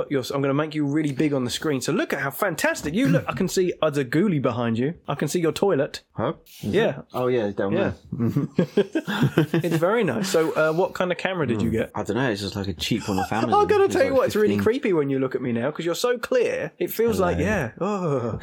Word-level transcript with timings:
I'm 0.00 0.08
going 0.08 0.20
to 0.20 0.22
put 0.24 0.30
your. 0.30 0.36
I'm 0.36 0.42
going 0.42 0.50
to 0.50 0.54
make 0.54 0.74
you 0.74 0.84
really 0.86 1.12
big 1.12 1.32
on 1.32 1.44
the 1.44 1.50
screen. 1.50 1.80
So 1.80 1.92
look 1.92 2.12
at 2.12 2.20
how 2.20 2.30
fantastic 2.30 2.94
you 2.94 3.08
look. 3.08 3.24
I 3.28 3.32
can 3.32 3.48
see 3.48 3.72
other 3.82 4.04
ghoulie 4.04 4.40
behind 4.42 4.78
you. 4.78 4.94
I 5.08 5.14
can 5.14 5.28
see 5.28 5.40
your 5.40 5.52
toilet. 5.52 6.02
Huh? 6.12 6.34
Is 6.62 6.74
Yeah. 6.74 6.98
it? 7.00 7.04
Oh 7.12 7.26
yeah, 7.28 7.50
down 7.50 7.72
Yeah. 7.72 7.92
there. 8.12 8.48
It's 9.62 9.76
very 9.76 10.04
nice. 10.04 10.28
So, 10.28 10.52
uh, 10.52 10.72
what 10.72 10.94
kind 10.94 11.12
of 11.12 11.18
camera 11.18 11.46
did 11.46 11.62
you 11.62 11.70
get? 11.70 11.90
I 11.94 12.02
don't 12.02 12.16
know. 12.16 12.30
It's 12.30 12.40
just 12.40 12.56
like 12.56 12.68
a 12.68 12.72
cheap 12.74 13.08
one 13.08 13.18
off 13.18 13.32
Amazon. 13.32 13.60
I'm 13.60 13.66
going 13.66 13.80
to 13.80 13.84
It's 13.86 13.94
tell 13.94 14.04
you 14.04 14.10
like 14.10 14.18
what, 14.18 14.26
it's 14.26 14.36
really 14.36 14.56
15. 14.56 14.62
creepy 14.64 14.92
when 14.92 15.10
you 15.10 15.18
look 15.18 15.34
at 15.34 15.42
me 15.42 15.52
now 15.52 15.70
because 15.70 15.84
you're 15.84 15.94
so 15.94 16.18
clear. 16.18 16.72
It 16.78 16.90
feels 16.90 17.18
like, 17.20 17.38
yeah, 17.38 17.72
oh, 17.80 18.38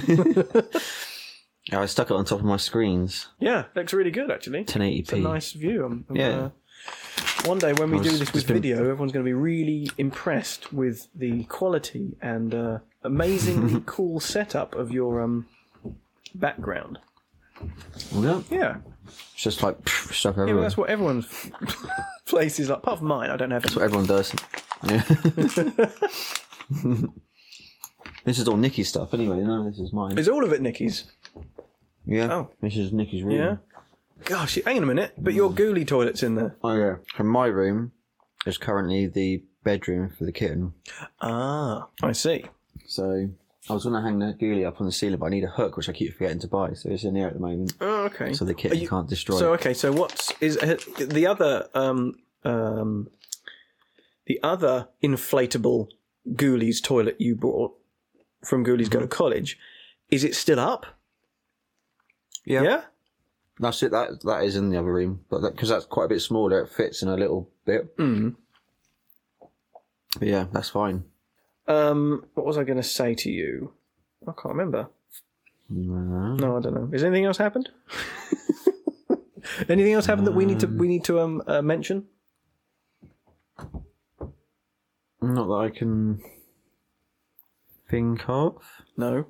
Yeah, 1.70 1.80
I 1.82 1.86
stuck 1.86 2.10
it 2.10 2.14
on 2.14 2.24
top 2.24 2.38
of 2.40 2.44
my 2.44 2.56
screens. 2.56 3.28
yeah, 3.38 3.64
looks 3.76 3.92
really 3.92 4.10
good 4.10 4.30
actually. 4.30 4.64
1080p. 4.64 4.98
It's 5.00 5.12
a 5.12 5.16
nice 5.18 5.52
view. 5.52 5.84
I'm, 5.84 6.04
I'm, 6.08 6.16
Yeah. 6.16 6.28
uh, 6.38 6.50
one 7.44 7.58
day 7.58 7.72
when 7.72 7.90
we 7.90 7.98
was 7.98 8.06
do 8.06 8.16
this 8.16 8.32
with 8.32 8.46
been- 8.46 8.56
video, 8.56 8.78
everyone's 8.78 9.12
going 9.12 9.24
to 9.24 9.28
be 9.28 9.34
really 9.34 9.90
impressed 9.98 10.72
with 10.72 11.08
the 11.14 11.44
quality 11.44 12.16
and 12.20 12.54
uh, 12.54 12.78
amazingly 13.02 13.82
cool 13.86 14.20
setup 14.20 14.74
of 14.74 14.92
your 14.92 15.20
um, 15.22 15.46
background. 16.34 16.98
Yeah. 18.14 18.40
Yeah, 18.50 18.76
It's 19.06 19.34
just 19.42 19.62
like 19.62 19.78
pff, 19.82 20.12
stuff 20.14 20.36
yeah, 20.36 20.42
everywhere. 20.42 20.54
well, 20.54 20.62
that's 20.62 20.76
what 20.78 20.88
everyone's 20.90 21.50
place 22.26 22.58
is 22.58 22.68
like. 22.70 22.78
Apart 22.78 22.98
from 23.00 23.08
mine, 23.08 23.28
I 23.30 23.36
don't 23.36 23.50
have. 23.50 23.62
That's 23.62 23.76
what 23.76 23.84
everyone 23.84 24.06
does. 24.06 24.34
Yeah. 24.84 25.02
this 28.24 28.38
is 28.38 28.48
all 28.48 28.56
Nikki's 28.56 28.88
stuff 28.88 29.12
anyway. 29.14 29.40
No, 29.40 29.68
this 29.68 29.78
is 29.78 29.92
mine. 29.92 30.16
Is 30.18 30.28
all 30.28 30.44
of 30.44 30.52
it 30.52 30.60
Nikki's? 30.62 31.04
yeah. 32.06 32.32
Oh. 32.32 32.48
This 32.62 32.76
is 32.76 32.92
Nikki's 32.92 33.22
room. 33.22 33.36
Yeah. 33.36 33.56
Gosh, 34.24 34.58
hang 34.64 34.76
on 34.78 34.82
a 34.82 34.86
minute. 34.86 35.12
But 35.18 35.34
your 35.34 35.50
ghoulie 35.50 35.86
toilet's 35.86 36.22
in 36.22 36.34
there. 36.34 36.56
Oh 36.62 36.74
yeah. 36.74 36.96
And 37.18 37.28
my 37.28 37.46
room 37.46 37.92
is 38.46 38.58
currently 38.58 39.06
the 39.06 39.42
bedroom 39.64 40.10
for 40.16 40.24
the 40.24 40.32
kitten. 40.32 40.74
Ah, 41.20 41.88
I 42.02 42.12
see. 42.12 42.44
So 42.86 43.28
I 43.68 43.72
was 43.72 43.84
going 43.84 43.94
to 43.94 44.00
hang 44.02 44.18
the 44.18 44.34
ghoulie 44.34 44.66
up 44.66 44.80
on 44.80 44.86
the 44.86 44.92
ceiling, 44.92 45.18
but 45.18 45.26
I 45.26 45.30
need 45.30 45.44
a 45.44 45.48
hook, 45.48 45.76
which 45.76 45.88
I 45.88 45.92
keep 45.92 46.12
forgetting 46.14 46.38
to 46.40 46.48
buy. 46.48 46.72
So 46.74 46.90
it's 46.90 47.04
in 47.04 47.14
there 47.14 47.26
at 47.28 47.34
the 47.34 47.40
moment, 47.40 47.74
Oh, 47.80 48.04
okay. 48.04 48.32
so 48.32 48.44
the 48.44 48.54
kitten 48.54 48.78
you- 48.80 48.88
can't 48.88 49.08
destroy. 49.08 49.38
So 49.38 49.52
it. 49.52 49.60
okay, 49.60 49.74
so 49.74 49.92
what's 49.92 50.32
is 50.40 50.56
uh, 50.58 50.76
the 50.98 51.26
other 51.26 51.68
um 51.74 52.14
um 52.44 53.08
the 54.26 54.40
other 54.42 54.88
inflatable 55.02 55.88
Ghoulies 56.28 56.82
toilet 56.82 57.16
you 57.20 57.34
bought 57.34 57.72
from 58.44 58.64
Ghoulies 58.64 58.90
Go 58.90 59.00
to 59.00 59.06
College? 59.08 59.58
Is 60.10 60.24
it 60.24 60.34
still 60.34 60.58
up? 60.60 60.86
Yeah. 62.44 62.82
That's 63.60 63.82
it. 63.82 63.90
That 63.90 64.22
that 64.22 64.42
is 64.44 64.56
in 64.56 64.70
the 64.70 64.78
other 64.78 64.92
room, 64.92 65.20
but 65.28 65.42
because 65.42 65.68
that's 65.68 65.84
quite 65.84 66.06
a 66.06 66.08
bit 66.08 66.22
smaller, 66.22 66.60
it 66.60 66.70
fits 66.70 67.02
in 67.02 67.08
a 67.08 67.16
little 67.16 67.48
bit. 67.66 67.94
Mm. 67.98 68.34
But 70.18 70.28
yeah, 70.28 70.46
that's 70.50 70.70
fine. 70.70 71.04
Um, 71.68 72.24
what 72.34 72.46
was 72.46 72.56
I 72.58 72.64
going 72.64 72.78
to 72.78 72.82
say 72.82 73.14
to 73.14 73.30
you? 73.30 73.72
I 74.26 74.32
can't 74.32 74.54
remember. 74.56 74.88
Uh, 75.70 76.34
No, 76.34 76.56
I 76.56 76.60
don't 76.60 76.74
know. 76.74 76.88
Has 76.92 77.04
anything 77.04 77.26
else 77.26 77.36
happened? 77.36 77.68
anything 79.68 79.92
else 79.92 80.06
happened 80.06 80.26
that 80.26 80.34
we 80.34 80.46
need 80.46 80.60
to 80.60 80.66
we 80.66 80.88
need 80.88 81.04
to 81.04 81.20
um 81.20 81.42
uh, 81.46 81.62
mention? 81.62 82.06
Not 85.22 85.46
that 85.46 85.66
I 85.66 85.70
can 85.70 86.22
think 87.90 88.26
of. 88.26 88.56
No. 88.96 89.26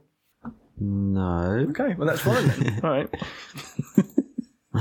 No. 0.78 1.66
Okay, 1.70 1.94
well 1.98 2.06
that's 2.08 2.20
fine 2.22 2.46
then. 2.46 2.80
All 2.84 2.90
right. 2.90 3.10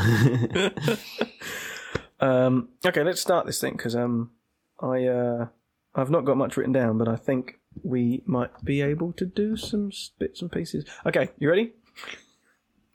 um, 2.19 2.69
okay, 2.85 3.03
let's 3.03 3.21
start 3.21 3.45
this 3.45 3.59
thing 3.59 3.73
because 3.73 3.95
um, 3.95 4.31
I 4.79 5.05
uh, 5.05 5.47
I've 5.95 6.11
not 6.11 6.25
got 6.25 6.37
much 6.37 6.57
written 6.57 6.73
down, 6.73 6.97
but 6.97 7.07
I 7.07 7.15
think 7.15 7.59
we 7.83 8.21
might 8.25 8.63
be 8.63 8.81
able 8.81 9.13
to 9.13 9.25
do 9.25 9.55
some 9.57 9.91
bits 10.19 10.41
and 10.41 10.51
pieces. 10.51 10.85
Okay, 11.05 11.29
you 11.39 11.49
ready? 11.49 11.73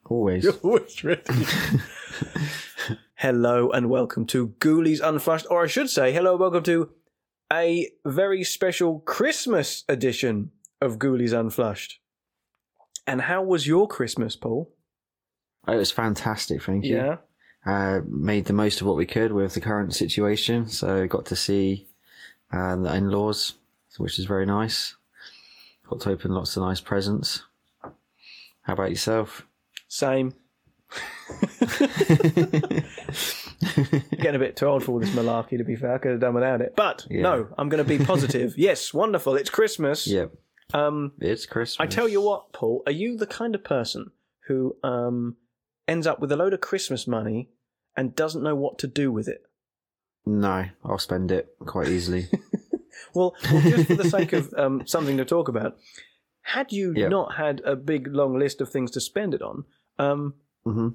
Always. 0.07 0.47
always 0.63 1.03
ready. 1.03 1.23
hello 3.15 3.71
and 3.71 3.91
welcome 3.91 4.27
to 4.27 4.49
Ghoulies 4.61 5.01
Unflushed, 5.03 5.47
or 5.51 5.65
I 5.65 5.67
should 5.67 5.91
say, 5.91 6.13
hello 6.13 6.33
and 6.33 6.41
welcome 6.41 6.63
to 6.65 6.91
a 7.53 7.91
very 8.05 8.45
special 8.45 9.01
Christmas 9.01 9.83
edition 9.89 10.53
of 10.81 10.99
Ghoulies 10.99 11.33
Unflushed. 11.33 11.99
And 13.07 13.23
how 13.23 13.43
was 13.43 13.67
your 13.67 13.89
Christmas, 13.89 14.37
Paul? 14.37 14.71
It 15.69 15.77
was 15.77 15.91
fantastic. 15.91 16.63
Thank 16.63 16.85
you. 16.85 16.97
Yeah. 16.97 17.17
uh, 17.67 18.01
made 18.07 18.45
the 18.47 18.53
most 18.53 18.81
of 18.81 18.87
what 18.87 18.97
we 18.97 19.07
could 19.07 19.33
with 19.33 19.55
the 19.55 19.61
current 19.61 19.95
situation. 19.95 20.69
So 20.69 21.07
got 21.07 21.25
to 21.27 21.37
see 21.37 21.87
uh, 22.53 22.77
the 22.77 22.95
in-laws, 22.95 23.55
which 23.99 24.19
is 24.19 24.27
very 24.27 24.45
nice. 24.47 24.97
Got 25.89 26.01
to 26.03 26.11
open 26.11 26.33
lots 26.33 26.57
of 26.57 26.63
nice 26.63 26.81
presents. 26.81 27.43
How 27.83 28.73
about 28.75 28.91
yourself? 28.91 29.47
Same. 29.89 30.35
Getting 34.19 34.35
a 34.37 34.39
bit 34.39 34.57
too 34.57 34.67
old 34.67 34.85
for 34.85 34.93
all 34.93 34.99
this 35.01 35.11
malarkey, 35.11 35.59
to 35.59 35.65
be 35.65 35.77
fair. 35.77 35.95
I 35.95 35.99
could 35.99 36.13
have 36.13 36.21
done 36.21 36.35
without 36.35 36.61
it. 36.61 36.75
But 36.77 37.07
Yeah. 37.11 37.23
no, 37.23 37.49
I'm 37.59 37.69
going 37.69 37.83
to 37.85 37.89
be 37.99 38.03
positive. 38.05 38.55
yes, 38.59 38.93
wonderful. 38.95 39.37
It's 39.37 39.51
Christmas. 39.51 40.07
Yep, 40.07 40.33
Um, 40.73 41.13
it's 41.21 41.47
Christmas. 41.47 41.85
I 41.85 41.87
tell 41.89 42.09
you 42.09 42.21
what, 42.21 42.53
Paul, 42.53 42.83
are 42.87 42.93
you 42.93 43.17
the 43.17 43.27
kind 43.27 43.55
of 43.55 43.65
person 43.65 44.11
who 44.47 44.77
um, 44.83 45.37
ends 45.87 46.07
up 46.07 46.21
with 46.21 46.33
a 46.33 46.37
load 46.37 46.53
of 46.55 46.61
Christmas 46.61 47.07
money 47.07 47.49
and 47.97 48.15
doesn't 48.17 48.43
know 48.43 48.55
what 48.55 48.79
to 48.81 48.87
do 48.87 49.13
with 49.13 49.29
it? 49.29 49.47
No, 50.27 50.67
I'll 50.85 50.99
spend 50.99 51.31
it 51.31 51.55
quite 51.61 51.89
easily. 51.89 52.29
Well, 53.13 53.35
well 53.53 53.61
just 53.63 53.87
for 53.87 53.95
the 53.97 54.05
sake 54.09 54.33
of 54.33 54.53
um, 54.57 54.87
something 54.87 55.17
to 55.19 55.25
talk 55.25 55.49
about, 55.49 55.77
had 56.43 56.73
you 56.73 56.93
Yeah. 56.97 57.09
not 57.09 57.35
had 57.35 57.61
a 57.65 57.77
big 57.77 58.07
long 58.09 58.39
list 58.39 58.61
of 58.61 58.71
things 58.71 58.91
to 58.93 59.01
spend 59.01 59.35
it 59.35 59.43
on, 59.43 59.65
um, 59.99 60.35
hmm 60.65 60.89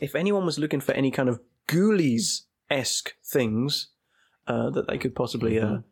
if 0.00 0.14
anyone 0.14 0.46
was 0.46 0.58
looking 0.58 0.80
for 0.80 0.92
any 0.92 1.10
kind 1.10 1.28
of 1.28 1.40
Ghoulies 1.68 2.42
esque 2.70 3.14
things 3.24 3.88
uh, 4.46 4.70
that 4.70 4.86
they 4.88 4.96
could 4.98 5.14
possibly 5.14 5.58
uh, 5.60 5.66
Mhm. 5.66 5.84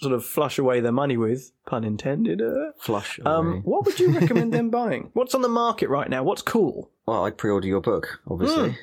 Sort 0.00 0.14
of 0.14 0.24
flush 0.24 0.58
away 0.58 0.80
their 0.80 0.92
money 0.92 1.16
with, 1.16 1.52
pun 1.66 1.84
intended, 1.84 2.40
uh, 2.40 2.72
Flush. 2.78 3.20
um, 3.26 3.60
what 3.64 3.84
would 3.84 3.98
you 4.00 4.10
recommend 4.18 4.52
them 4.52 4.70
buying? 4.70 5.10
What's 5.12 5.34
on 5.34 5.42
the 5.42 5.48
market 5.48 5.88
right 5.90 6.08
now? 6.08 6.22
What's 6.22 6.42
cool? 6.42 6.90
Well, 7.06 7.24
I'd 7.26 7.36
pre-order 7.36 7.66
your 7.68 7.80
book, 7.80 8.20
obviously. 8.28 8.76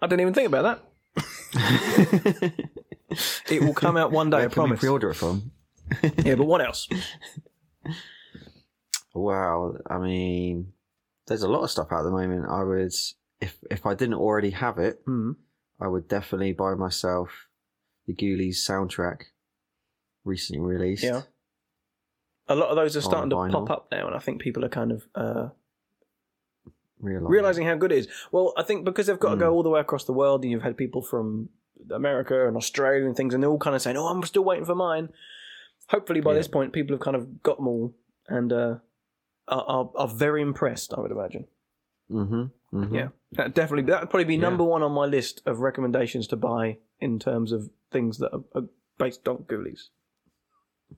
I 0.00 0.06
didn't 0.06 0.20
even 0.20 0.34
think 0.34 0.48
about 0.48 0.80
that. 1.14 2.54
It 3.48 3.62
will 3.62 3.74
come 3.74 3.96
out 3.96 4.10
one 4.10 4.28
day, 4.30 4.38
Where 4.38 4.46
I 4.46 4.48
can 4.48 4.50
we 4.50 4.66
promise. 4.66 4.80
pre-order 4.80 5.10
it 5.10 5.14
from? 5.14 5.52
Yeah, 6.24 6.34
but 6.34 6.46
what 6.46 6.60
else? 6.60 6.88
Wow, 9.14 9.76
I 9.88 9.98
mean, 9.98 10.72
there's 11.26 11.42
a 11.42 11.48
lot 11.48 11.62
of 11.62 11.70
stuff 11.70 11.88
out 11.92 12.00
at 12.00 12.02
the 12.04 12.10
moment. 12.10 12.46
I 12.48 12.64
would, 12.64 12.92
if 13.40 13.58
if 13.70 13.86
I 13.86 13.94
didn't 13.94 14.14
already 14.14 14.50
have 14.50 14.78
it, 14.78 15.00
Hmm. 15.06 15.32
I 15.80 15.86
would 15.88 16.08
definitely 16.08 16.52
buy 16.52 16.74
myself 16.74 17.46
the 18.06 18.14
Ghoulies 18.14 18.56
soundtrack, 18.68 19.22
recently 20.24 20.60
released. 20.64 21.04
Yeah. 21.04 21.22
A 22.48 22.54
lot 22.54 22.68
of 22.68 22.76
those 22.76 22.96
are 22.96 23.00
starting 23.00 23.30
to 23.30 23.36
vinyl. 23.36 23.52
pop 23.66 23.70
up 23.70 23.88
now, 23.90 24.06
and 24.06 24.14
I 24.14 24.18
think 24.18 24.40
people 24.42 24.64
are 24.64 24.68
kind 24.68 24.92
of 24.92 25.06
uh, 25.14 25.48
Realize. 27.00 27.30
realizing 27.30 27.66
how 27.66 27.74
good 27.74 27.92
it 27.92 27.98
is. 27.98 28.08
Well, 28.32 28.52
I 28.56 28.62
think 28.62 28.84
because 28.84 29.06
they've 29.06 29.18
got 29.18 29.30
to 29.30 29.36
Mm. 29.36 29.40
go 29.40 29.52
all 29.54 29.62
the 29.62 29.70
way 29.70 29.80
across 29.80 30.04
the 30.04 30.12
world, 30.12 30.42
and 30.42 30.50
you've 30.50 30.62
had 30.62 30.76
people 30.76 31.02
from 31.02 31.48
America 31.90 32.46
and 32.46 32.56
Australia 32.56 33.06
and 33.06 33.16
things, 33.16 33.34
and 33.34 33.42
they're 33.42 33.50
all 33.50 33.58
kind 33.58 33.76
of 33.76 33.82
saying, 33.82 33.96
"Oh, 33.96 34.06
I'm 34.06 34.22
still 34.24 34.44
waiting 34.44 34.64
for 34.64 34.74
mine." 34.74 35.10
Hopefully, 35.88 36.20
by 36.20 36.30
Yeah. 36.32 36.38
this 36.38 36.48
point, 36.48 36.72
people 36.72 36.94
have 36.96 37.02
kind 37.02 37.16
of 37.16 37.42
got 37.42 37.56
them 37.58 37.68
all 37.68 37.94
and 38.28 38.52
uh, 38.52 38.78
are, 39.48 39.64
are 39.66 39.90
are 39.94 40.08
very 40.08 40.40
impressed. 40.40 40.94
I 40.94 41.00
would 41.00 41.10
imagine. 41.10 41.46
Mm-hmm. 42.10 42.42
mm-hmm. 42.78 42.94
Yeah, 42.94 43.08
that 43.32 43.54
definitely 43.54 43.90
that 43.90 44.00
would 44.02 44.10
probably 44.10 44.24
be 44.24 44.34
Yeah. 44.36 44.40
number 44.42 44.64
one 44.64 44.82
on 44.82 44.92
my 44.92 45.06
list 45.06 45.42
of 45.46 45.60
recommendations 45.60 46.26
to 46.28 46.36
buy 46.36 46.78
in 47.00 47.18
terms 47.18 47.52
of 47.52 47.70
things 47.90 48.18
that 48.18 48.32
are, 48.34 48.44
are 48.54 48.68
based 48.98 49.26
on 49.28 49.38
Ghoulies. 49.44 49.88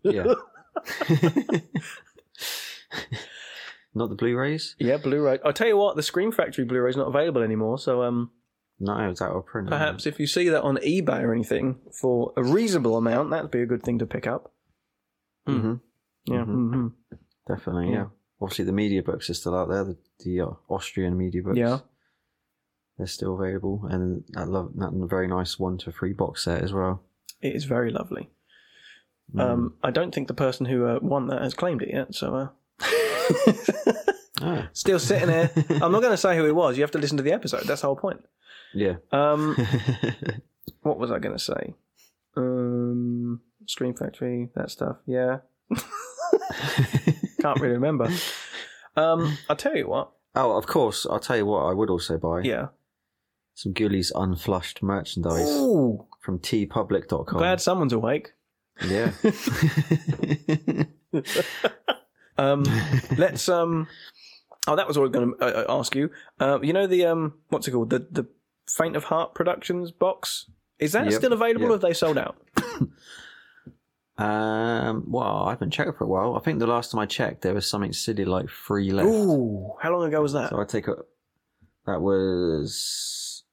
Yeah. 0.02 0.34
Not 3.94 4.10
the 4.10 4.14
Blu-rays. 4.14 4.76
Yeah, 4.78 4.98
Blu-ray. 4.98 5.38
I'll 5.44 5.52
tell 5.54 5.68
you 5.68 5.76
what, 5.78 5.96
the 5.96 6.02
Scream 6.02 6.30
Factory 6.30 6.64
Blu-ray 6.66 6.90
is 6.90 6.96
not 6.96 7.08
available 7.08 7.42
anymore. 7.42 7.78
So, 7.78 8.02
um, 8.02 8.30
No, 8.78 8.94
it's 9.08 9.22
out 9.22 9.32
of 9.34 9.46
print. 9.46 9.68
perhaps 9.68 10.04
if 10.06 10.20
you 10.20 10.26
see 10.26 10.50
that 10.50 10.62
on 10.62 10.76
eBay 10.78 11.22
or 11.22 11.32
anything 11.32 11.78
for 11.98 12.32
a 12.36 12.42
reasonable 12.44 12.96
amount, 12.98 13.30
that'd 13.30 13.50
be 13.50 13.62
a 13.62 13.66
good 13.66 13.82
thing 13.82 13.98
to 14.00 14.06
pick 14.06 14.26
up. 14.26 14.52
Mm-hmm. 15.48 15.74
Yeah. 16.26 16.44
Mhm. 16.44 16.74
hmm 16.74 16.86
Definitely. 17.48 17.86
Yeah. 17.86 17.92
Yeah. 17.92 18.06
Obviously, 18.40 18.64
the 18.66 18.72
media 18.72 19.02
books 19.02 19.30
are 19.30 19.34
still 19.34 19.54
out 19.56 19.68
there. 19.70 19.84
The, 19.84 19.96
the 20.24 20.40
uh, 20.42 20.50
Austrian 20.68 21.16
media 21.16 21.42
books. 21.42 21.56
Yeah. 21.56 21.78
They're 22.98 23.06
still 23.06 23.34
available, 23.40 23.86
and 23.88 24.24
that 24.30 24.48
love 24.48 24.72
that 24.76 24.90
very 25.08 25.28
nice 25.28 25.58
one 25.58 25.78
to 25.78 25.92
three 25.92 26.12
box 26.12 26.44
set 26.44 26.62
as 26.62 26.72
well. 26.72 27.02
It 27.40 27.54
is 27.54 27.64
very 27.64 27.90
lovely. 27.90 28.28
Mm. 29.34 29.40
Um, 29.40 29.74
I 29.82 29.90
don't 29.90 30.14
think 30.14 30.28
the 30.28 30.34
person 30.34 30.66
who 30.66 30.86
uh, 30.86 30.98
won 31.02 31.26
that 31.28 31.42
has 31.42 31.54
claimed 31.54 31.82
it 31.82 31.90
yet. 31.92 32.14
So, 32.14 32.34
uh, 32.34 32.48
Ah, 34.42 34.68
still 34.74 34.98
sitting 34.98 35.28
there. 35.28 35.50
I'm 35.70 35.90
not 35.92 36.00
going 36.02 36.10
to 36.12 36.16
say 36.18 36.36
who 36.36 36.44
it 36.46 36.54
was. 36.54 36.76
You 36.76 36.82
have 36.82 36.90
to 36.92 36.98
listen 36.98 37.16
to 37.16 37.22
the 37.22 37.32
episode. 37.32 37.62
That's 37.64 37.80
the 37.80 37.86
whole 37.86 37.96
point. 37.96 38.20
yeah. 38.74 38.96
Um, 39.10 39.56
what 40.82 40.98
was 40.98 41.10
I 41.10 41.18
going 41.18 41.34
to 41.36 41.42
say? 41.42 41.74
Um, 42.36 43.40
Scream 43.66 43.94
Factory, 43.94 44.50
that 44.54 44.70
stuff. 44.70 44.96
Yeah. 45.06 45.38
Can't 47.40 47.60
really 47.60 47.74
remember. 47.74 48.10
Um, 48.96 49.38
I'll 49.48 49.56
tell 49.56 49.74
you 49.76 49.88
what. 49.88 50.10
oh, 50.34 50.56
of 50.56 50.66
course. 50.66 51.06
I'll 51.10 51.18
tell 51.18 51.36
you 51.38 51.46
what. 51.46 51.64
I 51.64 51.72
would 51.72 51.90
also 51.90 52.18
buy 52.18 52.42
Yeah. 52.42 52.68
some 53.54 53.72
Ghoulies 53.72 54.12
unflushed 54.14 54.82
merchandise 54.82 55.48
Ooh, 55.48 56.06
from 56.20 56.38
teepublic.com. 56.40 57.38
glad 57.38 57.60
someone's 57.60 57.92
awake. 57.94 58.32
Yeah. 58.84 59.12
Um, 62.38 62.64
let's 63.16 63.48
um. 63.48 63.86
Oh, 64.66 64.76
that 64.76 64.86
was 64.86 64.98
what 64.98 65.04
I 65.04 65.06
was 65.08 65.12
going 65.12 65.34
to 65.38 65.44
uh, 65.44 65.64
uh, 65.68 65.78
ask 65.78 65.94
you. 65.94 66.10
Uh, 66.40 66.58
you 66.60 66.72
know 66.72 66.86
the 66.86 67.06
um, 67.06 67.34
what's 67.48 67.68
it 67.68 67.70
called? 67.70 67.90
The 67.90 68.00
the 68.10 68.26
Faint 68.68 68.96
of 68.96 69.04
Heart 69.04 69.34
Productions 69.34 69.90
box. 69.90 70.50
Is 70.78 70.92
that 70.92 71.06
Yep, 71.06 71.14
still 71.14 71.32
available? 71.32 71.62
yep. 71.62 71.70
or 71.70 71.74
Have 71.74 71.80
they 71.80 71.94
sold 71.94 72.18
out? 72.18 72.36
um. 74.18 75.04
Well, 75.08 75.44
I 75.46 75.50
haven't 75.50 75.70
checked 75.70 75.96
for 75.96 76.04
a 76.04 76.08
while. 76.08 76.36
I 76.36 76.40
think 76.40 76.58
the 76.58 76.66
last 76.66 76.90
time 76.90 76.98
I 76.98 77.06
checked, 77.06 77.42
there 77.42 77.54
was 77.54 77.68
something 77.68 77.92
silly 77.92 78.24
like 78.24 78.48
free 78.48 78.90
left. 78.90 79.08
Ooh, 79.08 79.72
how 79.80 79.92
long 79.92 80.06
ago 80.06 80.20
was 80.20 80.32
that? 80.34 80.50
So 80.50 80.60
I 80.60 80.64
take 80.64 80.88
a. 80.88 80.96
That 81.86 82.00
was 82.02 83.44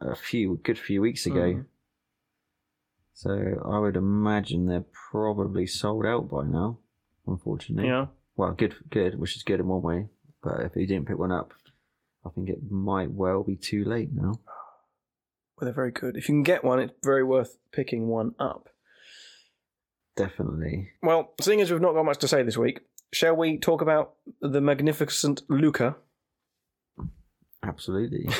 a 0.00 0.14
few 0.14 0.60
good 0.62 0.78
few 0.78 1.00
weeks 1.02 1.26
ago. 1.26 1.40
Mm. 1.54 1.64
So 3.18 3.32
I 3.68 3.80
would 3.80 3.96
imagine 3.96 4.66
they're 4.66 4.84
probably 5.10 5.66
sold 5.66 6.06
out 6.06 6.30
by 6.30 6.44
now. 6.44 6.78
Unfortunately. 7.26 7.88
Yeah. 7.88 8.06
Well, 8.36 8.52
good, 8.52 8.76
good, 8.90 9.18
which 9.18 9.34
is 9.34 9.42
good 9.42 9.58
in 9.58 9.66
one 9.66 9.82
way. 9.82 10.06
But 10.40 10.60
if 10.60 10.76
you 10.76 10.86
didn't 10.86 11.08
pick 11.08 11.18
one 11.18 11.32
up, 11.32 11.52
I 12.24 12.30
think 12.30 12.48
it 12.48 12.70
might 12.70 13.10
well 13.10 13.42
be 13.42 13.56
too 13.56 13.84
late 13.84 14.10
now. 14.14 14.34
Well, 15.56 15.64
they're 15.64 15.72
very 15.72 15.90
good. 15.90 16.16
If 16.16 16.28
you 16.28 16.36
can 16.36 16.44
get 16.44 16.62
one, 16.62 16.78
it's 16.78 16.92
very 17.02 17.24
worth 17.24 17.58
picking 17.72 18.06
one 18.06 18.36
up. 18.38 18.68
Definitely. 20.16 20.90
Well, 21.02 21.32
seeing 21.40 21.60
as 21.60 21.72
we've 21.72 21.80
not 21.80 21.94
got 21.94 22.04
much 22.04 22.18
to 22.18 22.28
say 22.28 22.44
this 22.44 22.56
week, 22.56 22.82
shall 23.12 23.34
we 23.34 23.58
talk 23.58 23.82
about 23.82 24.12
the 24.40 24.60
magnificent 24.60 25.42
Luca? 25.48 25.96
Absolutely. 27.64 28.28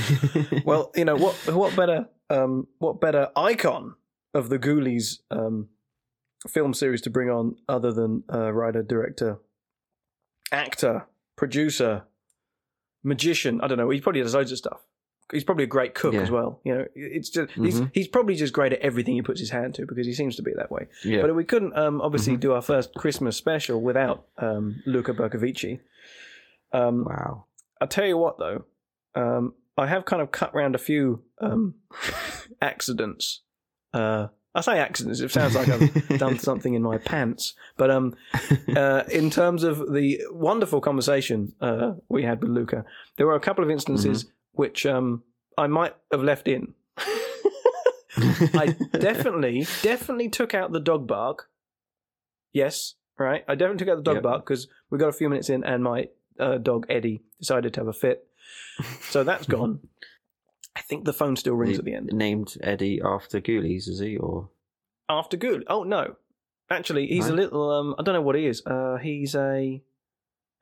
Well, 0.64 0.90
you 0.94 1.04
know 1.04 1.16
what? 1.16 1.34
What 1.52 1.74
better? 1.76 2.06
Um, 2.32 2.66
what 2.78 3.00
better 3.00 3.28
icon 3.36 3.94
of 4.34 4.48
the 4.48 4.58
Ghoulies 4.58 5.18
um, 5.30 5.68
film 6.48 6.72
series 6.74 7.02
to 7.02 7.10
bring 7.10 7.28
on 7.30 7.56
other 7.68 7.92
than 7.92 8.24
uh, 8.32 8.50
writer, 8.52 8.82
director, 8.82 9.38
actor, 10.50 11.06
producer, 11.36 12.04
magician? 13.02 13.60
I 13.60 13.66
don't 13.68 13.78
know. 13.78 13.90
He 13.90 14.00
probably 14.00 14.22
does 14.22 14.34
loads 14.34 14.52
of 14.52 14.58
stuff. 14.58 14.80
He's 15.30 15.44
probably 15.44 15.64
a 15.64 15.68
great 15.68 15.94
cook 15.94 16.12
Yeah. 16.14 16.20
as 16.22 16.30
well. 16.30 16.60
You 16.64 16.74
know, 16.74 16.86
it's 16.94 17.30
just 17.30 17.52
he's 17.52 17.80
Mhm. 17.80 17.90
he's 17.94 18.08
probably 18.08 18.34
just 18.34 18.52
great 18.52 18.72
at 18.74 18.80
everything 18.80 19.14
he 19.14 19.22
puts 19.22 19.40
his 19.40 19.50
hand 19.50 19.74
to 19.76 19.86
because 19.86 20.06
he 20.06 20.12
seems 20.12 20.36
to 20.36 20.42
be 20.42 20.52
that 20.54 20.70
way. 20.70 20.88
yeah. 21.04 21.22
But 21.22 21.34
we 21.34 21.44
couldn't 21.44 21.76
um, 21.76 22.00
obviously 22.02 22.36
Mhm. 22.36 22.40
do 22.40 22.52
our 22.52 22.60
first 22.62 22.94
Christmas 22.94 23.36
special 23.36 23.80
without 23.80 24.26
um, 24.38 24.82
Luca 24.86 25.14
Bercovici. 25.14 25.80
Um, 26.72 27.04
wow. 27.04 27.44
I'll 27.80 27.88
tell 27.88 28.06
you 28.06 28.16
what, 28.18 28.38
though, 28.38 28.64
um, 29.14 29.54
I 29.76 29.86
have 29.86 30.04
kind 30.04 30.20
of 30.22 30.30
cut 30.30 30.54
round 30.54 30.74
a 30.74 30.78
few 30.78 31.22
um, 31.40 31.74
accidents. 32.60 33.40
Uh, 33.92 34.28
I 34.54 34.60
say 34.60 34.78
accidents; 34.78 35.20
it 35.20 35.30
sounds 35.30 35.54
like 35.54 35.68
I've 35.68 36.18
done 36.18 36.38
something 36.38 36.74
in 36.74 36.82
my 36.82 36.98
pants. 36.98 37.54
But 37.78 37.90
um, 37.90 38.14
uh, 38.76 39.04
in 39.10 39.30
terms 39.30 39.64
of 39.64 39.92
the 39.92 40.20
wonderful 40.30 40.80
conversation 40.82 41.54
uh, 41.60 41.92
we 42.10 42.22
had 42.22 42.42
with 42.42 42.50
Luca, 42.50 42.84
there 43.16 43.26
were 43.26 43.34
a 43.34 43.40
couple 43.40 43.64
of 43.64 43.70
instances 43.70 44.26
which 44.52 44.84
um, 44.84 45.22
I 45.56 45.66
might 45.68 45.94
have 46.10 46.22
left 46.22 46.48
in. 46.48 46.74
I 48.16 48.76
definitely, 48.92 49.66
definitely 49.80 50.28
took 50.28 50.52
out 50.54 50.72
the 50.72 50.80
dog 50.80 51.06
bark. 51.06 51.48
Yes, 52.52 52.94
right. 53.18 53.44
I 53.48 53.54
definitely 53.54 53.86
took 53.86 53.92
out 53.92 53.96
the 53.96 54.02
dog 54.02 54.16
Yep. 54.16 54.22
bark 54.22 54.44
because 54.46 54.68
we 54.90 54.98
got 54.98 55.08
a 55.08 55.12
few 55.12 55.30
minutes 55.30 55.48
in, 55.48 55.64
and 55.64 55.82
my 55.82 56.08
uh, 56.38 56.58
dog 56.58 56.84
Eddie 56.90 57.22
decided 57.38 57.72
to 57.74 57.80
have 57.80 57.88
a 57.88 57.92
fit. 57.94 58.26
So 59.10 59.24
that's 59.24 59.46
gone. 59.46 59.80
I 60.74 60.80
think 60.80 61.04
the 61.04 61.12
phone 61.12 61.36
still 61.36 61.54
rings 61.54 61.74
He 61.76 61.78
at 61.78 61.84
the 61.84 61.94
end. 61.94 62.10
Named 62.12 62.54
Eddie 62.62 63.00
after 63.04 63.40
Ghoulies, 63.40 63.88
is 63.88 63.98
he? 64.00 64.16
Or 64.16 64.48
After 65.08 65.36
good. 65.36 65.64
Oh 65.68 65.82
no, 65.84 66.16
actually, 66.70 67.06
he's 67.06 67.26
a 67.26 67.30
No? 67.30 67.34
little. 67.36 67.70
Um, 67.70 67.94
I 67.98 68.02
don't 68.02 68.14
know 68.14 68.22
what 68.22 68.36
he 68.36 68.46
is. 68.46 68.64
Uh, 68.66 68.96
he's 69.00 69.34
a. 69.34 69.82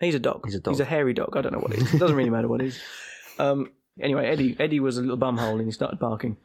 He's 0.00 0.14
a 0.14 0.18
dog. 0.18 0.42
He's 0.46 0.54
a 0.56 0.60
dog. 0.60 0.72
He's 0.74 0.80
a 0.80 0.84
hairy 0.84 1.12
dog. 1.12 1.36
I 1.36 1.42
don't 1.42 1.52
know 1.52 1.58
what 1.60 1.72
he 1.74 1.82
is. 1.82 1.94
It 1.94 1.98
doesn't 1.98 2.16
really 2.16 2.30
matter 2.30 2.48
what 2.48 2.60
he 2.60 2.68
is. 2.68 2.80
Um, 3.38 3.70
anyway, 3.98 4.26
Eddie 4.26 4.54
Eddie 4.60 4.80
was 4.80 4.98
a 4.98 5.00
little 5.00 5.16
bumhole 5.16 5.54
and 5.56 5.64
he 5.64 5.70
started 5.70 5.98
barking. 5.98 6.36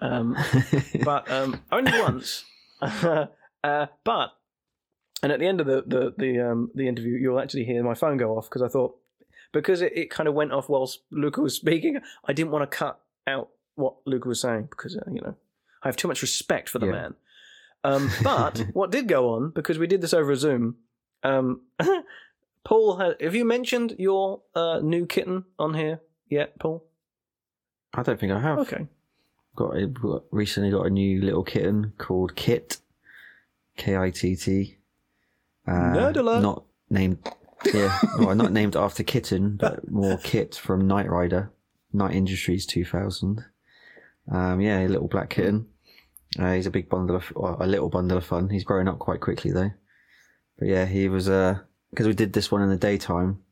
Um, 0.00 0.34
but 1.04 1.30
um, 1.30 1.60
only 1.70 1.92
once. 2.00 2.42
uh, 2.80 3.26
but 3.62 4.30
and 5.22 5.30
at 5.30 5.38
the 5.40 5.46
end 5.46 5.60
of 5.60 5.66
the 5.66 5.82
the 5.86 6.14
the, 6.16 6.40
um, 6.50 6.70
the 6.74 6.88
interview, 6.88 7.16
you'll 7.18 7.38
actually 7.40 7.64
hear 7.64 7.82
my 7.84 7.92
phone 7.92 8.16
go 8.16 8.38
off 8.38 8.48
because 8.48 8.62
I 8.62 8.68
thought 8.68 8.96
because 9.52 9.80
it, 9.82 9.92
it 9.96 10.10
kind 10.10 10.28
of 10.28 10.34
went 10.34 10.52
off 10.52 10.68
whilst 10.68 11.00
Luca 11.10 11.40
was 11.40 11.54
speaking. 11.54 12.00
I 12.24 12.32
didn't 12.32 12.50
want 12.52 12.68
to 12.70 12.76
cut 12.76 13.00
out 13.26 13.48
what 13.74 13.94
Luca 14.04 14.28
was 14.28 14.40
saying 14.40 14.68
because 14.70 14.96
uh, 14.96 15.10
you 15.10 15.20
know 15.20 15.34
I 15.82 15.88
have 15.88 15.96
too 15.96 16.08
much 16.08 16.22
respect 16.22 16.68
for 16.68 16.78
the 16.78 16.86
Yeah. 16.86 16.92
man. 16.92 17.14
Um, 17.84 18.10
but 18.22 18.58
what 18.72 18.90
did 18.90 19.08
go 19.08 19.30
on 19.34 19.50
because 19.50 19.78
we 19.78 19.86
did 19.86 20.00
this 20.00 20.14
over 20.14 20.34
Zoom. 20.36 20.76
Um, 21.22 21.62
Paul, 22.64 22.96
had, 22.96 23.16
have 23.20 23.34
you 23.34 23.44
mentioned 23.44 23.96
your 23.98 24.40
uh, 24.54 24.78
new 24.82 25.04
kitten 25.06 25.44
on 25.58 25.74
here 25.74 26.00
yet, 26.28 26.58
Paul? 26.60 26.84
I 27.94 28.02
don't 28.02 28.18
think 28.20 28.32
I 28.32 28.38
have. 28.40 28.58
Okay. 28.60 28.86
Got, 29.56 29.76
a, 29.76 29.86
got 29.86 30.22
recently 30.30 30.70
got 30.70 30.86
a 30.86 30.90
new 30.90 31.20
little 31.20 31.42
kitten 31.42 31.92
called 31.98 32.34
Kit, 32.36 32.78
K 33.76 33.96
I 33.96 34.10
T 34.10 34.34
T. 34.36 34.76
Uh, 35.66 35.70
Nerd 35.72 36.16
alert. 36.16 36.40
Not 36.42 36.64
named. 36.88 37.18
Yeah, 37.72 37.98
well, 38.18 38.34
not 38.34 38.52
named 38.52 38.76
after 38.76 39.02
kitten, 39.02 39.56
but 39.56 39.90
more 39.90 40.18
Kit 40.18 40.54
from 40.54 40.86
Knight 40.86 41.08
Rider, 41.08 41.52
Knight 41.92 42.14
Industries 42.14 42.66
2000. 42.66 43.44
Um, 44.30 44.60
yeah, 44.60 44.80
a 44.80 44.88
little 44.88 45.08
black 45.08 45.30
kitten. 45.30 45.66
Uh, 46.38 46.52
he's 46.52 46.66
a 46.66 46.70
big 46.70 46.88
bundle 46.88 47.16
of, 47.16 47.32
well, 47.34 47.56
a 47.60 47.66
little 47.66 47.88
bundle 47.88 48.18
of 48.18 48.24
fun. 48.24 48.48
He's 48.48 48.64
growing 48.64 48.88
up 48.88 48.98
quite 48.98 49.20
quickly 49.20 49.50
though. 49.52 49.70
But 50.58 50.68
yeah, 50.68 50.86
he 50.86 51.08
was 51.08 51.28
uh, 51.28 51.58
because 51.90 52.06
we 52.06 52.14
did 52.14 52.32
this 52.32 52.50
one 52.50 52.62
in 52.62 52.70
the 52.70 52.76
daytime. 52.76 53.42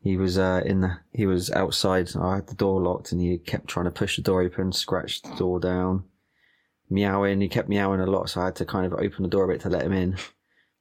He 0.00 0.16
was 0.16 0.38
uh, 0.38 0.62
in 0.64 0.80
the 0.80 0.98
he 1.12 1.26
was 1.26 1.50
outside. 1.50 2.10
I 2.16 2.36
had 2.36 2.46
the 2.46 2.54
door 2.54 2.80
locked, 2.80 3.12
and 3.12 3.20
he 3.20 3.38
kept 3.38 3.68
trying 3.68 3.86
to 3.86 3.90
push 3.90 4.16
the 4.16 4.22
door 4.22 4.42
open, 4.42 4.72
scratch 4.72 5.22
the 5.22 5.34
door 5.34 5.58
down, 5.58 6.04
meowing. 6.88 7.40
He 7.40 7.48
kept 7.48 7.68
meowing 7.68 8.00
a 8.00 8.06
lot, 8.06 8.30
so 8.30 8.40
I 8.40 8.46
had 8.46 8.56
to 8.56 8.64
kind 8.64 8.86
of 8.86 8.92
open 8.92 9.22
the 9.22 9.28
door 9.28 9.44
a 9.44 9.48
bit 9.48 9.60
to 9.62 9.68
let 9.68 9.84
him 9.84 9.92
in, 9.92 10.16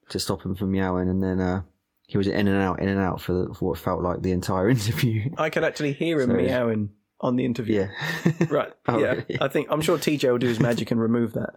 to 0.10 0.19
stop 0.19 0.43
him 0.43 0.55
from 0.55 0.72
meowing. 0.72 1.10
And 1.10 1.24
then 1.24 1.39
uh, 1.39 1.62
he 2.07 2.17
was 2.17 2.27
in 2.27 2.47
and 2.47 2.61
out, 2.61 2.79
in 2.81 2.87
and 2.89 2.99
out 2.99 3.21
for, 3.21 3.33
the, 3.33 3.53
for 3.53 3.69
what 3.69 3.77
felt 3.79 4.01
like 4.01 4.21
the 4.23 4.31
entire 4.31 4.69
interview. 4.77 5.29
I 5.37 5.49
could 5.51 5.63
actually 5.63 5.93
hear 5.93 6.19
him 6.21 6.31
Sorry. 6.31 6.45
meowing 6.47 6.89
on 7.21 7.35
the 7.35 7.45
interview. 7.45 7.87
yeah, 8.25 8.31
Right. 8.49 8.73
Oh, 8.87 8.97
yeah. 8.99 9.13
really? 9.13 9.37
I 9.41 9.47
think 9.47 9.67
I'm 9.69 9.81
sure 9.81 9.97
TJ 9.97 10.31
will 10.31 10.37
do 10.39 10.47
his 10.47 10.59
magic 10.59 10.89
and 10.91 10.99
remove 10.99 11.33
that. 11.33 11.51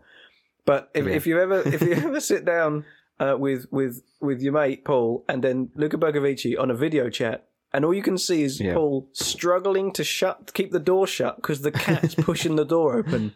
But 0.67 0.91
if, 0.95 1.07
Yeah. 1.07 1.13
if 1.15 1.27
you 1.27 1.41
ever 1.41 1.61
if 1.67 1.81
you 1.81 1.93
ever 1.93 2.21
sit 2.21 2.45
down 2.45 2.85
uh, 3.19 3.37
with 3.39 3.67
with 3.71 4.03
with 4.21 4.41
your 4.43 4.53
mate 4.53 4.85
Paul 4.85 5.25
and 5.29 5.43
then 5.43 5.71
Luca 5.75 5.97
Bercovici 5.99 6.59
on 6.59 6.71
a 6.71 6.75
video 6.75 7.09
chat 7.11 7.47
and 7.73 7.85
all 7.85 7.95
you 7.95 8.03
can 8.03 8.19
see 8.19 8.43
is 8.43 8.61
Yeah. 8.61 8.75
Paul 8.75 9.09
struggling 9.13 9.93
to 9.93 10.05
shut 10.05 10.53
keep 10.55 10.71
the 10.73 10.79
door 10.81 11.07
shut 11.07 11.37
because 11.37 11.61
the 11.63 11.71
cat's 11.73 12.15
pushing 12.15 12.57
the 12.57 12.65
door 12.65 12.97
open. 12.97 13.33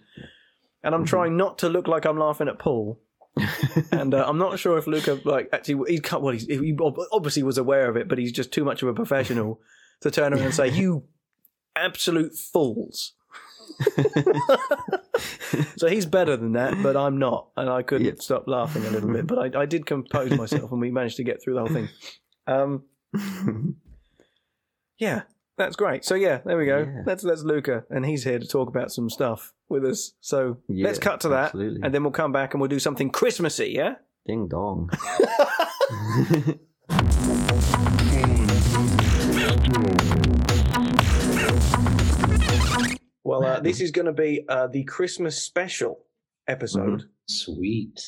And 0.83 0.95
I'm 0.95 1.05
trying 1.07 1.37
not 1.37 1.59
to 1.59 1.69
look 1.69 1.89
like 1.89 2.05
I'm 2.05 2.19
laughing 2.19 2.49
at 2.49 2.59
Paul. 2.59 3.01
and 3.93 4.15
uh, 4.15 4.25
I'm 4.27 4.39
not 4.39 4.59
sure 4.59 4.79
if 4.79 4.87
Luca 4.87 5.21
like 5.25 5.49
actually 5.53 5.93
he 5.93 5.99
can't. 6.01 6.23
Well, 6.23 6.33
he's, 6.33 6.47
he 6.47 6.77
obviously 7.13 7.43
was 7.43 7.59
aware 7.59 7.89
of 7.89 7.97
it, 7.97 8.07
but 8.09 8.19
he's 8.19 8.33
just 8.33 8.53
too 8.53 8.65
much 8.65 8.83
of 8.83 8.89
a 8.89 8.95
professional 8.95 9.61
to 10.03 10.11
turn 10.11 10.33
around 10.33 10.43
and 10.45 10.55
say, 10.55 10.69
"You 10.69 11.05
absolute 11.75 12.35
fools." 12.37 13.15
so 15.77 15.89
he's 15.89 16.07
better 16.07 16.37
than 16.37 16.53
that, 16.53 16.81
but 16.83 16.97
I'm 16.97 17.19
not, 17.19 17.49
and 17.57 17.69
I 17.69 17.83
couldn't 17.83 18.07
Yep. 18.07 18.23
stop 18.23 18.45
laughing 18.47 18.85
a 18.87 18.91
little 18.91 19.13
bit. 19.13 19.27
But 19.27 19.57
I, 19.57 19.63
I 19.63 19.67
did 19.67 19.87
compose 19.87 20.31
myself, 20.31 20.71
and 20.71 20.81
we 20.81 20.91
managed 20.91 21.17
to 21.17 21.25
get 21.25 21.43
through 21.43 21.55
the 21.55 21.61
whole 21.61 21.69
thing. 21.69 21.89
Um, 22.47 22.85
yeah, 24.99 25.23
that's 25.57 25.77
great. 25.77 26.05
So 26.05 26.15
yeah, 26.15 26.41
there 26.45 26.57
we 26.57 26.67
go. 26.67 26.79
Yeah. 26.81 27.03
That's 27.07 27.23
that's 27.23 27.43
Luca, 27.43 27.85
and 27.91 28.05
he's 28.07 28.25
here 28.25 28.39
to 28.39 28.47
talk 28.47 28.69
about 28.69 28.91
some 28.93 29.09
stuff 29.11 29.53
with 29.69 29.85
us. 29.85 30.13
So 30.21 30.59
Yeah, 30.69 30.87
let's 30.87 30.99
cut 30.99 31.21
to 31.23 31.29
that, 31.31 31.47
absolutely. 31.47 31.81
and 31.83 31.95
then 31.95 32.03
we'll 32.03 32.13
come 32.13 32.33
back 32.33 32.55
and 32.55 32.61
we'll 32.61 32.69
do 32.69 32.79
something 32.79 33.11
Christmassy. 33.11 33.73
Yeah. 33.75 33.95
Ding 34.27 34.49
dong. 34.49 34.91
Well, 43.27 43.43
uh, 43.45 43.61
this 43.61 43.81
is 43.81 43.91
going 43.91 44.07
to 44.07 44.13
be 44.13 44.45
uh, 44.49 44.67
the 44.67 44.85
Christmas 44.85 45.41
special 45.43 46.01
episode. 46.47 47.05
Sweet. 47.27 47.99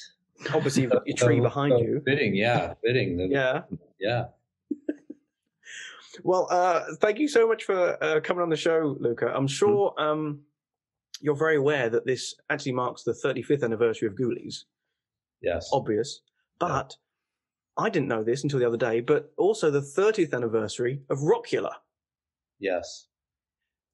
Obviously, 0.52 0.82
you've 0.82 0.92
got 0.92 1.06
your 1.06 1.16
tree 1.16 1.40
behind 1.48 1.72
so 1.72 1.78
you. 1.78 2.02
Fitting, 2.04 2.34
yeah, 2.36 2.74
fitting. 2.84 3.16
The- 3.16 3.28
Yeah. 3.28 3.62
yeah. 3.98 4.24
Well, 6.22 6.48
uh, 6.50 6.82
thank 7.00 7.18
you 7.18 7.28
so 7.28 7.46
much 7.46 7.64
for 7.64 8.02
uh, 8.02 8.20
coming 8.20 8.42
on 8.42 8.48
the 8.48 8.56
show, 8.56 8.96
Luca. 9.00 9.32
I'm 9.34 9.46
sure 9.46 9.94
um, 9.98 10.40
you're 11.20 11.36
very 11.36 11.56
aware 11.56 11.88
that 11.90 12.06
this 12.06 12.34
actually 12.50 12.72
marks 12.72 13.02
the 13.02 13.12
35th 13.12 13.62
anniversary 13.62 14.08
of 14.08 14.14
Ghoulies. 14.14 14.64
Yes. 15.42 15.68
Obvious, 15.72 16.20
but 16.58 16.96
I 17.76 17.90
didn't 17.90 18.08
know 18.08 18.24
this 18.24 18.42
until 18.42 18.58
the 18.58 18.66
other 18.66 18.76
day. 18.76 19.00
But 19.00 19.32
also 19.36 19.70
the 19.70 19.80
30th 19.80 20.32
anniversary 20.32 21.02
of 21.10 21.18
Rockula. 21.18 21.72
Yes. 22.58 23.06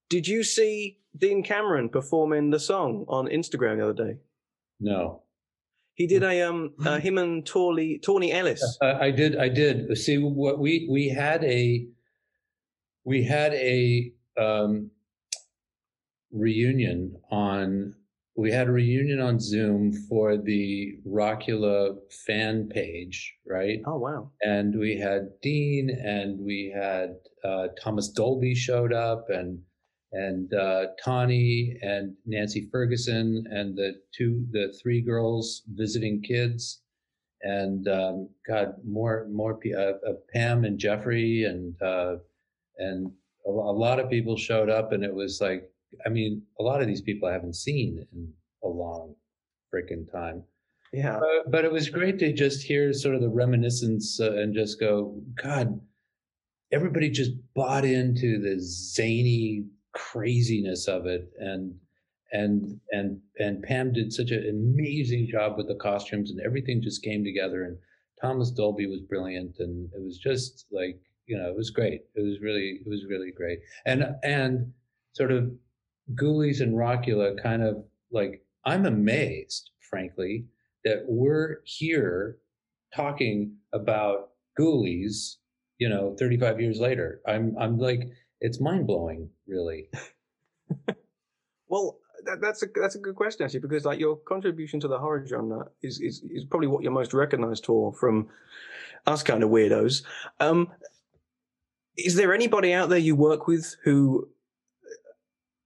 Did 0.08 0.28
you 0.28 0.44
see 0.44 0.98
Dean 1.16 1.42
Cameron 1.42 1.88
performing 1.88 2.50
the 2.50 2.60
song 2.60 3.04
on 3.08 3.26
Instagram 3.26 3.78
the 3.78 3.84
other 3.84 4.04
day? 4.12 4.18
No. 4.78 5.22
He 5.94 6.06
did 6.06 6.22
a 6.22 6.42
um 6.42 6.72
uh, 6.84 6.98
him 6.98 7.18
and 7.18 7.44
Tawny 7.46 7.98
Tawny 7.98 8.32
Ellis. 8.32 8.62
Uh, 8.82 8.98
I 9.00 9.10
did. 9.10 9.36
I 9.36 9.48
did. 9.48 9.96
See 9.98 10.18
what 10.18 10.58
we 10.58 10.88
we 10.90 11.08
had 11.08 11.44
a 11.44 11.86
we 13.04 13.24
had 13.24 13.54
a 13.54 14.12
um, 14.38 14.90
reunion 16.30 17.16
on 17.30 17.94
we 18.34 18.50
had 18.50 18.68
a 18.68 18.72
reunion 18.72 19.20
on 19.20 19.38
Zoom 19.38 19.92
for 20.08 20.38
the 20.38 20.98
Rockula 21.06 21.96
fan 22.26 22.66
page, 22.68 23.34
right? 23.46 23.80
Oh 23.86 23.98
wow! 23.98 24.30
And 24.40 24.78
we 24.78 24.98
had 24.98 25.28
Dean, 25.42 25.90
and 25.90 26.40
we 26.40 26.72
had 26.74 27.16
uh, 27.44 27.68
Thomas 27.82 28.08
Dolby 28.08 28.54
showed 28.54 28.92
up, 28.92 29.26
and 29.28 29.60
and 30.12 30.52
uh, 30.54 30.86
Tawny 31.04 31.76
and 31.82 32.14
Nancy 32.24 32.68
Ferguson, 32.72 33.44
and 33.50 33.76
the 33.76 34.00
two, 34.16 34.46
the 34.50 34.74
three 34.82 35.02
girls 35.02 35.62
visiting 35.68 36.22
kids, 36.22 36.80
and 37.42 37.86
um, 37.88 38.30
God, 38.48 38.76
more 38.82 39.26
more 39.30 39.60
uh, 39.76 39.80
uh, 40.08 40.14
Pam 40.32 40.64
and 40.64 40.78
Jeffrey, 40.78 41.44
and 41.44 41.74
uh, 41.82 42.16
and 42.82 43.10
a, 43.46 43.50
a 43.50 43.76
lot 43.84 44.00
of 44.00 44.10
people 44.10 44.36
showed 44.36 44.70
up, 44.70 44.92
and 44.92 45.04
it 45.04 45.14
was 45.14 45.40
like 45.40 45.72
I 46.06 46.08
mean, 46.08 46.42
a 46.58 46.62
lot 46.62 46.80
of 46.80 46.86
these 46.86 47.02
people 47.02 47.28
I 47.28 47.32
haven't 47.32 47.56
seen 47.56 48.06
in 48.12 48.32
a 48.64 48.68
long 48.68 49.14
freaking 49.72 50.10
time. 50.10 50.42
Yeah. 50.92 51.16
Uh, 51.16 51.48
but 51.48 51.64
it 51.64 51.72
was 51.72 51.88
great 51.88 52.18
to 52.18 52.32
just 52.32 52.62
hear 52.62 52.92
sort 52.92 53.14
of 53.14 53.22
the 53.22 53.28
reminiscence 53.28 54.20
uh, 54.20 54.32
and 54.32 54.54
just 54.54 54.78
go, 54.78 55.18
God, 55.42 55.80
everybody 56.70 57.08
just 57.10 57.32
bought 57.54 57.84
into 57.84 58.40
the 58.40 58.56
zany 58.60 59.64
craziness 59.92 60.88
of 60.88 61.06
it. 61.06 61.30
And, 61.38 61.74
and, 62.32 62.78
and, 62.90 63.20
and 63.38 63.62
Pam 63.62 63.92
did 63.92 64.12
such 64.12 64.30
an 64.30 64.48
amazing 64.48 65.28
job 65.28 65.56
with 65.56 65.68
the 65.68 65.76
costumes 65.76 66.30
and 66.30 66.40
everything 66.40 66.82
just 66.82 67.02
came 67.02 67.24
together. 67.24 67.64
And 67.64 67.78
Thomas 68.20 68.50
Dolby 68.50 68.86
was 68.86 69.00
brilliant. 69.00 69.56
And 69.60 69.90
it 69.94 70.02
was 70.02 70.18
just 70.18 70.66
like, 70.70 71.00
you 71.26 71.36
know, 71.38 71.48
it 71.48 71.56
was 71.56 71.70
great. 71.70 72.02
It 72.14 72.22
was 72.22 72.40
really, 72.40 72.80
it 72.84 72.88
was 72.88 73.04
really 73.08 73.30
great. 73.30 73.60
And, 73.86 74.16
and 74.22 74.72
sort 75.12 75.30
of 75.30 75.50
Ghoulies 76.14 76.60
and 76.60 76.74
Rockula 76.74 77.40
kind 77.42 77.62
of 77.62 77.84
like 78.10 78.44
I'm 78.64 78.86
amazed, 78.86 79.70
frankly, 79.90 80.46
that 80.84 81.04
we're 81.06 81.58
here 81.64 82.38
talking 82.94 83.56
about 83.72 84.30
Ghoulies, 84.58 85.36
you 85.78 85.88
know, 85.88 86.14
35 86.18 86.60
years 86.60 86.78
later. 86.78 87.20
I'm 87.26 87.56
I'm 87.58 87.78
like 87.78 88.10
it's 88.40 88.60
mind 88.60 88.86
blowing, 88.86 89.30
really. 89.46 89.88
well, 91.68 91.98
that, 92.24 92.40
that's 92.40 92.62
a 92.62 92.66
that's 92.74 92.96
a 92.96 92.98
good 92.98 93.14
question 93.14 93.44
actually, 93.44 93.60
because 93.60 93.84
like 93.84 94.00
your 94.00 94.16
contribution 94.16 94.80
to 94.80 94.88
the 94.88 94.98
horror 94.98 95.24
genre 95.26 95.68
is 95.82 96.00
is, 96.00 96.22
is 96.30 96.44
probably 96.44 96.68
what 96.68 96.82
you're 96.82 96.92
most 96.92 97.14
recognized 97.14 97.66
for 97.66 97.92
from 97.92 98.28
us 99.06 99.22
kind 99.22 99.42
of 99.42 99.50
weirdos. 99.50 100.02
Um, 100.40 100.68
is 101.96 102.14
there 102.14 102.34
anybody 102.34 102.72
out 102.72 102.88
there 102.88 102.98
you 102.98 103.14
work 103.16 103.46
with 103.46 103.76
who 103.84 104.28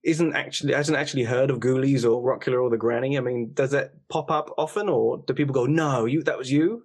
isn't 0.05 0.35
actually 0.35 0.73
hasn't 0.73 0.97
actually 0.97 1.25
heard 1.25 1.51
of 1.51 1.59
Ghoulies 1.59 2.05
or 2.05 2.23
Rockula 2.23 2.63
or 2.63 2.71
the 2.71 2.77
Granny? 2.77 3.19
I 3.19 3.21
mean, 3.21 3.51
does 3.55 3.73
that 3.73 3.95
pop 4.09 4.31
up 4.31 4.55
often, 4.57 4.89
or 4.89 5.23
do 5.27 5.35
people 5.35 5.55
go, 5.55 5.67
"No, 5.67 6.05
you 6.05 6.23
that 6.23 6.39
was 6.39 6.51
you"? 6.51 6.85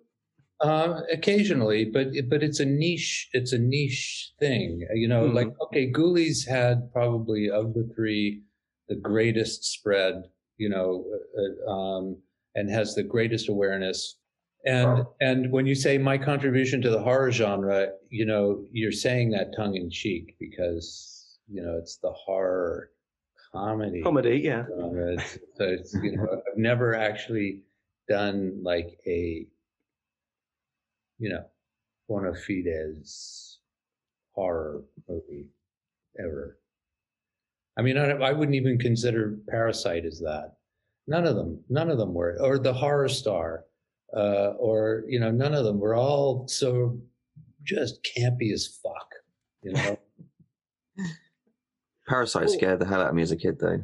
Uh, 0.60 1.02
occasionally, 1.12 1.86
but 1.86 2.08
but 2.30 2.44
it's 2.44 2.60
a 2.60 2.66
niche. 2.66 3.30
It's 3.34 3.54
a 3.54 3.60
niche 3.60 4.32
thing, 4.40 4.88
you 4.94 5.08
know. 5.08 5.26
Mm-hmm. 5.26 5.36
Like 5.36 5.54
okay, 5.62 5.92
Ghoulies 5.92 6.48
had 6.48 6.92
probably 6.92 7.50
of 7.50 7.74
the 7.74 7.90
three 7.96 8.44
the 8.90 8.96
greatest 8.96 9.64
spread, 9.64 10.24
you 10.58 10.70
know, 10.70 11.06
uh, 11.38 11.72
um, 11.72 12.18
and 12.56 12.70
has 12.70 12.94
the 12.94 13.04
greatest 13.04 13.50
awareness. 13.50 14.18
And 14.66 15.06
and 15.22 15.52
when 15.52 15.66
you 15.66 15.74
say 15.74 15.98
my 15.98 16.18
contribution 16.18 16.82
to 16.84 16.90
the 16.90 17.02
horror 17.02 17.32
genre, 17.32 17.90
you 18.10 18.26
know, 18.26 18.64
you're 18.72 18.92
saying 18.92 19.32
that 19.32 19.56
tongue 19.56 19.76
in 19.76 19.90
cheek 19.90 20.36
because 20.40 21.40
you 21.48 21.64
know 21.64 21.78
it's 21.78 21.98
the 21.98 22.12
horror 22.12 22.92
comedy. 23.52 24.04
Comedy, 24.04 24.42
yeah. 24.44 24.66
Genre. 24.80 25.18
So 25.56 25.66
it's 25.66 25.94
you 25.96 26.16
know 26.16 26.28
I've 26.32 26.58
never 26.58 26.96
actually 26.96 27.64
done 28.08 28.60
like 28.62 29.00
a 29.08 29.48
you 31.18 31.30
know 31.30 31.44
bona 32.08 32.34
fides 32.36 33.60
horror 34.34 34.84
movie 35.10 35.48
ever. 36.20 36.58
I 37.78 37.82
mean, 37.82 37.98
I, 37.98 38.12
I 38.12 38.32
wouldn't 38.32 38.56
even 38.56 38.78
consider 38.78 39.38
Parasite 39.50 40.06
as 40.06 40.20
that. 40.20 40.58
None 41.08 41.26
of 41.26 41.36
them, 41.36 41.60
none 41.70 41.90
of 41.90 41.98
them 41.98 42.14
were, 42.14 42.38
or 42.40 42.60
the 42.60 42.74
horror 42.74 43.10
star, 43.10 43.66
uh, 44.16 44.54
or 44.58 45.04
you 45.08 45.20
know, 45.20 45.32
none 45.32 45.54
of 45.54 45.64
them 45.66 45.80
were 45.80 45.96
all 45.96 46.48
so 46.48 47.00
just 47.64 48.08
campy 48.18 48.52
as 48.52 48.80
fuck. 48.82 49.12
You 49.64 49.74
know. 49.74 50.00
Parasite 52.08 52.50
Ooh. 52.50 52.54
scared 52.54 52.80
the 52.80 52.86
hell 52.86 53.02
out 53.02 53.10
of 53.10 53.16
me 53.16 53.22
as 53.22 53.32
a 53.32 53.38
kid, 53.38 53.58
though. 53.60 53.82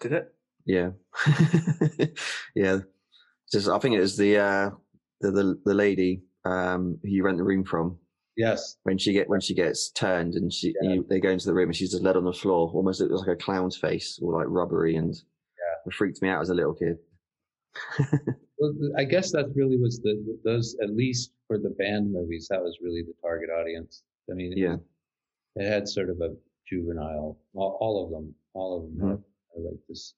Did 0.00 0.12
it? 0.12 0.34
Yeah, 0.66 0.90
yeah. 2.54 2.78
Just 3.52 3.68
I 3.68 3.78
think 3.78 3.96
it 3.96 4.00
was 4.00 4.16
the 4.16 4.38
uh, 4.38 4.70
the 5.20 5.30
the, 5.30 5.60
the 5.64 5.74
lady 5.74 6.22
um, 6.44 6.98
who 7.02 7.08
you 7.08 7.24
rent 7.24 7.38
the 7.38 7.44
room 7.44 7.64
from. 7.64 7.98
Yes. 8.36 8.76
When 8.82 8.98
she 8.98 9.12
get 9.12 9.28
when 9.28 9.40
she 9.40 9.54
gets 9.54 9.90
turned 9.90 10.34
and 10.34 10.52
she 10.52 10.74
yeah. 10.82 10.94
you, 10.94 11.06
they 11.08 11.20
go 11.20 11.30
into 11.30 11.46
the 11.46 11.54
room 11.54 11.68
and 11.68 11.76
she's 11.76 11.92
just 11.92 12.02
led 12.02 12.16
on 12.16 12.24
the 12.24 12.32
floor, 12.32 12.70
almost 12.72 13.00
it 13.00 13.10
was 13.10 13.20
like 13.20 13.36
a 13.36 13.42
clown's 13.42 13.76
face 13.76 14.18
or 14.22 14.38
like 14.38 14.46
rubbery, 14.48 14.96
and 14.96 15.14
yeah. 15.14 15.74
it 15.86 15.94
freaked 15.94 16.22
me 16.22 16.28
out 16.28 16.40
as 16.40 16.50
a 16.50 16.54
little 16.54 16.74
kid. 16.74 16.96
Well, 18.58 18.72
I 18.96 19.04
guess 19.04 19.32
that 19.32 19.52
really 19.54 19.76
was 19.76 20.00
the 20.00 20.38
those 20.44 20.76
at 20.82 20.90
least 20.90 21.32
for 21.46 21.58
the 21.58 21.70
band 21.70 22.12
movies 22.12 22.46
that 22.50 22.62
was 22.62 22.78
really 22.82 23.02
the 23.02 23.14
target 23.22 23.50
audience. 23.50 24.02
I 24.30 24.34
mean, 24.34 24.52
it, 24.52 24.58
yeah, 24.58 24.76
it 25.56 25.68
had 25.68 25.88
sort 25.88 26.10
of 26.10 26.20
a 26.20 26.34
juvenile. 26.68 27.38
All, 27.54 27.78
all 27.80 28.04
of 28.04 28.10
them, 28.10 28.34
all 28.54 28.76
of 28.76 28.82
them 28.82 28.96
mm-hmm. 28.96 29.60
are, 29.60 29.70
like 29.70 29.80
this. 29.88 30.14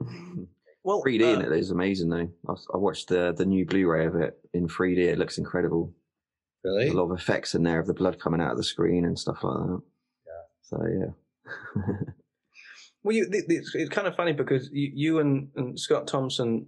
Well, 0.84 1.02
3D 1.04 1.20
uh, 1.20 1.24
in 1.34 1.42
it 1.42 1.52
is 1.52 1.70
amazing 1.70 2.08
though. 2.08 2.30
I, 2.48 2.52
I, 2.72 2.76
watched 2.78 3.08
the 3.08 3.34
the 3.36 3.44
new 3.44 3.66
Blu-ray 3.66 4.06
of 4.06 4.14
it 4.14 4.38
in 4.54 4.66
3D. 4.66 4.98
It 4.98 5.18
looks 5.18 5.36
incredible. 5.36 5.92
Really, 6.64 6.88
a 6.88 6.92
lot 6.92 7.10
of 7.10 7.18
effects 7.18 7.54
in 7.54 7.62
there 7.62 7.78
of 7.80 7.86
the 7.86 7.92
blood 7.92 8.18
coming 8.18 8.40
out 8.40 8.52
of 8.52 8.56
the 8.56 8.64
screen 8.64 9.04
and 9.04 9.18
stuff 9.18 9.42
like 9.42 9.66
that. 9.66 9.82
Yeah. 10.26 10.42
So 10.62 10.86
yeah. 10.86 11.92
well, 13.02 13.16
you, 13.16 13.26
it's, 13.30 13.74
it's, 13.74 13.90
kind 13.90 14.06
of 14.06 14.16
funny 14.16 14.32
because 14.32 14.70
you, 14.72 14.90
you 14.94 15.18
and, 15.20 15.48
and, 15.56 15.78
Scott 15.78 16.06
Thomson 16.06 16.66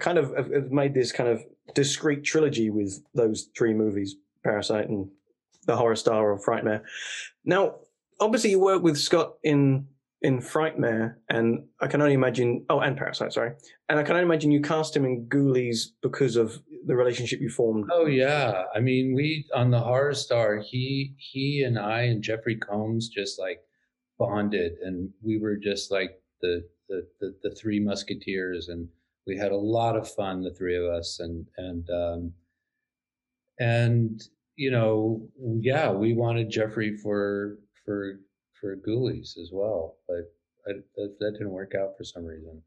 kind 0.00 0.18
of 0.18 0.34
have, 0.36 0.70
made 0.70 0.94
this 0.94 1.12
kind 1.12 1.28
of 1.28 1.42
discrete 1.74 2.24
trilogy 2.24 2.70
with 2.70 3.02
those 3.14 3.48
three 3.56 3.74
movies, 3.74 4.16
Parasite 4.44 4.88
and 4.88 5.08
the 5.66 5.76
horror 5.76 5.96
star 5.96 6.30
of 6.32 6.42
Frightmare. 6.42 6.82
Now, 7.44 7.76
obviously, 8.20 8.50
you 8.50 8.60
work 8.60 8.82
with 8.82 8.98
Scott 8.98 9.34
in 9.42 9.86
in 10.20 10.40
Frightmare, 10.40 11.14
and 11.28 11.64
I 11.80 11.86
can 11.86 12.00
only 12.00 12.14
imagine. 12.14 12.64
Oh, 12.68 12.80
and 12.80 12.96
Parasite, 12.96 13.32
sorry. 13.32 13.52
And 13.88 13.98
I 13.98 14.02
can 14.02 14.12
only 14.12 14.24
imagine 14.24 14.50
you 14.50 14.60
cast 14.60 14.96
him 14.96 15.04
in 15.04 15.26
Ghoulies 15.26 15.90
because 16.02 16.36
of 16.36 16.58
the 16.86 16.96
relationship 16.96 17.40
you 17.40 17.50
formed. 17.50 17.88
Oh 17.92 18.06
yeah, 18.06 18.64
I 18.74 18.80
mean, 18.80 19.14
we 19.14 19.46
on 19.54 19.70
the 19.70 19.80
Horror 19.80 20.14
Star, 20.14 20.58
he 20.58 21.14
he 21.18 21.62
and 21.64 21.78
I 21.78 22.02
and 22.02 22.22
Jeffrey 22.22 22.56
Combs 22.56 23.08
just 23.08 23.38
like 23.38 23.60
bonded, 24.18 24.78
and 24.82 25.10
we 25.22 25.38
were 25.38 25.56
just 25.56 25.90
like 25.90 26.20
the 26.40 26.64
the 26.88 27.06
the, 27.20 27.34
the 27.42 27.54
three 27.54 27.80
musketeers, 27.80 28.68
and 28.68 28.88
we 29.26 29.36
had 29.36 29.52
a 29.52 29.56
lot 29.56 29.96
of 29.96 30.10
fun, 30.10 30.42
the 30.42 30.54
three 30.54 30.76
of 30.76 30.84
us, 30.84 31.20
and 31.20 31.46
and 31.56 31.88
um, 31.90 32.32
and 33.60 34.22
you 34.56 34.70
know, 34.70 35.22
yeah, 35.60 35.90
we 35.90 36.14
wanted 36.14 36.50
Jeffrey 36.50 36.96
for 36.96 37.58
for 37.84 38.20
for 38.60 38.76
Ghoulies 38.76 39.38
as 39.38 39.50
well, 39.52 39.96
but 40.08 40.32
I, 40.66 40.72
that, 40.96 41.16
that 41.20 41.32
didn't 41.32 41.50
work 41.50 41.74
out 41.74 41.96
for 41.96 42.04
some 42.04 42.24
reason. 42.24 42.60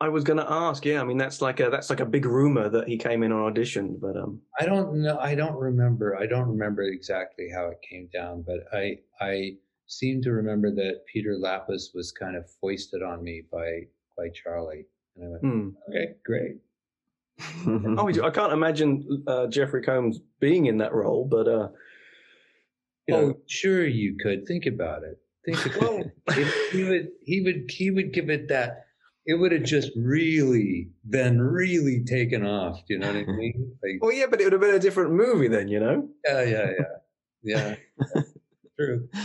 I 0.00 0.08
was 0.08 0.24
going 0.24 0.38
to 0.38 0.50
ask. 0.50 0.84
Yeah, 0.84 1.00
I 1.00 1.04
mean 1.04 1.16
that's 1.16 1.40
like 1.40 1.60
a 1.60 1.70
that's 1.70 1.88
like 1.88 2.00
a 2.00 2.06
big 2.06 2.26
rumor 2.26 2.68
that 2.68 2.88
he 2.88 2.98
came 2.98 3.22
in 3.22 3.30
on 3.30 3.42
audition, 3.42 3.98
but 4.00 4.16
um, 4.16 4.40
I 4.58 4.66
don't 4.66 5.00
know. 5.00 5.18
I 5.18 5.34
don't 5.34 5.56
remember. 5.56 6.16
I 6.16 6.26
don't 6.26 6.48
remember 6.48 6.82
exactly 6.82 7.48
how 7.54 7.68
it 7.68 7.78
came 7.88 8.08
down, 8.12 8.42
but 8.42 8.64
I 8.72 8.98
I 9.20 9.54
seem 9.98 10.22
to 10.22 10.32
remember 10.32 10.70
that 10.70 11.02
Peter 11.12 11.36
Liapis 11.36 11.94
was 11.94 12.12
kind 12.12 12.36
of 12.36 12.50
foisted 12.60 13.02
on 13.02 13.22
me 13.22 13.42
by 13.50 13.82
by 14.16 14.28
Charlie, 14.30 14.86
and 15.16 15.24
I 15.24 15.28
went, 15.28 15.42
hmm. 15.42 15.68
okay, 15.88 16.14
great. 16.24 16.56
oh, 17.98 18.08
I 18.08 18.30
can't 18.30 18.52
imagine 18.52 19.24
uh, 19.26 19.46
Jeffrey 19.46 19.82
Combs 19.82 20.20
being 20.40 20.66
in 20.66 20.78
that 20.78 20.94
role, 20.94 21.24
but 21.24 21.48
uh, 21.48 21.68
you 23.08 23.14
know, 23.14 23.20
oh, 23.20 23.40
sure 23.46 23.86
you 23.86 24.16
could 24.22 24.46
think 24.46 24.66
about 24.66 25.02
it. 25.02 25.18
think 25.44 25.76
about 25.76 26.00
it. 26.28 26.72
He 26.72 26.84
would 26.84 27.08
he 27.22 27.40
would 27.40 27.70
he 27.70 27.90
would 27.90 28.12
give 28.12 28.30
it 28.30 28.48
that 28.48 28.86
it 29.24 29.34
would 29.34 29.52
have 29.52 29.62
just 29.62 29.90
really 29.96 30.90
been 31.08 31.40
really 31.40 32.04
taken 32.04 32.44
off. 32.44 32.84
Do 32.86 32.94
you 32.94 33.00
know 33.00 33.06
what 33.08 33.16
I 33.16 33.24
mean? 33.24 33.76
Like, 33.82 34.02
Well, 34.02 34.12
yeah, 34.12 34.26
but 34.28 34.40
it 34.40 34.44
would 34.44 34.52
have 34.52 34.60
been 34.60 34.74
a 34.74 34.80
different 34.80 35.12
movie 35.12 35.48
then, 35.48 35.68
you 35.68 35.78
know. 35.78 36.08
yeah, 36.26 36.42
yeah, 36.42 36.70
yeah, 37.42 37.74
yeah. 38.14 38.22
True. 38.78 39.08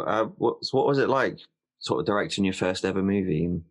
Uh, 0.00 0.24
what, 0.36 0.58
what 0.72 0.86
was 0.86 0.98
it 0.98 1.08
like, 1.08 1.38
sort 1.78 2.00
of 2.00 2.06
directing 2.06 2.44
your 2.44 2.54
first 2.54 2.84
ever 2.84 3.02
movie? 3.02 3.44
And 3.44 3.64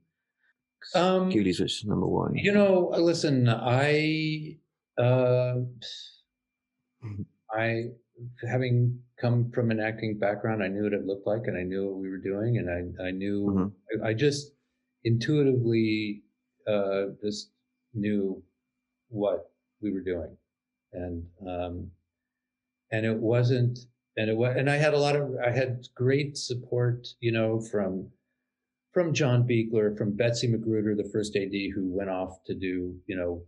Um, 0.94 1.32
Ghoulies 1.32 1.60
was 1.62 1.84
number 1.86 2.06
one. 2.08 2.36
You 2.36 2.52
know, 2.54 2.92
listen, 2.98 3.50
I, 3.50 4.58
uh, 4.98 5.56
I, 7.52 7.86
having 8.48 9.00
come 9.18 9.52
from 9.52 9.72
an 9.72 9.80
acting 9.80 10.18
background, 10.20 10.64
I 10.64 10.68
knew 10.68 10.84
what 10.84 10.94
it 10.94 11.06
looked 11.06 11.28
like, 11.28 11.44
and 11.48 11.58
I 11.58 11.64
knew 11.64 11.86
what 11.88 11.98
we 11.98 12.10
were 12.10 12.18
doing, 12.18 12.58
and 12.58 12.70
I, 12.70 13.08
I 13.08 13.12
knew, 13.12 13.46
Mhm. 13.48 14.04
I, 14.04 14.10
I 14.10 14.14
just 14.14 14.54
intuitively, 15.04 16.24
uh, 16.68 17.08
just 17.24 17.52
knew 17.94 18.42
what 19.10 19.52
we 19.82 19.92
were 19.92 20.02
doing, 20.02 20.38
and, 20.94 21.26
um, 21.48 21.92
and 22.92 23.06
it 23.06 23.18
wasn't, 23.18 23.80
and 24.18 24.30
it 24.30 24.36
was, 24.38 24.56
and 24.58 24.70
I 24.70 24.78
had 24.78 24.94
a 24.94 25.00
lot 25.00 25.16
of, 25.16 25.36
I 25.46 25.52
had 25.52 25.88
great 25.96 26.38
support, 26.38 27.08
you 27.20 27.32
know, 27.32 27.60
from 27.60 28.12
from 28.94 29.14
John 29.14 29.46
Buechler, 29.46 29.98
from 29.98 30.16
Betsy 30.16 30.48
Magruder, 30.48 30.96
the 30.96 31.10
first 31.12 31.36
AD 31.36 31.52
who 31.74 31.88
went 31.94 32.10
off 32.10 32.44
to 32.46 32.54
do, 32.56 32.98
you 33.08 33.16
know, 33.18 33.44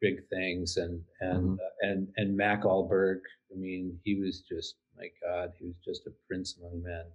big 0.00 0.26
things, 0.28 0.76
and 0.76 1.02
and 1.20 1.58
Mhm. 1.58 1.60
uh, 1.60 1.70
and 1.88 2.08
and 2.16 2.36
Mac 2.36 2.62
Ahlberg. 2.64 3.20
I 3.52 3.56
mean, 3.56 3.98
he 4.04 4.16
was 4.20 4.40
just 4.42 4.76
my 4.96 5.08
God, 5.22 5.52
he 5.58 5.66
was 5.66 5.76
just 5.84 6.06
a 6.06 6.12
prince 6.28 6.56
among 6.58 6.82
men. 6.82 7.06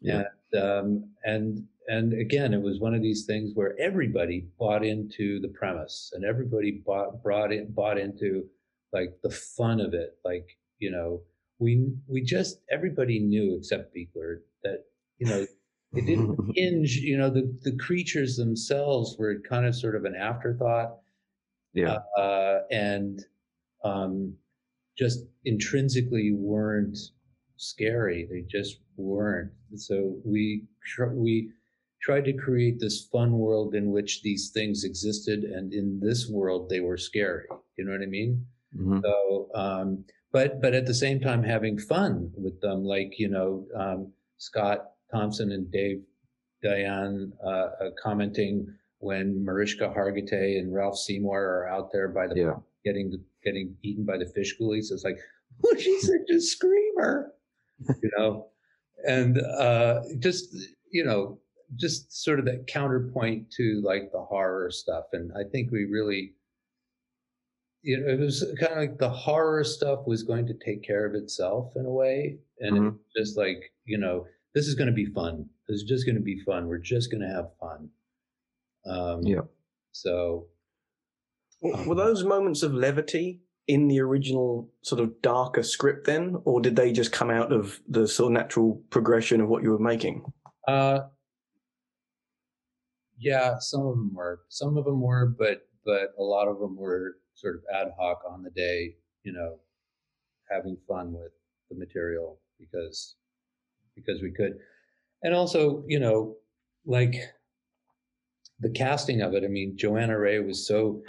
Yeah. 0.00 0.24
And 0.52 0.62
um, 0.62 1.14
and 1.24 1.68
and 1.88 2.12
again, 2.14 2.52
it 2.54 2.60
was 2.62 2.80
one 2.80 2.94
of 2.94 3.02
these 3.02 3.26
things 3.26 3.52
where 3.54 3.78
everybody 3.78 4.40
bought 4.58 4.84
into 4.84 5.40
the 5.40 5.48
premise, 5.48 6.12
and 6.14 6.24
everybody 6.24 6.72
bought 6.84 7.22
brought 7.22 7.52
in 7.52 7.72
bought 7.72 7.98
into 7.98 8.48
like 8.92 9.18
the 9.22 9.30
fun 9.30 9.80
of 9.80 9.94
it. 9.94 10.18
Like 10.24 10.48
you 10.78 10.90
know, 10.90 11.22
we 11.60 11.92
we 12.08 12.22
just 12.22 12.60
everybody 12.70 13.20
knew 13.20 13.56
except 13.56 13.94
Buechler 13.94 14.40
that 14.64 14.84
you 15.18 15.26
know 15.28 15.46
it 15.92 16.06
didn't 16.06 16.38
hinge. 16.56 16.96
You 16.96 17.18
know, 17.18 17.30
the 17.30 17.56
the 17.62 17.76
creatures 17.76 18.36
themselves 18.36 19.16
were 19.18 19.40
kind 19.48 19.66
of 19.66 19.76
sort 19.76 19.94
of 19.94 20.04
an 20.04 20.16
afterthought 20.16 20.96
yeah. 21.74 21.98
uh, 22.18 22.60
and 22.70 23.24
um, 23.84 24.34
just 24.96 25.20
intrinsically 25.44 26.32
weren't 26.32 26.98
scary. 27.56 28.26
They 28.30 28.42
just 28.42 28.80
weren't. 28.96 29.52
So 29.76 30.16
we 30.24 30.64
tr- 30.84 31.14
we 31.14 31.50
tried 32.02 32.24
to 32.24 32.32
create 32.32 32.80
this 32.80 33.08
fun 33.12 33.32
world 33.32 33.74
in 33.74 33.90
which 33.90 34.22
these 34.22 34.50
things 34.50 34.84
existed, 34.84 35.44
and 35.44 35.72
in 35.72 36.00
this 36.00 36.28
world 36.28 36.68
they 36.68 36.80
were 36.80 36.96
scary. 36.96 37.44
You 37.76 37.84
know 37.84 37.92
what 37.92 38.02
I 38.02 38.06
mean? 38.06 38.46
Mhm. 38.76 39.02
So, 39.02 39.50
um, 39.54 40.04
but 40.32 40.60
but 40.60 40.74
at 40.74 40.86
the 40.86 40.94
same 40.94 41.20
time 41.20 41.42
having 41.42 41.78
fun 41.78 42.32
with 42.36 42.60
them, 42.60 42.84
like 42.84 43.18
you 43.18 43.28
know 43.28 43.66
um, 43.76 44.12
Scott 44.38 44.92
Thomson 45.12 45.52
and 45.52 45.70
Dave 45.70 46.02
Dayan 46.64 47.32
uh, 47.44 47.48
uh, 47.48 47.90
commenting 48.02 48.66
when 48.98 49.44
Mariska 49.44 49.88
Hargitay 49.96 50.58
and 50.58 50.74
Ralph 50.74 50.98
Seymour 50.98 51.40
are 51.42 51.68
out 51.68 51.90
there 51.92 52.08
by 52.08 52.26
the 52.26 52.34
Yeah. 52.36 52.54
getting 52.84 53.18
getting 53.44 53.76
eaten 53.82 54.04
by 54.04 54.18
the 54.18 54.26
fish 54.26 54.56
ghoulies. 54.60 54.92
It's 54.92 55.04
like, 55.04 55.18
oh, 55.64 55.74
she's 55.78 56.06
such 56.06 56.28
a 56.34 56.40
screamer, 56.40 57.32
you 58.02 58.10
know, 58.18 58.46
and 59.06 59.38
uh, 59.40 60.02
just 60.18 60.54
you 60.92 61.04
know, 61.04 61.38
just 61.76 62.12
sort 62.24 62.38
of 62.38 62.44
that 62.44 62.66
counterpoint 62.66 63.50
to 63.52 63.80
like 63.84 64.12
the 64.12 64.20
horror 64.20 64.70
stuff. 64.70 65.04
And 65.12 65.30
I 65.38 65.48
think 65.50 65.70
we 65.70 65.84
really, 65.86 66.34
you 67.82 67.98
know, 67.98 68.12
it 68.12 68.18
was 68.20 68.44
kind 68.60 68.72
of 68.72 68.78
like 68.78 68.98
the 68.98 69.08
horror 69.10 69.64
stuff 69.64 70.00
was 70.06 70.22
going 70.22 70.46
to 70.46 70.54
take 70.64 70.82
care 70.82 71.06
of 71.06 71.14
itself 71.14 71.72
in 71.76 71.86
a 71.86 71.90
way, 71.90 72.38
and 72.58 72.76
Mhm. 72.76 72.98
it's 72.98 73.14
just 73.28 73.38
like 73.38 73.72
you 73.84 73.98
know, 73.98 74.26
this 74.54 74.66
is 74.68 74.74
going 74.74 74.86
to 74.88 74.92
be 74.94 75.06
fun. 75.06 75.48
This 75.68 75.82
is 75.82 75.88
just 75.88 76.04
going 76.06 76.16
to 76.16 76.22
be 76.22 76.40
fun. 76.44 76.68
We're 76.68 76.78
just 76.78 77.10
going 77.10 77.22
to 77.22 77.28
have 77.28 77.50
fun. 77.58 77.90
Um, 78.86 79.22
Yeah. 79.22 79.42
So 79.92 80.48
W- 81.62 81.88
Were 81.88 81.94
those 81.94 82.24
moments 82.24 82.62
of 82.62 82.72
levity 82.72 83.42
in 83.66 83.86
the 83.88 84.00
original 84.00 84.72
sort 84.82 85.00
of 85.00 85.20
darker 85.20 85.62
script 85.62 86.06
then, 86.06 86.36
or 86.44 86.60
did 86.60 86.74
they 86.76 86.90
just 86.92 87.12
come 87.12 87.30
out 87.30 87.52
of 87.52 87.80
the 87.86 88.06
sort 88.08 88.28
of 88.28 88.32
natural 88.32 88.82
progression 88.90 89.40
of 89.42 89.48
what 89.48 89.62
you 89.62 89.70
were 89.70 89.78
making? 89.78 90.24
Uh, 90.66 91.00
yeah, 93.18 93.58
some 93.58 93.82
of 93.86 93.96
them 93.96 94.14
were. 94.14 94.40
Some 94.48 94.76
of 94.76 94.84
them 94.84 95.00
were, 95.00 95.26
but 95.26 95.68
but 95.84 96.14
a 96.18 96.22
lot 96.22 96.48
of 96.48 96.58
them 96.60 96.76
were 96.76 97.16
sort 97.40 97.56
of 97.56 97.62
ad 97.74 97.92
hoc 97.98 98.22
on 98.28 98.42
the 98.42 98.50
day. 98.50 98.94
You 99.24 99.32
know, 99.32 99.58
having 100.50 100.76
fun 100.88 101.12
with 101.12 101.32
the 101.70 101.76
material 101.76 102.38
because 102.58 103.16
because 103.94 104.22
we 104.22 104.30
could, 104.30 104.58
and 105.22 105.34
also 105.34 105.84
you 105.86 105.98
know, 105.98 106.36
like 106.86 107.14
the 108.60 108.70
casting 108.70 109.22
of 109.22 109.34
it. 109.34 109.44
I 109.44 109.48
mean, 109.48 109.76
Johanna 109.76 110.18
Ray 110.18 110.40
was 110.40 110.66
so 110.66 111.02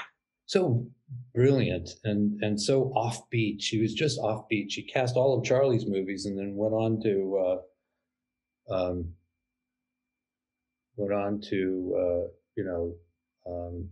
so 0.46 0.86
brilliant 1.34 1.92
and 2.04 2.42
and 2.42 2.60
so 2.60 2.92
offbeat. 2.96 3.62
She 3.62 3.82
was 3.82 3.94
just 3.94 4.20
offbeat. 4.20 4.70
She 4.70 4.84
cast 4.84 5.16
all 5.16 5.38
of 5.38 5.46
Charlie's 5.46 5.86
movies 5.86 6.26
and 6.26 6.38
then 6.38 6.56
went 6.56 6.74
on 6.74 7.02
to. 7.04 7.38
Uh, 7.46 7.62
um, 8.70 9.14
went 10.96 11.14
on 11.14 11.42
to 11.42 11.94
uh, 11.98 12.28
you 12.56 12.64
know 12.64 12.96
um, 13.48 13.90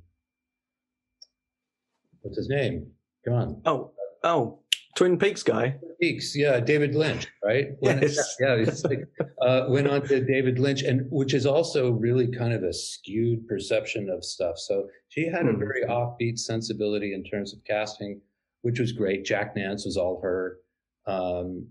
what's 2.22 2.38
his 2.38 2.50
name? 2.50 2.88
Come 3.26 3.34
on, 3.34 3.62
Oh, 3.66 3.92
oh, 4.24 4.60
Twin 4.96 5.18
Peaks 5.18 5.44
guy. 5.44 5.76
Peaks. 6.02 6.36
Yeah, 6.36 6.60
David 6.60 6.96
Lynch, 6.96 7.28
right? 7.44 7.70
Yes. 7.82 8.36
Yeah, 8.40 8.66
like, 8.86 9.08
uh, 9.42 9.66
went 9.70 9.88
on 9.88 10.02
to 10.08 10.24
David 10.24 10.60
Lynch, 10.60 10.84
and 10.84 11.06
which 11.12 11.34
is 11.34 11.46
also 11.46 11.92
really 11.92 12.28
kind 12.28 12.54
of 12.54 12.64
a 12.64 12.74
skewed 12.74 13.48
perception 13.48 14.10
of 14.10 14.24
stuff. 14.24 14.58
So 14.58 14.88
she 15.10 15.26
had 15.28 15.48
a 15.48 15.52
Hmm. 15.52 15.60
very 15.60 15.84
offbeat 15.84 16.40
sensibility 16.40 17.14
in 17.14 17.24
terms 17.24 17.54
of 17.54 17.64
casting, 17.66 18.22
which 18.62 18.80
was 18.80 18.92
great. 18.92 19.26
Jack 19.26 19.56
Nance 19.56 19.86
was 19.86 19.98
all 19.98 20.20
her. 20.22 20.60
Um, 21.06 21.68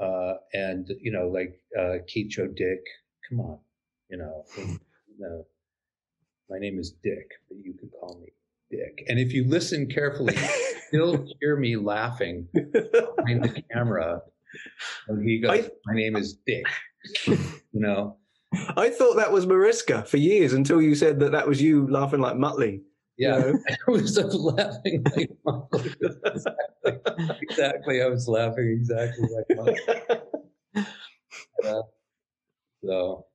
uh, 0.00 0.34
and 0.52 0.90
you 1.00 1.10
know, 1.12 1.28
like 1.28 1.60
uh, 1.78 1.98
Keith 2.06 2.28
Joe 2.30 2.46
Dick, 2.48 2.84
come 3.28 3.40
on, 3.40 3.58
you 4.10 4.18
know, 4.18 4.44
you 4.58 4.78
know, 5.18 5.46
my 6.50 6.58
name 6.58 6.78
is 6.78 6.92
Dick, 7.02 7.30
but 7.48 7.58
you 7.64 7.72
could 7.74 7.90
call 7.98 8.18
me 8.20 8.28
Dick. 8.70 9.04
And 9.08 9.18
if 9.18 9.32
you 9.32 9.44
listen 9.46 9.86
carefully, 9.88 10.34
you 10.36 10.48
still 10.88 11.26
hear 11.40 11.56
me 11.56 11.76
laughing 11.76 12.48
behind 12.52 13.44
the 13.44 13.62
camera 13.72 14.20
he 15.24 15.40
goes, 15.40 15.50
I- 15.66 15.70
"My 15.86 15.94
name 15.94 16.16
is 16.16 16.38
Dick," 16.46 16.64
you 17.26 17.38
know. 17.74 18.16
I 18.76 18.90
thought 18.90 19.16
that 19.16 19.32
was 19.32 19.46
Mariska 19.46 20.04
for 20.04 20.16
years 20.16 20.52
until 20.52 20.80
you 20.80 20.94
said 20.94 21.20
that 21.20 21.32
that 21.32 21.46
was 21.46 21.60
you 21.60 21.86
laughing 21.90 22.20
like 22.20 22.36
Muttley. 22.36 22.80
Yeah, 23.18 23.38
You 23.38 23.52
know? 23.52 23.58
I 23.88 23.90
was 23.90 24.16
laughing 24.34 25.04
like 25.14 25.30
Michael. 25.44 25.68
exactly. 25.84 27.38
exactly. 27.42 28.02
I 28.02 28.06
was 28.06 28.28
laughing 28.28 28.68
exactly 28.80 29.28
like. 29.30 30.18
Yeah. 31.62 31.80
So 32.84 33.26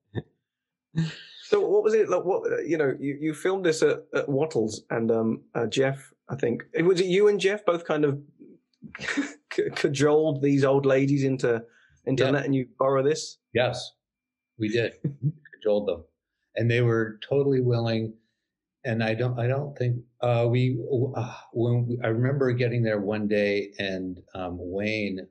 So 1.51 1.59
what 1.59 1.83
was 1.83 1.93
it 1.93 2.07
like? 2.07 2.23
What 2.23 2.65
you 2.65 2.77
know? 2.77 2.95
You, 2.97 3.17
you 3.19 3.33
filmed 3.33 3.65
this 3.65 3.83
at, 3.83 4.05
at 4.13 4.29
Wattles 4.29 4.83
and 4.89 5.11
um, 5.11 5.41
uh, 5.53 5.67
Jeff. 5.67 6.13
I 6.29 6.37
think 6.37 6.63
it 6.73 6.83
was 6.83 7.01
it 7.01 7.07
you 7.07 7.27
and 7.27 7.41
Jeff 7.41 7.65
both 7.65 7.83
kind 7.83 8.05
of 8.05 8.21
cajoled 9.49 10.41
these 10.41 10.63
old 10.63 10.85
ladies 10.85 11.25
into 11.25 11.61
into 12.05 12.23
Yeah. 12.23 12.29
letting 12.29 12.53
you 12.53 12.67
borrow 12.79 13.03
this. 13.03 13.37
Yes, 13.53 13.91
we 14.57 14.69
did. 14.69 14.93
Cajoled 15.55 15.89
them, 15.89 16.05
and 16.55 16.71
they 16.71 16.79
were 16.79 17.19
totally 17.29 17.59
willing. 17.59 18.13
And 18.85 19.03
I 19.03 19.13
don't, 19.13 19.37
I 19.37 19.47
don't 19.47 19.77
think 19.77 19.97
uh, 20.21 20.47
we. 20.49 20.79
Uh, 21.17 21.35
when 21.51 21.85
we, 21.85 21.99
I 22.01 22.07
remember 22.07 22.53
getting 22.53 22.81
there 22.81 23.01
one 23.01 23.27
day, 23.27 23.73
and 23.77 24.21
um, 24.33 24.55
Wayne, 24.57 25.27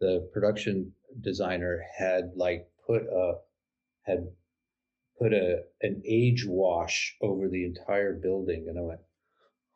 the 0.00 0.28
production 0.32 0.92
designer, 1.20 1.84
had 1.96 2.32
like 2.34 2.66
put 2.84 3.02
a 3.04 3.34
had 4.04 4.26
put 5.18 5.32
a 5.32 5.62
an 5.82 6.02
age 6.06 6.44
wash 6.46 7.16
over 7.22 7.48
the 7.48 7.64
entire 7.64 8.14
building, 8.14 8.66
and 8.68 8.78
I 8.78 8.82
went, 8.82 9.00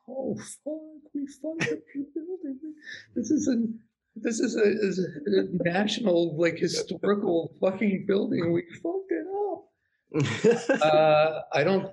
"Oh 0.09 0.37
fuck, 0.37 1.13
we 1.15 1.27
fucked 1.27 1.73
up 1.73 1.79
the 1.95 2.07
building. 2.15 2.75
This 3.15 3.31
is 3.31 3.49
a 3.49 3.67
this 4.15 4.41
is 4.41 4.57
a, 4.57 4.65
is 4.65 4.99
a 4.99 5.65
national 5.65 6.37
like 6.39 6.59
historical 6.59 7.55
fucking 7.61 8.05
building. 8.07 8.53
We 8.53 8.65
fucked 8.83 9.11
it 9.11 9.27
up." 9.27 9.69
Uh, 10.83 11.41
I 11.53 11.65
don't. 11.65 11.93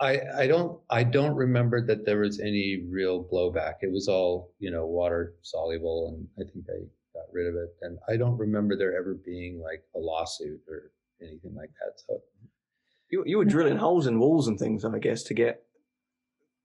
I, 0.00 0.18
I 0.34 0.46
don't 0.46 0.80
I 0.88 1.04
don't 1.04 1.36
remember 1.36 1.86
that 1.86 2.06
there 2.06 2.20
was 2.20 2.40
any 2.40 2.86
real 2.88 3.22
blowback. 3.22 3.74
It 3.82 3.92
was 3.92 4.08
all 4.08 4.54
you 4.58 4.70
know 4.70 4.86
water 4.86 5.34
soluble, 5.42 6.08
and 6.08 6.26
I 6.38 6.50
think 6.50 6.64
they 6.66 6.86
got 7.14 7.26
rid 7.32 7.46
of 7.46 7.54
it. 7.54 7.76
And 7.82 7.98
I 8.08 8.16
don't 8.16 8.38
remember 8.38 8.76
there 8.76 8.96
ever 8.98 9.14
being 9.24 9.60
like 9.60 9.82
a 9.94 9.98
lawsuit 9.98 10.60
or 10.68 10.90
anything 11.20 11.54
like 11.54 11.70
that. 11.80 12.00
So 12.06 12.20
You 13.10 13.24
you 13.26 13.38
were 13.38 13.44
drilling 13.44 13.76
holes 13.76 14.06
in 14.06 14.18
walls 14.18 14.46
and 14.48 14.58
things, 14.58 14.84
I 14.84 14.98
guess, 14.98 15.22
to 15.24 15.34
get 15.34 15.62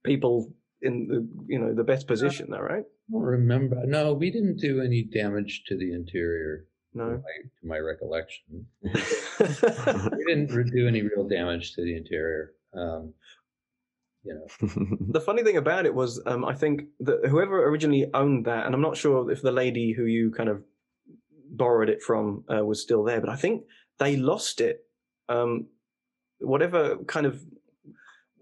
people 0.04 0.54
in 0.82 1.08
the 1.08 1.28
you 1.48 1.60
know 1.60 1.74
the 1.74 1.84
best 1.84 2.08
position, 2.08 2.48
though, 2.52 2.60
right? 2.60 2.84
I 2.84 3.12
don't 3.12 3.22
remember. 3.22 3.82
No, 3.86 4.14
we 4.14 4.32
didn't 4.32 4.58
do 4.58 4.82
any 4.82 5.04
damage 5.04 5.64
to 5.68 5.78
the 5.78 5.94
interior, 5.94 6.66
to 6.94 6.98
No. 6.98 7.06
my, 7.06 7.16
to 7.62 7.68
my 7.68 7.78
recollection. 7.80 8.68
We 10.18 10.26
didn't 10.28 10.72
do 10.72 10.88
any 10.88 11.02
real 11.02 11.28
damage 11.28 11.74
to 11.74 11.84
the 11.84 11.96
interior. 11.96 12.52
Um, 12.74 13.14
you 14.24 14.34
know, 14.34 14.68
the 15.12 15.22
funny 15.22 15.44
thing 15.44 15.58
about 15.58 15.86
it 15.86 15.94
was, 15.94 16.20
um, 16.26 16.44
I 16.46 16.56
think 16.56 16.84
that 17.02 17.28
whoever 17.30 17.64
originally 17.68 18.06
owned 18.14 18.46
that, 18.46 18.66
and 18.66 18.74
I'm 18.74 18.82
not 18.82 18.98
sure 18.98 19.30
if 19.30 19.42
the 19.44 19.52
lady 19.52 19.94
who 19.94 20.06
you 20.06 20.32
kind 20.32 20.50
of 20.50 20.64
borrowed 21.48 21.90
it 21.90 22.02
from 22.02 22.44
uh, 22.54 22.66
was 22.66 22.82
still 22.82 23.04
there, 23.04 23.22
but 23.22 23.30
I 23.30 23.36
think 23.36 23.64
they 24.00 24.16
lost 24.16 24.62
it. 24.62 24.84
Um, 25.30 25.68
whatever 26.40 26.98
kind 27.08 27.26
of 27.26 27.42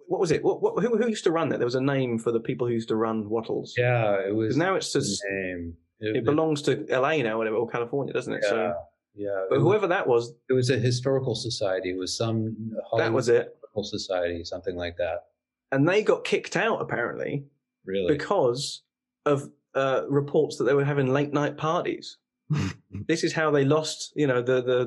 what 0.08 0.20
was 0.20 0.32
it? 0.32 0.44
What, 0.44 0.62
what, 0.62 0.84
who, 0.84 0.98
who 0.98 1.08
used 1.08 1.24
to 1.24 1.32
run 1.32 1.50
that? 1.50 1.58
There 1.60 1.66
was 1.66 1.76
a 1.76 1.82
name 1.82 2.20
for 2.20 2.32
the 2.32 2.40
people 2.40 2.68
who 2.68 2.74
used 2.74 2.90
to 2.90 2.96
run 2.96 3.30
Wattles. 3.30 3.74
yeah, 3.78 4.16
it 4.28 4.36
was 4.36 4.58
now 4.58 4.76
it's 4.76 4.92
just 4.94 5.24
name. 5.30 5.76
it 6.00 6.26
belongs 6.26 6.62
to 6.64 6.86
LA 6.90 7.18
now, 7.18 7.38
whatever, 7.38 7.56
or 7.56 7.68
California, 7.70 8.14
doesn't 8.14 8.34
it? 8.34 8.42
Yeah, 8.44 8.50
So, 8.50 8.74
yeah. 9.16 9.46
but 9.50 9.56
it, 9.56 9.60
was, 9.60 9.64
whoever 9.64 9.88
that 9.88 10.06
was, 10.08 10.34
it 10.50 10.54
was 10.54 10.70
a 10.70 10.78
historical 10.78 11.36
society. 11.36 11.92
It 11.92 11.98
was 11.98 12.16
some 12.18 12.56
Hollywood 12.90 13.08
that 13.08 13.14
was 13.14 13.30
it, 13.30 13.56
historical 13.56 13.84
society, 13.84 14.44
something 14.44 14.76
like 14.76 14.98
that. 14.98 15.24
and 15.72 15.88
they 15.88 16.04
got 16.04 16.26
kicked 16.26 16.56
out 16.58 16.82
apparently 16.82 17.46
Really? 17.86 18.14
because 18.14 18.84
of 19.26 19.50
uh, 19.74 20.02
reports 20.10 20.58
that 20.58 20.66
they 20.66 20.74
were 20.74 20.86
having 20.86 21.08
late 21.08 21.34
night 21.34 21.58
parties. 21.58 22.18
this 23.08 23.24
is 23.24 23.34
how 23.34 23.50
they 23.52 23.64
lost, 23.66 24.12
you 24.16 24.28
know, 24.28 24.42
the 24.42 24.62
the 24.62 24.80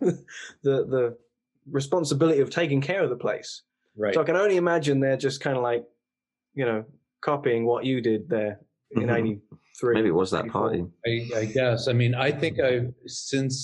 the 0.00 0.10
the, 0.62 0.84
the 0.84 1.16
responsibility 1.70 2.40
of 2.40 2.50
taking 2.50 2.80
care 2.80 3.02
of 3.02 3.10
the 3.10 3.16
place. 3.16 3.62
right. 3.96 4.14
So 4.14 4.20
I 4.20 4.24
can 4.24 4.36
only 4.36 4.56
imagine 4.56 5.00
they're 5.00 5.16
just 5.16 5.40
kind 5.40 5.56
of 5.56 5.62
like, 5.62 5.84
you 6.54 6.64
know, 6.64 6.84
copying 7.20 7.64
what 7.64 7.84
you 7.84 8.00
did 8.00 8.28
there 8.28 8.60
in 8.90 9.04
Mhm. 9.08 9.16
'83. 9.18 9.94
Maybe 9.94 10.08
it 10.08 10.12
was 10.14 10.30
that 10.32 10.44
84. 10.44 10.60
party. 10.60 10.84
I, 11.06 11.38
I 11.40 11.44
guess. 11.46 11.88
I 11.88 11.92
mean, 11.92 12.14
I 12.14 12.30
think 12.30 12.60
I've 12.60 12.92
since 13.06 13.56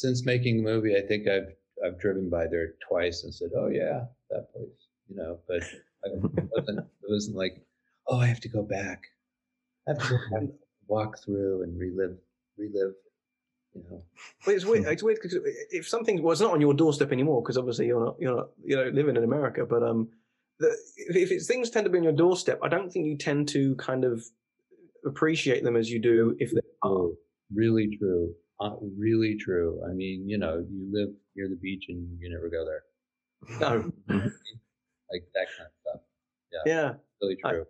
since 0.00 0.24
making 0.24 0.58
the 0.58 0.62
movie, 0.62 0.96
I 0.96 1.00
think 1.06 1.26
I've 1.28 1.48
I've 1.84 1.98
driven 1.98 2.28
by 2.28 2.46
there 2.48 2.74
twice 2.88 3.24
and 3.24 3.32
said, 3.34 3.50
"Oh 3.56 3.68
yeah, 3.68 4.06
that 4.30 4.52
place," 4.52 4.88
you 5.08 5.16
know. 5.16 5.38
But 5.48 5.62
I, 6.04 6.08
it 6.08 6.48
wasn't 6.56 6.78
it 6.80 7.08
wasn't 7.08 7.36
like, 7.36 7.64
"Oh, 8.08 8.18
I 8.18 8.26
have 8.26 8.40
to 8.40 8.48
go 8.48 8.62
back. 8.62 9.02
I 9.86 9.92
have 9.92 10.02
to 10.02 10.08
go 10.10 10.18
back, 10.40 10.48
walk 10.86 11.18
through 11.24 11.62
and 11.62 11.78
relive 11.78 12.18
relive," 12.56 12.94
you 13.74 13.82
know. 13.90 14.02
Well, 14.46 14.56
it's 14.56 14.64
weird. 14.64 14.84
It's 14.86 15.02
weird 15.02 15.18
because 15.22 15.38
if 15.70 15.88
something 15.88 16.22
was 16.22 16.40
not 16.40 16.52
on 16.52 16.60
your 16.60 16.74
doorstep 16.74 17.12
anymore, 17.12 17.42
because 17.42 17.56
obviously 17.58 17.86
you're 17.86 18.04
not 18.04 18.16
you're 18.18 18.36
not 18.36 18.48
you 18.64 18.76
know 18.76 18.84
living 18.92 19.16
in 19.16 19.24
America, 19.24 19.64
but 19.68 19.82
um, 19.82 20.08
the, 20.58 20.68
if, 20.96 21.16
if 21.16 21.30
it's 21.30 21.46
things 21.46 21.70
tend 21.70 21.84
to 21.84 21.90
be 21.90 21.98
on 21.98 22.04
your 22.04 22.12
doorstep, 22.12 22.58
I 22.62 22.68
don't 22.68 22.90
think 22.92 23.06
you 23.06 23.16
tend 23.16 23.48
to 23.50 23.74
kind 23.76 24.04
of 24.04 24.24
appreciate 25.06 25.62
them 25.64 25.76
as 25.76 25.90
you 25.90 26.00
do 26.00 26.36
if 26.38 26.50
they 26.50 26.60
are. 26.82 26.90
True. 26.90 27.16
Really 27.54 27.96
true. 27.98 28.34
Uh, 28.60 28.74
really 28.98 29.36
true. 29.38 29.80
I 29.88 29.92
mean, 29.94 30.28
you 30.28 30.36
know, 30.38 30.64
you 30.70 30.88
live 30.92 31.10
near 31.36 31.48
the 31.48 31.56
beach 31.56 31.84
and 31.88 32.18
you 32.20 32.28
never 32.30 32.48
go 32.50 32.64
there, 32.66 33.60
No, 33.60 33.92
like 34.08 35.22
that 35.34 35.46
kind 35.56 35.68
of 35.68 35.72
stuff. 35.82 36.00
yeah. 36.66 36.92
Really 37.22 37.36
I- 37.44 37.50
true. 37.52 37.64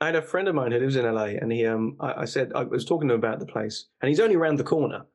I 0.00 0.06
had 0.06 0.16
a 0.16 0.22
friend 0.22 0.48
of 0.48 0.54
mine 0.54 0.72
who 0.72 0.80
lives 0.80 0.96
in 0.96 1.06
LA, 1.06 1.26
and 1.40 1.50
he, 1.50 1.64
um, 1.64 1.96
I, 1.98 2.22
I 2.22 2.24
said 2.26 2.52
I 2.54 2.64
was 2.64 2.84
talking 2.84 3.08
to 3.08 3.14
him 3.14 3.20
about 3.20 3.38
the 3.38 3.46
place, 3.46 3.86
and 4.02 4.08
he's 4.10 4.20
only 4.20 4.34
around 4.34 4.58
the 4.58 4.64
corner. 4.64 5.06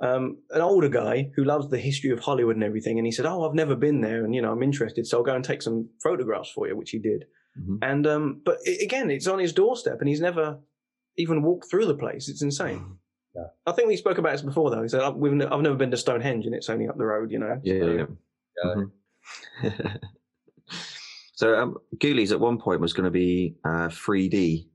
Um, 0.00 0.38
an 0.50 0.60
older 0.60 0.88
guy 0.88 1.30
who 1.36 1.44
loves 1.44 1.68
the 1.70 1.78
history 1.78 2.10
of 2.10 2.18
Hollywood 2.20 2.56
and 2.56 2.64
everything, 2.64 2.98
and 2.98 3.06
he 3.06 3.12
said, 3.12 3.26
"Oh, 3.26 3.46
I've 3.48 3.54
never 3.54 3.76
been 3.76 4.00
there, 4.00 4.24
and 4.24 4.34
you 4.34 4.42
know, 4.42 4.50
I'm 4.52 4.62
interested, 4.62 5.06
so 5.06 5.18
I'll 5.18 5.24
go 5.24 5.34
and 5.34 5.44
take 5.44 5.62
some 5.62 5.88
photographs 6.02 6.50
for 6.50 6.66
you," 6.66 6.76
which 6.76 6.90
he 6.90 6.98
did. 6.98 7.24
Mhm. 7.58 7.78
And 7.82 8.06
um, 8.06 8.40
but 8.44 8.58
i 8.66 8.70
again, 8.82 9.10
it's 9.10 9.28
on 9.28 9.38
his 9.38 9.52
doorstep, 9.52 10.00
and 10.00 10.08
he's 10.08 10.20
never 10.20 10.58
even 11.16 11.42
walked 11.42 11.70
through 11.70 11.86
the 11.86 11.94
place. 11.96 12.28
It's 12.28 12.42
insane. 12.42 12.96
Yeah. 13.36 13.46
I 13.66 13.72
think 13.72 13.88
we 13.88 13.96
spoke 13.96 14.18
about 14.18 14.32
this 14.32 14.42
before, 14.42 14.70
though. 14.70 14.82
He 14.82 14.88
said, 14.88 15.00
"I've, 15.00 15.14
we've, 15.14 15.32
ne- 15.32 15.46
I've 15.46 15.60
never 15.62 15.76
been 15.76 15.92
to 15.92 15.96
Stonehenge, 15.96 16.44
and 16.46 16.54
it's 16.54 16.68
only 16.68 16.88
up 16.88 16.98
the 16.98 17.06
road, 17.06 17.30
you 17.30 17.38
know." 17.38 17.60
Yeah, 17.62 17.78
So- 17.80 17.86
yeah, 17.86 17.96
yeah. 17.96 18.06
Yeah. 18.64 19.70
Mhm. 19.70 20.00
so 21.34 21.54
um, 21.56 21.76
Ghoulies 21.96 22.32
at 22.32 22.40
one 22.40 22.58
point 22.58 22.80
was 22.80 22.92
going 22.92 23.04
to 23.04 23.10
be 23.10 23.56
uh, 23.64 23.88
3D 23.88 24.66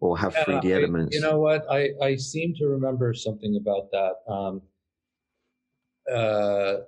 or 0.00 0.16
have 0.18 0.32
Yeah, 0.34 0.44
3D 0.44 0.72
I- 0.72 0.76
elements. 0.82 1.14
you 1.14 1.20
know 1.20 1.38
what? 1.40 1.64
I, 1.70 1.90
I 2.00 2.16
seem 2.16 2.54
to 2.56 2.66
remember 2.68 3.12
something 3.14 3.56
about 3.56 3.90
that. 3.90 4.14
Um, 4.32 4.62
uh, 6.12 6.78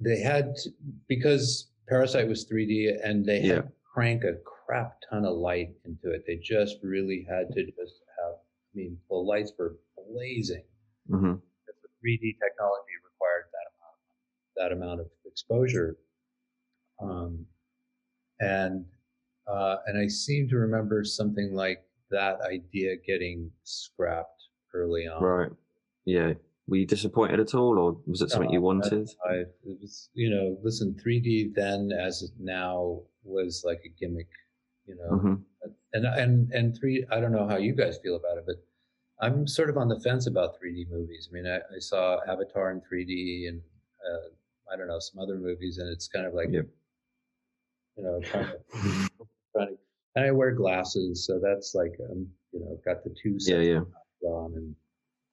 they 0.00 0.20
had 0.20 0.54
to- 0.56 0.70
because 1.08 1.70
Parasite 1.88 2.28
was 2.28 2.44
3D 2.44 2.88
and 3.04 3.24
they 3.24 3.40
had 3.40 3.46
Yeah. 3.48 3.60
to 3.62 3.72
crank 3.92 4.24
a 4.24 4.34
crap 4.44 4.98
ton 5.10 5.24
of 5.24 5.36
light 5.36 5.74
into 5.84 6.10
it. 6.12 6.24
They 6.26 6.36
just 6.36 6.78
really 6.82 7.22
had 7.28 7.52
to 7.52 7.64
just 7.64 8.00
have. 8.18 8.34
I 8.34 8.74
mean, 8.74 8.98
the 9.08 9.16
lights 9.16 9.52
were 9.58 9.76
blazing. 9.96 10.64
hmm 11.08 11.34
The 11.66 11.88
3D 12.00 12.38
technology 12.40 12.92
required 13.04 13.46
that 13.52 13.66
amount 13.74 13.98
that 14.56 14.72
amount 14.72 15.00
of 15.00 15.10
exposure. 15.26 15.98
Um, 17.00 17.46
and 18.40 18.86
uh, 19.46 19.76
and 19.86 19.98
I 19.98 20.08
seem 20.08 20.48
to 20.48 20.56
remember 20.56 21.04
something 21.04 21.54
like 21.54 21.84
that 22.10 22.40
idea 22.42 22.96
getting 22.96 23.50
scrapped 23.64 24.44
early 24.74 25.06
on. 25.06 25.22
Right. 25.22 25.50
Yeah. 26.04 26.34
Were 26.68 26.76
you 26.76 26.86
disappointed 26.86 27.40
at 27.40 27.54
all, 27.54 27.78
or 27.78 27.96
was 28.06 28.22
it 28.22 28.30
something 28.30 28.50
you 28.50 28.60
wanted? 28.60 29.10
I, 29.28 29.34
it 29.34 29.78
was, 29.80 30.10
you 30.14 30.30
know, 30.30 30.56
listen, 30.62 30.94
3D 31.04 31.54
then 31.54 31.90
as 31.92 32.22
it 32.22 32.30
now 32.38 33.00
was 33.24 33.62
like 33.66 33.82
a 33.84 33.88
gimmick, 33.88 34.28
you 34.86 34.96
know, 34.96 35.18
hmm 35.18 35.34
and 35.92 36.06
and 36.06 36.52
and 36.52 36.78
three. 36.78 37.04
I 37.10 37.20
don't 37.20 37.32
know 37.32 37.46
how 37.48 37.56
you 37.56 37.74
guys 37.74 37.98
feel 38.02 38.16
about 38.16 38.38
it, 38.38 38.44
but 38.46 38.56
I'm 39.20 39.46
sort 39.46 39.70
of 39.70 39.76
on 39.76 39.88
the 39.88 40.00
fence 40.00 40.26
about 40.26 40.54
3D 40.54 40.90
movies. 40.90 41.28
I 41.30 41.34
mean, 41.34 41.46
I, 41.46 41.56
I 41.56 41.78
saw 41.78 42.18
Avatar 42.28 42.70
in 42.70 42.80
3D, 42.80 43.48
and 43.48 43.60
uh, 43.60 44.72
I 44.72 44.76
don't 44.76 44.88
know 44.88 44.98
some 44.98 45.20
other 45.20 45.36
movies, 45.36 45.78
and 45.78 45.88
it's 45.90 46.08
kind 46.08 46.26
of 46.26 46.32
like, 46.34 46.48
Yep. 46.50 46.66
you 47.96 48.02
know, 48.04 48.20
trying 48.22 48.46
to, 48.72 49.08
trying 49.56 49.68
to. 49.68 49.74
And 50.14 50.26
I 50.26 50.30
wear 50.30 50.52
glasses, 50.52 51.26
so 51.26 51.40
that's 51.42 51.74
like, 51.74 51.92
um, 52.10 52.28
you 52.52 52.60
know, 52.60 52.78
got 52.84 53.02
the 53.02 53.14
two 53.22 53.36
Yeah, 53.38 53.38
sets 53.38 53.66
yeah. 54.22 54.28
on, 54.28 54.52
and 54.54 54.74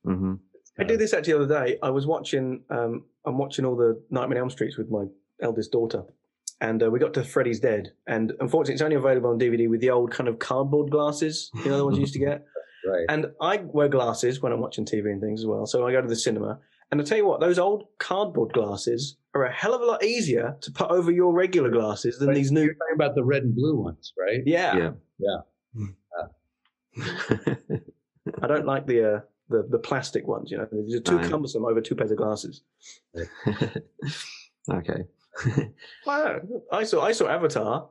hmm 0.06 0.34
I 0.80 0.84
did 0.86 1.00
this 1.00 1.14
actually 1.14 1.34
the 1.34 1.44
other 1.44 1.66
day. 1.66 1.78
I 1.84 1.90
was 1.90 2.08
watching. 2.08 2.64
Um, 2.70 3.04
I'm 3.26 3.38
watching 3.38 3.66
all 3.66 3.76
the 3.76 4.02
Nightmare 4.10 4.38
on 4.38 4.44
Elm 4.44 4.50
Streets 4.50 4.78
with 4.78 4.90
my 4.90 5.04
eldest 5.42 5.74
daughter, 5.74 6.04
and 6.62 6.82
uh, 6.82 6.90
we 6.90 7.00
got 7.00 7.14
to 7.16 7.24
Freddy's 7.26 7.60
Dead. 7.60 7.92
And 8.08 8.32
unfortunately, 8.40 8.76
it's 8.76 8.82
only 8.82 8.96
available 8.96 9.30
on 9.32 9.38
DVD 9.40 9.70
with 9.70 9.82
the 9.82 9.90
old 9.90 10.12
kind 10.12 10.30
of 10.30 10.40
cardboard 10.40 10.90
glasses. 10.92 11.52
You 11.54 11.70
know 11.72 11.78
the 11.78 11.84
ones 11.84 11.98
you 11.98 12.02
used 12.02 12.14
to 12.14 12.20
get. 12.20 12.46
right. 12.88 13.06
And 13.10 13.26
I 13.42 13.58
wear 13.58 13.90
glasses 13.90 14.42
when 14.42 14.54
I'm 14.54 14.62
watching 14.62 14.86
TV 14.86 15.12
and 15.12 15.20
things 15.20 15.42
as 15.42 15.46
well. 15.46 15.66
So 15.66 15.86
I 15.86 15.92
go 15.92 16.02
to 16.02 16.08
the 16.08 16.16
cinema, 16.16 16.60
and 16.92 17.00
I 17.02 17.04
tell 17.04 17.18
you 17.18 17.26
what, 17.26 17.40
those 17.40 17.60
old 17.60 17.86
cardboard 18.00 18.54
glasses 18.54 19.18
are 19.36 19.46
a 19.46 19.52
hell 19.54 19.74
of 19.76 19.82
a 19.82 19.86
lot 19.86 20.04
easier 20.04 20.58
to 20.62 20.72
put 20.72 20.90
over 20.90 21.12
your 21.12 21.32
regular 21.34 21.70
glasses 21.70 22.18
than 22.20 22.30
Right. 22.30 22.36
these 22.36 22.52
new. 22.52 22.64
You're 22.64 22.74
talking 22.74 22.96
about 22.96 23.16
the 23.16 23.24
red 23.24 23.44
and 23.44 23.56
blue 23.56 23.76
ones, 23.78 24.14
right? 24.18 24.42
Yeah, 24.46 24.76
Yeah. 24.78 24.92
Yeah. 25.20 25.38
I 28.44 28.48
don't 28.48 28.66
like 28.66 28.86
the 28.88 29.16
uh, 29.16 29.20
the 29.50 29.64
the 29.70 29.80
plastic 29.80 30.28
ones. 30.28 30.52
You 30.52 30.58
know, 30.58 30.68
they're 30.72 31.00
too 31.00 31.18
Right. 31.18 31.30
cumbersome 31.30 31.66
over 31.66 31.82
two 31.82 31.96
pairs 31.96 32.12
of 32.12 32.18
glasses. 32.18 32.62
okay. 34.72 35.04
Wow. 36.06 36.42
I 36.72 36.84
saw 36.84 37.02
I 37.02 37.12
saw 37.14 37.28
Avatar, 37.30 37.88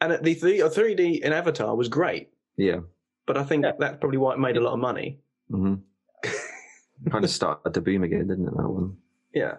and 0.00 0.12
the 0.24 0.34
the 0.34 0.70
three 0.70 0.94
D 0.94 1.22
in 1.24 1.32
Avatar 1.32 1.74
was 1.74 1.88
great, 1.88 2.28
yeah. 2.56 2.80
but 3.26 3.36
I 3.36 3.42
think 3.44 3.64
Yeah. 3.64 3.72
that's 3.78 3.96
probably 3.98 4.18
why 4.18 4.34
it 4.34 4.38
made 4.38 4.56
a 4.56 4.60
lot 4.60 4.74
of 4.74 4.78
money. 4.80 5.18
hmm 5.50 5.74
kind 7.10 7.24
of 7.24 7.30
started 7.30 7.74
to 7.74 7.80
boom 7.80 8.04
again, 8.04 8.28
didn't 8.28 8.46
it? 8.48 8.56
That 8.56 8.68
one. 8.68 8.96
Yeah. 9.32 9.56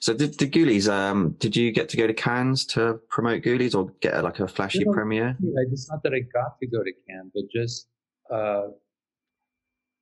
So 0.00 0.14
did, 0.14 0.36
did 0.36 0.52
Ghoulies? 0.52 0.88
Um, 0.92 1.34
did 1.38 1.56
you 1.56 1.72
get 1.72 1.88
to 1.90 1.96
go 1.96 2.06
to 2.06 2.14
Cannes 2.14 2.64
to 2.66 3.00
promote 3.08 3.42
Ghoulies, 3.42 3.74
or 3.74 3.92
get 4.00 4.14
a, 4.14 4.22
like 4.22 4.38
a 4.40 4.46
flashy 4.48 4.80
You 4.80 4.86
know, 4.86 4.92
premiere? 4.92 5.36
It's 5.72 5.90
not 5.90 6.02
that 6.04 6.14
I 6.14 6.20
got 6.20 6.58
to 6.60 6.66
go 6.66 6.82
to 6.84 6.92
Cannes, 7.08 7.30
but 7.34 7.44
just 7.52 7.88
uh, 8.30 8.68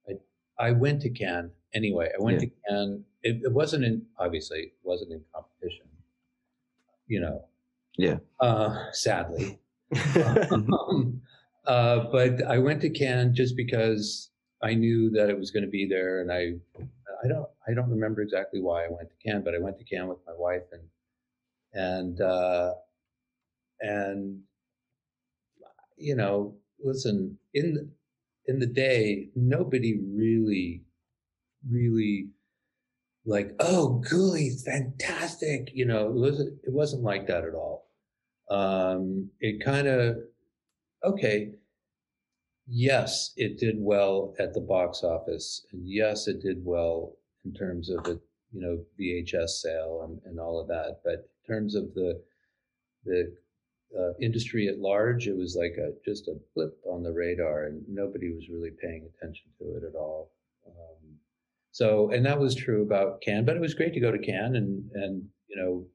I 0.09 0.13
I 0.59 0.73
went 0.73 1.03
to 1.03 1.11
Cannes 1.11 1.51
anyway. 1.75 2.11
I 2.19 2.23
went 2.23 2.41
Yeah. 2.43 2.49
to 2.49 2.55
Cannes. 2.69 3.05
It, 3.23 3.43
it 3.45 3.53
wasn't 3.53 3.85
in 3.85 4.03
obviously 4.19 4.59
it 4.61 4.73
wasn't 4.83 5.13
in 5.13 5.23
competition, 5.35 5.87
you 7.07 7.21
know. 7.21 7.45
Yeah. 7.97 8.19
Uh, 8.41 8.91
sadly, 8.93 9.59
um, 10.53 11.23
uh, 11.67 12.01
but 12.13 12.43
I 12.47 12.59
went 12.59 12.83
to 12.83 12.91
Cannes 12.91 13.33
just 13.35 13.57
because 13.57 14.31
I 14.63 14.75
knew 14.75 15.11
that 15.11 15.29
it 15.29 15.39
was 15.39 15.51
going 15.51 15.65
to 15.65 15.71
be 15.71 15.87
there, 15.87 16.21
and 16.21 16.33
I 16.33 16.55
I 17.25 17.29
don't 17.29 17.49
I 17.69 17.75
don't 17.75 17.91
remember 17.91 18.23
exactly 18.23 18.61
why 18.61 18.85
I 18.85 18.89
went 18.89 19.11
to 19.11 19.17
Cannes, 19.25 19.43
but 19.45 19.55
I 19.55 19.59
went 19.59 19.79
to 19.79 19.85
Cannes 19.85 20.09
with 20.09 20.19
my 20.27 20.35
wife 20.37 20.63
and 20.73 20.83
and 21.73 22.21
uh, 22.21 22.75
and 23.81 24.41
you 25.97 26.17
know 26.17 26.57
listen 26.83 27.39
in 27.55 27.91
in 28.47 28.59
the 28.59 28.67
day, 28.67 29.29
nobody 29.35 29.99
really, 29.99 30.85
really 31.69 32.29
like, 33.25 33.55
oh, 33.59 34.03
Ghoulies, 34.09 34.65
fantastic. 34.65 35.71
You 35.75 35.87
know, 35.87 36.07
it 36.07 36.15
wasn't, 36.15 36.59
it 36.65 36.73
wasn't 36.73 37.03
like 37.03 37.27
that 37.27 37.45
at 37.45 37.55
all. 37.55 37.89
Um, 38.49 39.31
it 39.41 39.65
kind 39.65 39.89
of, 39.89 40.19
okay, 41.05 41.55
yes, 42.67 43.33
it 43.37 43.59
did 43.59 43.77
well 43.79 44.35
at 44.39 44.55
the 44.55 44.61
box 44.61 45.03
office. 45.03 45.65
And 45.73 45.89
yes, 45.89 46.27
it 46.27 46.41
did 46.41 46.65
well 46.65 47.17
in 47.45 47.53
terms 47.53 47.91
of 47.91 48.03
the, 48.05 48.21
you 48.53 48.61
know, 48.61 48.79
VHS 49.01 49.49
sale 49.49 50.03
and, 50.05 50.21
and 50.25 50.41
all 50.41 50.61
of 50.61 50.69
that. 50.69 51.01
But 51.05 51.29
in 51.49 51.55
terms 51.55 51.75
of 51.75 51.95
the, 51.95 52.21
the 53.05 53.33
uh, 53.99 54.13
industry 54.21 54.69
at 54.69 54.79
large, 54.79 55.27
it 55.27 55.37
was 55.37 55.57
like 55.57 55.77
a, 55.79 55.93
just 56.05 56.29
a 56.29 56.35
blip 56.55 56.77
on 56.85 57.03
the 57.03 57.13
radar 57.13 57.67
and 57.67 57.83
nobody 57.89 58.33
was 58.33 58.49
really 58.49 58.73
paying 58.83 59.09
attention 59.09 59.47
to 59.59 59.77
it 59.77 59.85
at 59.89 59.95
all. 59.95 60.33
Um, 60.67 61.17
so, 61.71 62.11
and 62.11 62.25
that 62.27 62.41
was 62.41 62.55
true 62.55 62.83
about 62.83 63.21
Cannes, 63.21 63.45
but 63.45 63.57
it 63.57 63.61
was 63.61 63.75
great 63.75 63.95
to 63.95 64.01
go 64.01 64.11
to 64.11 64.19
Cannes 64.19 64.57
and, 64.57 64.91
and, 64.95 65.23
you 65.49 65.57
know, 65.57 65.87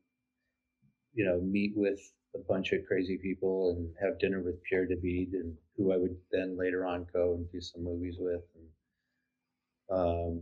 you 1.13 1.25
know, 1.25 1.41
meet 1.41 1.73
with 1.75 1.99
a 2.36 2.39
bunch 2.39 2.72
of 2.72 2.86
crazy 2.88 3.17
people 3.17 3.76
and 3.76 3.89
have 4.02 4.20
dinner 4.20 4.41
with 4.41 4.63
Pierre 4.63 4.86
David 4.86 5.34
and 5.34 5.56
who 5.78 5.91
I 5.91 5.98
would 5.98 6.15
then 6.32 6.58
later 6.58 6.86
on 6.86 7.06
go 7.13 7.34
and 7.34 7.52
do 7.52 7.60
some 7.62 7.84
movies 7.84 8.15
with. 8.20 8.41
And, 8.56 10.00
um, 10.00 10.41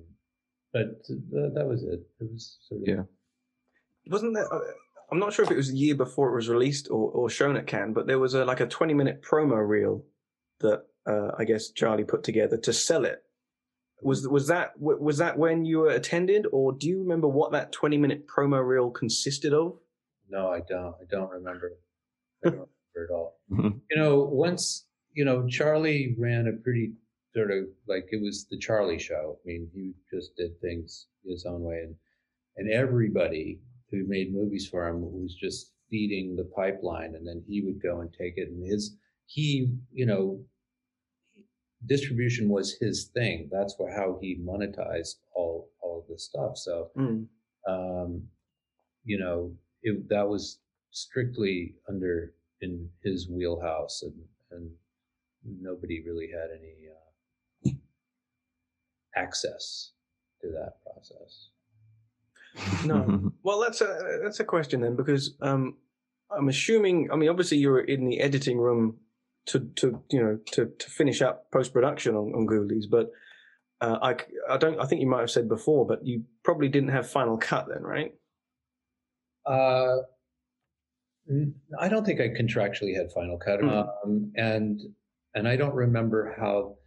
but 0.71 1.04
th- 1.06 1.54
that 1.56 1.65
was 1.65 1.84
it. 1.84 2.02
It 2.19 2.32
was 2.32 2.58
sort 2.67 2.82
of, 2.82 2.88
Yeah. 2.88 3.04
Wasn't 4.08 4.34
there? 4.34 4.52
Uh, 4.52 4.60
I'm 5.12 5.19
not 5.19 5.34
sure 5.34 5.43
if 5.43 5.52
it 5.52 5.58
was 5.58 5.71
the 5.71 5.78
year 5.78 5.95
before 5.95 6.30
it 6.30 6.36
was 6.36 6.49
released 6.49 6.89
or, 6.89 7.10
or 7.12 7.30
shown 7.30 7.58
at 7.58 7.65
Cannes, 7.67 7.93
but 7.93 8.06
there 8.06 8.19
was 8.19 8.36
a 8.36 8.45
like 8.45 8.60
a 8.60 8.67
20 8.67 8.93
minute 8.93 9.23
promo 9.23 9.67
reel 9.67 10.04
that 10.60 10.86
uh, 11.08 11.32
I 11.38 11.45
guess 11.45 11.69
Charlie 11.71 12.04
put 12.04 12.23
together 12.23 12.58
to 12.58 12.73
sell 12.73 13.06
it. 13.06 13.23
Was 14.02 14.28
was 14.28 14.47
that 14.47 14.80
was 14.80 15.17
that 15.17 15.38
when 15.38 15.65
you 15.65 15.80
were 15.80 15.89
attended, 15.89 16.45
or 16.52 16.71
do 16.71 16.88
you 16.88 16.99
remember 16.99 17.28
what 17.28 17.52
that 17.52 17.71
20 17.71 17.97
minute 17.97 18.28
promo 18.28 18.65
reel 18.65 18.91
consisted 18.91 19.54
of? 19.54 19.78
No, 20.29 20.49
I 20.49 20.61
don't. 20.67 20.95
I 21.01 21.05
don't 21.09 21.29
remember. 21.31 21.73
I 22.45 22.49
don't 22.49 22.53
remember 22.95 23.09
at 23.09 23.13
all. 23.13 23.39
You 23.49 23.97
know, 23.97 24.19
once 24.23 24.85
you 25.13 25.25
know, 25.25 25.47
Charlie 25.47 26.15
ran 26.17 26.47
a 26.47 26.53
pretty 26.63 26.93
sort 27.35 27.51
of 27.51 27.65
like 27.87 28.07
it 28.11 28.21
was 28.21 28.45
the 28.49 28.57
Charlie 28.57 28.99
show. 28.99 29.37
I 29.43 29.47
mean, 29.47 29.69
he 29.73 29.93
just 30.13 30.35
did 30.35 30.59
things 30.61 31.07
his 31.25 31.45
own 31.45 31.61
way, 31.63 31.81
and 31.83 31.95
and 32.57 32.71
everybody 32.71 33.59
who 33.91 34.05
made 34.07 34.33
movies 34.33 34.67
for 34.67 34.87
him 34.87 35.01
was 35.01 35.33
just 35.35 35.73
feeding 35.89 36.35
the 36.35 36.43
pipeline, 36.55 37.15
and 37.15 37.25
then 37.27 37.43
he 37.47 37.61
would 37.61 37.81
go 37.81 38.01
and 38.01 38.13
take 38.13 38.33
it. 38.37 38.49
And 38.49 38.63
his 38.65 38.95
he, 39.25 39.73
you 39.91 40.05
know, 40.05 40.39
distribution 41.85 42.49
was 42.49 42.77
his 42.79 43.05
thing. 43.13 43.49
That's 43.51 43.75
where 43.77 43.95
how 43.95 44.17
he 44.21 44.37
monetized 44.39 45.15
all 45.33 45.69
all 45.81 45.99
of 46.01 46.07
this 46.07 46.25
stuff. 46.25 46.57
So 46.57 46.91
Mm. 46.97 47.27
um, 47.67 48.23
you 49.05 49.17
know, 49.19 49.55
it, 49.83 50.09
that 50.09 50.27
was 50.27 50.59
strictly 50.91 51.75
under 51.87 52.33
in 52.61 52.89
his 53.03 53.29
wheelhouse, 53.29 54.03
and 54.03 54.13
and 54.51 54.71
nobody 55.61 56.01
really 56.05 56.27
had 56.27 56.49
any 56.51 56.89
uh, 57.67 57.77
access 59.15 59.91
to 60.41 60.47
that 60.51 60.81
process. 60.83 61.49
No. 62.85 63.31
Well, 63.41 63.61
that's 63.61 63.79
a 63.79 64.19
that's 64.21 64.41
a 64.41 64.43
question 64.43 64.81
then, 64.81 64.95
because 64.97 65.33
um, 65.41 65.77
I'm 66.29 66.49
assuming. 66.49 67.09
I 67.11 67.15
mean, 67.15 67.29
obviously, 67.29 67.57
you're 67.57 67.79
in 67.79 68.05
the 68.05 68.19
editing 68.19 68.59
room 68.59 68.97
to 69.47 69.61
to 69.77 70.03
you 70.11 70.21
know 70.21 70.39
to 70.51 70.65
to 70.77 70.89
finish 70.89 71.21
up 71.21 71.49
post 71.51 71.73
production 71.73 72.15
on, 72.15 72.33
on 72.35 72.45
Ghoulies, 72.45 72.83
but 72.91 73.11
uh, 73.81 74.13
I 74.49 74.57
don't. 74.57 74.79
I 74.79 74.85
think 74.85 75.01
you 75.01 75.07
might 75.07 75.21
have 75.21 75.31
said 75.31 75.47
before, 75.47 75.87
but 75.87 76.05
you 76.05 76.25
probably 76.43 76.67
didn't 76.67 76.89
have 76.89 77.09
final 77.09 77.37
cut 77.37 77.67
then, 77.69 77.81
right? 77.81 78.13
Uh, 79.49 79.97
I 81.79 81.89
don't 81.89 82.05
think 82.05 82.19
I 82.21 82.29
contractually 82.29 82.95
had 82.95 83.12
final 83.12 83.38
cut, 83.38 83.59
Mhm. 83.62 83.89
um, 84.03 84.31
and 84.35 84.79
and 85.35 85.47
I 85.47 85.55
don't 85.55 85.75
remember 85.75 86.33
how. 86.39 86.77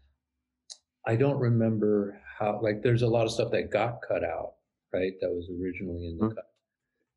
I 1.07 1.17
don't 1.17 1.39
remember 1.39 2.21
how. 2.39 2.61
Like, 2.61 2.83
there's 2.83 3.03
a 3.03 3.09
lot 3.09 3.25
of 3.25 3.33
stuff 3.33 3.51
that 3.53 3.71
got 3.71 4.03
cut 4.03 4.25
out, 4.25 4.55
right? 4.93 5.13
That 5.21 5.31
was 5.33 5.49
originally 5.51 6.07
in 6.09 6.19
the 6.19 6.25
Mhm. 6.27 6.35
cut. 6.35 6.47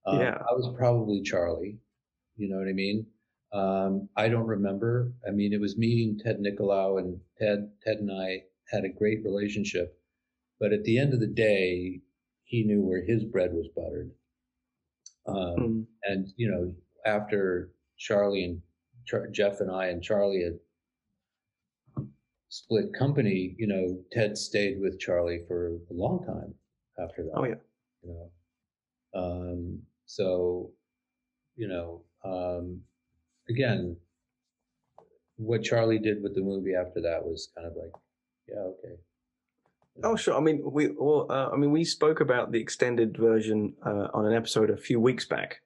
Um, 0.05 0.21
Yeah. 0.21 0.43
I 0.49 0.53
was 0.53 0.71
probably 0.75 1.21
Charlie. 1.21 1.79
You 2.37 2.49
know 2.49 2.57
what 2.57 2.67
I 2.67 2.73
mean? 2.73 3.07
Um, 3.51 4.09
I 4.15 4.27
don't 4.29 4.47
remember. 4.47 5.13
I 5.27 5.31
mean, 5.31 5.53
it 5.53 5.59
was 5.61 5.77
me 5.77 6.03
and 6.09 6.19
Ted 6.19 6.39
Nicolau, 6.39 6.97
and 6.99 7.21
Ted. 7.37 7.71
Ted 7.81 7.97
and 7.99 8.11
I 8.11 8.45
had 8.69 8.83
a 8.85 8.89
great 8.89 9.23
relationship, 9.23 9.99
but 10.59 10.73
at 10.73 10.83
the 10.83 10.97
end 10.99 11.13
of 11.13 11.19
the 11.19 11.27
day, 11.27 12.01
he 12.43 12.63
knew 12.63 12.81
where 12.81 13.01
his 13.03 13.23
bread 13.23 13.53
was 13.53 13.67
buttered. 13.69 14.11
Um, 15.27 15.35
Mm. 15.35 15.85
and 16.03 16.27
you 16.37 16.49
know 16.51 16.73
after 17.05 17.71
charlie 17.97 18.43
and 18.45 18.61
Char- 19.05 19.27
jeff 19.29 19.59
and 19.59 19.71
i 19.71 19.87
and 19.87 20.03
charlie 20.03 20.43
had 20.43 20.59
split 22.49 22.93
company 22.97 23.55
you 23.57 23.67
know 23.67 23.97
ted 24.11 24.37
stayed 24.37 24.79
with 24.79 24.99
charlie 24.99 25.41
for 25.47 25.69
a 25.89 25.93
long 25.93 26.23
time 26.25 26.53
after 27.03 27.23
that 27.23 27.31
Oh 27.35 27.45
yeah. 27.45 27.55
you 28.03 28.09
know 28.13 29.19
um 29.19 29.79
so 30.05 30.71
you 31.55 31.67
know 31.67 32.03
um 32.23 32.81
again 33.49 33.97
what 35.37 35.63
charlie 35.63 35.99
did 35.99 36.21
with 36.21 36.35
the 36.35 36.41
movie 36.41 36.75
after 36.75 37.01
that 37.01 37.23
was 37.25 37.49
kind 37.55 37.67
of 37.67 37.73
like 37.75 37.91
yeah 38.47 38.59
okay 38.59 38.95
Oh 40.03 40.15
sure. 40.15 40.35
I 40.35 40.39
mean, 40.41 40.61
we 40.63 40.89
well, 40.89 41.27
uh, 41.29 41.49
I 41.53 41.57
mean, 41.57 41.71
we 41.71 41.85
spoke 41.85 42.19
about 42.19 42.51
the 42.51 42.59
extended 42.59 43.17
version 43.17 43.73
uh, 43.85 44.07
on 44.13 44.25
an 44.25 44.33
episode 44.33 44.69
a 44.69 44.77
few 44.77 44.99
weeks 44.99 45.25
back, 45.25 45.61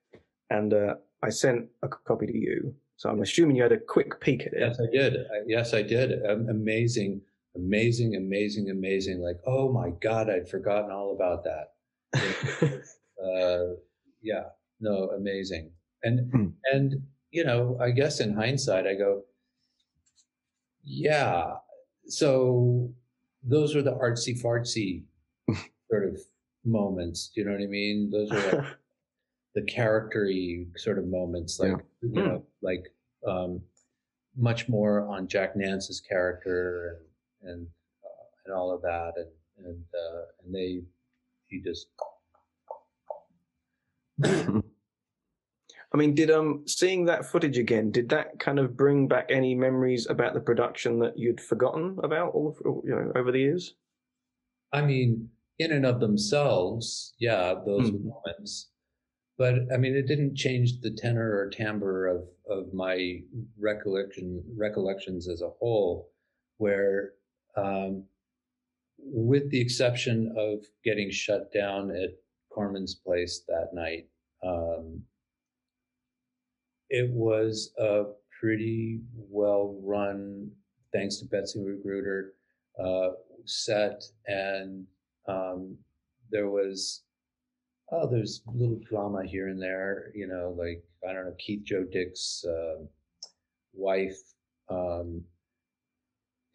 and 0.50 0.74
uh, 0.74 0.96
I 1.24 1.30
sent 1.30 1.68
a 1.82 1.88
copy 1.88 2.28
to 2.28 2.38
you. 2.38 2.76
So 2.98 3.10
I'm 3.10 3.22
assuming 3.22 3.56
you 3.56 3.64
had 3.64 3.72
a 3.72 3.80
quick 3.80 4.20
peek 4.20 4.42
at 4.42 4.54
it. 4.54 4.60
Yes, 4.60 4.80
I 4.80 4.92
did. 4.92 5.14
I, 5.16 5.36
yes, 5.48 5.74
I 5.74 5.82
did. 5.82 6.26
Um, 6.26 6.48
amazing, 6.50 7.22
amazing, 7.56 8.16
amazing, 8.16 8.70
amazing. 8.70 9.22
Like, 9.22 9.38
oh 9.48 9.72
my 9.72 9.92
God, 10.02 10.30
I'd 10.30 10.50
forgotten 10.50 10.92
all 10.92 11.16
about 11.16 11.44
that. 11.46 11.74
uh, 13.24 13.76
yeah, 14.22 14.44
no, 14.80 15.10
amazing. 15.16 15.72
And 16.04 16.32
Hmm. 16.32 16.48
and 16.72 17.04
you 17.32 17.44
know, 17.44 17.78
I 17.82 17.92
guess 17.92 18.20
in 18.20 18.34
hindsight, 18.34 18.86
I 18.86 18.94
go, 18.96 19.24
yeah. 20.84 21.56
So 22.08 22.94
those 23.44 23.76
are 23.76 23.82
the 23.82 23.94
artsy 23.96 24.40
fartsy 24.40 25.04
sort 25.92 26.06
of 26.06 26.20
moments. 26.66 27.30
Do 27.34 27.42
you 27.42 27.48
know 27.48 27.54
what 27.54 27.64
I 27.64 27.68
mean? 27.68 28.10
Those 28.12 28.32
are 28.32 28.58
like 28.58 28.66
the 29.56 29.62
charactery 29.64 30.68
sort 30.78 31.00
of 31.00 31.08
moments, 31.08 31.60
like 31.60 31.78
you 32.02 32.10
Hmm. 32.10 32.28
know, 32.28 32.46
like 32.62 32.86
um, 33.28 33.62
much 34.38 34.70
more 34.70 35.08
on 35.08 35.28
Jack 35.28 35.56
Nance's 35.56 36.02
character 36.02 37.00
and 37.42 37.50
and 37.52 37.68
uh, 38.04 38.26
and 38.46 38.54
all 38.56 38.72
of 38.72 38.82
that, 38.82 39.14
and 39.18 39.66
and 39.66 39.84
uh, 39.94 40.22
and 40.44 40.54
they 40.54 40.82
he 41.48 41.62
just 41.62 41.88
I 45.92 45.98
mean, 45.98 46.14
did 46.14 46.30
um 46.30 46.68
seeing 46.68 47.06
that 47.06 47.26
footage 47.26 47.58
again, 47.58 47.92
did 47.92 48.10
that 48.10 48.40
kind 48.40 48.60
of 48.60 48.78
bring 48.78 49.08
back 49.08 49.32
any 49.32 49.56
memories 49.56 50.08
about 50.08 50.34
the 50.36 50.42
production 50.42 51.00
that 51.00 51.18
you'd 51.18 51.42
forgotten 51.42 51.98
about 52.04 52.34
all 52.34 52.56
you 52.86 52.92
know 52.96 53.12
over 53.16 53.32
the 53.32 53.40
years? 53.40 53.74
I 54.72 54.82
mean, 54.86 55.32
in 55.58 55.72
and 55.72 55.86
of 55.86 56.00
themselves, 56.00 57.16
yeah, 57.20 57.54
those 57.66 57.92
Mhm. 57.92 58.04
moments. 58.04 58.72
But 59.38 59.72
I 59.74 59.78
mean, 59.78 59.96
it 59.96 60.08
didn't 60.08 60.36
change 60.36 60.82
the 60.82 60.92
tenor 60.92 61.38
or 61.40 61.50
timbre 61.50 62.08
of 62.08 62.30
of 62.48 62.74
my 62.74 63.24
recollection 63.58 64.44
recollections 64.58 65.30
as 65.30 65.42
a 65.42 65.50
whole. 65.52 66.12
Where, 66.58 67.16
um, 67.56 68.08
with 69.00 69.52
the 69.52 69.62
exception 69.62 70.34
of 70.38 70.66
getting 70.84 71.12
shut 71.12 71.52
down 71.54 71.92
at 71.92 72.12
Corman's 72.50 72.96
place 72.96 73.42
that 73.48 73.74
night, 73.74 74.10
um, 74.44 75.06
it 76.90 77.10
was 77.12 77.72
a 77.78 78.06
pretty 78.40 79.02
well 79.16 79.80
run, 79.84 80.50
thanks 80.94 81.18
to 81.18 81.26
Betsy 81.26 81.60
Magruder, 81.60 82.34
uh, 82.84 83.10
set, 83.46 84.04
and 84.28 84.86
um, 85.28 85.78
there 86.32 86.50
was 86.50 87.04
oh, 87.92 88.08
there's 88.08 88.42
little 88.54 88.80
drama 88.88 89.24
here 89.26 89.48
and 89.48 89.62
there, 89.62 90.12
you 90.14 90.28
know, 90.28 90.56
like 90.58 90.84
I 91.08 91.14
don't 91.14 91.26
know, 91.26 91.36
Keith 91.40 91.64
Joe 91.64 91.86
Dick's 91.92 92.46
uh, 92.46 92.84
wife 93.74 94.20
um, 94.70 95.24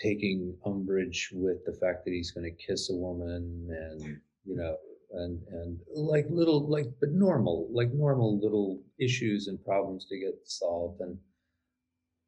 taking 0.00 0.56
umbrage 0.64 1.30
with 1.32 1.64
the 1.64 1.72
fact 1.72 2.04
that 2.04 2.12
he's 2.12 2.30
going 2.30 2.44
to 2.44 2.66
kiss 2.66 2.90
a 2.90 2.94
woman, 2.94 3.68
and 3.70 4.20
you 4.44 4.56
know, 4.56 4.76
and 5.12 5.40
and 5.50 5.78
like 5.94 6.26
little 6.30 6.68
like 6.68 6.86
but 7.00 7.10
normal 7.12 7.68
like 7.72 7.92
normal 7.92 8.40
little 8.40 8.80
issues 8.98 9.46
and 9.48 9.64
problems 9.64 10.06
to 10.06 10.18
get 10.18 10.34
solved 10.44 11.00
and 11.00 11.18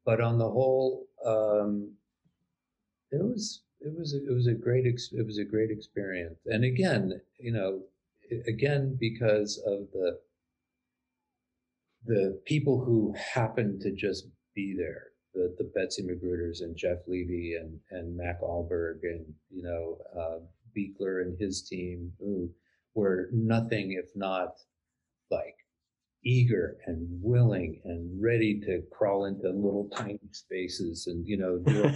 but 0.05 0.21
on 0.21 0.37
the 0.37 0.49
whole 0.49 1.05
um 1.25 1.91
it 3.11 3.23
was 3.23 3.61
it 3.81 3.93
was 3.97 4.13
it 4.13 4.33
was 4.33 4.47
a 4.47 4.53
great 4.53 4.85
ex- 4.87 5.13
it 5.13 5.25
was 5.25 5.37
a 5.37 5.45
great 5.45 5.71
experience. 5.71 6.39
And 6.45 6.63
again 6.63 7.21
you 7.39 7.51
know 7.51 7.81
again 8.47 8.97
because 8.99 9.61
of 9.65 9.87
the 9.93 10.19
the 12.05 12.39
people 12.45 12.83
who 12.83 13.13
happened 13.13 13.81
to 13.81 13.91
just 13.91 14.27
be 14.55 14.75
there 14.77 15.07
the 15.33 15.53
the 15.57 15.71
Betsy 15.75 16.03
Magruders 16.03 16.61
and 16.61 16.75
Jeff 16.75 16.99
Levy 17.07 17.55
and 17.55 17.79
and 17.91 18.15
Mac 18.15 18.41
Ahlberg 18.41 19.03
and 19.03 19.25
you 19.49 19.63
know 19.63 19.97
uh, 20.17 20.39
Buechler 20.75 21.21
and 21.21 21.39
his 21.39 21.61
team 21.61 22.11
who 22.19 22.49
were 22.97 23.29
nothing 23.31 23.91
if 23.91 24.09
not 24.15 24.55
like 25.29 25.55
eager 26.25 26.77
and 26.87 27.07
willing 27.21 27.79
and 27.85 28.21
ready 28.21 28.59
to 28.59 28.81
crawl 28.91 29.25
into 29.25 29.47
little 29.49 29.87
tiny 29.95 30.19
spaces 30.31 31.05
and 31.05 31.25
you 31.27 31.37
know 31.37 31.59
do, 31.59 31.91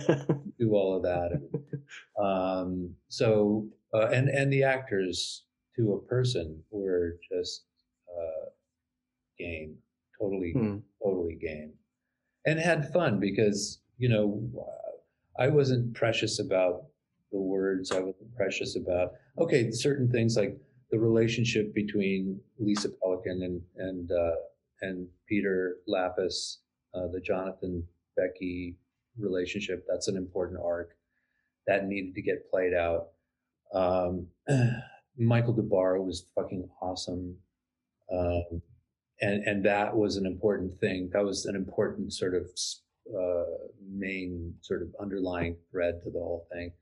do 0.60 0.74
all 0.74 0.96
of 0.96 1.04
that. 1.04 1.32
And, 1.32 2.26
um, 2.26 2.96
so 3.10 3.68
uh, 3.94 4.10
and 4.14 4.30
and 4.30 4.54
the 4.54 4.64
actors 4.64 5.46
to 5.76 5.94
a 5.94 6.08
person 6.08 6.62
were 6.70 7.18
just 7.32 7.64
uh, 8.08 8.50
game 9.40 9.76
totally 10.20 10.52
hmm. 10.52 10.78
totally 11.04 11.36
game. 11.36 11.74
And 12.46 12.60
had 12.60 12.94
fun 12.94 13.20
because 13.20 13.82
you 13.98 14.08
know 14.08 14.48
I 15.40 15.48
wasn't 15.48 15.96
precious 15.96 16.40
about 16.40 16.84
the 17.32 17.40
words. 17.40 17.92
I 17.92 18.00
wasn't 18.00 18.36
precious 18.36 18.76
about 18.76 19.14
okay 19.40 19.72
certain 19.72 20.12
things 20.12 20.38
like 20.38 20.58
the 20.92 21.00
relationship 21.00 21.74
between 21.74 22.40
Lisa 22.60 22.90
Pelikan 22.90 23.44
and 23.44 23.62
and 23.78 24.12
uh, 24.12 24.36
and 24.82 25.08
Peter 25.28 25.78
Liapis, 25.88 26.58
uh, 26.94 27.08
the 27.08 27.22
Jonathan 27.22 27.84
Becky 28.18 28.78
relationship. 29.18 29.86
That's 29.88 30.08
an 30.08 30.18
important 30.18 30.60
arc 30.64 30.96
that 31.68 31.88
needed 31.88 32.14
to 32.16 32.22
get 32.22 32.50
played 32.50 32.74
out. 32.74 33.08
Um, 33.74 34.28
Michael 35.18 35.54
Des 35.54 35.62
Barres 35.62 36.06
was 36.06 36.26
fucking 36.36 36.70
awesome, 36.82 37.38
um, 38.12 38.62
and 39.22 39.44
and 39.46 39.66
that 39.66 39.96
was 39.96 40.18
an 40.18 40.26
important 40.26 40.80
thing. 40.80 41.10
That 41.14 41.24
was 41.24 41.46
an 41.46 41.56
important 41.56 42.14
sort 42.14 42.36
of 42.36 42.50
uh, 43.18 43.68
main 43.90 44.56
sort 44.62 44.82
of 44.82 44.90
underlying 45.00 45.56
thread 45.72 46.02
to 46.04 46.10
the 46.10 46.20
whole 46.20 46.48
thing. 46.52 46.74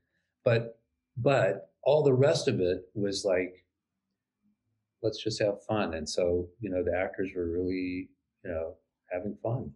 But 0.44 0.80
but 1.16 1.70
all 1.82 2.02
the 2.02 2.12
rest 2.12 2.48
of 2.48 2.60
it 2.60 2.88
was 2.94 3.24
like 3.24 3.59
let's 5.02 5.22
just 5.22 5.40
have 5.42 5.62
fun. 5.64 5.94
And 5.94 6.08
so, 6.08 6.48
you 6.60 6.70
know, 6.70 6.82
the 6.84 6.96
actors 6.96 7.30
were 7.34 7.50
really, 7.50 8.08
you 8.44 8.50
know, 8.50 8.74
having 9.12 9.36
fun. 9.42 9.72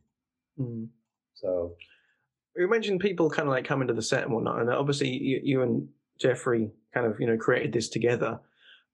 Mm. 0.58 0.88
So 1.34 1.74
you 2.56 2.68
mentioned 2.68 3.00
people 3.00 3.30
kind 3.30 3.48
of 3.48 3.52
like 3.52 3.64
coming 3.64 3.88
to 3.88 3.94
the 3.94 4.02
set 4.02 4.24
and 4.24 4.32
whatnot, 4.32 4.60
and 4.60 4.70
obviously 4.70 5.08
you, 5.08 5.40
you 5.42 5.62
and 5.62 5.88
Jeffrey 6.20 6.70
kind 6.92 7.06
of 7.06 7.18
you 7.18 7.26
know 7.26 7.36
created 7.36 7.72
this 7.72 7.88
together. 7.88 8.40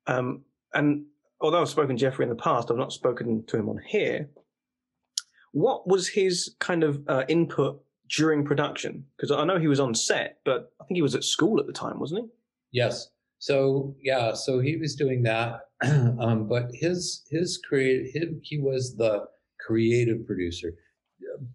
Um, 0.07 0.43
and 0.73 1.05
although 1.41 1.61
I've 1.61 1.69
spoken 1.69 1.97
to 1.97 2.01
Jeffrey 2.01 2.25
in 2.25 2.31
the 2.31 2.37
past, 2.37 2.71
I've 2.71 2.77
not 2.77 2.93
spoken 2.93 3.45
to 3.47 3.57
him 3.57 3.69
on 3.69 3.81
here. 3.87 4.31
What 5.53 5.87
was 5.87 6.09
his 6.09 6.55
kind 6.61 6.85
of 6.85 7.03
uh, 7.09 7.25
input 7.29 7.83
during 8.09 8.45
production? 8.45 9.05
Because 9.17 9.31
I 9.31 9.45
know 9.45 9.59
he 9.59 9.69
was 9.69 9.81
on 9.81 9.95
set, 9.95 10.39
but 10.45 10.73
I 10.81 10.85
think 10.85 10.97
he 10.97 11.03
was 11.03 11.15
at 11.15 11.25
school 11.25 11.59
at 11.61 11.67
the 11.67 11.73
time, 11.73 11.99
wasn't 11.99 12.23
he? 12.23 12.29
Yes. 12.79 13.11
So 13.41 13.97
yeah, 14.03 14.35
so 14.35 14.61
he 14.61 14.77
was 14.77 14.95
doing 14.95 15.23
that, 15.23 15.61
um, 15.83 16.47
but 16.47 16.69
his 16.75 17.25
his 17.31 17.59
create 17.59 18.15
him, 18.15 18.39
he 18.45 18.59
was 18.59 18.97
the 18.97 19.25
creative 19.59 20.27
producer. 20.27 20.75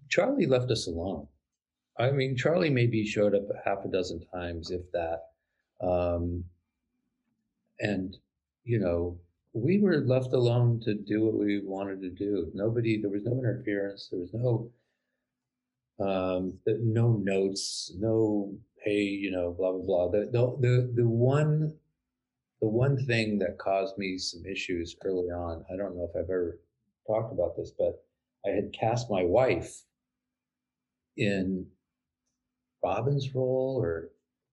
Charlie 0.10 0.48
left 0.48 0.71
us 0.71 0.88
alone. 0.88 1.28
I 2.00 2.10
mean, 2.10 2.36
Charlie 2.36 2.71
maybe 2.71 3.06
showed 3.06 3.36
up 3.36 3.43
half 3.63 3.86
a 3.86 3.88
dozen 3.88 4.19
times, 4.34 4.71
if 4.71 4.82
that. 4.93 5.19
Um, 5.80 6.43
and 7.80 8.17
you 8.63 8.80
know, 8.80 9.19
we 9.54 9.80
were 9.80 9.98
left 9.98 10.34
alone 10.34 10.82
to 10.86 10.95
do 10.95 11.24
what 11.24 11.36
we 11.36 11.62
wanted 11.63 12.02
to 12.02 12.10
do. 12.10 12.50
Nobody, 12.56 13.00
there 13.00 13.12
was 13.12 13.26
no 13.26 13.38
interference. 13.38 14.10
There 14.12 14.21
was 14.21 14.34
no 14.34 14.71
um, 16.00 16.54
no 16.65 17.13
notes, 17.13 17.93
no 18.00 18.58
hey, 18.86 19.02
you 19.02 19.32
know, 19.32 19.54
blah 19.58 19.71
blah 19.71 19.82
blah. 19.82 20.12
The 20.12 20.30
the 20.32 20.58
the, 20.60 20.93
the 20.95 21.08
one 21.08 21.74
the 22.62 22.67
one 22.67 22.98
thing 23.06 23.39
that 23.39 23.58
caused 23.58 23.98
me 23.98 24.17
some 24.17 24.45
issues 24.45 24.95
early 25.04 25.30
on, 25.30 25.65
I 25.71 25.76
don't 25.76 25.95
know 25.95 26.10
if 26.10 26.15
I've 26.15 26.30
ever 26.30 26.60
talked 27.06 27.34
about 27.34 27.58
this, 27.58 27.71
but 27.78 28.04
I 28.45 28.52
had 28.52 28.71
cast 28.74 29.12
my 29.12 29.24
wife 29.24 29.84
in 31.17 31.65
Robin's 32.84 33.34
role 33.34 33.80
or 33.82 34.10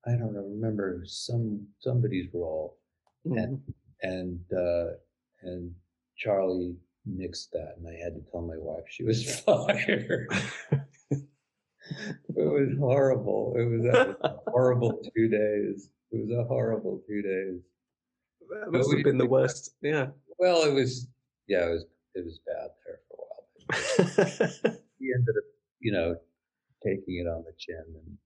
I 0.07 0.13
don't 0.13 0.35
know, 0.35 0.41
remember 0.41 1.05
some 1.07 1.67
somebody's 1.79 2.29
role. 2.33 2.79
Mm-hmm. 3.27 3.39
And 3.39 3.63
and 4.03 4.41
uh 4.53 4.97
and 5.43 5.73
Charlie 6.17 6.77
nixed 7.09 7.51
that 7.53 7.75
and 7.79 7.87
I 7.87 8.03
had 8.03 8.15
to 8.15 8.31
tell 8.31 8.43
my 8.43 8.59
wife 8.59 8.85
she 8.89 9.05
was 9.05 9.41
fired 9.47 10.29
was 12.29 12.77
horrible. 12.79 13.55
It 13.57 13.65
was 13.65 13.85
a 13.87 14.37
horrible 14.49 15.03
two 15.15 15.29
days. 15.29 15.89
It 16.11 16.27
was 16.27 16.31
a 16.31 16.45
horrible 16.45 17.03
two 17.09 17.23
days. 17.23 17.61
That 18.51 18.71
must 18.71 18.91
but 18.91 18.97
have 18.97 19.05
been 19.05 19.19
the 19.19 19.27
worst. 19.27 19.75
Yeah. 19.83 20.09
Well, 20.39 20.65
it 20.65 20.75
was. 20.75 21.09
Yeah, 21.49 21.67
it 21.67 21.71
was. 21.71 21.85
It 22.15 22.25
was 22.25 22.41
bad 22.47 22.71
there 22.85 23.01
for 23.09 23.17
a 23.17 24.65
while. 24.65 24.79
he 24.99 25.13
ended 25.15 25.35
up, 25.37 25.45
you 25.81 25.93
know, 25.93 26.17
taking 26.85 27.17
it 27.17 27.27
on 27.27 27.45
the 27.45 27.53
chin 27.59 27.85
and 27.95 28.19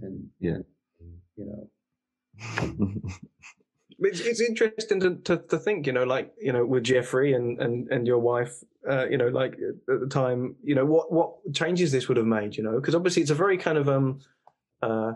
and 0.00 0.28
yeah, 0.40 0.58
and, 1.00 1.18
you 1.36 1.46
know. 1.46 1.70
it's, 4.00 4.20
it's 4.20 4.40
interesting 4.40 5.00
to, 5.00 5.16
to, 5.24 5.38
to 5.38 5.58
think, 5.58 5.86
you 5.86 5.92
know, 5.92 6.04
like 6.04 6.32
you 6.40 6.52
know, 6.52 6.64
with 6.64 6.84
Jeffrey 6.84 7.32
and 7.32 7.60
and 7.60 7.88
and 7.90 8.06
your 8.06 8.18
wife, 8.18 8.62
uh, 8.88 9.06
you 9.08 9.18
know, 9.18 9.28
like 9.28 9.54
at 9.54 10.00
the 10.00 10.06
time, 10.08 10.56
you 10.62 10.74
know, 10.74 10.84
what 10.84 11.12
what 11.12 11.52
changes 11.52 11.92
this 11.92 12.08
would 12.08 12.16
have 12.16 12.26
made, 12.26 12.56
you 12.56 12.62
know, 12.62 12.78
because 12.78 12.94
obviously 12.94 13.22
it's 13.22 13.30
a 13.30 13.34
very 13.34 13.58
kind 13.58 13.78
of 13.78 13.88
um, 13.88 14.20
uh, 14.82 15.12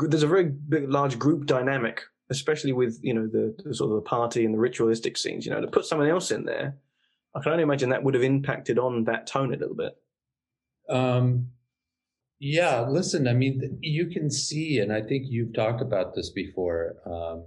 there's 0.00 0.22
a 0.22 0.28
very 0.28 0.44
big, 0.44 0.88
large 0.90 1.18
group 1.18 1.46
dynamic, 1.46 2.02
especially 2.30 2.72
with 2.72 2.98
you 3.02 3.14
know 3.14 3.26
the, 3.26 3.54
the 3.64 3.74
sort 3.74 3.90
of 3.90 3.96
the 3.96 4.08
party 4.08 4.44
and 4.44 4.54
the 4.54 4.58
ritualistic 4.58 5.16
scenes. 5.16 5.46
You 5.46 5.52
know, 5.52 5.60
to 5.60 5.66
put 5.66 5.86
someone 5.86 6.08
else 6.08 6.30
in 6.30 6.44
there, 6.44 6.76
I 7.34 7.40
can 7.40 7.52
only 7.52 7.62
imagine 7.62 7.90
that 7.90 8.02
would 8.02 8.14
have 8.14 8.22
impacted 8.22 8.78
on 8.78 9.04
that 9.04 9.26
tone 9.26 9.54
a 9.54 9.56
little 9.56 9.76
bit. 9.76 9.96
Um, 10.88 11.48
yeah, 12.38 12.80
listen, 12.88 13.28
I 13.28 13.34
mean, 13.34 13.78
you 13.80 14.08
can 14.08 14.30
see, 14.30 14.80
and 14.80 14.92
I 14.92 15.00
think 15.00 15.26
you've 15.28 15.54
talked 15.54 15.80
about 15.80 16.14
this 16.14 16.30
before. 16.30 16.96
Um, 17.06 17.44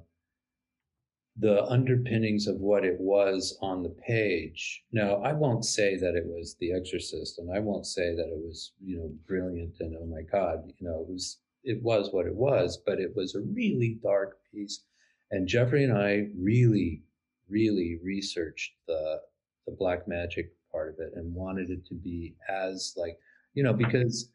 the 1.37 1.65
underpinnings 1.65 2.47
of 2.47 2.61
what 2.61 2.85
it 2.85 2.99
was 2.99 3.57
on 3.61 3.83
the 3.83 3.95
page. 4.07 4.83
Now, 4.91 5.15
I 5.17 5.33
won't 5.33 5.65
say 5.65 5.97
that 5.97 6.15
it 6.15 6.25
was 6.25 6.55
The 6.59 6.71
Exorcist, 6.73 7.39
and 7.39 7.51
I 7.51 7.59
won't 7.59 7.85
say 7.85 8.15
that 8.15 8.27
it 8.27 8.37
was, 8.37 8.71
you 8.81 8.97
know, 8.97 9.11
brilliant 9.27 9.75
and 9.81 9.95
oh 9.99 10.05
my 10.05 10.21
God, 10.21 10.71
you 10.77 10.87
know, 10.87 11.01
it 11.01 11.09
was 11.09 11.39
it 11.65 11.81
was 11.81 12.09
what 12.11 12.27
it 12.27 12.35
was, 12.35 12.79
but 12.85 12.99
it 12.99 13.15
was 13.15 13.35
a 13.35 13.41
really 13.41 13.97
dark 14.01 14.37
piece. 14.53 14.83
And 15.31 15.47
Jeffrey 15.47 15.83
and 15.83 15.97
I 15.97 16.27
really, 16.37 17.01
really 17.49 17.99
researched 18.03 18.73
the 18.87 19.19
the 19.67 19.75
black 19.77 20.07
magic 20.07 20.51
part 20.71 20.89
of 20.89 20.99
it 20.99 21.13
and 21.15 21.33
wanted 21.33 21.69
it 21.69 21.85
to 21.87 21.95
be 21.95 22.35
as 22.47 22.93
like, 22.95 23.17
you 23.55 23.63
know, 23.63 23.73
because 23.73 24.29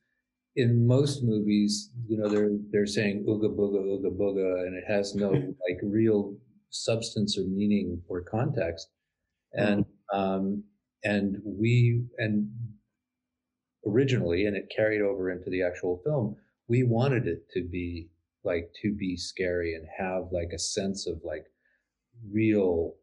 in 0.57 0.87
most 0.87 1.23
movies, 1.23 1.91
you 2.09 2.19
know, 2.19 2.29
they're 2.29 2.59
they're 2.71 2.87
saying 2.87 3.25
ooga 3.27 3.55
booga, 3.55 3.81
ooga 3.81 4.11
booga, 4.15 4.67
and 4.67 4.75
it 4.75 4.85
has 4.87 5.15
no 5.15 5.31
like 5.69 5.81
real 5.83 6.35
substance 6.71 7.37
or 7.39 7.43
meaning 7.43 8.01
or 8.09 8.23
context 8.23 8.89
and 9.53 9.85
mm-hmm. 9.85 10.19
um, 10.19 10.65
and 11.05 11.37
we 11.45 12.05
and 12.19 12.49
originally 13.87 14.47
and 14.47 14.57
it 14.57 14.73
carried 14.75 15.01
over 15.01 15.31
into 15.31 15.51
the 15.51 15.63
actual 15.63 16.01
film 16.05 16.37
we 16.69 16.83
wanted 16.83 17.27
it 17.27 17.49
to 17.51 17.63
be 17.63 18.09
like 18.45 18.71
to 18.83 18.95
be 18.95 19.17
scary 19.17 19.75
and 19.75 19.87
have 19.99 20.25
like 20.33 20.51
a 20.55 20.59
sense 20.59 21.07
of 21.07 21.21
like 21.25 21.47
real 22.33 22.95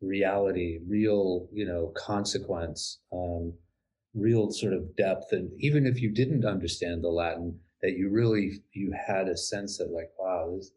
reality 0.00 0.78
real 0.88 1.48
you 1.52 1.64
know 1.64 1.92
consequence 1.96 3.00
um, 3.12 3.52
real 4.14 4.50
sort 4.50 4.72
of 4.72 4.94
depth 4.96 5.32
and 5.32 5.50
even 5.58 5.86
if 5.86 6.00
you 6.00 6.10
didn't 6.10 6.44
understand 6.44 7.02
the 7.02 7.08
latin 7.08 7.58
that 7.82 7.96
you 7.96 8.10
really 8.10 8.60
you 8.72 8.92
had 9.06 9.28
a 9.28 9.36
sense 9.36 9.78
that 9.78 9.90
like 9.90 10.10
wow 10.18 10.54
this 10.56 10.70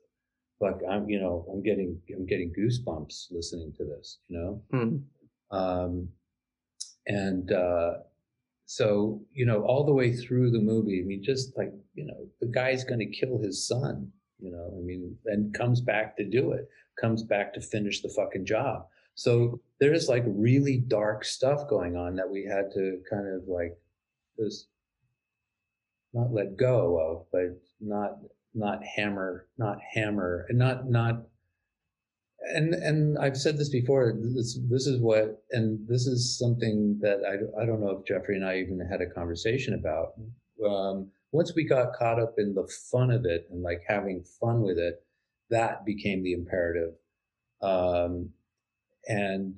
like 0.60 0.78
I'm, 0.90 1.10
you 1.10 1.20
know, 1.20 1.46
I'm 1.52 1.62
getting, 1.62 2.00
I'm 2.16 2.26
getting 2.26 2.54
goosebumps 2.54 3.28
listening 3.32 3.74
to 3.78 3.86
this, 3.86 4.20
you 4.28 4.38
know? 4.38 4.62
Mm. 4.74 5.04
Um, 5.52 6.10
and, 7.06 7.52
uh, 7.52 7.94
so, 8.66 9.22
you 9.32 9.46
know, 9.46 9.62
all 9.64 9.86
the 9.86 9.94
way 9.94 10.14
through 10.14 10.52
the 10.52 10.60
movie, 10.60 11.02
I 11.02 11.06
mean, 11.06 11.24
just 11.24 11.58
like, 11.58 11.72
you 11.94 12.06
know, 12.06 12.28
the 12.42 12.48
guy's 12.48 12.84
going 12.84 13.00
to 13.00 13.06
kill 13.06 13.40
his 13.42 13.66
son, 13.66 14.12
you 14.40 14.52
know, 14.52 14.74
I 14.78 14.82
mean, 14.82 15.16
and 15.26 15.54
comes 15.54 15.80
back 15.80 16.18
to 16.18 16.26
do 16.26 16.52
it, 16.52 16.68
comes 17.00 17.24
back 17.24 17.54
to 17.54 17.62
finish 17.62 18.02
the 18.02 18.14
fucking 18.16 18.46
job. 18.46 18.88
So 19.16 19.62
there's 19.80 20.10
like 20.10 20.24
really 20.28 20.78
dark 20.78 21.24
stuff 21.24 21.68
going 21.70 21.96
on 21.96 22.16
that 22.16 22.30
we 22.30 22.44
had 22.44 22.70
to 22.74 23.00
kind 23.10 23.28
of 23.28 23.48
like 23.48 23.78
just 24.38 24.68
not 26.14 26.34
let 26.34 26.58
go 26.58 27.00
of, 27.00 27.26
but 27.32 27.60
not 27.80 28.18
not 28.58 28.84
hammer, 28.84 29.48
not 29.58 29.78
hammer, 29.94 30.46
and 30.50 30.58
not 30.58 30.90
not. 30.90 31.22
And 32.56 32.74
and 32.74 33.18
I've 33.20 33.38
said 33.38 33.58
this 33.58 33.70
before. 33.70 34.14
This 34.18 34.60
this 34.70 34.88
is 34.88 35.00
what, 35.00 35.44
and 35.52 35.88
this 35.88 36.08
is 36.08 36.38
something 36.38 37.00
that 37.02 37.20
I 37.26 37.62
I 37.62 37.66
don't 37.66 37.82
know 37.82 37.92
if 37.92 38.06
Jeffrey 38.06 38.36
and 38.36 38.46
I 38.46 38.58
even 38.58 38.80
had 38.80 39.02
a 39.02 39.10
conversation 39.10 39.74
about. 39.74 40.14
Um, 40.66 41.12
once 41.32 41.54
we 41.56 41.66
got 41.66 41.94
caught 41.94 42.20
up 42.20 42.36
in 42.38 42.54
the 42.54 42.68
fun 42.92 43.12
of 43.12 43.26
it 43.26 43.48
and 43.52 43.62
like 43.62 43.84
having 43.88 44.24
fun 44.40 44.62
with 44.62 44.78
it, 44.78 45.04
that 45.50 45.86
became 45.86 46.24
the 46.24 46.34
imperative. 46.34 46.94
Um, 47.62 48.30
and 49.08 49.56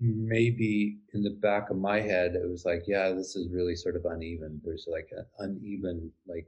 maybe 0.00 0.98
in 1.12 1.22
the 1.22 1.38
back 1.42 1.70
of 1.70 1.76
my 1.76 2.00
head, 2.00 2.34
it 2.34 2.48
was 2.48 2.64
like, 2.64 2.84
yeah, 2.86 3.10
this 3.10 3.36
is 3.36 3.52
really 3.52 3.74
sort 3.74 3.96
of 3.96 4.04
uneven. 4.04 4.60
There's 4.64 4.86
like 4.90 5.08
an 5.12 5.26
uneven 5.38 6.12
like 6.26 6.46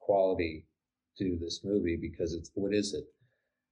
quality 0.00 0.64
to 1.18 1.38
this 1.40 1.60
movie 1.64 1.96
because 1.96 2.34
it's 2.34 2.50
what 2.54 2.74
is 2.74 2.94
it? 2.94 3.04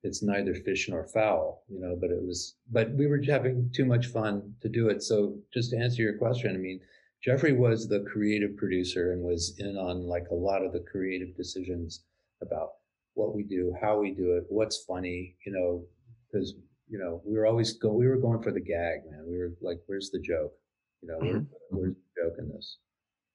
It's 0.03 0.23
neither 0.23 0.55
fish 0.55 0.89
nor 0.89 1.07
fowl, 1.07 1.65
you 1.69 1.81
know. 1.81 1.97
But 1.99 2.11
it 2.11 2.23
was, 2.23 2.57
but 2.71 2.93
we 2.93 3.07
were 3.07 3.23
having 3.23 3.71
too 3.75 3.85
much 3.85 4.07
fun 4.07 4.55
to 4.61 4.69
do 4.69 4.89
it. 4.89 5.03
So 5.03 5.37
just 5.53 5.71
to 5.71 5.79
answer 5.79 6.03
your 6.03 6.19
question, 6.19 6.55
I 6.55 6.59
mean, 6.59 6.81
Jeffrey 7.23 7.55
was 7.55 7.89
the 7.89 8.01
creative 8.01 8.55
producer 8.57 9.13
and 9.13 9.23
was 9.23 9.55
in 9.59 9.77
on 9.77 10.07
like 10.07 10.27
a 10.31 10.35
lot 10.35 10.63
of 10.63 10.73
the 10.73 10.85
creative 10.91 11.35
decisions 11.37 12.05
about 12.43 12.73
what 13.15 13.35
we 13.35 13.43
do, 13.45 13.75
how 13.81 13.99
we 13.99 14.11
do 14.11 14.37
it, 14.37 14.45
what's 14.49 14.85
funny, 14.85 15.37
you 15.47 15.53
know, 15.53 15.85
because 16.31 16.55
you 16.89 16.99
know 16.99 17.23
we 17.25 17.39
were 17.39 17.47
always 17.47 17.73
go 17.73 17.93
we 17.93 18.07
were 18.07 18.19
going 18.19 18.43
for 18.43 18.53
the 18.53 18.61
gag, 18.61 19.01
man. 19.11 19.25
We 19.27 19.39
were 19.39 19.53
like, 19.63 19.81
where's 19.87 20.11
the 20.11 20.21
joke? 20.21 20.53
You 21.01 21.09
know, 21.09 21.19
mm-hmm. 21.19 21.45
where's 21.71 21.95
the 21.95 22.23
joke 22.23 22.35
in 22.39 22.49
this? 22.51 22.79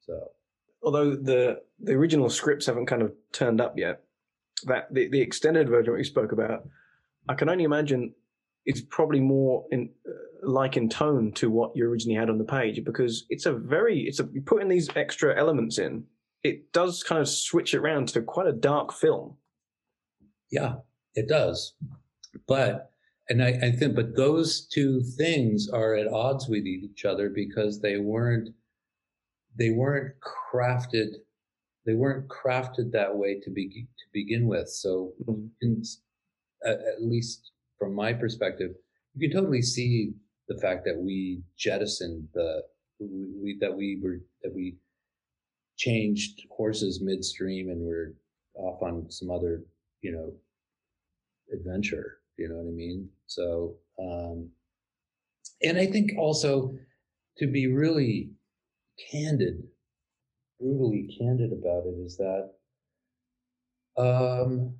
So, 0.01 0.31
although 0.83 1.15
the 1.15 1.61
the 1.79 1.93
original 1.93 2.29
scripts 2.29 2.65
haven't 2.65 2.87
kind 2.87 3.01
of 3.01 3.13
turned 3.31 3.61
up 3.61 3.77
yet, 3.77 4.03
that 4.63 4.93
the 4.93 5.09
the 5.09 5.21
extended 5.21 5.69
version 5.69 5.93
we 5.93 6.03
spoke 6.03 6.31
about, 6.31 6.67
I 7.27 7.33
can 7.33 7.49
only 7.49 7.63
imagine 7.63 8.13
it's 8.65 8.81
probably 8.81 9.19
more 9.19 9.65
in 9.71 9.89
uh, 10.07 10.11
like 10.43 10.77
in 10.77 10.89
tone 10.89 11.31
to 11.33 11.49
what 11.49 11.75
you 11.75 11.85
originally 11.85 12.17
had 12.17 12.29
on 12.29 12.37
the 12.37 12.43
page 12.43 12.83
because 12.83 13.25
it's 13.29 13.45
a 13.45 13.53
very 13.53 14.01
it's 14.01 14.19
a 14.19 14.27
you 14.33 14.41
put 14.41 14.61
in 14.61 14.69
these 14.69 14.89
extra 14.95 15.37
elements 15.37 15.77
in 15.77 16.05
it 16.43 16.71
does 16.71 17.03
kind 17.03 17.19
of 17.19 17.27
switch 17.27 17.73
it 17.73 17.79
around 17.79 18.07
to 18.07 18.21
quite 18.21 18.47
a 18.47 18.53
dark 18.53 18.93
film. 18.93 19.35
Yeah 20.51 20.75
it 21.15 21.27
does. 21.27 21.75
But 22.47 22.91
and 23.29 23.43
I, 23.43 23.59
I 23.61 23.71
think 23.71 23.95
but 23.95 24.15
those 24.15 24.65
two 24.65 25.01
things 25.01 25.69
are 25.69 25.93
at 25.95 26.07
odds 26.07 26.47
with 26.47 26.65
each 26.65 27.05
other 27.05 27.29
because 27.29 27.79
they 27.79 27.97
weren't 27.97 28.49
they 29.59 29.69
weren't 29.69 30.13
crafted 30.21 31.09
they 31.85 31.93
weren't 31.93 32.27
crafted 32.27 32.91
that 32.91 33.15
way 33.15 33.39
to 33.39 33.51
be 33.51 33.67
to 33.69 34.05
begin 34.13 34.47
with 34.47 34.69
so 34.69 35.11
mm-hmm. 35.27 35.45
in, 35.61 35.83
at, 36.65 36.79
at 36.79 37.01
least 37.03 37.51
from 37.77 37.93
my 37.93 38.11
perspective 38.13 38.71
you 39.13 39.29
can 39.29 39.37
totally 39.37 39.61
see 39.61 40.13
the 40.47 40.57
fact 40.57 40.83
that 40.85 40.97
we 40.97 41.41
jettisoned 41.57 42.27
the 42.33 42.63
we, 42.99 43.57
that 43.61 43.73
we 43.73 43.99
were 44.01 44.19
that 44.43 44.53
we 44.53 44.75
changed 45.77 46.41
horses 46.49 47.01
midstream 47.01 47.69
and 47.69 47.79
we're 47.79 48.13
off 48.55 48.81
on 48.81 49.09
some 49.09 49.29
other 49.29 49.61
you 50.01 50.11
know 50.11 50.33
adventure 51.53 52.19
you 52.37 52.47
know 52.49 52.55
what 52.55 52.67
i 52.67 52.73
mean 52.73 53.07
so 53.27 53.75
um 53.99 54.49
and 55.63 55.77
i 55.77 55.85
think 55.85 56.11
also 56.17 56.73
to 57.37 57.47
be 57.47 57.67
really 57.67 58.29
candid 59.11 59.63
brutally 60.59 61.15
candid 61.17 61.51
about 61.51 61.83
it 61.85 61.95
is 62.05 62.17
that 62.17 62.51
um 63.97 64.73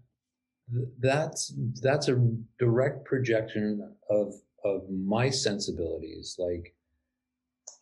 that's 0.99 1.53
that's 1.81 2.07
a 2.07 2.17
direct 2.59 3.05
projection 3.05 3.95
of 4.09 4.33
of 4.63 4.89
my 4.89 5.29
sensibilities 5.29 6.35
like 6.37 6.75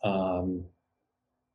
um 0.04 0.64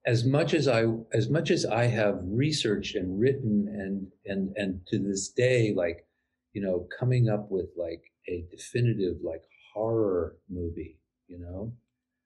as 0.05 0.25
much 0.25 0.53
as 0.53 0.67
i 0.67 0.85
as 1.13 1.29
much 1.29 1.49
as 1.49 1.65
i 1.65 1.85
have 1.85 2.19
researched 2.23 2.95
and 2.95 3.19
written 3.19 3.67
and 3.69 4.07
and 4.25 4.53
and 4.57 4.81
to 4.85 4.99
this 4.99 5.29
day 5.29 5.73
like 5.73 6.05
you 6.53 6.61
know 6.61 6.87
coming 6.97 7.29
up 7.29 7.49
with 7.49 7.69
like 7.77 8.03
a 8.27 8.45
definitive 8.51 9.17
like 9.23 9.43
horror 9.73 10.35
movie 10.49 10.97
you 11.27 11.39
know 11.39 11.73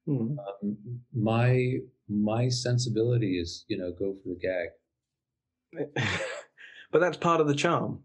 mm-hmm. 0.07 0.37
um, 0.39 0.77
my 1.13 1.77
my 2.09 2.47
sensibility 2.49 3.39
is 3.39 3.65
you 3.67 3.77
know 3.77 3.91
go 3.91 4.15
for 4.23 4.29
the 4.29 4.39
gag 4.39 4.69
but 6.91 6.99
that's 6.99 7.17
part 7.17 7.41
of 7.41 7.47
the 7.47 7.55
charm 7.55 7.99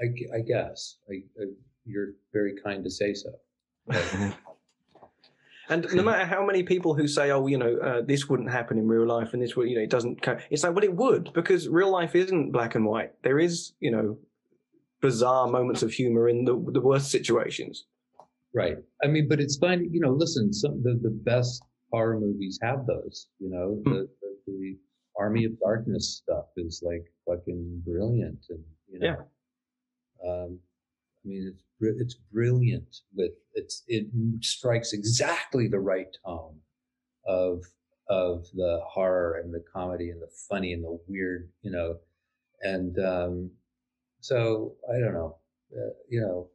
i, 0.00 0.06
I 0.36 0.40
guess 0.40 0.96
I, 1.10 1.14
I, 1.40 1.46
you're 1.84 2.12
very 2.32 2.54
kind 2.62 2.84
to 2.84 2.90
say 2.90 3.14
so 3.14 3.30
and 5.68 5.86
no 5.92 6.02
matter 6.02 6.24
how 6.24 6.44
many 6.44 6.62
people 6.62 6.94
who 6.94 7.06
say, 7.06 7.30
"Oh, 7.30 7.46
you 7.46 7.58
know, 7.58 7.76
uh, 7.76 8.02
this 8.02 8.28
wouldn't 8.28 8.50
happen 8.50 8.78
in 8.78 8.88
real 8.88 9.06
life," 9.06 9.32
and 9.32 9.42
this 9.42 9.54
would, 9.54 9.68
you 9.68 9.76
know, 9.76 9.82
it 9.82 9.90
doesn't. 9.90 10.26
It's 10.50 10.62
like, 10.62 10.74
well, 10.74 10.84
it 10.84 10.96
would 10.96 11.32
because 11.34 11.68
real 11.68 11.90
life 11.90 12.14
isn't 12.14 12.52
black 12.52 12.74
and 12.74 12.86
white. 12.86 13.12
There 13.22 13.38
is, 13.38 13.72
you 13.80 13.90
know, 13.90 14.18
bizarre 15.02 15.46
moments 15.46 15.82
of 15.82 15.92
humor 15.92 16.28
in 16.28 16.44
the 16.44 16.52
the 16.72 16.80
worst 16.80 17.10
situations. 17.10 17.84
Right. 18.54 18.76
I 19.04 19.08
mean, 19.08 19.28
but 19.28 19.40
it's 19.40 19.58
fine. 19.58 19.88
You 19.92 20.00
know, 20.00 20.12
listen, 20.12 20.52
some 20.52 20.82
the 20.82 20.98
the 21.02 21.10
best 21.10 21.62
horror 21.90 22.18
movies 22.18 22.58
have 22.62 22.86
those. 22.86 23.28
You 23.38 23.50
know, 23.50 23.82
mm. 23.82 23.84
the, 23.84 24.08
the, 24.20 24.36
the 24.46 24.76
Army 25.18 25.44
of 25.44 25.58
Darkness 25.60 26.22
stuff 26.22 26.46
is 26.56 26.82
like 26.84 27.04
fucking 27.26 27.82
brilliant, 27.84 28.46
and 28.50 28.64
you 28.90 28.98
know. 29.00 29.06
Yeah. 29.06 30.30
Um, 30.30 30.58
I 31.24 31.28
mean, 31.28 31.52
it's 31.52 31.62
it's 31.80 32.14
brilliant 32.32 32.96
with 33.14 33.32
it's 33.54 33.82
it 33.86 34.06
strikes 34.40 34.92
exactly 34.92 35.68
the 35.68 35.80
right 35.80 36.16
tone 36.24 36.56
of 37.26 37.64
of 38.08 38.46
the 38.54 38.80
horror 38.86 39.40
and 39.42 39.52
the 39.52 39.62
comedy 39.72 40.10
and 40.10 40.22
the 40.22 40.30
funny 40.48 40.72
and 40.72 40.82
the 40.82 40.98
weird, 41.06 41.50
you 41.62 41.70
know, 41.70 41.96
and 42.62 42.98
um, 42.98 43.50
so 44.20 44.74
I 44.88 44.98
don't 44.98 45.14
know, 45.14 45.36
uh, 45.76 45.92
you 46.08 46.20
know. 46.20 46.48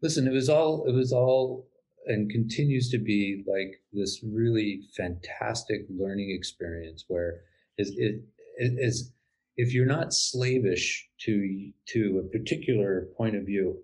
Listen, 0.00 0.28
it 0.28 0.32
was 0.32 0.48
all 0.48 0.84
it 0.86 0.92
was 0.92 1.12
all 1.12 1.67
and 2.08 2.30
continues 2.30 2.90
to 2.90 2.98
be 2.98 3.44
like 3.46 3.80
this 3.92 4.22
really 4.24 4.82
fantastic 4.96 5.86
learning 5.90 6.30
experience 6.30 7.04
where 7.08 7.40
is 7.78 7.92
it 7.96 8.22
is 8.58 9.12
if 9.56 9.72
you're 9.72 9.86
not 9.86 10.12
slavish 10.12 11.08
to 11.20 11.70
to 11.86 12.22
a 12.24 12.38
particular 12.38 13.08
point 13.16 13.36
of 13.36 13.44
view 13.44 13.78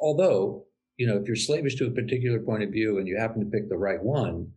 although 0.00 0.64
you 0.96 1.06
know 1.06 1.16
if 1.16 1.26
you're 1.26 1.36
slavish 1.36 1.76
to 1.76 1.86
a 1.86 1.90
particular 1.90 2.40
point 2.40 2.62
of 2.62 2.70
view 2.70 2.98
and 2.98 3.06
you 3.06 3.16
happen 3.16 3.40
to 3.40 3.50
pick 3.50 3.68
the 3.68 3.76
right 3.76 4.02
one 4.02 4.50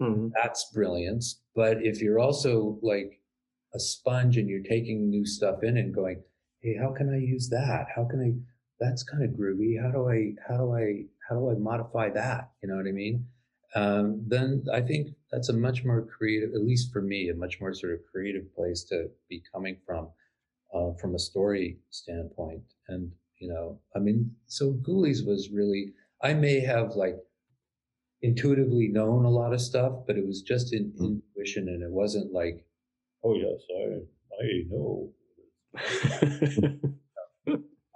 mm-hmm. 0.00 0.28
that's 0.34 0.70
brilliance. 0.72 1.40
But 1.54 1.78
if 1.82 2.00
you're 2.00 2.18
also 2.18 2.78
like 2.82 3.20
a 3.74 3.80
sponge 3.80 4.36
and 4.36 4.48
you're 4.48 4.62
taking 4.62 5.10
new 5.10 5.26
stuff 5.26 5.62
in 5.62 5.76
and 5.76 5.94
going 5.94 6.22
hey 6.60 6.76
how 6.80 6.92
can 6.92 7.12
i 7.12 7.18
use 7.18 7.48
that? 7.50 7.86
How 7.94 8.04
can 8.04 8.20
i 8.20 8.30
that's 8.80 9.02
kind 9.02 9.24
of 9.24 9.30
groovy. 9.30 9.80
How 9.80 9.90
do 9.90 10.08
i 10.08 10.34
how 10.46 10.56
do 10.56 10.74
i 10.74 11.04
how 11.28 11.36
do 11.36 11.50
i 11.50 11.54
modify 11.54 12.10
that? 12.10 12.50
You 12.62 12.68
know 12.68 12.76
what 12.76 12.86
i 12.86 12.92
mean? 12.92 13.26
Um, 13.74 14.22
then 14.26 14.64
i 14.72 14.80
think 14.80 15.08
that's 15.32 15.48
a 15.48 15.52
much 15.52 15.84
more 15.84 16.02
creative 16.02 16.54
at 16.54 16.64
least 16.64 16.92
for 16.92 17.02
me 17.02 17.28
a 17.28 17.34
much 17.34 17.60
more 17.60 17.74
sort 17.74 17.94
of 17.94 18.00
creative 18.10 18.54
place 18.54 18.84
to 18.84 19.10
be 19.28 19.42
coming 19.52 19.76
from 19.86 20.10
uh, 20.72 20.92
from 21.00 21.14
a 21.14 21.18
story 21.18 21.78
standpoint. 21.90 22.62
And 22.88 23.10
you 23.38 23.48
know 23.48 23.78
i 23.94 23.98
mean 23.98 24.30
so 24.46 24.72
ghoulies 24.86 25.26
was 25.26 25.50
really 25.50 25.92
i 26.22 26.32
may 26.32 26.60
have 26.60 26.96
like 26.96 27.16
intuitively 28.22 28.88
known 28.88 29.24
a 29.24 29.30
lot 29.30 29.52
of 29.52 29.60
stuff 29.60 29.92
but 30.06 30.16
it 30.16 30.26
was 30.26 30.40
just 30.42 30.72
in 30.72 30.92
mm. 30.92 31.20
intuition 31.36 31.68
and 31.68 31.82
it 31.82 31.90
wasn't 31.90 32.32
like 32.32 32.64
oh 33.24 33.34
yes 33.34 33.60
i 33.76 34.00
i 34.42 34.62
know. 34.70 35.10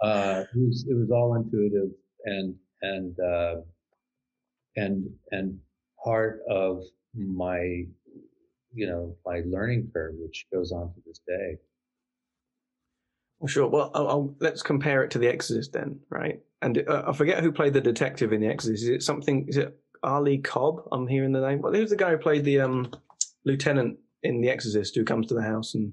Uh, 0.01 0.45
it 0.55 0.61
was 0.61 0.87
it 0.89 0.95
was 0.95 1.11
all 1.11 1.35
intuitive 1.35 1.91
and 2.25 2.55
and 2.83 3.17
uh, 3.21 3.57
and 4.77 5.09
and 5.31 5.59
part 6.05 6.41
of 6.49 6.83
my 7.15 7.85
you 8.73 8.87
know 8.87 9.17
my 9.27 9.43
learning 9.47 9.91
curve 9.93 10.15
which 10.19 10.47
goes 10.53 10.73
on 10.73 10.93
to 10.95 11.01
this 11.07 11.21
day 11.27 11.57
well, 13.39 13.49
sure. 13.49 13.69
Well, 13.69 13.91
I'll, 13.95 14.09
I'll, 14.09 14.35
let's 14.41 14.63
compare 14.63 15.05
it 15.05 15.11
to 15.13 15.19
The 15.19 15.29
Exorcist 15.29 15.73
then, 15.73 16.01
right? 16.11 16.41
And 16.61 16.85
uh, 16.89 17.05
I 17.07 17.13
forget 17.13 17.43
who 17.43 17.53
played 17.53 17.73
the 17.73 17.81
detective 17.81 18.33
in 18.33 18.41
The 18.41 18.49
Exorcist. 18.49 18.83
Is 18.85 18.89
it 18.89 19.03
something? 19.03 19.47
Is 19.49 19.57
it 19.57 19.79
Ali 20.03 20.39
Cobb? 20.39 20.89
I'm 20.91 21.07
hearing 21.07 21.33
the 21.33 21.41
name. 21.41 21.63
Well, 21.63 21.73
who's 21.73 21.91
the 21.91 21.97
guy 21.97 22.11
who 22.11 22.19
played 22.19 22.45
the 22.45 22.61
um, 22.61 22.91
lieutenant 23.45 23.99
in 24.23 24.41
The 24.41 24.51
Exorcist 24.51 24.97
who 24.97 25.05
comes 25.05 25.29
to 25.29 25.35
the 25.35 25.43
house 25.43 25.75
and 25.75 25.93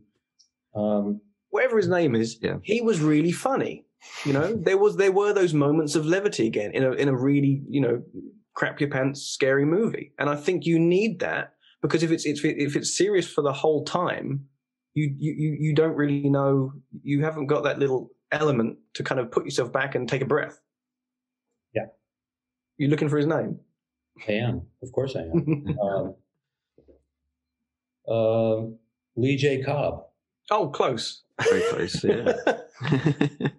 um, 0.76 1.22
whatever 1.50 1.78
his 1.78 1.88
name 1.88 2.16
is? 2.16 2.40
Yeah. 2.42 2.58
He 2.64 2.82
was 2.82 3.00
really 3.00 3.32
funny. 3.32 3.86
You 4.26 4.34
know, 4.34 4.56
there 4.56 4.78
was 4.78 4.98
there 4.98 5.12
were 5.12 5.34
those 5.34 5.54
moments 5.54 5.96
of 5.96 6.06
levity 6.06 6.48
again 6.48 6.72
in 6.72 6.84
a 6.84 6.92
in 6.92 7.08
a 7.08 7.16
really 7.16 7.64
you 7.70 7.82
know 7.82 8.02
crap 8.54 8.80
your 8.80 8.90
pants 8.90 9.22
scary 9.22 9.66
movie, 9.66 10.14
and 10.18 10.30
I 10.30 10.36
think 10.36 10.66
you 10.66 10.80
need 10.80 11.20
that 11.20 11.54
because 11.82 12.04
if 12.04 12.12
it's, 12.12 12.26
it's 12.26 12.42
if 12.44 12.76
it's 12.76 12.96
serious 12.98 13.28
for 13.28 13.42
the 13.42 13.54
whole 13.54 13.84
time, 13.84 14.46
you 14.94 15.14
you 15.18 15.58
you 15.60 15.76
don't 15.76 15.96
really 15.96 16.30
know. 16.30 16.74
You 17.04 17.24
haven't 17.24 17.48
got 17.48 17.64
that 17.64 17.80
little 17.80 18.12
element 18.32 18.78
to 18.94 19.04
kind 19.04 19.20
of 19.20 19.32
put 19.32 19.46
yourself 19.46 19.72
back 19.72 19.96
and 19.96 20.08
take 20.08 20.22
a 20.22 20.26
breath. 20.26 20.60
Yeah. 21.74 21.86
You 22.78 22.88
looking 22.88 23.10
for 23.10 23.18
his 23.18 23.28
name? 23.28 23.60
I 24.28 24.34
am. 24.34 24.64
Of 24.82 24.92
course 24.92 25.16
I 25.16 25.22
am. 25.22 25.78
um, 28.08 28.14
um, 28.14 28.78
Lee 29.16 29.38
J. 29.38 29.62
Cobb. 29.62 30.06
oh, 30.52 30.70
close. 30.70 31.24
Very 31.44 31.62
close. 31.70 32.04
Yeah. 32.04 32.34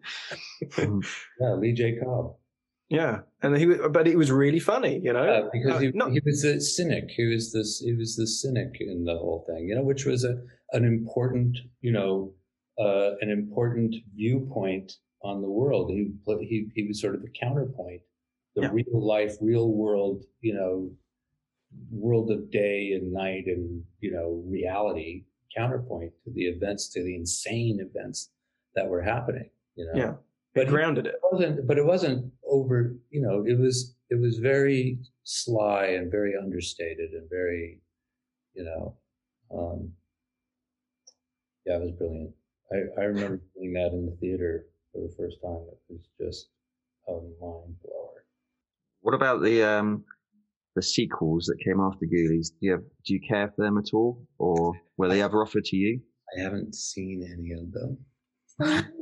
Yeah, 1.41 1.53
Lee 1.55 1.73
J. 1.73 1.99
Cobb. 2.03 2.35
yeah, 2.89 3.21
and 3.43 3.57
he 3.57 3.67
was, 3.67 3.79
but 3.91 4.07
it 4.09 4.17
was 4.17 4.31
really 4.31 4.59
funny, 4.61 4.99
you 4.99 5.13
know. 5.13 5.25
Yeah, 5.25 5.49
because 5.53 5.73
Uh, 5.75 5.79
he, 5.81 5.91
no- 5.95 6.11
he 6.11 6.21
was 6.25 6.45
a 6.45 6.61
cynic. 6.61 7.11
He 7.11 7.27
was 7.27 7.53
this. 7.53 7.81
He 7.85 7.93
was 7.95 8.17
the 8.17 8.27
cynic 8.27 8.77
in 8.81 9.05
the 9.05 9.17
whole 9.19 9.45
thing, 9.49 9.69
you 9.69 9.75
know, 9.75 9.83
which 9.83 10.07
was 10.07 10.25
a 10.25 10.41
an 10.73 10.85
important, 10.85 11.59
you 11.81 11.93
know, 11.93 12.33
uh, 12.79 13.11
an 13.21 13.31
important 13.31 13.95
viewpoint 14.15 14.93
on 15.23 15.43
the 15.43 15.51
world. 15.51 15.91
He 15.91 16.11
he 16.41 16.69
he 16.75 16.87
was 16.89 17.01
sort 17.01 17.15
of 17.15 17.23
the 17.23 17.31
counterpoint, 17.31 18.01
the 18.55 18.63
Yeah. 18.63 18.71
real 18.73 19.07
life, 19.07 19.35
real 19.41 19.71
world, 19.73 20.25
you 20.41 20.55
know, 20.55 20.91
world 21.91 22.31
of 22.31 22.51
day 22.51 22.93
and 22.93 23.13
night 23.13 23.45
and 23.47 23.83
you 24.01 24.13
know 24.13 24.43
reality 24.47 25.25
counterpoint 25.57 26.13
to 26.25 26.31
the 26.31 26.43
events, 26.47 26.89
to 26.91 27.03
the 27.03 27.15
insane 27.15 27.81
events 27.81 28.31
that 28.75 28.87
were 28.89 29.01
happening. 29.03 29.49
You 29.77 29.87
know, 29.87 29.93
Yeah. 29.95 30.15
but 30.55 30.67
he- 30.67 30.73
grounded 30.73 31.07
it. 31.07 31.15
it 31.15 31.21
wasn't 31.33 31.67
but 31.67 31.79
it 31.79 31.85
wasn't 31.85 32.33
over 32.49 32.97
you 33.11 33.21
know 33.21 33.45
it 33.47 33.59
was 33.59 33.95
it 34.11 34.19
was 34.21 34.39
very 34.39 34.99
sly 35.25 35.87
and 35.87 36.11
very 36.11 36.35
understated 36.37 37.11
and 37.13 37.29
very 37.29 37.81
you 38.55 38.65
know 38.65 38.97
um 39.51 39.93
yeah 41.67 41.77
it 41.77 41.83
was 41.83 41.91
brilliant 41.93 42.33
i 42.73 42.77
i 43.01 43.05
remember 43.05 43.41
seeing 43.55 43.73
that 43.75 43.93
in 43.93 44.07
the 44.07 44.17
theater 44.21 44.67
for 44.93 45.01
the 45.03 45.13
first 45.19 45.37
time 45.43 45.61
it 45.69 45.79
was 45.91 46.09
just 46.19 46.49
a 47.09 47.13
mind 47.13 47.75
blower 47.85 48.25
what 49.03 49.13
about 49.15 49.43
the 49.43 49.63
um 49.63 50.05
the 50.75 50.83
sequels 50.83 51.45
that 51.47 51.59
came 51.65 51.81
after 51.81 52.05
Ghoulies? 52.07 52.49
Do 52.51 52.57
you 52.67 52.73
have, 52.73 52.83
do 53.05 53.15
you 53.15 53.21
care 53.21 53.49
for 53.57 53.63
them 53.65 53.79
at 53.79 53.95
all, 53.95 54.23
or 54.39 54.75
were 54.97 55.09
they 55.09 55.23
ever 55.23 55.43
offered 55.43 55.65
to 55.67 55.77
you? 55.77 56.01
i 56.37 56.41
haven't 56.43 56.75
seen 56.75 57.23
any 57.33 57.53
of 57.53 57.73
them 57.73 57.99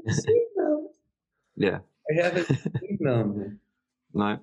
Yeah. 1.57 1.79
i 2.11 2.23
haven't 2.23 2.47
seen 2.47 2.99
them 3.01 3.61
No. 4.17 4.39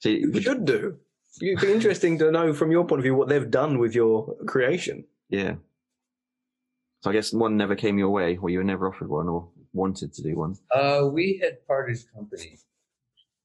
See, 0.00 0.18
You 0.18 0.40
should 0.42 0.66
do. 0.66 0.98
It'd 1.40 1.60
be 1.60 1.72
interesting 1.72 2.18
to 2.18 2.30
know 2.30 2.52
from 2.52 2.70
your 2.70 2.84
point 2.86 3.00
of 3.00 3.04
view 3.04 3.14
what 3.14 3.28
they've 3.30 3.50
done 3.50 3.78
with 3.78 3.94
your 3.94 4.36
creation. 4.46 5.04
yeah. 5.30 5.54
So 7.02 7.10
I 7.10 7.12
guess 7.14 7.32
one 7.32 7.56
never 7.56 7.74
came 7.76 7.98
your 7.98 8.10
way, 8.10 8.36
or 8.36 8.50
you 8.50 8.58
were 8.58 8.64
never 8.64 8.88
offered 8.88 9.08
one, 9.08 9.28
or 9.28 9.48
wanted 9.72 10.12
to 10.14 10.22
do 10.22 10.36
one. 10.36 10.56
uh 10.74 11.02
we 11.12 11.38
had 11.42 11.54
parted 11.66 11.98
company 12.14 12.58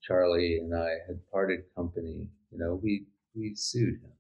charlie 0.02 0.58
and 0.62 0.74
i 0.74 0.92
had 1.08 1.20
parted 1.32 1.60
company 1.76 2.28
you 2.52 2.58
know 2.58 2.80
we 2.82 3.06
we 3.36 3.54
sued 3.54 4.00
him 4.02 4.12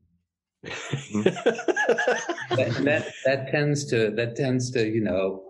that, 1.24 2.82
that 2.84 3.14
that 3.26 3.48
tends 3.52 3.86
to 3.86 4.12
that 4.12 4.36
tends 4.36 4.72
to 4.72 4.88
you 4.88 5.02
know 5.02 5.44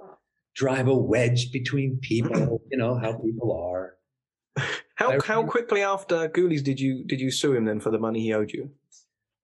drive 0.55 0.87
a 0.87 0.95
wedge 0.95 1.51
between 1.51 1.97
people 2.01 2.61
you 2.71 2.77
know 2.77 2.97
how 2.97 3.13
people 3.13 3.51
are 3.57 3.95
How 4.95 5.19
how 5.21 5.43
quickly 5.43 5.81
after 5.81 6.29
Ghoulies 6.29 6.63
did 6.63 6.79
you 6.79 7.03
did 7.05 7.19
you 7.19 7.31
sue 7.31 7.53
him 7.53 7.65
then 7.65 7.79
for 7.79 7.91
the 7.91 7.99
money 7.99 8.21
he 8.21 8.33
owed 8.33 8.51
you? 8.51 8.69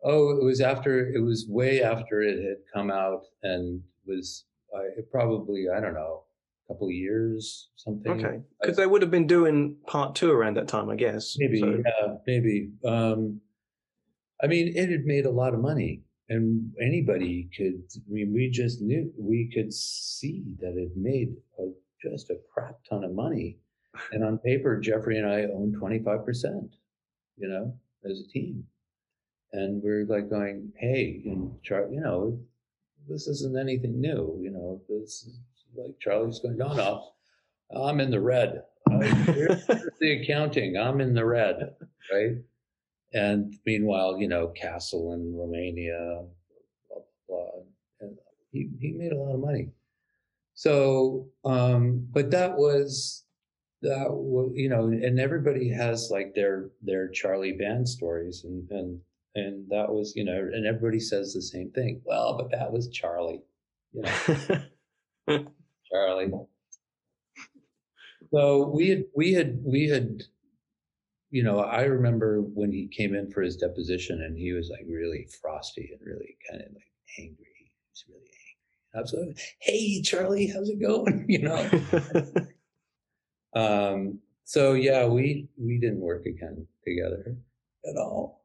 oh 0.03 0.30
it 0.38 0.43
was 0.43 0.61
after 0.61 1.09
it 1.13 1.22
was 1.22 1.45
way 1.49 1.82
after 1.82 2.22
it 2.22 2.38
had 2.38 2.57
come 2.74 2.91
out 2.91 3.24
and 3.43 3.82
was 4.05 4.45
uh, 4.76 4.84
it 4.97 5.11
probably 5.11 5.65
i 5.76 5.80
don't 5.80 5.93
know 5.95 6.24
a 6.70 6.74
couple 6.74 6.88
of 6.88 6.93
years 6.93 7.70
something 7.78 8.11
Okay, 8.26 8.41
because 8.61 8.78
they 8.78 8.86
would 8.86 9.01
have 9.01 9.09
been 9.11 9.26
doing 9.28 9.76
part 9.88 10.15
two 10.15 10.30
around 10.32 10.57
that 10.57 10.68
time, 10.68 10.89
I 10.89 10.95
guess. 10.95 11.36
maybe 11.39 11.59
So- 11.61 11.82
yeah 11.86 12.15
maybe 12.28 12.70
um 12.86 13.41
i 14.43 14.47
mean 14.47 14.71
it 14.75 14.89
had 14.89 15.05
made 15.05 15.25
a 15.25 15.31
lot 15.31 15.53
of 15.53 15.59
money 15.59 16.01
and 16.29 16.71
anybody 16.81 17.49
could 17.55 17.81
i 17.95 18.11
mean 18.11 18.33
we 18.33 18.49
just 18.49 18.81
knew 18.81 19.11
we 19.17 19.49
could 19.53 19.73
see 19.73 20.43
that 20.59 20.75
it 20.77 20.91
made 20.95 21.35
a, 21.59 21.63
just 22.01 22.29
a 22.29 22.38
crap 22.53 22.77
ton 22.88 23.03
of 23.03 23.11
money. 23.11 23.57
And 24.11 24.23
on 24.23 24.38
paper 24.38 24.79
jeffrey 24.79 25.17
and 25.17 25.27
i 25.27 25.41
own 25.45 25.75
25% 25.81 26.69
you 27.38 27.47
know 27.47 27.73
as 28.05 28.19
a 28.19 28.27
team. 28.31 28.63
And 29.53 29.81
we're 29.81 30.05
like 30.05 30.29
going 30.29 30.71
hey 30.77 31.23
and 31.25 31.51
Char- 31.63 31.89
you 31.91 32.01
know 32.01 32.39
this 33.09 33.27
isn't 33.27 33.57
anything 33.57 33.99
new 33.99 34.38
you 34.39 34.51
know 34.51 34.81
this 34.88 35.23
is 35.25 35.39
like 35.75 35.95
charlie's 35.99 36.39
going 36.39 36.57
no 36.57 36.73
no 36.73 37.07
i'm 37.75 37.99
in 37.99 38.11
the 38.11 38.19
red. 38.19 38.61
Uh, 38.91 38.99
here's 39.33 39.65
the 39.99 40.21
accounting 40.21 40.77
i'm 40.77 41.01
in 41.01 41.13
the 41.15 41.25
red 41.25 41.73
right 42.13 42.35
and 43.14 43.55
meanwhile 43.66 44.18
you 44.20 44.28
know 44.28 44.47
castle 44.49 45.14
in 45.14 45.36
romania 45.36 46.26
blah 46.89 46.99
blah, 47.28 47.38
blah. 47.38 47.62
and 48.01 48.18
he, 48.51 48.70
he 48.80 48.91
made 48.91 49.12
a 49.12 49.18
lot 49.18 49.34
of 49.34 49.39
money. 49.39 49.70
So 50.53 51.28
um 51.45 52.08
but 52.12 52.32
that 52.32 52.58
was 52.58 53.24
that 53.82 54.08
was 54.10 54.51
you 54.55 54.70
know 54.70 54.86
and 54.88 55.20
everybody 55.20 55.70
has 55.70 56.10
like 56.12 56.34
their 56.34 56.70
their 56.82 57.10
charlie 57.10 57.53
band 57.53 57.88
stories 57.88 58.43
and 58.43 58.70
and 58.72 58.99
and 59.36 59.70
that 59.70 59.89
was 59.89 60.14
you 60.16 60.24
know 60.24 60.49
and 60.53 60.66
everybody 60.66 60.99
says 60.99 61.34
the 61.34 61.41
same 61.41 61.70
thing. 61.72 62.01
Well 62.05 62.38
but 62.38 62.51
that 62.51 62.72
was 62.72 62.89
charlie 62.89 63.43
you 63.93 64.01
know. 64.01 65.45
Charlie. 65.91 66.32
So 68.32 68.68
we 68.68 68.89
had 68.89 69.05
we 69.16 69.34
had 69.34 69.60
we 69.64 69.88
had 69.88 70.24
you 71.30 71.43
know 71.43 71.59
i 71.59 71.84
remember 71.84 72.41
when 72.41 72.71
he 72.71 72.88
came 72.88 73.13
in 73.15 73.30
for 73.32 73.41
his 73.41 73.55
deposition 73.57 74.21
and 74.21 74.38
he 74.38 74.53
was 74.53 74.69
like 74.69 74.86
really 74.88 75.28
frosty 75.41 75.89
and 75.91 75.99
really 76.05 76.38
kind 76.49 76.61
of 76.61 76.67
like 76.73 76.91
angry 77.19 77.45
he 77.57 77.71
was 77.91 78.03
really 78.07 78.32
angry 78.47 78.95
i 78.95 79.01
was 79.01 79.13
like 79.13 79.38
hey 79.59 80.01
charlie 80.01 80.47
how's 80.47 80.69
it 80.69 80.80
going 80.82 81.25
you 81.30 81.39
know 81.39 81.69
um 83.55 84.19
so 84.43 84.73
yeah 84.73 85.05
we 85.05 85.47
we 85.57 85.78
didn't 85.80 85.99
work 86.01 86.25
again 86.25 86.65
together 86.86 87.36
at 87.89 87.97
all 87.97 88.43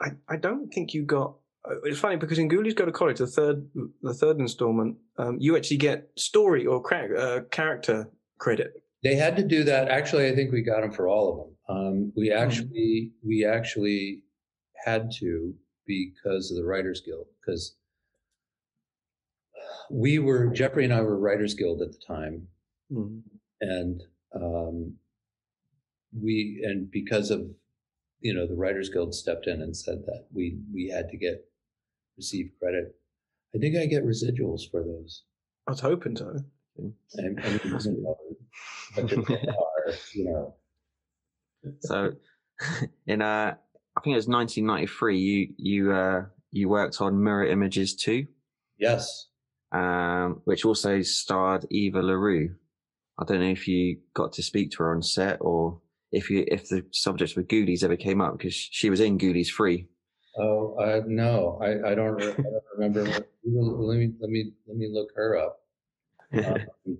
I, 0.00 0.08
I 0.28 0.36
don't 0.38 0.68
think 0.74 0.92
you 0.92 1.04
got. 1.04 1.36
uh, 1.70 1.76
It's 1.84 2.00
funny 2.00 2.16
because 2.16 2.40
in 2.40 2.48
Ghoulies 2.48 2.74
Go 2.74 2.84
to 2.84 2.90
College, 2.90 3.18
the 3.18 3.28
third 3.28 3.64
the 4.02 4.12
third 4.12 4.38
installment, 4.40 4.96
um, 5.18 5.36
you 5.38 5.56
actually 5.56 5.76
get 5.76 6.10
story 6.16 6.66
or 6.66 6.82
cra- 6.82 7.16
uh, 7.16 7.40
character 7.52 8.10
credit. 8.38 8.82
They 9.04 9.14
had 9.14 9.36
to 9.36 9.44
do 9.44 9.62
that. 9.64 9.86
Actually, 9.88 10.28
I 10.28 10.34
think 10.34 10.50
we 10.52 10.62
got 10.62 10.80
them 10.80 10.90
for 10.90 11.06
all 11.06 11.30
of 11.30 11.36
them. 11.38 11.53
Um, 11.68 12.12
we 12.14 12.30
actually 12.30 13.12
we 13.26 13.44
actually 13.44 14.22
had 14.84 15.10
to 15.20 15.54
because 15.86 16.50
of 16.50 16.56
the 16.56 16.64
Writers 16.64 17.00
Guild 17.04 17.26
because 17.40 17.76
we 19.90 20.18
were 20.18 20.46
Jeffrey 20.48 20.84
and 20.84 20.92
I 20.92 21.00
were 21.00 21.18
Writers 21.18 21.54
Guild 21.54 21.82
at 21.82 21.92
the 21.92 21.98
time, 22.06 22.48
Mm. 22.92 23.22
and 23.62 24.02
um, 24.34 24.94
we 26.20 26.62
and 26.64 26.90
because 26.90 27.30
of 27.30 27.46
you 28.20 28.34
know 28.34 28.46
the 28.46 28.54
Writers 28.54 28.90
Guild 28.90 29.14
stepped 29.14 29.46
in 29.46 29.62
and 29.62 29.74
said 29.76 30.04
that 30.06 30.26
we 30.32 30.58
we 30.72 30.88
had 30.88 31.08
to 31.10 31.16
get 31.16 31.46
receive 32.16 32.50
credit. 32.60 32.94
I 33.54 33.58
think 33.58 33.76
I 33.76 33.86
get 33.86 34.04
residuals 34.04 34.70
for 34.70 34.82
those. 34.82 35.22
I 35.66 35.70
was 35.70 35.80
hoping 35.80 36.16
so. 36.16 36.36
And, 36.76 36.92
and 37.14 37.36
but 38.96 39.06
they 39.06 39.14
are, 39.48 39.94
you 40.12 40.24
know. 40.24 40.54
So, 41.80 42.12
in 43.06 43.22
uh, 43.22 43.54
I 43.96 44.00
think 44.00 44.14
it 44.14 44.16
was 44.16 44.28
1993. 44.28 45.18
You 45.18 45.54
you 45.56 45.92
uh 45.92 46.24
you 46.50 46.68
worked 46.68 47.00
on 47.00 47.22
Mirror 47.22 47.46
Images 47.46 47.96
2, 47.96 48.26
Yes. 48.78 49.26
um, 49.72 50.40
which 50.44 50.64
also 50.64 51.02
starred 51.02 51.66
Eva 51.70 52.00
LaRue. 52.00 52.54
I 53.18 53.24
don't 53.24 53.40
know 53.40 53.46
if 53.46 53.66
you 53.66 53.98
got 54.14 54.32
to 54.34 54.42
speak 54.42 54.70
to 54.72 54.78
her 54.84 54.94
on 54.94 55.02
set 55.02 55.38
or 55.40 55.80
if 56.12 56.30
you 56.30 56.44
if 56.48 56.68
the 56.68 56.84
subject 56.92 57.34
with 57.36 57.48
Ghoulies 57.48 57.82
ever 57.82 57.96
came 57.96 58.20
up 58.20 58.38
because 58.38 58.54
she 58.54 58.88
was 58.90 59.00
in 59.00 59.18
Ghoulies 59.18 59.52
3. 59.52 59.88
Oh, 60.36 60.74
uh, 60.80 61.02
no, 61.06 61.60
I, 61.62 61.90
I 61.90 61.94
don't. 61.94 62.20
I 62.20 62.26
don't 62.32 62.64
remember. 62.76 63.04
Let 63.46 63.98
me 63.98 64.12
let 64.20 64.30
me 64.30 64.52
let 64.66 64.76
me 64.76 64.88
look 64.92 65.10
her 65.16 65.36
up. 65.38 65.60
Um, 66.86 66.98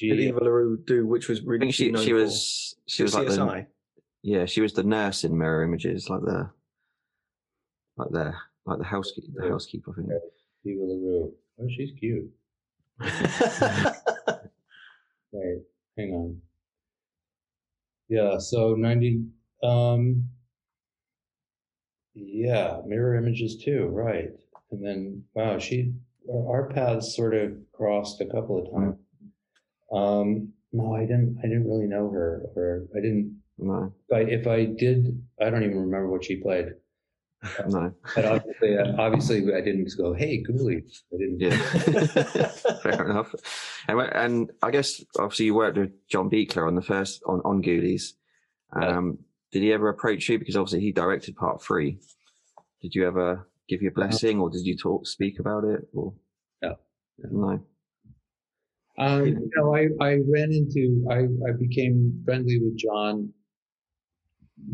Did 0.00 0.18
she 0.18 0.28
Eva 0.28 0.44
LaRue 0.44 0.78
do, 0.86 1.06
which 1.06 1.28
was 1.28 1.40
I 1.40 1.42
really 1.46 1.60
think 1.60 1.74
she 1.74 1.94
she 1.96 2.12
was 2.12 2.76
she 2.86 3.02
was 3.02 3.14
like 3.14 3.28
the, 3.28 3.66
yeah 4.22 4.44
she 4.44 4.60
was 4.60 4.72
the 4.72 4.82
nurse 4.82 5.24
in 5.24 5.36
Mirror 5.36 5.64
Images 5.64 6.08
like 6.10 6.20
the 6.20 6.50
like 7.96 8.10
the 8.10 8.34
like 8.66 8.78
the 8.78 8.84
housekeeper 8.84 9.28
the 9.34 9.48
housekeeper 9.48 9.92
I 9.92 9.94
think. 9.94 10.10
Eva 10.64 10.82
LaRue. 10.82 11.32
Oh, 11.60 11.68
she's 11.74 11.92
cute. 11.98 12.30
Wait, 15.32 15.62
hang 15.96 16.12
on. 16.12 16.40
Yeah, 18.08 18.38
so 18.38 18.74
90 18.74 19.24
um 19.62 20.28
yeah, 22.14 22.80
mirror 22.86 23.16
images 23.16 23.62
too, 23.62 23.86
right. 23.86 24.30
And 24.70 24.84
then 24.84 25.24
wow, 25.34 25.58
she 25.58 25.94
our, 26.30 26.48
our 26.48 26.68
paths 26.68 27.14
sort 27.16 27.34
of 27.34 27.52
crossed 27.72 28.20
a 28.20 28.26
couple 28.26 28.58
of 28.58 28.70
times. 28.72 28.96
Um, 29.92 30.52
no, 30.72 30.94
I 30.94 31.00
didn't. 31.00 31.38
I 31.42 31.46
didn't 31.46 31.66
really 31.68 31.86
know 31.86 32.10
her, 32.10 32.42
or 32.54 32.86
I 32.96 33.00
didn't. 33.00 33.40
No, 33.58 33.92
If 34.08 34.16
I, 34.16 34.20
if 34.30 34.46
I 34.46 34.66
did, 34.66 35.20
I 35.40 35.50
don't 35.50 35.64
even 35.64 35.78
remember 35.78 36.08
what 36.08 36.24
she 36.24 36.36
played. 36.36 36.66
no. 37.68 37.92
But 38.14 38.24
obviously, 38.24 38.78
obviously, 38.78 39.54
I 39.54 39.60
didn't 39.60 39.88
go, 39.96 40.12
"Hey, 40.12 40.42
Ghoulie." 40.42 40.82
I 41.12 41.16
didn't. 41.16 41.40
Yeah, 41.40 42.46
fair 42.82 43.08
enough. 43.08 43.34
And, 43.86 44.00
and 44.00 44.50
I 44.62 44.70
guess 44.70 45.02
obviously 45.18 45.46
you 45.46 45.54
worked 45.54 45.78
with 45.78 45.92
John 46.08 46.28
Buechler 46.30 46.66
on 46.66 46.74
the 46.74 46.82
first 46.82 47.22
on 47.26 47.40
on 47.44 47.62
Ghoulies. 47.62 48.12
Yeah. 48.80 48.98
Um, 48.98 49.18
Did 49.52 49.62
he 49.62 49.72
ever 49.72 49.88
approach 49.88 50.28
you 50.28 50.38
because 50.38 50.56
obviously 50.56 50.80
he 50.80 50.92
directed 50.92 51.36
part 51.36 51.62
three? 51.62 51.98
Did 52.82 52.94
you 52.94 53.06
ever 53.06 53.48
give 53.68 53.82
your 53.82 53.92
blessing, 53.92 54.40
or 54.40 54.50
did 54.50 54.64
you 54.66 54.76
talk 54.76 55.06
speak 55.06 55.38
about 55.40 55.64
it? 55.64 55.80
Or 55.94 56.14
No. 56.62 56.76
no. 57.18 57.60
Um, 58.98 59.26
you 59.26 59.50
know, 59.54 59.74
I, 59.76 59.88
I 60.00 60.18
ran 60.28 60.52
into, 60.52 61.06
I, 61.08 61.18
I 61.48 61.52
became 61.56 62.20
friendly 62.24 62.58
with 62.60 62.76
John 62.76 63.32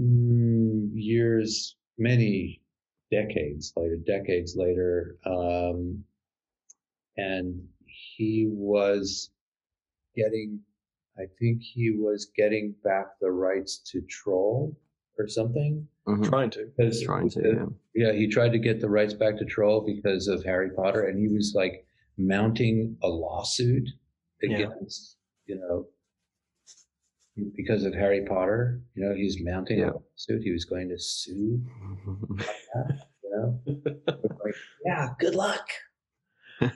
mm, 0.01 0.91
years, 0.95 1.77
many 1.99 2.63
decades 3.11 3.73
later, 3.77 3.97
decades 4.07 4.57
later. 4.57 5.19
Um, 5.27 6.03
and 7.19 7.63
he 7.85 8.49
was 8.51 9.31
getting, 10.17 10.59
I 11.19 11.25
think 11.39 11.61
he 11.61 11.91
was 11.91 12.31
getting 12.35 12.75
back 12.83 13.19
the 13.21 13.31
rights 13.31 13.79
to 13.93 14.01
Troll 14.09 14.75
or 15.19 15.29
something. 15.29 15.87
Mhm. 16.09 16.29
Trying 16.29 16.51
to. 16.51 16.71
Because 16.77 17.03
Trying 17.03 17.29
to. 17.31 17.71
Yeah. 17.95 18.07
yeah, 18.07 18.13
he 18.19 18.27
tried 18.27 18.53
to 18.53 18.59
get 18.59 18.81
the 18.81 18.89
rights 18.89 19.15
back 19.15 19.37
to 19.39 19.45
Troll 19.45 19.83
because 19.83 20.29
of 20.29 20.45
Harry 20.45 20.71
Potter, 20.71 21.03
and 21.03 21.19
he 21.19 21.29
was 21.29 21.53
like 21.55 21.87
mounting 22.17 22.97
a 23.03 23.09
lawsuit 23.09 23.89
Yeah. 24.43 24.59
against, 24.59 25.17
you 25.47 25.57
know, 25.57 25.87
because 27.57 27.85
of 27.85 27.95
Harry 27.95 28.25
Potter. 28.27 28.81
You 28.95 29.05
know, 29.09 29.15
he's 29.15 29.43
mounting 29.43 29.79
Yeah. 29.81 29.91
a 29.91 29.93
suit. 30.17 30.43
He 30.43 30.53
was 30.53 30.65
going 30.65 30.89
to 30.91 30.99
sue. 30.99 31.61
You 33.25 33.41
know, 33.41 33.61
like, 34.45 34.55
yeah, 34.87 35.09
good 35.19 35.35
luck. 35.35 35.67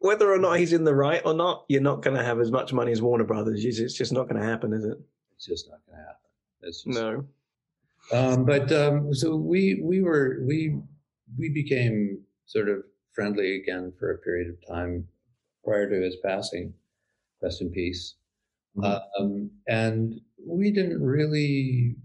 Whether 0.00 0.32
or 0.32 0.38
not 0.38 0.58
he's 0.58 0.72
in 0.72 0.82
the 0.82 0.94
right 0.94 1.22
or 1.24 1.32
not, 1.34 1.64
you're 1.68 1.80
not 1.80 2.02
going 2.02 2.16
to 2.16 2.24
have 2.24 2.40
as 2.40 2.50
much 2.50 2.72
money 2.72 2.90
as 2.90 3.00
Warner 3.02 3.22
Brothers. 3.22 3.64
It's 3.64 3.78
it's 3.78 3.94
just 3.94 4.12
not 4.12 4.28
going 4.28 4.40
to 4.40 4.46
happen, 4.46 4.72
is 4.72 4.84
it? 4.84 4.98
It's 5.36 5.46
just 5.46 5.68
not 5.70 5.78
going 5.86 5.98
to 5.98 6.04
happen. 6.06 6.64
Just, 6.64 6.86
No. 6.88 7.24
Um, 8.12 8.44
but 8.44 8.72
um, 8.72 9.14
so 9.14 9.36
we 9.36 9.80
we 9.82 10.02
were 10.02 10.40
we 10.44 10.80
we 11.38 11.48
became 11.50 12.20
sort 12.46 12.68
of 12.68 12.82
friendly 13.12 13.60
again 13.60 13.92
for 13.98 14.12
a 14.12 14.18
period 14.18 14.48
of 14.48 14.56
time 14.66 15.06
prior 15.68 15.88
to 15.88 16.00
his 16.02 16.16
passing. 16.24 16.72
Rest 17.42 17.60
in 17.60 17.70
peace. 17.70 18.14
Mhm. 18.76 19.02
Um, 19.18 19.50
and 19.68 20.20
we 20.44 20.70
didn't 20.70 21.02
really 21.02 21.96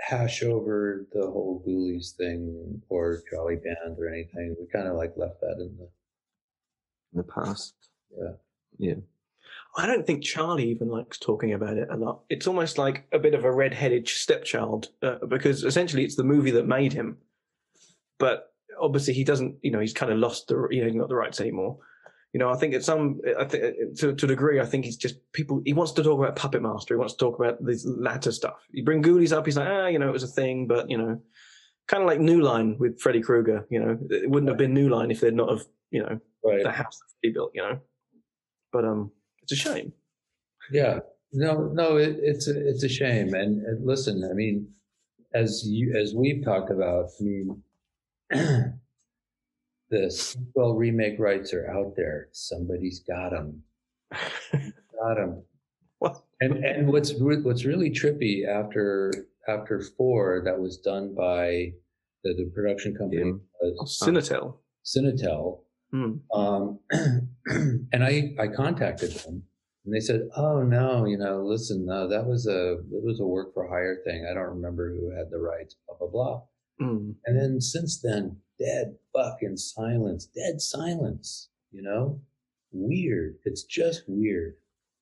hash 0.00 0.42
over 0.42 1.06
the 1.12 1.30
whole 1.30 1.62
Ghoulies 1.66 2.12
thing 2.16 2.82
or 2.88 3.22
Charlie 3.30 3.56
Band 3.56 3.98
or 3.98 4.08
anything. 4.08 4.56
We 4.58 4.66
kind 4.66 4.88
of 4.88 4.96
like 4.96 5.16
left 5.16 5.40
that 5.40 5.58
in 5.60 5.76
the 5.76 5.88
In 7.12 7.18
the 7.18 7.22
past. 7.22 7.74
Yeah, 8.16 8.32
yeah. 8.78 8.94
I 9.76 9.86
don't 9.86 10.06
think 10.06 10.22
Charlie 10.24 10.70
even 10.70 10.88
likes 10.88 11.18
talking 11.18 11.52
about 11.52 11.76
it 11.76 11.88
a 11.90 11.96
lot. 11.96 12.22
It's 12.30 12.46
almost 12.46 12.78
like 12.78 13.06
a 13.12 13.18
bit 13.18 13.34
of 13.34 13.44
a 13.44 13.52
red-headed 13.52 14.08
stepchild 14.08 14.88
uh, 15.02 15.24
because 15.26 15.64
essentially 15.64 16.04
it's 16.04 16.16
the 16.16 16.24
movie 16.24 16.50
that 16.52 16.66
made 16.66 16.92
him. 16.94 17.18
But 18.18 18.54
obviously 18.80 19.12
he 19.14 19.24
doesn't. 19.24 19.56
You 19.62 19.70
know, 19.70 19.80
he's 19.80 19.92
kind 19.92 20.12
of 20.12 20.18
lost 20.18 20.48
the. 20.48 20.66
You 20.70 20.80
know, 20.80 20.86
he's 20.86 20.96
not 20.96 21.08
the 21.08 21.14
rights 21.16 21.40
anymore. 21.40 21.78
You 22.36 22.40
know, 22.40 22.50
I 22.50 22.56
think 22.56 22.74
at 22.74 22.84
some, 22.84 23.18
I 23.40 23.44
think 23.44 23.96
to, 23.96 24.14
to 24.14 24.26
a 24.26 24.28
degree, 24.28 24.60
I 24.60 24.66
think 24.66 24.84
he's 24.84 24.98
just 24.98 25.16
people. 25.32 25.62
He 25.64 25.72
wants 25.72 25.92
to 25.92 26.02
talk 26.02 26.18
about 26.18 26.36
Puppet 26.36 26.60
Master. 26.60 26.92
He 26.92 26.98
wants 26.98 27.14
to 27.14 27.18
talk 27.18 27.40
about 27.40 27.64
this 27.64 27.86
latter 27.86 28.30
stuff. 28.30 28.56
You 28.72 28.84
bring 28.84 29.02
Ghoulies 29.02 29.32
up, 29.32 29.46
he's 29.46 29.56
like, 29.56 29.66
ah, 29.66 29.86
you 29.86 29.98
know, 29.98 30.10
it 30.10 30.12
was 30.12 30.22
a 30.22 30.26
thing, 30.26 30.66
but 30.66 30.90
you 30.90 30.98
know, 30.98 31.18
kind 31.88 32.02
of 32.02 32.06
like 32.06 32.20
New 32.20 32.42
Line 32.42 32.76
with 32.78 33.00
Freddy 33.00 33.22
Krueger. 33.22 33.66
You 33.70 33.80
know, 33.80 33.98
it 34.10 34.28
wouldn't 34.28 34.50
have 34.50 34.58
been 34.58 34.74
New 34.74 34.90
Line 34.90 35.10
if 35.10 35.22
they'd 35.22 35.32
not 35.32 35.48
have, 35.48 35.64
you 35.90 36.02
know, 36.02 36.20
right. 36.44 36.62
the 36.62 36.70
house 36.70 36.98
that 36.98 37.26
he 37.26 37.30
built. 37.30 37.52
You 37.54 37.62
know, 37.62 37.80
but 38.70 38.84
um, 38.84 39.12
it's 39.42 39.52
a 39.52 39.56
shame. 39.56 39.94
Yeah, 40.70 40.98
no, 41.32 41.70
no, 41.72 41.96
it, 41.96 42.18
it's 42.20 42.48
a, 42.48 42.68
it's 42.68 42.82
a 42.82 42.88
shame. 42.90 43.32
And, 43.32 43.64
and 43.64 43.86
listen, 43.86 44.28
I 44.30 44.34
mean, 44.34 44.68
as 45.32 45.62
you 45.66 45.94
as 45.98 46.12
we've 46.14 46.44
talked 46.44 46.70
about, 46.70 47.06
I 47.18 47.24
mean, 47.24 47.62
the 49.90 50.10
sequel 50.10 50.74
remake 50.76 51.18
rights 51.18 51.52
are 51.54 51.68
out 51.70 51.94
there. 51.96 52.28
Somebody's 52.32 53.00
got 53.00 53.30
them. 53.30 53.62
Got 54.52 55.16
them. 55.16 55.42
What? 55.98 56.22
And 56.40 56.64
and 56.64 56.88
what's 56.88 57.12
what's 57.18 57.64
really 57.64 57.90
trippy 57.90 58.46
after 58.46 59.12
after 59.48 59.80
four 59.80 60.42
that 60.44 60.58
was 60.58 60.78
done 60.78 61.14
by 61.14 61.72
the, 62.24 62.34
the 62.34 62.50
production 62.54 62.94
company 62.94 63.22
Yeah. 63.22 63.32
was 63.60 64.00
Cinetel. 64.02 64.58
Cinetel. 64.84 65.60
Hmm. 65.92 66.14
Um, 66.32 66.78
and 67.92 68.02
I, 68.04 68.34
I 68.38 68.48
contacted 68.48 69.12
them 69.12 69.42
and 69.84 69.94
they 69.94 70.00
said, 70.00 70.28
Oh 70.36 70.62
no, 70.62 71.04
you 71.06 71.16
know, 71.16 71.42
listen, 71.44 71.86
no, 71.86 72.08
that 72.08 72.26
was 72.26 72.46
a, 72.46 72.72
it 72.72 73.04
was 73.04 73.20
a 73.20 73.26
work 73.26 73.54
for 73.54 73.68
hire 73.68 73.98
thing. 74.04 74.26
I 74.28 74.34
don't 74.34 74.56
remember 74.56 74.90
who 74.90 75.10
had 75.16 75.30
the 75.30 75.38
rights, 75.38 75.76
blah, 75.86 75.96
blah, 75.98 76.08
blah. 76.08 76.42
Mm. 76.80 77.14
And 77.24 77.40
then 77.40 77.60
since 77.60 78.00
then, 78.00 78.38
dead 78.58 78.96
fucking 79.14 79.56
silence, 79.56 80.26
dead 80.26 80.60
silence, 80.60 81.48
you 81.72 81.82
know, 81.82 82.20
weird. 82.72 83.36
It's 83.44 83.64
just 83.64 84.04
weird. 84.06 84.54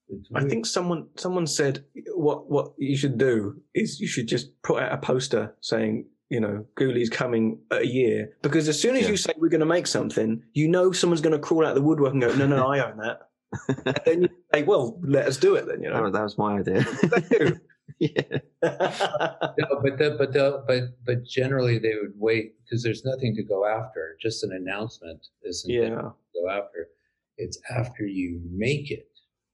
It's 0.08 0.28
I 0.34 0.44
think 0.44 0.66
someone 0.66 1.08
someone 1.16 1.46
said 1.46 1.84
what 2.14 2.50
what 2.50 2.72
you 2.78 2.96
should 2.96 3.16
do 3.18 3.60
is 3.74 4.00
you 4.00 4.06
should 4.06 4.28
just 4.28 4.50
put 4.62 4.82
out 4.82 4.92
a 4.92 4.98
poster 4.98 5.54
saying 5.62 6.06
you 6.28 6.40
know 6.40 6.66
Ghoulies 6.78 7.10
coming 7.10 7.58
a 7.70 7.84
year 7.86 8.36
because 8.42 8.68
as 8.68 8.78
soon 8.80 8.96
as 8.96 9.04
Yeah. 9.04 9.08
you 9.10 9.16
say 9.16 9.32
we're 9.38 9.48
going 9.48 9.60
to 9.60 9.66
make 9.66 9.86
something, 9.86 10.42
you 10.52 10.68
know 10.68 10.92
someone's 10.92 11.22
going 11.22 11.32
to 11.32 11.38
crawl 11.38 11.64
out 11.64 11.70
of 11.70 11.76
the 11.76 11.82
woodwork 11.82 12.12
and 12.12 12.20
go 12.20 12.34
no 12.34 12.46
no 12.46 12.66
I 12.66 12.86
own 12.86 12.98
that. 12.98 13.20
and 13.86 14.00
then 14.04 14.22
you 14.22 14.28
say 14.52 14.62
well 14.64 15.00
let 15.02 15.26
us 15.26 15.38
do 15.38 15.54
it 15.54 15.66
then 15.66 15.82
you 15.82 15.88
Oh, 15.90 16.00
know. 16.04 16.10
that 16.10 16.22
was 16.22 16.36
my 16.36 16.58
idea. 16.58 16.84
yeah. 17.98 18.38
No, 19.58 19.80
but 19.82 19.98
the, 19.98 20.16
but 20.18 20.32
the, 20.32 20.64
but 20.66 20.82
but 21.04 21.24
generally 21.24 21.78
they 21.78 21.94
would 22.00 22.14
wait 22.16 22.54
because 22.64 22.82
there's 22.82 23.04
nothing 23.04 23.34
to 23.36 23.42
go 23.42 23.66
after. 23.66 24.16
Just 24.20 24.42
an 24.42 24.52
announcement 24.52 25.26
isn't 25.42 25.70
it 25.70 25.74
yeah. 25.74 25.88
to 25.96 26.14
go 26.34 26.50
after. 26.50 26.88
It's 27.36 27.58
after 27.70 28.06
you 28.06 28.40
make 28.50 28.90
it. 28.90 29.08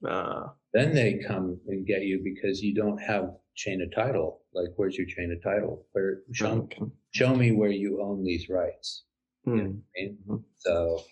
Uh, 0.06 0.48
Then 0.72 0.94
they 0.94 1.20
come 1.26 1.58
and 1.68 1.86
get 1.86 2.02
you 2.02 2.20
because 2.22 2.62
you 2.62 2.74
don't 2.74 2.98
have 2.98 3.32
chain 3.56 3.82
of 3.82 3.92
title. 3.94 4.42
Like, 4.54 4.68
where's 4.76 4.96
your 4.96 5.06
chain 5.06 5.32
of 5.32 5.42
title? 5.42 5.86
Where 5.92 6.22
show, 6.32 6.52
okay. 6.62 6.82
show 7.10 7.34
me 7.34 7.52
where 7.52 7.70
you 7.70 8.00
own 8.02 8.24
these 8.24 8.48
rights. 8.48 9.04
Hmm. 9.44 9.58
I 9.58 9.60
mean, 9.96 10.18
Mhm. 10.26 10.42
So 10.58 11.02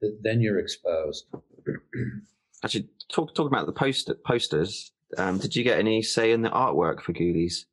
th- 0.00 0.14
then 0.22 0.40
you're 0.40 0.58
exposed. 0.58 1.26
Actually, 2.64 2.88
talk 3.12 3.34
talk 3.34 3.46
about 3.46 3.66
the 3.66 3.72
poster 3.72 4.14
posters. 4.26 4.92
Um, 5.18 5.38
did 5.38 5.54
you 5.56 5.64
get 5.64 5.78
any 5.78 6.02
say 6.02 6.32
in 6.32 6.42
the 6.42 6.50
artwork 6.50 7.00
for 7.02 7.12
Ghoulies? 7.12 7.64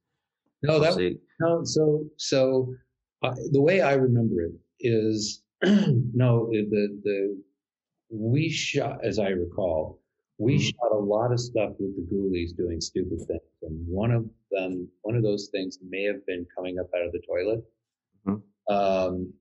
No, 0.64 0.80
that 0.80 0.92
Obviously- 0.94 1.20
no. 1.39 1.64
So 1.64 2.06
so 2.18 2.74
uh, 3.24 3.34
the 3.52 3.62
way 3.62 3.82
I 3.82 3.94
remember 3.94 4.42
it 4.42 4.54
is 4.80 5.44
no 5.64 6.50
the 6.52 7.00
the 7.04 7.42
we 8.10 8.50
shot 8.50 9.04
as 9.04 9.20
I 9.20 9.30
recall 9.30 10.00
we 10.38 10.56
Mhm. 10.58 10.62
shot 10.74 10.92
a 10.92 10.98
lot 10.98 11.32
of 11.32 11.39
stuff 11.39 11.74
with 11.80 11.96
the 11.96 12.16
Ghoulies 12.16 12.56
doing 12.58 12.82
stupid 12.82 13.20
things, 13.28 13.42
and 13.62 13.88
one 13.88 14.12
of 14.12 14.28
them 14.52 14.88
one 15.04 15.16
of 15.16 15.24
those 15.24 15.50
things 15.52 15.78
may 15.88 16.04
have 16.04 16.26
been 16.26 16.46
coming 16.56 16.80
up 16.80 16.89
out 16.96 17.06
of 17.06 17.12
the 17.12 17.22
toilet. 17.28 17.64
Mhm. 18.28 18.42
Um, 18.70 19.34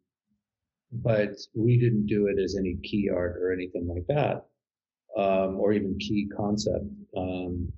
but 0.92 1.36
we 1.54 1.78
didn't 1.78 2.06
do 2.06 2.26
it 2.26 2.38
as 2.38 2.56
any 2.56 2.76
key 2.82 3.08
art 3.08 3.36
or 3.40 3.52
anything 3.52 3.86
like 3.86 4.06
that, 4.08 4.46
um, 5.16 5.56
or 5.60 5.72
even 5.72 5.96
key 5.98 6.28
concept. 6.36 6.84
Um, 7.16 7.72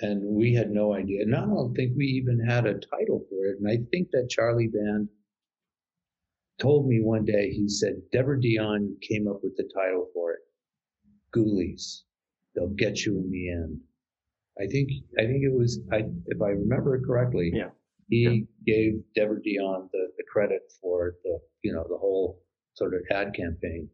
and 0.00 0.22
we 0.24 0.54
had 0.54 0.70
no 0.70 0.94
idea. 0.94 1.22
And 1.22 1.34
I 1.34 1.40
don't 1.40 1.74
think 1.74 1.92
we 1.96 2.06
even 2.06 2.40
had 2.40 2.66
a 2.66 2.74
title 2.74 3.24
for 3.30 3.46
it. 3.46 3.58
And 3.60 3.68
I 3.68 3.78
think 3.90 4.08
that 4.12 4.28
Charlie 4.30 4.68
Band 4.68 5.08
told 6.60 6.86
me 6.88 7.00
one 7.02 7.24
day, 7.24 7.50
he 7.50 7.68
said, 7.68 7.94
Deborah 8.12 8.40
Dion 8.40 8.96
came 9.08 9.28
up 9.28 9.40
with 9.42 9.56
the 9.56 9.68
title 9.74 10.08
for 10.12 10.32
it. 10.32 10.40
Ghoulies. 11.36 12.02
They'll 12.54 12.68
get 12.68 13.04
you 13.04 13.18
in 13.18 13.30
the 13.30 13.50
end. 13.50 13.80
I 14.60 14.66
think, 14.70 14.88
I 15.18 15.22
think 15.22 15.42
it 15.42 15.52
was, 15.52 15.80
I, 15.92 16.04
if 16.26 16.40
I 16.40 16.50
remember 16.50 16.94
it 16.96 17.04
correctly, 17.04 17.50
Yeah. 17.52 17.70
he 18.08 18.46
gave 18.64 18.94
Deborah 19.16 19.42
Dion 19.42 19.88
the, 19.92 20.08
the 20.16 20.24
credit 20.32 20.60
for 20.80 21.16
the, 21.24 21.38
you 21.62 21.72
know, 21.72 21.84
the 21.88 21.98
whole 21.98 22.40
sort 22.74 22.94
of 22.94 23.00
ad 23.10 23.34
campaign. 23.34 23.88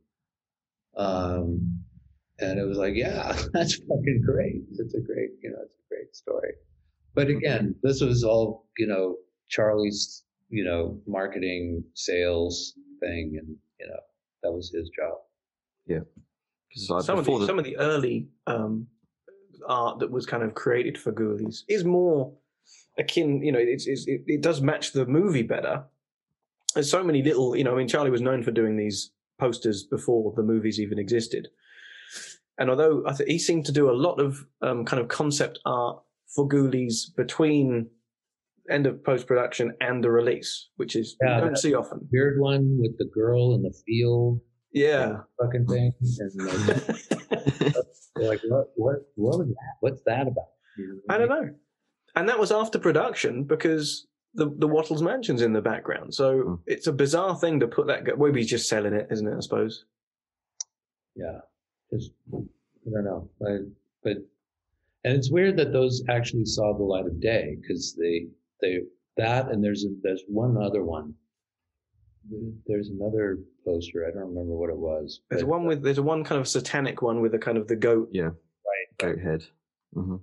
Um, 0.96 1.82
and 2.41 2.59
it 2.59 2.64
was 2.66 2.78
like, 2.78 2.95
yeah, 2.95 3.32
that's 3.53 3.74
fucking 3.76 4.22
great. 4.24 4.62
It's 4.78 4.95
a 4.95 5.01
great, 5.01 5.30
you 5.43 5.51
know, 5.51 5.59
it's 5.62 5.74
a 5.74 5.88
great 5.95 6.14
story. 6.16 6.53
But 7.14 7.28
again, 7.28 7.74
this 7.82 8.01
was 8.01 8.24
all, 8.24 8.66
you 8.78 8.86
know, 8.86 9.16
Charlie's, 9.49 10.24
you 10.49 10.64
know, 10.64 11.01
marketing 11.07 11.84
sales 11.95 12.74
thing. 13.01 13.36
And, 13.38 13.57
you 13.80 13.86
know, 13.88 14.01
that 14.43 14.53
was 14.53 14.70
his 14.70 14.88
job. 14.91 15.14
'Cause, 16.72 16.88
like, 16.91 17.03
some 17.03 17.18
of 17.18 17.24
the, 17.24 17.38
the- 17.41 17.47
some 17.47 17.59
of 17.59 17.64
the 17.64 17.76
early 17.78 18.28
um, 18.47 18.86
art 19.66 19.99
that 19.99 20.11
was 20.11 20.24
kind 20.24 20.43
of 20.43 20.55
created 20.55 20.97
for 20.97 21.12
Ghoulies 21.12 21.62
is 21.68 21.84
more 21.84 22.32
akin. 22.99 23.43
You 23.43 23.51
know, 23.53 23.59
it's, 23.59 23.86
it's, 23.88 24.07
it, 24.07 24.22
it 24.26 24.41
does 24.41 24.61
match 24.62 24.93
the 24.93 25.05
movie 25.05 25.43
better. 25.43 25.84
There's 26.74 26.88
so 26.91 27.03
many 27.03 27.22
little. 27.24 27.57
You 27.57 27.64
know, 27.64 27.74
I 27.74 27.78
mean, 27.78 27.88
Charlie 27.88 28.11
was 28.11 28.20
known 28.20 28.45
for 28.45 28.53
doing 28.53 28.76
these 28.76 29.11
posters 29.38 29.82
before 29.82 30.32
the 30.36 30.43
movies 30.45 30.78
even 30.78 30.99
existed. 31.01 31.49
And 32.61 32.70
although 32.70 33.02
I 33.06 33.12
th- 33.14 33.28
he 33.28 33.38
seemed 33.40 33.66
to 33.66 33.72
do 33.72 33.90
a 33.90 33.96
lot 34.06 34.20
of 34.20 34.46
um, 34.62 34.84
kind 34.84 35.00
of 35.02 35.08
concept 35.08 35.58
art 35.66 36.00
for 36.34 36.48
Ghoulies 36.48 37.12
between 37.16 37.88
end 38.70 38.86
of 38.86 39.02
post 39.02 39.26
production 39.26 39.72
and 39.80 40.04
the 40.04 40.11
release, 40.11 40.68
which 40.76 40.94
is 40.94 41.16
Yeah, 41.20 41.36
you 41.38 41.44
don't 41.46 41.58
see 41.58 41.74
often. 41.74 42.06
Weird 42.12 42.38
one 42.38 42.76
with 42.78 42.96
the 42.98 43.06
girl 43.12 43.54
in 43.56 43.62
the 43.62 43.74
field, 43.86 44.40
Yeah. 44.72 45.22
fucking 45.42 45.66
thing, 45.66 45.92
and 46.18 46.46
like, 46.46 46.86
they're 48.14 48.28
like, 48.28 48.40
what, 48.46 48.66
what, 48.76 48.96
what 49.16 49.38
was 49.38 49.48
that? 49.48 49.72
What's 49.80 50.02
that 50.06 50.28
about? 50.28 50.44
I 51.08 51.18
don't 51.18 51.28
know. 51.28 51.48
And 52.14 52.28
that 52.28 52.38
was 52.38 52.52
after 52.52 52.78
production 52.78 53.44
because 53.44 54.06
the 54.34 54.54
the 54.58 54.68
Wattles 54.68 55.02
Mansion's 55.02 55.42
in 55.42 55.52
the 55.52 55.61
background. 55.62 56.14
So 56.14 56.40
Hmm. 56.40 56.54
it's 56.66 56.86
a 56.86 56.92
bizarre 56.92 57.36
thing 57.36 57.61
to 57.61 57.66
put 57.68 57.86
that. 57.88 58.04
Maybe 58.18 58.40
he's 58.40 58.50
just 58.50 58.68
selling 58.68 58.92
it, 58.92 59.08
isn't 59.11 59.26
it? 59.26 59.36
I 59.36 59.40
suppose. 59.40 59.84
Yeah, 61.16 61.38
just 61.93 62.12
I 62.34 62.91
don't 62.91 63.05
know, 63.05 63.30
I, 63.47 63.59
but 64.03 64.16
and 65.05 65.16
it's 65.16 65.30
weird 65.30 65.57
that 65.59 65.72
those 65.72 66.03
actually 66.09 66.45
saw 66.45 66.76
the 66.76 66.84
light 66.84 67.07
of 67.07 67.20
day 67.20 67.57
because 67.61 67.97
they 67.99 68.26
they 68.61 68.80
that 69.16 69.49
and 69.51 69.62
there's 69.62 69.84
a, 69.84 69.88
there's 70.03 70.22
one 70.28 70.57
other 70.57 70.84
one. 70.84 71.14
There's 72.66 72.91
another 72.91 73.38
poster. 73.64 74.07
I 74.07 74.11
don't 74.12 74.28
remember 74.28 74.55
what 74.57 74.70
it 74.70 74.76
was. 74.76 75.20
There's 75.30 75.45
one 75.45 75.64
with 75.64 75.82
there's 75.82 75.99
a 75.99 76.03
one 76.03 76.22
kind 76.22 76.41
of 76.41 76.47
satanic 76.47 77.03
one 77.03 77.20
with 77.20 77.34
a 77.34 77.38
kind 77.38 77.59
of 77.59 77.66
the 77.66 77.76
goat. 77.76 78.09
yeah, 78.12 78.24
right, 78.26 78.88
goat 78.99 79.18
head. 79.18 79.43
Mm-hmm. 79.97 80.16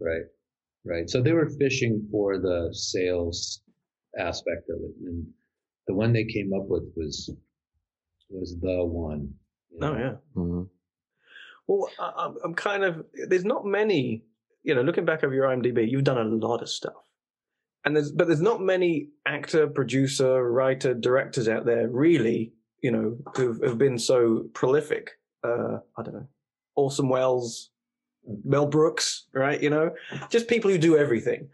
right, 0.00 0.22
right. 0.84 1.08
So 1.08 1.22
they 1.22 1.32
were 1.32 1.48
fishing 1.50 2.06
for 2.10 2.38
the 2.38 2.70
sales 2.72 3.62
aspect 4.18 4.68
of 4.70 4.80
it, 4.80 4.94
and 5.04 5.24
the 5.86 5.94
one 5.94 6.12
they 6.12 6.24
came 6.24 6.52
up 6.54 6.66
with 6.66 6.84
was 6.96 7.30
was 8.30 8.56
the 8.60 8.84
one. 8.84 9.32
you 9.70 9.78
Oh 9.82 9.92
know? 9.94 9.98
yeah. 9.98 10.14
hmm 10.34 10.62
Well, 11.68 11.88
I, 12.00 12.30
I'm- 12.42 12.54
kind 12.54 12.82
of. 12.82 13.04
There's 13.28 13.44
not 13.44 13.64
many. 13.64 14.24
You 14.64 14.74
know, 14.74 14.82
looking 14.82 15.04
back 15.04 15.22
over 15.22 15.32
your 15.34 15.46
IMDb, 15.46 15.88
you've 15.88 16.04
done 16.04 16.18
a 16.18 16.24
lot 16.24 16.62
of 16.62 16.68
stuff, 16.68 16.94
and 17.84 17.94
there's 17.94 18.10
but 18.10 18.26
there's 18.26 18.40
not 18.40 18.60
many 18.60 19.10
actor, 19.26 19.68
producer, 19.68 20.50
writer, 20.50 20.94
directors 20.94 21.48
out 21.48 21.64
there 21.64 21.88
really. 21.88 22.52
You 22.82 22.90
know, 22.92 23.16
who've 23.36 23.60
have 23.62 23.78
been 23.78 23.98
so 23.98 24.46
prolific. 24.54 25.10
Uh, 25.44 25.78
I 25.96 26.02
don't 26.02 26.14
know, 26.14 26.28
Orson 26.74 27.08
Welles, 27.08 27.70
Mel 28.44 28.66
Brooks, 28.66 29.26
right? 29.32 29.62
You 29.62 29.70
know, 29.70 29.90
just 30.30 30.48
people 30.48 30.70
who 30.70 30.78
do 30.78 30.96
everything. 30.96 31.48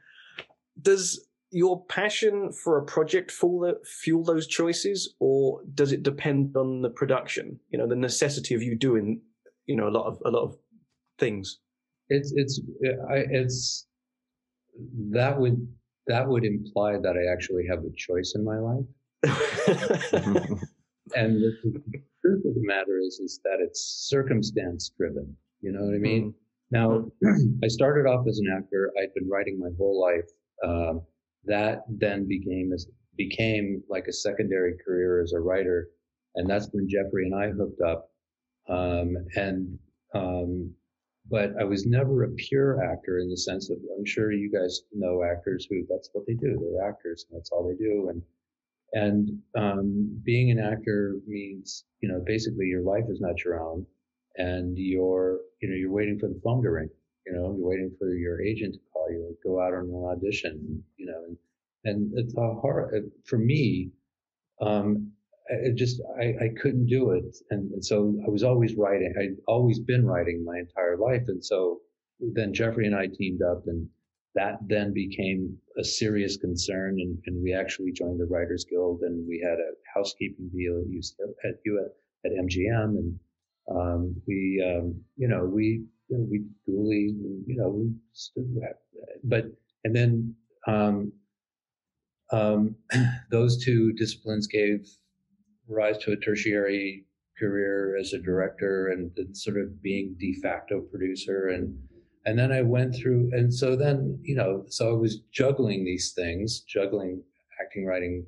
Does 0.81 1.29
your 1.51 1.85
passion 1.87 2.51
for 2.53 2.79
a 2.79 2.85
project 2.85 3.31
fuel 3.31 4.25
those 4.25 4.47
choices, 4.47 5.15
or 5.21 5.61
does 5.75 5.93
it 5.93 6.03
depend 6.03 6.57
on 6.57 6.83
the 6.83 6.91
production? 6.91 7.61
You 7.71 7.79
know, 7.79 7.87
the 7.87 7.97
necessity 7.97 8.55
of 8.55 8.63
you 8.63 8.77
doing, 8.77 9.21
you 9.67 9.77
know, 9.77 9.89
a 9.89 9.95
lot 9.95 10.07
of 10.07 10.19
a 10.25 10.31
lot 10.31 10.45
of 10.45 10.57
things. 11.19 11.61
It's 12.09 12.33
it's 12.37 12.61
I, 13.11 13.25
it's 13.31 13.87
that 15.11 15.39
would 15.39 15.67
that 16.07 16.27
would 16.29 16.45
imply 16.45 16.99
that 16.99 17.17
I 17.17 17.33
actually 17.33 17.67
have 17.67 17.81
a 17.81 17.91
choice 17.97 18.35
in 18.35 18.45
my 18.45 18.59
life. 18.59 18.87
And 21.15 21.37
the, 21.37 21.53
the 21.65 22.03
truth 22.23 22.45
of 22.47 22.55
the 22.55 22.63
matter 22.63 22.99
is 22.99 23.21
is 23.21 23.41
that 23.45 23.59
it's 23.61 24.07
circumstance 24.09 24.91
driven. 24.97 25.37
You 25.61 25.73
know 25.73 25.81
what 25.81 25.95
I 25.95 25.99
mean? 25.99 26.35
Now, 26.71 27.05
I 27.63 27.69
started 27.69 28.09
off 28.09 28.27
as 28.27 28.39
an 28.39 28.53
actor. 28.57 28.91
I'd 29.01 29.13
been 29.15 29.29
writing 29.29 29.59
my 29.59 29.69
whole 29.77 30.01
life. 30.01 30.29
Um, 30.65 31.03
that 31.45 31.85
then 31.89 32.27
became 32.27 32.73
as 32.73 32.87
became 33.17 33.83
like 33.89 34.07
a 34.09 34.13
secondary 34.13 34.75
career 34.85 35.23
as 35.23 35.35
a 35.35 35.41
writer, 35.41 35.89
and 36.37 36.49
that's 36.49 36.69
when 36.73 36.89
Jeffrey 36.89 37.27
and 37.27 37.35
I 37.35 37.51
hooked 37.51 37.81
up. 37.83 38.11
Um, 38.69 39.17
and 39.37 39.79
um, 40.15 40.75
but 41.31 41.53
I 41.61 41.65
was 41.65 41.87
never 41.87 42.25
a 42.25 42.31
pure 42.33 42.83
actor 42.85 43.19
in 43.19 43.31
the 43.31 43.37
sense 43.37 43.71
of 43.71 43.79
I'm 43.99 44.05
sure 44.05 44.33
you 44.33 44.51
guys 44.53 44.83
know 44.93 45.23
actors 45.25 45.67
who 45.71 45.87
that's 45.89 46.11
what 46.13 46.27
they 46.27 46.35
do. 46.35 46.59
They're 46.61 46.89
actors, 46.89 47.27
and 47.29 47.39
that's 47.39 47.51
all 47.51 47.67
they 47.69 47.77
do. 47.77 48.09
And 48.11 48.23
and 48.93 49.41
um, 49.57 50.21
being 50.25 50.51
an 50.51 50.59
actor 50.59 51.17
means 51.27 51.85
you 52.01 52.09
know 52.09 52.23
basically 52.27 52.67
your 52.67 52.83
life 52.83 53.05
is 53.09 53.21
not 53.21 53.45
your 53.45 53.61
own, 53.61 53.87
and 54.37 54.77
you're 54.79 55.41
you 55.61 55.69
know 55.69 55.77
you're 55.77 55.93
waiting 55.93 56.19
for 56.19 56.29
the 56.29 56.41
phone 56.45 56.63
to 56.63 56.71
ring. 56.71 56.91
You 57.27 57.35
know 57.35 57.55
you're 57.57 57.69
waiting 57.69 57.93
for 57.99 58.15
your 58.15 58.43
agent 58.43 58.75
to 58.75 58.81
call 58.93 59.11
you, 59.11 59.37
go 59.45 59.61
out 59.61 59.75
on 59.75 59.85
an 59.91 60.05
audition. 60.11 60.85
You 60.97 61.07
know, 61.07 61.25
and 61.29 61.39
and 61.85 62.13
it's 62.19 62.35
a 62.37 62.55
hard 62.55 63.11
for 63.25 63.39
me. 63.39 63.91
Um, 64.61 65.13
it 65.47 65.77
just 65.77 66.01
I, 66.19 66.35
I 66.45 66.49
couldn't 66.61 66.87
do 66.87 67.11
it, 67.11 67.37
and, 67.51 67.71
and 67.73 67.85
so 67.85 68.15
I 68.27 68.31
was 68.31 68.43
always 68.43 68.75
writing. 68.77 69.13
I'd 69.19 69.37
always 69.47 69.79
been 69.79 70.07
writing 70.07 70.45
my 70.45 70.59
entire 70.59 70.97
life, 70.97 71.25
and 71.29 71.45
so 71.45 71.81
then 72.21 72.55
Jeffrey 72.55 72.87
and 72.87 72.97
I 72.97 73.07
teamed 73.07 73.41
up, 73.43 73.65
and 73.67 73.89
that 74.35 74.59
then 74.67 74.93
became 74.93 75.57
a 75.79 75.85
serious 75.85 76.37
concern, 76.37 76.97
and, 76.99 77.19
and 77.27 77.43
we 77.43 77.53
actually 77.53 77.93
joined 77.93 78.21
the 78.21 78.27
Writers 78.27 78.65
Guild, 78.69 79.01
and 79.03 79.27
we 79.29 79.41
had 79.45 79.59
a 79.59 79.73
housekeeping 79.95 80.51
deal 80.55 80.79
at 80.79 80.87
UC 80.87 81.13
at 81.45 82.31
at 82.31 82.33
MGM, 82.33 82.97
and 82.99 83.19
um, 83.71 84.17
we 84.27 84.65
um, 84.67 85.01
you 85.17 85.29
know 85.29 85.45
we 85.45 85.85
you 86.09 86.19
know, 86.19 86.27
we 86.31 86.45
duly 86.67 87.15
you 87.47 87.57
know 87.57 87.69
we 87.69 87.93
stood, 88.13 88.47
but 89.25 89.45
and 89.85 89.95
then 89.95 90.35
um, 90.67 91.13
um, 92.33 92.77
those 93.31 93.63
two 93.63 93.93
disciplines 93.93 94.47
gave 94.47 94.87
rise 95.69 95.99
to 95.99 96.13
a 96.13 96.17
tertiary 96.17 97.05
career 97.39 97.97
as 97.99 98.13
a 98.13 98.19
director 98.19 98.89
and 98.89 99.11
then 99.17 99.35
sort 99.35 99.57
of 99.57 99.83
being 99.83 100.15
de 100.19 100.35
facto 100.35 100.81
producer 100.81 101.49
and 101.49 101.77
and 102.27 102.39
then 102.39 102.53
I 102.53 102.63
went 102.63 102.95
through 102.95 103.31
and 103.33 103.53
so 103.53 103.77
then 103.77 104.19
you 104.23 104.35
know 104.37 104.65
so 104.69 104.91
I 104.91 104.93
was 104.99 105.21
juggling 105.33 105.85
these 105.85 106.13
things 106.13 106.61
juggling 106.61 107.23
acting 107.61 107.87
writing 107.87 108.27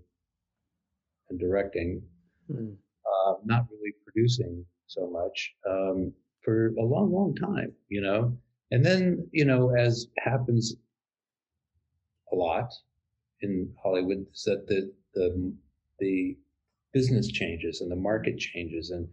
and 1.31 1.39
directing 1.39 2.03
Hmm. 2.49 2.75
uh, 3.05 3.35
not 3.45 3.67
really 3.73 3.93
producing 4.05 4.65
so 4.87 5.09
much 5.11 5.53
um, 5.69 6.13
for 6.43 6.69
a 6.79 6.83
long 6.83 7.13
long 7.13 7.35
time 7.35 7.73
you 7.89 8.01
know 8.01 8.37
and 8.71 8.85
then 8.85 9.29
you 9.33 9.45
know 9.45 9.75
as 9.77 10.07
happens 10.19 10.77
a 12.33 12.37
lot 12.37 12.73
in 13.43 13.73
Hollywood 13.83 14.27
is 14.33 14.43
that 14.45 14.67
the 14.67 14.93
the 15.15 15.53
the 15.99 16.37
business 16.97 17.31
changes 17.31 17.83
and 17.83 17.91
the 17.91 18.03
market 18.11 18.39
changes 18.39 18.89
and 18.89 19.07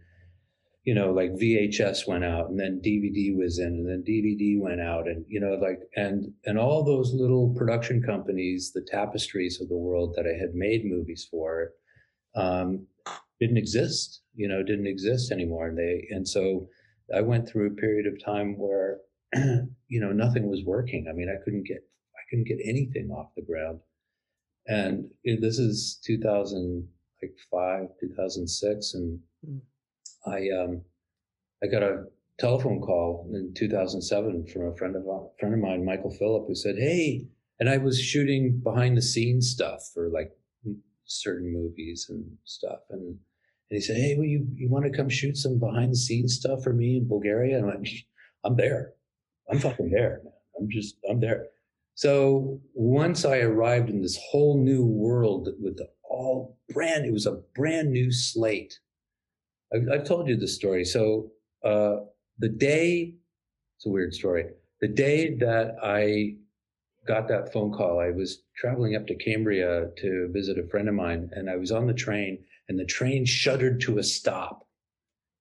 you 0.84 0.94
know 0.94 1.12
like 1.12 1.32
VHS 1.32 2.08
went 2.08 2.24
out 2.24 2.48
and 2.48 2.58
then 2.58 2.80
DVD 2.82 3.36
was 3.36 3.58
in 3.58 3.72
and 3.78 3.86
then 3.86 4.02
DVD 4.08 4.58
went 4.58 4.80
out 4.80 5.06
and 5.06 5.22
you 5.28 5.38
know 5.38 5.54
like 5.66 5.80
and 5.94 6.32
and 6.46 6.58
all 6.58 6.82
those 6.82 7.12
little 7.12 7.52
production 7.54 8.02
companies 8.02 8.72
the 8.74 8.86
tapestries 8.90 9.60
of 9.60 9.68
the 9.68 9.82
world 9.86 10.14
that 10.16 10.24
I 10.26 10.34
had 10.40 10.54
made 10.54 10.86
movies 10.86 11.28
for 11.30 11.72
um, 12.34 12.86
didn't 13.38 13.58
exist 13.58 14.22
you 14.34 14.48
know 14.48 14.62
didn't 14.62 14.86
exist 14.86 15.30
anymore. 15.30 15.68
And 15.68 15.76
they 15.76 16.06
and 16.10 16.26
so 16.26 16.68
I 17.14 17.20
went 17.20 17.46
through 17.46 17.66
a 17.66 17.80
period 17.84 18.06
of 18.06 18.24
time 18.24 18.56
where 18.56 19.00
you 19.94 20.00
know 20.00 20.12
nothing 20.12 20.48
was 20.48 20.62
working. 20.64 21.06
I 21.10 21.12
mean 21.12 21.28
I 21.28 21.42
couldn't 21.44 21.66
get 21.66 21.82
I 22.20 22.22
couldn't 22.30 22.48
get 22.48 22.60
anything 22.64 23.10
off 23.10 23.36
the 23.36 23.48
ground. 23.50 23.80
And 24.66 25.10
this 25.42 25.58
is 25.58 26.00
2000 26.06 26.88
like 27.24 27.36
five 27.50 27.88
2006 28.00 28.94
and 28.94 29.18
Mm. 29.46 29.60
i 30.26 30.38
um 30.62 30.80
i 31.62 31.66
got 31.66 31.82
a 31.82 32.04
telephone 32.38 32.80
call 32.80 33.28
in 33.34 33.52
2007 33.54 34.46
from 34.46 34.62
a 34.68 34.76
friend 34.76 34.96
of 34.96 35.02
a 35.06 35.18
friend 35.38 35.54
of 35.54 35.60
mine 35.60 35.84
michael 35.84 36.10
phillip 36.18 36.44
who 36.48 36.54
said 36.54 36.76
hey 36.78 37.26
and 37.60 37.68
i 37.68 37.76
was 37.76 38.00
shooting 38.00 38.58
behind 38.62 38.96
the 38.96 39.02
scenes 39.02 39.50
stuff 39.50 39.80
for 39.92 40.08
like 40.08 40.30
certain 41.04 41.52
movies 41.52 42.06
and 42.08 42.24
stuff 42.44 42.80
and 42.90 43.02
and 43.68 43.76
he 43.78 43.80
said 43.80 43.96
hey 43.96 44.14
will 44.16 44.24
you 44.24 44.46
you 44.54 44.70
want 44.70 44.84
to 44.90 44.96
come 44.98 45.10
shoot 45.10 45.36
some 45.36 45.58
behind 45.58 45.92
the 45.92 45.96
scenes 46.06 46.36
stuff 46.36 46.62
for 46.64 46.72
me 46.72 46.96
in 46.96 47.06
bulgaria 47.06 47.58
and 47.58 47.70
i'm 47.70 47.82
like 47.82 48.06
i'm 48.44 48.56
there 48.56 48.92
i'm 49.50 49.58
fucking 49.58 49.90
there 49.90 50.20
man. 50.24 50.32
i'm 50.58 50.68
just 50.70 50.96
i'm 51.10 51.20
there 51.20 51.44
so 51.96 52.60
once 52.74 53.24
I 53.24 53.38
arrived 53.38 53.88
in 53.88 54.02
this 54.02 54.18
whole 54.28 54.60
new 54.70 54.84
world 54.84 55.48
with 55.60 55.76
the 55.76 55.86
all 56.14 56.58
brand, 56.72 57.04
it 57.04 57.12
was 57.12 57.26
a 57.26 57.40
brand 57.54 57.92
new 57.92 58.10
slate. 58.12 58.78
I've, 59.74 59.88
I've 59.92 60.04
told 60.04 60.28
you 60.28 60.36
this 60.36 60.54
story. 60.54 60.84
So 60.84 61.30
uh, 61.64 61.96
the 62.38 62.48
day, 62.48 63.14
it's 63.76 63.86
a 63.86 63.90
weird 63.90 64.14
story. 64.14 64.46
The 64.80 64.88
day 64.88 65.36
that 65.36 65.76
I 65.82 66.36
got 67.06 67.28
that 67.28 67.52
phone 67.52 67.72
call, 67.72 68.00
I 68.00 68.10
was 68.10 68.42
traveling 68.56 68.96
up 68.96 69.06
to 69.06 69.14
Cambria 69.14 69.88
to 69.98 70.28
visit 70.32 70.58
a 70.58 70.68
friend 70.68 70.88
of 70.88 70.94
mine, 70.94 71.30
and 71.32 71.50
I 71.50 71.56
was 71.56 71.70
on 71.70 71.86
the 71.86 71.94
train, 71.94 72.38
and 72.68 72.78
the 72.78 72.84
train 72.84 73.24
shuddered 73.24 73.80
to 73.82 73.98
a 73.98 74.02
stop. 74.02 74.66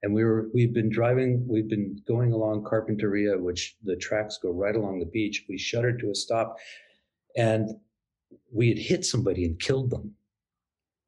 And 0.02 0.14
we 0.14 0.24
were 0.26 0.50
we've 0.54 0.74
been 0.74 0.90
driving, 0.90 1.46
we've 1.48 1.70
been 1.70 2.02
going 2.06 2.34
along 2.34 2.66
Carpinteria, 2.66 3.40
which 3.40 3.78
the 3.84 3.96
tracks 3.96 4.38
go 4.42 4.52
right 4.52 4.76
along 4.76 5.00
the 5.00 5.06
beach. 5.06 5.46
We 5.48 5.58
shuddered 5.58 6.00
to 6.00 6.12
a 6.12 6.16
stop, 6.16 6.58
and 7.38 7.70
we 8.52 8.70
had 8.70 8.78
hit 8.78 9.06
somebody 9.06 9.46
and 9.46 9.60
killed 9.60 9.90
them. 9.90 10.16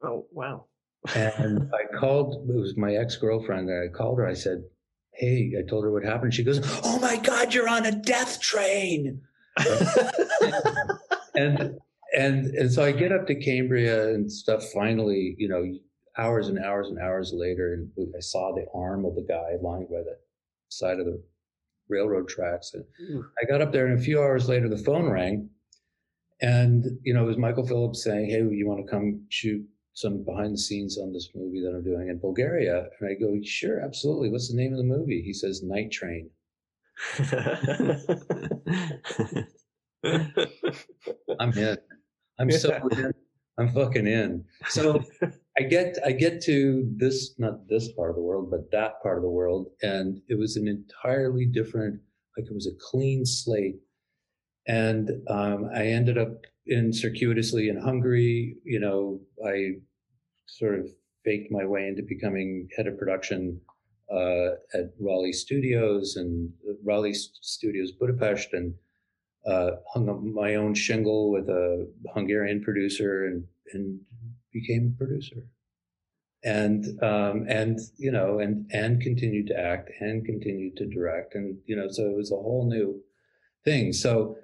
Oh 0.05 0.27
wow. 0.31 0.65
And 1.13 1.71
I 1.73 1.97
called, 1.97 2.49
it 2.49 2.55
was 2.55 2.77
my 2.77 2.95
ex 2.95 3.17
girlfriend. 3.17 3.69
I 3.69 3.87
called 3.95 4.19
her. 4.19 4.27
I 4.27 4.33
said, 4.33 4.63
Hey, 5.13 5.53
I 5.57 5.67
told 5.67 5.83
her 5.85 5.91
what 5.91 6.03
happened. 6.03 6.33
She 6.33 6.43
goes, 6.43 6.59
Oh 6.83 6.99
my 6.99 7.17
God, 7.17 7.53
you're 7.53 7.69
on 7.69 7.85
a 7.85 7.91
death 7.91 8.41
train. 8.41 9.21
and 11.35 11.79
and 12.13 12.45
and 12.47 12.71
so 12.71 12.83
I 12.83 12.91
get 12.91 13.13
up 13.13 13.25
to 13.27 13.35
Cambria 13.35 14.09
and 14.09 14.29
stuff. 14.29 14.63
Finally, 14.73 15.35
you 15.37 15.47
know, 15.47 15.63
hours 16.17 16.49
and 16.49 16.59
hours 16.59 16.89
and 16.89 16.99
hours 16.99 17.31
later, 17.33 17.73
and 17.73 17.89
I 18.15 18.19
saw 18.19 18.53
the 18.53 18.65
arm 18.73 19.05
of 19.05 19.15
the 19.15 19.25
guy 19.27 19.53
lying 19.61 19.87
by 19.89 19.99
the 19.99 20.17
side 20.67 20.99
of 20.99 21.05
the 21.05 21.23
railroad 21.87 22.27
tracks. 22.27 22.73
And 22.73 22.83
I 23.41 23.45
got 23.45 23.61
up 23.61 23.71
there, 23.71 23.87
and 23.87 23.97
a 23.97 24.03
few 24.03 24.19
hours 24.19 24.49
later, 24.49 24.67
the 24.67 24.77
phone 24.77 25.09
rang, 25.09 25.49
and 26.41 26.83
you 27.03 27.13
know, 27.13 27.23
it 27.23 27.27
was 27.27 27.37
Michael 27.37 27.65
Phillips 27.65 28.03
saying, 28.03 28.29
"Hey, 28.29 28.43
you 28.53 28.67
want 28.67 28.85
to 28.85 28.91
come 28.91 29.25
shoot 29.29 29.65
some 29.95 30.23
behind 30.23 30.53
the 30.53 30.59
scenes 30.59 30.99
on 30.99 31.11
this 31.11 31.29
movie 31.33 31.61
that 31.61 31.73
I'm 31.75 31.83
doing 31.83 32.09
in 32.09 32.19
Bulgaria?" 32.19 32.89
And 32.99 33.09
I 33.09 33.15
go, 33.15 33.35
"Sure, 33.41 33.79
absolutely. 33.79 34.29
What's 34.29 34.49
the 34.49 34.57
name 34.61 34.73
of 34.73 34.77
the 34.77 34.83
movie?" 34.95 35.21
He 35.21 35.33
says, 35.33 35.63
"Night 35.63 35.91
Train." 35.91 36.29
I'm 41.39 41.51
in. 41.57 41.77
I'm 42.39 42.51
so 42.51 42.69
in. 42.91 43.11
I'm 43.57 43.69
fucking 43.73 44.07
in. 44.07 44.43
So 44.67 45.03
I 45.57 45.63
get 45.63 45.97
I 46.05 46.11
get 46.11 46.41
to 46.43 46.89
this 46.95 47.35
not 47.37 47.67
this 47.67 47.91
part 47.93 48.09
of 48.09 48.15
the 48.15 48.21
world, 48.21 48.51
but 48.51 48.69
that 48.71 49.01
part 49.01 49.17
of 49.17 49.23
the 49.23 49.29
world, 49.29 49.67
and 49.81 50.21
it 50.27 50.37
was 50.37 50.57
an 50.57 50.67
entirely 50.67 51.45
different. 51.45 51.99
Like 52.37 52.47
it 52.47 52.53
was 52.53 52.67
a 52.67 52.75
clean 52.91 53.25
slate, 53.25 53.79
and 54.67 55.11
um, 55.29 55.69
I 55.73 55.85
ended 55.87 56.17
up 56.17 56.45
in 56.67 56.93
circuitously 56.93 57.69
in 57.69 57.79
Hungary. 57.79 58.57
You 58.63 58.79
know, 58.79 59.19
I 59.45 59.75
sort 60.47 60.79
of 60.79 60.87
faked 61.23 61.51
my 61.51 61.65
way 61.65 61.87
into 61.87 62.03
becoming 62.03 62.69
head 62.75 62.87
of 62.87 62.97
production 62.97 63.59
uh, 64.11 64.51
at 64.73 64.93
Raleigh 64.99 65.33
Studios 65.33 66.15
and 66.15 66.51
Raleigh 66.83 67.13
Studios 67.13 67.91
Budapest, 67.91 68.53
and 68.53 68.75
uh, 69.47 69.71
hung 69.93 70.09
up 70.09 70.21
my 70.21 70.55
own 70.55 70.73
shingle 70.73 71.31
with 71.31 71.49
a 71.49 71.87
Hungarian 72.13 72.61
producer 72.61 73.25
and 73.25 73.45
and 73.73 73.99
became 74.53 74.93
a 74.93 74.97
producer. 74.97 75.47
And 76.43 76.85
um, 77.01 77.45
and 77.49 77.79
you 77.97 78.11
know 78.11 78.39
and 78.39 78.69
and 78.71 79.01
continued 79.01 79.47
to 79.47 79.59
act 79.59 79.89
and 79.99 80.23
continued 80.23 80.77
to 80.77 80.85
direct 80.85 81.33
and 81.33 81.57
you 81.65 81.75
know 81.75 81.87
so 81.89 82.05
it 82.05 82.15
was 82.15 82.31
a 82.31 82.35
whole 82.35 82.69
new 82.69 83.01
thing. 83.63 83.91
So 83.93 84.37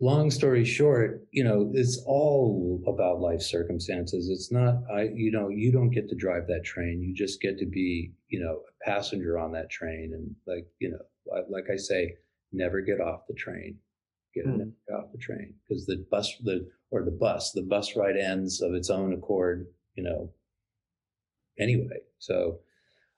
long 0.00 0.30
story 0.30 0.64
short, 0.64 1.26
you 1.30 1.44
know 1.44 1.70
it's 1.74 2.02
all 2.06 2.82
about 2.86 3.20
life 3.20 3.42
circumstances. 3.42 4.28
It's 4.28 4.52
not 4.52 4.82
I 4.92 5.08
you 5.14 5.30
know 5.30 5.48
you 5.48 5.72
don't 5.72 5.90
get 5.90 6.08
to 6.08 6.16
drive 6.16 6.46
that 6.48 6.64
train. 6.64 7.02
You 7.02 7.14
just 7.14 7.40
get 7.40 7.58
to 7.58 7.66
be 7.66 8.12
you 8.28 8.40
know 8.40 8.60
a 8.60 8.90
passenger 8.90 9.38
on 9.38 9.52
that 9.52 9.70
train 9.70 10.12
and 10.14 10.34
like 10.46 10.66
you 10.78 10.90
know 10.90 11.44
like 11.50 11.64
I 11.70 11.76
say, 11.76 12.14
never 12.52 12.80
get 12.80 13.00
off 13.00 13.26
the 13.28 13.34
train 13.34 13.76
get 14.34 14.46
mm. 14.46 14.72
off 14.94 15.10
the 15.12 15.18
train 15.18 15.54
because 15.66 15.86
the 15.86 16.04
bus 16.10 16.32
the 16.44 16.68
or 16.90 17.04
the 17.04 17.10
bus 17.10 17.52
the 17.52 17.62
bus 17.62 17.96
ride 17.96 18.16
ends 18.16 18.60
of 18.60 18.74
its 18.74 18.90
own 18.90 19.12
accord 19.12 19.66
you 19.94 20.02
know 20.02 20.30
anyway 21.58 21.98
so 22.18 22.58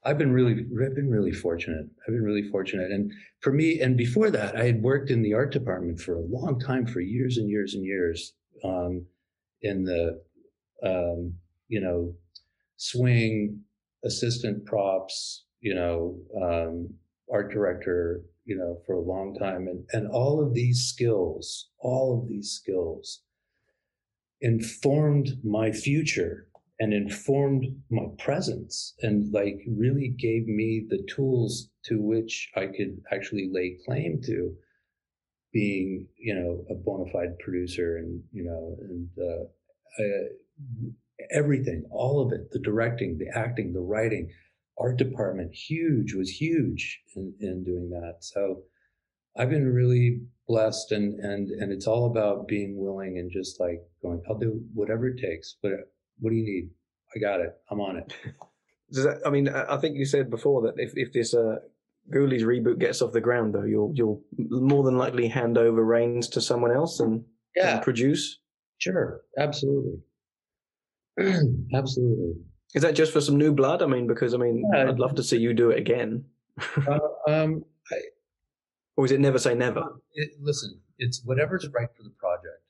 i've 0.04 0.18
been 0.18 0.32
really 0.32 0.66
i've 0.82 0.94
been 0.94 1.10
really 1.10 1.32
fortunate 1.32 1.86
i've 2.06 2.14
been 2.14 2.22
really 2.22 2.48
fortunate 2.50 2.90
and 2.90 3.12
for 3.40 3.52
me 3.52 3.80
and 3.80 3.96
before 3.96 4.30
that 4.30 4.56
i 4.56 4.64
had 4.64 4.82
worked 4.82 5.10
in 5.10 5.22
the 5.22 5.34
art 5.34 5.52
department 5.52 6.00
for 6.00 6.14
a 6.14 6.26
long 6.26 6.58
time 6.58 6.86
for 6.86 7.00
years 7.00 7.36
and 7.38 7.48
years 7.48 7.74
and 7.74 7.84
years 7.84 8.34
um, 8.64 9.04
in 9.62 9.84
the 9.84 10.20
um, 10.84 11.34
you 11.68 11.80
know 11.80 12.14
swing 12.76 13.60
assistant 14.04 14.64
props 14.64 15.44
you 15.60 15.74
know 15.74 16.16
um, 16.42 16.88
art 17.30 17.52
director 17.52 18.22
you 18.50 18.56
know, 18.56 18.80
for 18.84 18.96
a 18.96 19.00
long 19.00 19.36
time. 19.38 19.68
And, 19.68 19.84
and 19.92 20.10
all 20.10 20.44
of 20.44 20.54
these 20.54 20.80
skills, 20.92 21.68
all 21.78 22.20
of 22.20 22.28
these 22.28 22.50
skills 22.50 23.20
informed 24.40 25.38
my 25.44 25.70
future 25.70 26.48
and 26.80 26.92
informed 26.92 27.64
my 27.90 28.06
presence 28.18 28.94
and 29.02 29.32
like 29.32 29.60
really 29.68 30.08
gave 30.18 30.46
me 30.46 30.86
the 30.88 31.06
tools 31.14 31.68
to 31.84 32.00
which 32.00 32.50
I 32.56 32.66
could 32.66 33.00
actually 33.12 33.50
lay 33.52 33.76
claim 33.86 34.20
to 34.24 34.52
being, 35.52 36.08
you 36.16 36.34
know, 36.34 36.64
a 36.70 36.74
bona 36.74 37.04
fide 37.12 37.38
producer 37.38 37.98
and, 37.98 38.22
you 38.32 38.44
know, 38.44 38.76
and, 38.80 39.08
uh, 39.18 40.02
uh, 40.02 41.26
everything, 41.30 41.84
all 41.90 42.24
of 42.24 42.32
it, 42.32 42.50
the 42.50 42.58
directing, 42.58 43.18
the 43.18 43.28
acting, 43.38 43.72
the 43.72 43.80
writing, 43.80 44.30
art 44.78 44.96
department 44.96 45.54
huge 45.54 46.14
was 46.14 46.30
huge 46.30 47.00
in, 47.14 47.34
in 47.40 47.62
doing 47.62 47.90
that. 47.90 48.16
So 48.20 48.62
i've 49.36 49.50
been 49.50 49.72
really 49.72 50.20
blessed 50.48 50.92
and 50.92 51.20
and 51.20 51.50
and 51.50 51.72
it's 51.72 51.86
all 51.86 52.06
about 52.06 52.48
being 52.48 52.76
willing 52.76 53.18
and 53.18 53.30
just 53.30 53.60
like 53.60 53.80
going 54.02 54.20
i'll 54.28 54.38
do 54.38 54.60
whatever 54.74 55.06
it 55.08 55.20
takes 55.20 55.56
but 55.62 55.72
what 56.20 56.30
do 56.30 56.36
you 56.36 56.44
need 56.44 56.70
i 57.14 57.18
got 57.18 57.40
it 57.40 57.54
i'm 57.70 57.80
on 57.80 57.96
it 57.96 58.12
does 58.92 59.04
that 59.04 59.18
i 59.26 59.30
mean 59.30 59.48
i 59.48 59.76
think 59.76 59.96
you 59.96 60.04
said 60.04 60.30
before 60.30 60.62
that 60.62 60.74
if, 60.76 60.92
if 60.94 61.12
this 61.12 61.34
uh 61.34 61.56
Ghoulies 62.12 62.42
reboot 62.42 62.78
gets 62.78 63.02
off 63.02 63.12
the 63.12 63.20
ground 63.20 63.54
though 63.54 63.64
you'll 63.64 63.92
you'll 63.94 64.22
more 64.36 64.82
than 64.82 64.96
likely 64.96 65.28
hand 65.28 65.58
over 65.58 65.84
reins 65.84 66.28
to 66.28 66.40
someone 66.40 66.72
else 66.72 66.98
and, 66.98 67.24
yeah. 67.54 67.74
and 67.74 67.82
produce 67.82 68.38
sure 68.78 69.20
absolutely 69.38 70.00
absolutely 71.74 72.34
is 72.74 72.82
that 72.82 72.94
just 72.94 73.12
for 73.12 73.20
some 73.20 73.36
new 73.36 73.52
blood? 73.52 73.82
I 73.82 73.86
mean, 73.86 74.06
because 74.06 74.32
I 74.34 74.36
mean, 74.36 74.64
yeah, 74.72 74.88
I'd 74.88 74.98
love 74.98 75.16
to 75.16 75.22
see 75.22 75.38
you 75.38 75.52
do 75.52 75.70
it 75.70 75.78
again. 75.78 76.24
uh, 76.86 76.98
um, 77.28 77.64
I, 77.90 77.96
or 78.96 79.04
is 79.04 79.12
it 79.12 79.20
never 79.20 79.38
say 79.38 79.54
never? 79.54 79.82
It, 80.14 80.30
listen, 80.40 80.80
it's 80.98 81.22
whatever's 81.24 81.68
right 81.74 81.88
for 81.96 82.02
the 82.04 82.14
project. 82.18 82.62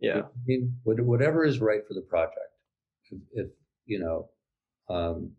Yeah. 0.00 0.20
I 0.20 0.44
mean, 0.46 0.76
whatever 0.84 1.44
is 1.44 1.60
right 1.60 1.80
for 1.86 1.94
the 1.94 2.02
project. 2.02 2.38
If, 3.10 3.18
if 3.32 3.46
you 3.86 3.98
know, 3.98 4.30
um, 4.94 5.32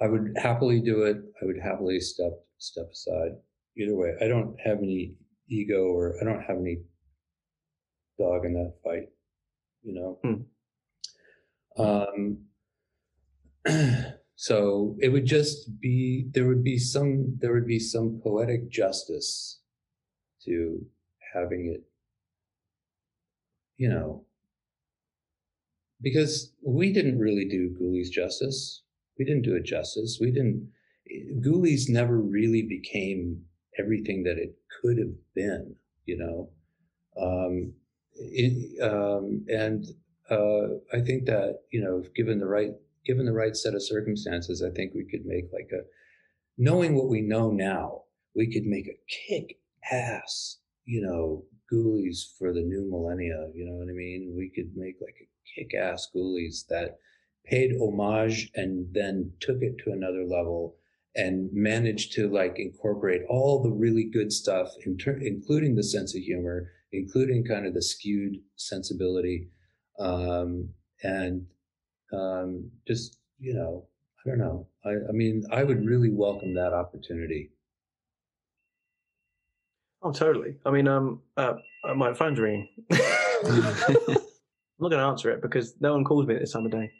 I 0.00 0.06
would 0.06 0.34
happily 0.36 0.80
do 0.80 1.02
it. 1.02 1.16
I 1.42 1.44
would 1.44 1.58
happily 1.62 2.00
step 2.00 2.32
step 2.58 2.90
aside. 2.92 3.32
Either 3.76 3.96
way, 3.96 4.14
I 4.20 4.28
don't 4.28 4.56
have 4.64 4.78
any 4.78 5.14
ego 5.48 5.84
or 5.84 6.16
I 6.20 6.24
don't 6.24 6.42
have 6.42 6.58
any 6.58 6.78
dog 8.18 8.44
in 8.44 8.54
that 8.54 8.74
fight. 8.84 9.08
You 9.82 9.94
know. 9.94 10.18
Hmm. 10.22 10.42
Um, 11.80 12.44
so 14.36 14.96
it 15.00 15.08
would 15.08 15.26
just 15.26 15.80
be 15.80 16.28
there 16.32 16.46
would 16.46 16.62
be 16.62 16.78
some 16.78 17.36
there 17.40 17.52
would 17.52 17.66
be 17.66 17.78
some 17.78 18.20
poetic 18.22 18.70
justice 18.70 19.60
to 20.44 20.84
having 21.34 21.72
it 21.74 21.82
you 23.76 23.88
know 23.88 24.24
because 26.02 26.52
we 26.64 26.92
didn't 26.92 27.18
really 27.18 27.46
do 27.48 27.74
ghoulies 27.80 28.10
justice 28.10 28.82
we 29.18 29.24
didn't 29.24 29.42
do 29.42 29.54
it 29.54 29.64
justice 29.64 30.18
we 30.20 30.30
didn't 30.30 30.68
ghoulies 31.44 31.88
never 31.88 32.18
really 32.20 32.62
became 32.62 33.42
everything 33.78 34.22
that 34.22 34.38
it 34.38 34.56
could 34.80 34.98
have 34.98 35.14
been 35.34 35.74
you 36.06 36.16
know 36.16 36.50
um, 37.20 37.72
it, 38.14 38.82
um, 38.82 39.44
and 39.48 39.86
uh, 40.30 40.74
i 40.92 41.00
think 41.00 41.24
that 41.26 41.60
you 41.70 41.82
know 41.82 42.02
given 42.14 42.38
the 42.38 42.46
right 42.46 42.72
given 43.08 43.24
the 43.24 43.32
right 43.32 43.56
set 43.56 43.74
of 43.74 43.82
circumstances, 43.82 44.62
I 44.62 44.70
think 44.70 44.92
we 44.94 45.04
could 45.04 45.24
make 45.24 45.46
like 45.52 45.70
a, 45.72 45.82
knowing 46.58 46.94
what 46.94 47.08
we 47.08 47.22
know 47.22 47.50
now, 47.50 48.02
we 48.36 48.52
could 48.52 48.66
make 48.66 48.86
a 48.86 49.00
kick 49.08 49.58
ass, 49.90 50.58
you 50.84 51.00
know, 51.00 51.44
ghoulies 51.72 52.36
for 52.38 52.52
the 52.52 52.60
new 52.60 52.86
millennia. 52.88 53.48
You 53.54 53.64
know 53.64 53.72
what 53.72 53.88
I 53.88 53.94
mean? 53.94 54.34
We 54.36 54.50
could 54.54 54.76
make 54.76 54.96
like 55.00 55.16
a 55.20 55.28
kick 55.54 55.74
ass 55.74 56.08
ghoulies 56.14 56.66
that 56.68 56.98
paid 57.44 57.72
homage 57.80 58.50
and 58.54 58.86
then 58.92 59.32
took 59.40 59.62
it 59.62 59.76
to 59.84 59.92
another 59.92 60.24
level 60.24 60.76
and 61.16 61.50
managed 61.52 62.12
to 62.12 62.28
like 62.28 62.58
incorporate 62.58 63.22
all 63.28 63.62
the 63.62 63.70
really 63.70 64.04
good 64.04 64.32
stuff, 64.32 64.68
ter- 65.00 65.18
including 65.20 65.74
the 65.74 65.82
sense 65.82 66.14
of 66.14 66.22
humor, 66.22 66.70
including 66.92 67.44
kind 67.44 67.66
of 67.66 67.74
the 67.74 67.82
skewed 67.82 68.36
sensibility, 68.56 69.48
um, 69.98 70.68
and 71.02 71.46
um, 72.12 72.70
just 72.86 73.18
you 73.38 73.54
know, 73.54 73.86
I 74.24 74.28
don't 74.28 74.38
know. 74.38 74.66
I, 74.84 74.90
I 75.08 75.12
mean, 75.12 75.44
I 75.50 75.64
would 75.64 75.84
really 75.84 76.10
welcome 76.10 76.54
that 76.54 76.72
opportunity. 76.72 77.50
Oh, 80.02 80.12
totally. 80.12 80.54
I 80.64 80.70
mean, 80.70 80.86
um, 80.86 81.22
uh, 81.36 81.54
uh 81.84 81.94
my 81.94 82.14
phone's 82.14 82.38
ringing. 82.38 82.68
I'm 84.78 84.84
not 84.84 84.90
going 84.90 85.00
to 85.02 85.08
answer 85.08 85.30
it 85.30 85.42
because 85.42 85.74
no 85.80 85.92
one 85.92 86.04
calls 86.04 86.26
me 86.26 86.34
at 86.34 86.40
this 86.40 86.52
time 86.52 86.64
of 86.64 86.70
day. 86.72 86.90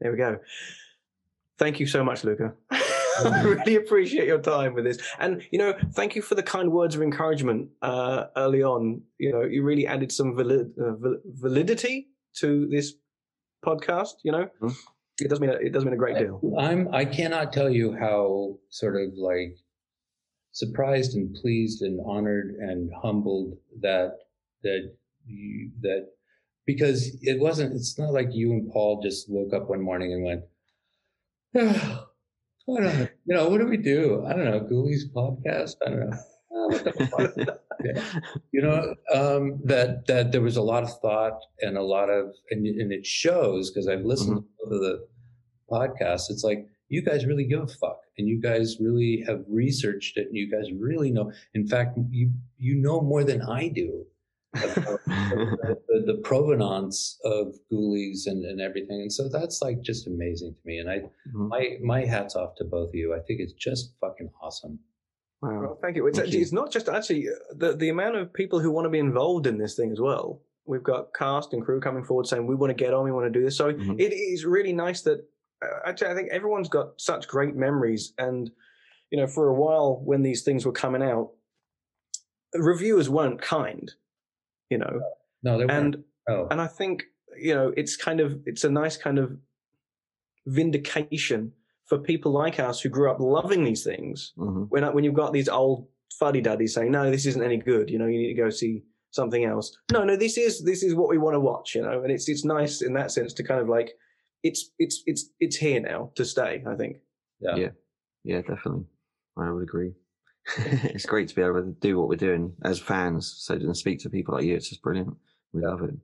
There 0.00 0.10
we 0.10 0.18
go. 0.18 0.38
Thank 1.58 1.80
you 1.80 1.86
so 1.86 2.02
much, 2.04 2.24
Luca. 2.24 2.54
I 2.70 3.42
really 3.44 3.76
appreciate 3.76 4.26
your 4.28 4.38
time 4.40 4.74
with 4.74 4.84
this, 4.84 4.98
and 5.18 5.42
you 5.50 5.58
know, 5.58 5.74
thank 5.92 6.14
you 6.14 6.22
for 6.22 6.36
the 6.36 6.42
kind 6.42 6.70
words 6.70 6.94
of 6.94 7.02
encouragement 7.02 7.68
uh, 7.82 8.26
early 8.36 8.62
on. 8.62 9.02
You 9.18 9.32
know, 9.32 9.42
you 9.42 9.64
really 9.64 9.88
added 9.88 10.12
some 10.12 10.36
valid, 10.36 10.72
uh, 10.80 10.92
validity 11.24 12.08
to 12.36 12.68
this 12.68 12.94
podcast. 13.64 14.14
You 14.22 14.30
know, 14.32 14.48
Mhm. 14.62 14.72
it 15.20 15.28
does 15.28 15.40
mean 15.40 15.50
a, 15.50 15.54
it 15.54 15.72
does 15.72 15.84
mean 15.84 15.94
a 15.94 15.96
great 15.96 16.16
deal. 16.16 16.40
I'm 16.56 16.94
I 16.94 17.04
cannot 17.04 17.52
tell 17.52 17.70
you 17.70 17.92
how 17.92 18.56
sort 18.70 18.94
of 18.94 19.14
like 19.16 19.56
surprised 20.52 21.16
and 21.16 21.34
pleased 21.34 21.82
and 21.82 21.98
honored 22.06 22.54
and 22.60 22.88
humbled 23.02 23.56
that 23.80 24.12
that 24.62 24.92
you 25.26 25.72
that 25.80 26.06
because 26.68 27.16
it 27.22 27.40
wasn't 27.40 27.74
it's 27.74 27.98
not 27.98 28.12
like 28.12 28.28
you 28.30 28.52
and 28.52 28.70
Paul 28.70 29.00
just 29.02 29.24
woke 29.30 29.54
up 29.54 29.70
one 29.70 29.80
morning 29.80 30.12
and 30.12 30.22
went 30.22 30.42
"Ah, 31.56 32.06
I 32.68 32.80
don't 32.82 33.10
you 33.24 33.34
know 33.34 33.48
what 33.48 33.58
do 33.58 33.66
we 33.66 33.78
do? 33.78 34.26
I 34.26 34.34
don't 34.34 34.44
know 34.44 34.60
Ghoulies 34.60 35.10
podcast? 35.16 35.76
I 35.84 35.88
don't 35.88 36.10
know. 36.10 36.18
Ah, 36.52 36.66
what 36.68 36.84
the 36.84 37.06
fuck? 37.06 37.58
Yeah. 37.84 38.02
you 38.50 38.60
know 38.60 38.96
um, 39.14 39.60
that 39.64 40.08
that 40.08 40.32
there 40.32 40.40
was 40.40 40.56
a 40.56 40.62
lot 40.72 40.82
of 40.82 40.90
thought 41.00 41.38
and 41.60 41.78
a 41.78 41.82
lot 41.82 42.10
of 42.10 42.34
and, 42.50 42.66
and 42.66 42.92
it 42.92 43.06
shows 43.06 43.70
because 43.70 43.86
I've 43.86 44.04
listened 44.04 44.42
to 44.64 44.68
the 44.68 45.06
podcast 45.70 46.22
it's 46.28 46.42
like 46.42 46.66
you 46.88 47.00
guys 47.02 47.24
really 47.24 47.44
give 47.44 47.62
a 47.62 47.68
fuck 47.68 48.00
and 48.18 48.26
you 48.26 48.40
guys 48.40 48.78
really 48.80 49.22
have 49.28 49.44
researched 49.48 50.16
it 50.16 50.26
and 50.26 50.36
you 50.36 50.50
guys 50.50 50.72
really 50.72 51.12
know 51.12 51.30
in 51.54 51.68
fact 51.68 51.96
you 52.10 52.32
you 52.56 52.74
know 52.74 53.00
more 53.00 53.22
than 53.22 53.42
I 53.42 53.68
do 53.68 54.04
the, 54.54 54.98
the, 55.88 56.02
the 56.06 56.20
provenance 56.24 57.18
of 57.24 57.54
ghoulies 57.72 58.26
and, 58.26 58.44
and 58.44 58.60
everything 58.60 59.00
and 59.02 59.12
so 59.12 59.28
that's 59.28 59.60
like 59.62 59.80
just 59.82 60.06
amazing 60.06 60.54
to 60.54 60.60
me 60.64 60.78
and 60.78 60.90
I 60.90 60.98
Mhm. 61.34 61.48
my 61.48 61.76
my 61.82 62.04
hats 62.04 62.34
off 62.34 62.54
to 62.56 62.64
both 62.64 62.88
of 62.90 62.94
you 62.94 63.14
I 63.14 63.20
think 63.20 63.40
it's 63.40 63.52
just 63.52 63.94
fucking 64.00 64.30
awesome 64.42 64.78
Wow. 65.40 65.60
Well, 65.60 65.78
thank 65.80 65.94
you. 65.94 66.04
It's 66.08 66.18
Thank 66.18 66.26
actually, 66.26 66.38
you. 66.38 66.42
it's 66.42 66.52
not 66.52 66.72
just 66.72 66.88
actually 66.88 67.28
uh, 67.28 67.32
the 67.54 67.76
the 67.76 67.90
amount 67.90 68.16
of 68.16 68.32
people 68.32 68.58
who 68.58 68.72
want 68.72 68.86
to 68.86 68.90
be 68.90 68.98
involved 68.98 69.46
in 69.46 69.56
this 69.56 69.76
thing 69.76 69.92
as 69.92 70.00
well. 70.00 70.42
We've 70.66 70.82
got 70.82 71.14
cast 71.14 71.52
and 71.52 71.64
crew 71.64 71.78
coming 71.80 72.02
forward 72.02 72.26
saying 72.26 72.44
we 72.48 72.56
want 72.56 72.70
to 72.70 72.74
get 72.74 72.92
on, 72.92 73.04
we 73.04 73.12
want 73.12 73.32
to 73.32 73.38
do 73.38 73.44
this. 73.44 73.56
So 73.56 73.72
Mhm. 73.72 74.00
it 74.00 74.12
is 74.12 74.44
really 74.44 74.72
nice 74.72 75.02
that 75.02 75.24
uh, 75.62 75.66
actually 75.86 76.08
I 76.10 76.14
think 76.16 76.30
everyone's 76.32 76.68
got 76.68 77.00
such 77.00 77.28
great 77.28 77.54
memories. 77.54 78.14
And 78.18 78.50
you 79.12 79.18
know, 79.20 79.28
for 79.28 79.46
a 79.48 79.54
while 79.54 80.00
when 80.04 80.22
these 80.22 80.42
things 80.42 80.66
were 80.66 80.72
coming 80.72 81.04
out, 81.04 81.30
reviewers 82.54 83.08
weren't 83.08 83.40
kind. 83.40 83.92
You 84.70 84.78
know, 84.78 85.00
no 85.42 85.58
they 85.58 85.64
weren't 85.66 85.94
and 85.94 86.04
oh 86.28 86.46
and 86.50 86.60
I 86.60 86.66
think 86.66 87.04
you 87.40 87.54
know 87.54 87.72
it's 87.76 87.96
kind 87.96 88.20
of 88.20 88.40
it's 88.46 88.64
a 88.64 88.70
nice 88.70 88.96
kind 88.96 89.18
of 89.18 89.32
vindication 90.46 91.52
for 91.86 91.98
people 91.98 92.32
like 92.32 92.58
us 92.60 92.80
who 92.80 92.88
grew 92.88 93.10
up 93.10 93.20
loving 93.20 93.64
these 93.64 93.84
things 93.84 94.32
Mhm. 94.36 94.66
when 94.70 94.84
when 94.94 95.04
you've 95.04 95.14
got 95.14 95.32
these 95.32 95.48
old 95.48 95.88
fuddy 96.18 96.40
duddies 96.40 96.74
saying 96.74 96.90
no 96.90 97.10
this 97.10 97.26
isn't 97.26 97.42
any 97.42 97.56
good 97.56 97.90
you 97.90 97.98
know 97.98 98.06
you 98.06 98.18
need 98.18 98.34
to 98.34 98.42
go 98.42 98.50
see 98.50 98.82
something 99.10 99.44
else 99.44 99.76
no 99.92 100.04
no 100.04 100.16
this 100.16 100.36
is 100.36 100.64
this 100.64 100.82
is 100.82 100.94
what 100.94 101.08
we 101.08 101.18
want 101.18 101.34
to 101.34 101.40
watch 101.40 101.74
you 101.74 101.82
know 101.82 102.02
and 102.02 102.10
it's 102.10 102.28
it's 102.28 102.44
nice 102.44 102.82
in 102.82 102.92
that 102.94 103.10
sense 103.10 103.32
to 103.34 103.42
kind 103.44 103.60
of 103.60 103.68
like 103.68 103.92
it's 104.42 104.70
it's 104.78 105.02
it's 105.06 105.30
it's 105.40 105.56
here 105.56 105.80
now 105.80 106.10
to 106.14 106.24
stay 106.24 106.62
i 106.66 106.74
think 106.74 106.96
yeah. 107.40 107.56
yeah. 107.56 107.68
Yeah, 108.24 108.40
definitely. 108.42 108.84
I 109.38 109.50
would 109.52 109.62
agree. 109.62 109.92
it's 110.56 111.06
great 111.06 111.28
to 111.28 111.34
be 111.34 111.42
able 111.42 111.62
to 111.62 111.74
do 111.80 111.98
what 111.98 112.08
we're 112.08 112.16
doing 112.16 112.52
as 112.62 112.78
fans. 112.78 113.34
So 113.38 113.58
to 113.58 113.74
speak 113.74 114.00
to 114.00 114.10
people 114.10 114.34
like 114.34 114.44
you, 114.44 114.54
it's 114.54 114.68
just 114.68 114.82
brilliant. 114.82 115.16
We 115.52 115.62
love 115.62 115.82
it. 115.82 115.94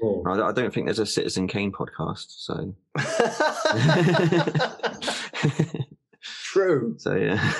Cool. 0.00 0.22
I 0.26 0.40
I 0.40 0.52
don't 0.52 0.72
think 0.72 0.86
there's 0.86 0.98
a 0.98 1.06
Citizen 1.06 1.48
Kane 1.48 1.72
podcast. 1.72 2.26
So, 2.28 2.74
true 6.22 6.94
so 6.98 7.14
yeah. 7.14 7.52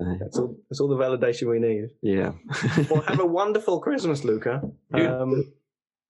Uh, 0.00 0.14
that's 0.18 0.38
all 0.38 0.56
that's 0.68 0.80
all 0.80 0.88
the 0.88 0.96
validation 0.96 1.50
we 1.50 1.58
need 1.58 1.90
yeah. 2.00 2.32
well 2.90 3.02
have 3.02 3.20
a 3.20 3.26
wonderful 3.26 3.78
christmas 3.78 4.24
luca 4.24 4.62
You 4.96 5.06
um 5.06 5.52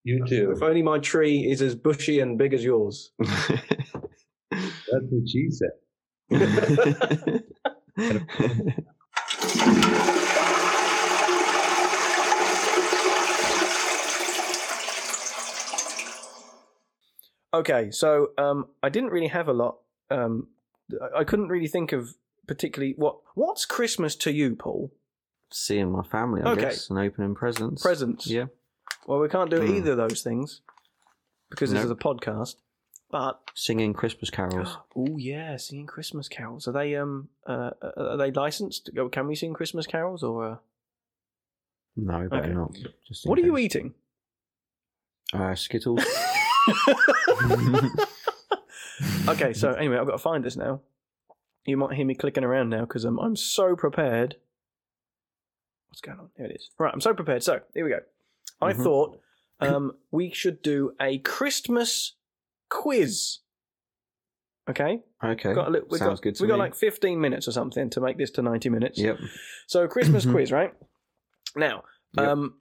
you 0.04 0.24
too 0.26 0.52
if 0.52 0.62
only 0.62 0.82
my 0.82 1.00
tree 1.00 1.50
is 1.50 1.60
as 1.60 1.74
bushy 1.74 2.20
and 2.20 2.38
big 2.38 2.54
as 2.54 2.62
yours 2.62 3.10
that's 3.18 3.50
what 4.48 5.28
she 5.28 5.50
said 5.50 5.70
Okay, 17.52 17.90
so 17.90 18.30
um, 18.38 18.66
I 18.82 18.88
didn't 18.90 19.10
really 19.10 19.26
have 19.28 19.48
a 19.48 19.52
lot. 19.52 19.78
Um, 20.10 20.48
I- 21.16 21.24
couldn't 21.24 21.48
really 21.48 21.66
think 21.66 21.92
of 21.92 22.14
particularly 22.46 22.94
what 22.96 23.16
what's 23.34 23.64
Christmas 23.64 24.14
to 24.16 24.32
you, 24.32 24.54
Paul? 24.56 24.92
Seeing 25.52 25.90
my 25.90 26.02
family, 26.02 26.42
I 26.42 26.52
Okay. 26.52 26.62
guess, 26.62 26.88
and 26.90 26.98
opening 26.98 27.34
presents. 27.34 27.82
Presents. 27.82 28.26
Yeah. 28.28 28.46
Well, 29.06 29.18
we 29.18 29.28
can't 29.28 29.50
do 29.50 29.60
Hmm. 29.60 29.74
either 29.76 29.92
of 29.92 29.96
those 29.96 30.22
things 30.22 30.60
because 31.48 31.72
this 31.72 31.84
is 31.84 31.90
a 31.90 31.96
podcast. 31.96 32.56
But 33.10 33.40
Singing 33.54 33.92
Christmas 33.92 34.30
carols. 34.30 34.76
oh 34.96 35.16
yeah, 35.18 35.56
singing 35.56 35.86
Christmas 35.86 36.28
carols. 36.28 36.68
Are 36.68 36.72
they 36.72 36.94
um 36.96 37.28
uh, 37.46 37.70
are 37.96 38.16
they 38.16 38.30
licensed? 38.30 38.90
Can 39.12 39.26
we 39.26 39.34
sing 39.34 39.54
Christmas 39.54 39.86
carols 39.86 40.22
or? 40.22 40.46
Uh... 40.46 40.56
No, 41.96 42.28
better 42.28 42.44
Okay. 42.44 42.52
not. 42.52 42.76
What 43.24 43.38
are 43.38 43.42
you 43.42 43.58
eating? 43.58 43.94
Uh, 45.32 45.54
Skittles. 45.54 46.04
okay, 49.28 49.52
so 49.52 49.72
anyway, 49.72 49.96
I've 49.96 50.06
got 50.06 50.12
to 50.12 50.18
find 50.18 50.44
this 50.44 50.56
now. 50.56 50.80
You 51.66 51.76
might 51.76 51.94
hear 51.94 52.06
me 52.06 52.14
clicking 52.14 52.44
around 52.44 52.70
now 52.70 52.80
because 52.82 53.04
I'm 53.04 53.18
I'm 53.18 53.36
so 53.36 53.76
prepared. 53.76 54.36
What's 55.88 56.00
going 56.00 56.18
on? 56.20 56.30
Here 56.36 56.46
it 56.46 56.56
is. 56.56 56.70
Right, 56.78 56.92
I'm 56.92 57.00
so 57.00 57.14
prepared. 57.14 57.42
So 57.42 57.60
here 57.74 57.84
we 57.84 57.90
go. 57.90 58.00
I 58.60 58.72
Mhm. 58.72 58.82
thought 58.82 59.20
um, 59.60 59.92
we 60.10 60.30
should 60.32 60.62
do 60.62 60.94
a 61.00 61.18
Christmas 61.18 62.14
quiz. 62.70 63.38
Okay, 64.68 65.02
Okay. 65.24 65.52
got 65.52 65.68
a 65.68 65.70
little, 65.70 65.88
we've 65.90 65.98
Sounds 65.98 66.20
got, 66.20 66.22
good 66.22 66.34
to 66.36 66.42
we 66.44 66.48
got 66.48 66.58
like 66.58 66.74
15 66.76 67.20
minutes 67.20 67.48
or 67.48 67.52
something 67.52 67.90
to 67.90 68.00
make 68.00 68.18
this 68.18 68.30
to 68.32 68.42
90 68.42 68.68
minutes. 68.68 68.98
Yep. 68.98 69.18
So 69.66 69.88
Christmas 69.88 70.24
quiz, 70.30 70.52
right? 70.52 70.72
Now, 71.56 71.82
Yep. 72.12 72.26
um, 72.28 72.54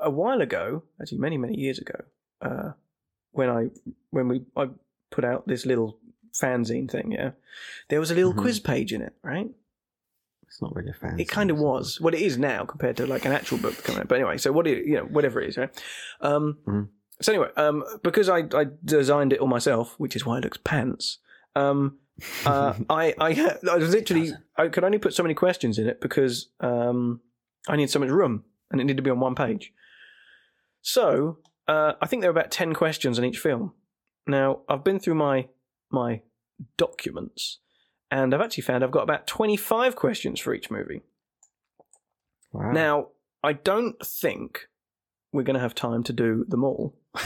a 0.00 0.10
while 0.10 0.40
ago, 0.40 0.82
actually 1.00 1.18
many 1.18 1.38
many 1.38 1.56
years 1.58 1.78
ago, 1.78 1.94
uh, 2.40 2.72
when 3.30 3.48
I 3.48 3.70
when 4.10 4.28
we 4.28 4.42
I 4.56 4.68
put 5.10 5.24
out 5.24 5.46
this 5.46 5.64
little 5.66 5.98
fanzine 6.32 6.90
thing, 6.90 7.12
yeah, 7.12 7.30
there 7.88 8.00
was 8.00 8.10
a 8.10 8.14
little 8.14 8.32
Mhm. 8.34 8.38
quiz 8.42 8.58
page 8.60 8.92
in 8.92 9.02
it, 9.02 9.14
right? 9.22 9.48
It's 10.48 10.60
not 10.60 10.74
really 10.76 10.90
a 10.90 10.94
fan. 10.94 11.18
It 11.20 11.28
kind 11.28 11.50
of 11.50 11.58
was. 11.58 12.00
Well, 12.00 12.14
it 12.14 12.20
is 12.20 12.36
now 12.38 12.64
compared 12.64 12.96
to 12.98 13.06
like 13.06 13.24
an 13.24 13.32
actual 13.32 13.58
book 13.58 13.74
coming 13.84 14.00
out. 14.02 14.08
But 14.08 14.16
anyway, 14.16 14.38
so 14.38 14.52
what 14.52 14.66
it, 14.66 14.84
you 14.86 14.94
know, 14.96 15.04
whatever 15.04 15.40
it 15.40 15.48
is, 15.50 15.56
right? 15.56 15.70
Um, 16.20 16.58
Mhm. 16.66 16.88
So 17.20 17.32
anyway, 17.32 17.50
um, 17.56 17.84
because 18.02 18.28
I, 18.28 18.44
I 18.54 18.66
designed 18.84 19.32
it 19.32 19.40
all 19.40 19.48
myself, 19.48 19.94
which 19.98 20.16
is 20.16 20.26
why 20.26 20.38
it 20.38 20.44
looks 20.44 20.58
pants. 20.58 21.18
Um, 21.54 21.98
uh, 22.44 22.74
I, 22.90 23.14
I, 23.18 23.56
I 23.70 23.76
literally, 23.76 24.32
I 24.56 24.68
could 24.68 24.84
only 24.84 24.98
put 24.98 25.14
so 25.14 25.22
many 25.22 25.34
questions 25.34 25.78
in 25.78 25.86
it 25.86 26.00
because 26.00 26.48
um, 26.60 27.20
I 27.68 27.76
need 27.76 27.90
so 27.90 27.98
much 27.98 28.10
room 28.10 28.44
and 28.70 28.80
it 28.80 28.84
needed 28.84 28.96
to 28.96 29.02
be 29.02 29.10
on 29.10 29.20
one 29.20 29.34
page. 29.34 29.72
So 30.80 31.38
uh, 31.68 31.92
I 32.00 32.06
think 32.06 32.22
there 32.22 32.30
are 32.30 32.32
about 32.36 32.50
ten 32.50 32.74
questions 32.74 33.18
in 33.18 33.24
each 33.24 33.38
film. 33.38 33.72
Now 34.26 34.60
I've 34.68 34.84
been 34.84 34.98
through 34.98 35.14
my 35.14 35.48
my 35.90 36.22
documents, 36.76 37.58
and 38.10 38.34
I've 38.34 38.40
actually 38.40 38.64
found 38.64 38.82
I've 38.82 38.90
got 38.90 39.04
about 39.04 39.26
twenty 39.26 39.56
five 39.56 39.94
questions 39.94 40.40
for 40.40 40.54
each 40.54 40.70
movie. 40.70 41.02
Wow. 42.52 42.72
Now 42.72 43.08
I 43.44 43.52
don't 43.52 44.04
think 44.04 44.68
we're 45.32 45.42
going 45.42 45.54
to 45.54 45.60
have 45.60 45.74
time 45.74 46.02
to 46.04 46.12
do 46.12 46.44
them 46.48 46.64
all. 46.64 46.94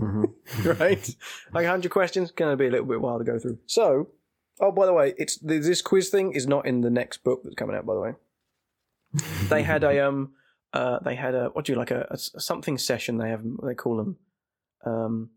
Mhm. 0.00 0.78
right? 0.78 1.16
Like 1.52 1.64
100 1.64 1.90
questions, 1.90 2.30
going 2.30 2.52
to 2.52 2.56
be 2.56 2.66
a 2.66 2.70
little 2.70 2.86
bit 2.86 3.00
while 3.00 3.18
to 3.18 3.24
go 3.24 3.38
through. 3.38 3.58
So, 3.66 4.08
oh, 4.60 4.70
by 4.70 4.86
the 4.86 4.92
way, 4.92 5.14
it's 5.16 5.38
this 5.38 5.80
quiz 5.82 6.10
thing 6.10 6.32
is 6.32 6.46
not 6.46 6.66
in 6.66 6.82
the 6.82 6.90
next 6.90 7.24
book 7.24 7.40
that's 7.42 7.54
coming 7.56 7.74
out. 7.74 7.86
By 7.86 7.94
the 7.94 8.00
way, 8.00 8.12
they 9.48 9.62
had 9.62 9.82
a 9.84 10.06
um, 10.06 10.32
uh, 10.72 10.98
they 11.04 11.14
had 11.14 11.34
a 11.34 11.46
what 11.48 11.64
do 11.64 11.72
you 11.72 11.78
like 11.78 11.90
a, 11.90 12.06
a 12.10 12.18
something 12.18 12.76
session? 12.78 13.16
They 13.18 13.30
have 13.30 13.42
they 13.62 13.74
call 13.74 13.96
them, 13.96 14.16
um, 14.84 15.30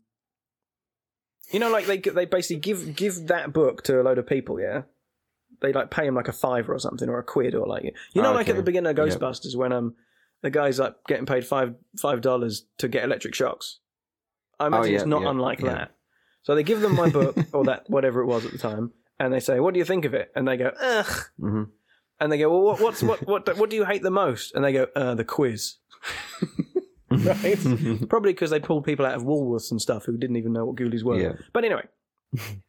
you 1.50 1.58
know, 1.58 1.70
like 1.70 1.86
they 1.86 1.98
they 1.98 2.26
basically 2.26 2.60
give 2.60 2.94
give 2.94 3.26
that 3.28 3.52
book 3.52 3.82
to 3.84 4.00
a 4.00 4.02
load 4.02 4.18
of 4.18 4.26
people. 4.26 4.60
Yeah, 4.60 4.82
they 5.62 5.72
like 5.72 5.90
pay 5.90 6.04
them 6.04 6.14
like 6.14 6.28
a 6.28 6.32
fiver 6.32 6.74
or 6.74 6.78
something 6.78 7.08
or 7.08 7.18
a 7.18 7.24
quid 7.24 7.54
or 7.54 7.66
like 7.66 7.84
you 8.12 8.20
know, 8.22 8.30
Oh, 8.32 8.34
like 8.34 8.48
at 8.50 8.56
the 8.56 8.62
beginning 8.62 8.90
of 8.90 8.98
Yep. 9.08 9.18
Ghostbusters 9.18 9.56
when 9.56 9.72
um 9.72 9.94
the 10.42 10.50
guy's 10.50 10.78
like 10.78 10.94
getting 11.06 11.26
paid 11.26 11.46
five 11.46 11.74
five 11.98 12.20
dollars 12.20 12.66
to 12.78 12.88
get 12.88 13.04
electric 13.04 13.34
shocks. 13.34 13.78
I 14.58 14.66
imagine 14.66 14.94
it's 14.94 15.02
Oh, 15.02 15.06
yeah, 15.06 15.10
not 15.10 15.22
yeah, 15.22 15.30
unlike 15.30 15.60
yeah. 15.60 15.72
that. 15.74 15.90
So 16.42 16.54
they 16.54 16.62
give 16.62 16.80
them 16.80 16.94
my 16.94 17.08
book 17.10 17.36
or 17.52 17.64
that 17.64 17.88
whatever 17.88 18.20
it 18.22 18.26
was 18.26 18.44
at 18.44 18.52
the 18.52 18.58
time, 18.58 18.92
and 19.18 19.32
they 19.32 19.40
say, 19.40 19.60
"What 19.60 19.74
do 19.74 19.78
you 19.78 19.84
think 19.84 20.04
of 20.04 20.14
it?" 20.14 20.30
And 20.34 20.46
they 20.48 20.56
go, 20.56 20.72
"Ugh." 20.80 21.06
Mm-hmm. 21.40 21.62
and 22.20 22.32
they 22.32 22.38
go, 22.38 22.50
"Well, 22.50 22.62
what, 22.62 22.80
what's 22.80 23.02
what 23.02 23.26
what 23.26 23.56
what 23.58 23.70
do 23.70 23.76
you 23.76 23.84
hate 23.84 24.02
the 24.02 24.10
most?" 24.10 24.54
And 24.54 24.64
they 24.64 24.72
go, 24.72 24.86
uh, 24.96 25.14
"The 25.14 25.24
quiz." 25.24 25.76
right? 27.10 27.58
Probably 28.08 28.32
because 28.32 28.50
they 28.50 28.60
pulled 28.60 28.84
people 28.84 29.04
out 29.04 29.14
of 29.14 29.22
Woolworths 29.24 29.72
and 29.72 29.82
stuff 29.82 30.04
who 30.04 30.16
didn't 30.16 30.36
even 30.36 30.52
know 30.52 30.64
what 30.64 30.76
Ghoulies 30.76 31.02
were. 31.02 31.38
But 31.52 31.64
anyway, 31.64 31.82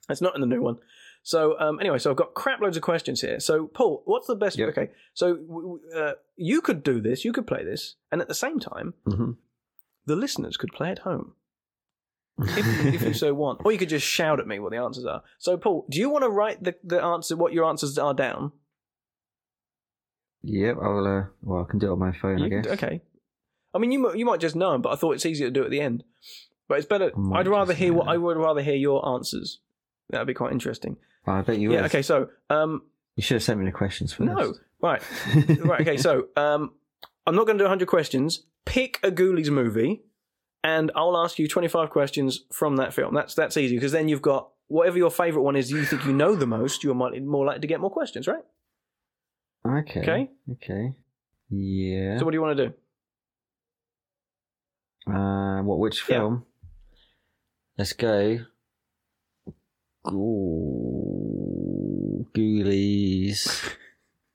it's 0.09 0.21
not 0.21 0.33
in 0.33 0.41
the 0.41 0.47
new 0.47 0.61
one. 0.63 0.77
So 1.23 1.59
um, 1.59 1.79
anyway, 1.79 1.99
so 1.99 2.09
I've 2.09 2.17
got 2.17 2.33
crap 2.33 2.61
loads 2.61 2.77
of 2.77 2.83
questions 2.83 3.21
here. 3.21 3.39
So 3.39 3.67
Paul, 3.67 4.01
what's 4.05 4.27
the 4.27 4.35
best? 4.35 4.57
Yep. 4.57 4.69
Okay, 4.69 4.89
so 5.13 5.79
uh, 5.95 6.13
you 6.35 6.61
could 6.61 6.81
do 6.83 6.99
this, 6.99 7.23
you 7.23 7.31
could 7.31 7.45
play 7.45 7.63
this, 7.63 7.95
and 8.11 8.21
at 8.21 8.27
the 8.27 8.33
same 8.35 8.59
time, 8.59 8.93
Mhm. 9.07 9.35
the 10.05 10.15
listeners 10.15 10.57
could 10.57 10.71
play 10.71 10.89
at 10.89 10.99
home 10.99 11.33
if, 12.39 12.85
if 12.95 13.01
you 13.03 13.13
so 13.13 13.33
want, 13.35 13.61
or 13.63 13.71
you 13.71 13.77
could 13.77 13.89
just 13.89 14.05
shout 14.07 14.39
at 14.39 14.47
me 14.47 14.57
what 14.59 14.71
the 14.71 14.77
answers 14.77 15.05
are. 15.05 15.21
So 15.37 15.57
Paul, 15.57 15.85
do 15.91 15.99
you 15.99 16.09
want 16.09 16.23
to 16.23 16.29
write 16.29 16.63
the, 16.63 16.75
the 16.83 16.99
answer, 17.03 17.35
what 17.35 17.53
your 17.53 17.65
answers 17.69 17.97
are 17.99 18.13
down? 18.15 18.51
Yep, 20.43 20.77
I'll. 20.81 21.05
Uh, 21.05 21.23
well, 21.43 21.63
I 21.67 21.69
can 21.69 21.79
do 21.79 21.89
it 21.89 21.91
on 21.91 21.99
my 21.99 22.11
phone, 22.13 22.41
I 22.41 22.45
You 22.45 22.49
can- 22.49 22.61
guess. 22.63 22.71
okay. 22.73 23.01
I 23.73 23.77
mean, 23.77 23.91
you 23.91 24.13
you 24.15 24.25
might 24.25 24.39
just 24.39 24.55
know 24.55 24.71
them, 24.71 24.81
but 24.81 24.89
I 24.91 24.95
thought 24.95 25.11
it's 25.13 25.25
easier 25.25 25.47
to 25.47 25.51
do 25.51 25.63
at 25.63 25.69
the 25.69 25.79
end. 25.81 26.03
But 26.67 26.79
it's 26.79 26.87
better. 26.87 27.11
I 27.33 27.39
I'd 27.39 27.47
rather 27.47 27.73
hear 27.73 27.93
what 27.93 28.07
I 28.07 28.17
would 28.17 28.37
rather 28.37 28.61
hear 28.61 28.75
your 28.75 29.07
answers. 29.07 29.59
That'd 30.09 30.27
be 30.27 30.33
quite 30.33 30.51
interesting. 30.51 30.97
Oh, 31.27 31.33
I 31.33 31.41
bet 31.41 31.59
you 31.59 31.71
yeah. 31.73 31.85
Okay. 31.85 32.01
So 32.01 32.29
um, 32.49 32.83
You 33.15 33.23
should 33.23 33.35
have 33.35 33.43
sent 33.43 33.59
me 33.59 33.65
the 33.65 33.71
questions 33.71 34.13
first. 34.13 34.27
no. 34.29 34.53
Right. 34.81 35.01
right. 35.59 35.81
Okay. 35.81 35.97
So 35.97 36.27
um, 36.35 36.71
I'm 37.27 37.35
not 37.35 37.45
going 37.45 37.57
to 37.57 37.61
do 37.61 37.65
100 37.65 37.87
questions. 37.87 38.43
Pick 38.65 38.99
a 39.03 39.11
Ghoulies 39.11 39.49
movie, 39.51 40.01
and 40.63 40.91
I'll 40.95 41.15
ask 41.17 41.37
you 41.37 41.47
25 41.47 41.89
questions 41.91 42.41
from 42.51 42.77
that 42.77 42.93
film. 42.93 43.13
That's 43.13 43.35
that's 43.35 43.57
easy 43.57 43.75
because 43.75 43.91
then 43.91 44.07
you've 44.07 44.21
got 44.23 44.49
whatever 44.67 44.97
your 44.97 45.11
favourite 45.11 45.43
one 45.43 45.55
is. 45.55 45.69
You 45.71 45.83
think 45.85 46.05
you 46.05 46.13
know 46.13 46.35
the 46.35 46.47
most. 46.47 46.83
You're 46.83 46.95
more 46.95 47.45
likely 47.45 47.61
to 47.61 47.67
get 47.67 47.79
more 47.79 47.91
questions, 47.91 48.27
right? 48.27 48.43
Okay. 49.67 49.99
Okay. 50.01 50.29
Okay. 50.53 50.93
Yeah. 51.49 52.17
So 52.17 52.25
what 52.25 52.31
do 52.31 52.37
you 52.37 52.41
want 52.41 52.57
to 52.57 52.67
do? 52.67 52.73
Uh, 55.11 55.61
what? 55.63 55.79
Which 55.79 56.01
Yeah. 56.09 56.17
film? 56.17 56.45
Let's 57.77 57.93
go. 57.93 58.39
Ooh, 60.07 61.00
Ghoulies 62.33 63.69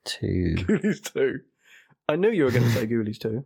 two. 0.04 0.54
Ghoulies 0.58 1.12
two. 1.12 1.40
I 2.08 2.16
knew 2.16 2.30
you 2.30 2.44
were 2.44 2.50
going 2.50 2.64
to 2.64 2.70
say 2.70 2.86
Ghoulies 2.86 3.18
two. 3.18 3.44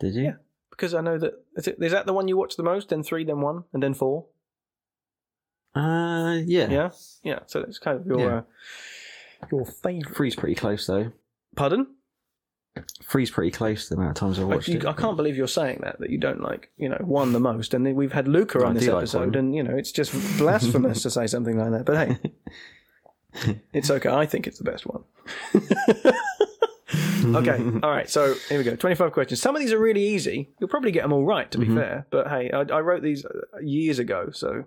Did 0.00 0.14
you? 0.14 0.22
Yeah. 0.24 0.32
because 0.70 0.94
I 0.94 1.00
know 1.00 1.18
that 1.18 1.32
is, 1.56 1.68
it, 1.68 1.76
is 1.80 1.92
that 1.92 2.06
the 2.06 2.12
one 2.12 2.28
you 2.28 2.36
watch 2.36 2.56
the 2.56 2.62
most, 2.62 2.88
then 2.88 3.02
three, 3.02 3.24
then 3.24 3.40
one, 3.40 3.64
and 3.72 3.82
then 3.82 3.94
four. 3.94 4.26
Uh, 5.74 6.40
yeah. 6.44 6.68
Yeah, 6.70 6.90
yeah. 7.22 7.38
So 7.46 7.60
that's 7.60 7.78
kind 7.78 8.00
of 8.00 8.06
your 8.06 8.18
Yeah. 8.20 8.36
uh, 8.38 8.42
your 9.50 9.64
favorite. 9.64 10.14
Three's 10.14 10.36
pretty 10.36 10.54
close 10.54 10.86
though. 10.86 11.12
Pardon? 11.56 11.86
Three's 13.02 13.30
pretty 13.30 13.50
close 13.50 13.84
to 13.88 13.94
the 13.94 14.00
amount 14.00 14.16
of 14.16 14.20
times 14.20 14.38
I 14.38 14.42
I, 14.42 14.44
watched 14.46 14.68
you, 14.68 14.78
it. 14.78 14.86
I 14.86 14.92
can't 14.94 15.16
believe 15.16 15.36
you're 15.36 15.46
saying 15.46 15.80
that 15.82 16.00
that 16.00 16.08
you 16.10 16.16
don't 16.18 16.40
like 16.40 16.70
you 16.78 16.88
know 16.88 16.98
one 17.00 17.32
the 17.32 17.40
most, 17.40 17.74
and 17.74 17.84
then 17.84 17.94
we've 17.94 18.12
had 18.12 18.26
Luca 18.28 18.60
I 18.60 18.68
on 18.68 18.74
this 18.74 18.84
do 18.84 18.92
like 18.92 19.02
episode, 19.02 19.36
and 19.36 19.54
you 19.54 19.62
know 19.62 19.74
it's 19.76 19.92
just 19.92 20.12
blasphemous 20.38 21.02
to 21.02 21.10
say 21.10 21.26
something 21.26 21.58
like 21.58 21.70
that. 21.72 21.84
But 21.84 22.08
hey, 22.08 22.32
it's 23.72 23.90
okay. 23.90 24.08
I 24.10 24.26
think 24.26 24.46
it's 24.46 24.58
the 24.58 24.64
best 24.64 24.84
one. 24.86 25.04
okay, 27.36 27.62
all 27.82 27.90
right. 27.90 28.08
So 28.10 28.34
here 28.48 28.58
we 28.58 28.64
go. 28.64 28.76
Twenty-five 28.76 29.12
questions. 29.12 29.40
Some 29.40 29.54
of 29.56 29.60
these 29.62 29.72
are 29.72 29.78
really 29.78 30.06
easy. 30.06 30.50
You'll 30.58 30.68
probably 30.70 30.90
get 30.92 31.02
them 31.02 31.12
all 31.12 31.24
right, 31.24 31.50
to 31.50 31.58
be 31.58 31.66
Mhm. 31.66 31.76
fair. 31.76 32.06
But 32.10 32.28
hey, 32.28 32.50
I, 32.50 32.60
I 32.60 32.80
wrote 32.80 33.02
these 33.02 33.24
uh, 33.24 33.58
years 33.62 33.98
ago, 33.98 34.30
so 34.32 34.64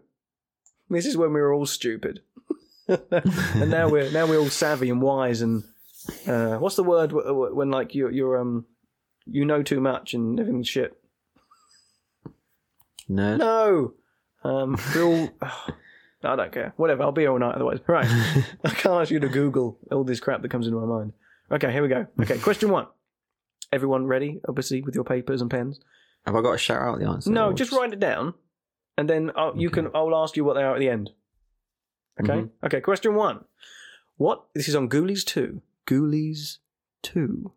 this 0.90 1.06
is 1.06 1.18
when 1.18 1.34
we 1.34 1.40
were 1.42 1.54
all 1.54 1.66
stupid, 1.66 2.22
and 2.88 3.70
now 3.70 3.90
we're 3.90 4.10
now 4.12 4.26
we're 4.28 4.40
all 4.40 4.50
savvy 4.50 4.90
and 4.90 5.02
wise. 5.02 5.42
And 5.42 5.64
uh, 6.28 6.58
what's 6.58 6.76
the 6.76 6.84
word 6.84 7.12
when 7.14 7.70
like 7.72 7.94
you're, 7.96 8.12
you're 8.12 8.38
um 8.40 8.66
you 9.26 9.46
know 9.46 9.62
too 9.64 9.80
much 9.82 10.14
and 10.14 10.40
everything's 10.40 10.70
shit? 10.70 10.98
Nerd. 13.10 13.38
No, 13.40 13.94
um, 14.44 14.78
we're 14.96 15.04
all. 15.04 15.30
I 16.26 16.36
don't 16.36 16.52
care. 16.52 16.74
Whatever. 16.78 17.04
I'll 17.04 17.12
be 17.12 17.28
all 17.28 17.40
night 17.40 17.56
otherwise. 17.56 17.80
Right. 17.88 18.06
I 18.64 18.70
can't 18.70 19.02
ask 19.02 19.12
you 19.12 19.20
to 19.20 19.30
Google 19.30 19.78
all 19.92 20.04
this 20.04 20.20
crap 20.20 20.42
that 20.42 20.50
comes 20.52 20.68
into 20.68 20.80
my 20.80 20.86
mind. 20.86 21.14
Okay, 21.52 21.72
here 21.72 21.82
we 21.82 21.88
go. 21.88 22.08
Okay, 22.22 22.38
question 22.40 22.70
one. 22.70 22.88
Everyone 23.72 24.08
ready? 24.08 24.40
Obviously, 24.48 24.82
with 24.82 24.96
your 24.96 25.04
papers 25.04 25.42
and 25.42 25.50
pens. 25.50 25.80
Have 26.26 26.36
I 26.36 26.42
got 26.42 26.54
to 26.54 26.58
shout 26.58 26.82
out 26.82 27.00
the 27.00 27.08
answer? 27.08 27.30
No, 27.30 27.54
just 27.54 27.72
write 27.72 27.94
it 27.94 28.00
down, 28.00 28.34
and 28.98 29.08
then 29.10 29.32
I'll, 29.36 29.56
you 29.56 29.68
Okay. 29.70 29.82
can. 29.84 29.92
I'll 29.94 30.16
ask 30.16 30.36
you 30.36 30.44
what 30.44 30.56
they 30.56 30.64
are 30.64 30.74
at 30.74 30.80
the 30.80 30.90
end. 30.90 31.12
Okay. 32.22 32.34
Mhm. 32.34 32.50
Okay. 32.66 32.82
Question 32.82 33.14
one. 33.16 33.46
What? 34.18 34.46
This 34.56 34.68
is 34.68 34.76
on 34.76 34.90
Ghoulies 34.90 35.24
two. 35.26 35.62
Ghoulies 35.86 36.58
two. 37.04 37.52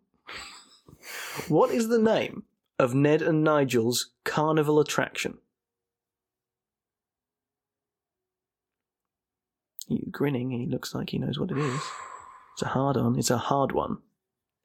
what 1.49 1.71
is 1.71 1.89
the 1.89 1.99
name 1.99 2.43
of 2.79 2.95
Ned 2.95 3.23
and 3.23 3.43
Nigel's 3.43 4.11
carnival 4.25 4.81
attraction? 4.81 5.39
Grinning. 10.11 10.51
He 10.51 10.67
looks 10.67 10.95
like 10.95 11.11
he 11.11 11.19
knows 11.19 11.39
what 11.39 11.51
it 11.51 11.59
is. 11.59 11.81
It's 12.55 12.63
a 12.63 12.67
hard 12.69 12.97
on. 12.97 13.19
It's 13.19 13.31
a 13.31 13.39
hard 13.39 13.73
one. 13.73 13.99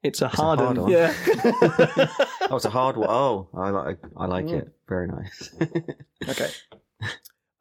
It's 0.02 0.20
a 0.20 0.26
It's 0.26 0.34
a 0.34 0.42
hard, 0.42 0.58
hard 0.58 0.76
one. 0.78 0.84
one. 0.84 0.92
Yeah. 0.92 1.14
Oh, 2.50 2.56
it's 2.56 2.66
a 2.66 2.70
hard 2.70 2.96
one. 2.98 3.08
Oh, 3.08 3.48
I 3.54 3.70
like. 3.70 3.98
I 4.18 4.26
like 4.26 4.44
Mm. 4.46 4.58
it. 4.62 4.72
Very 4.88 5.08
nice. 5.08 5.50
Okay. 6.28 6.50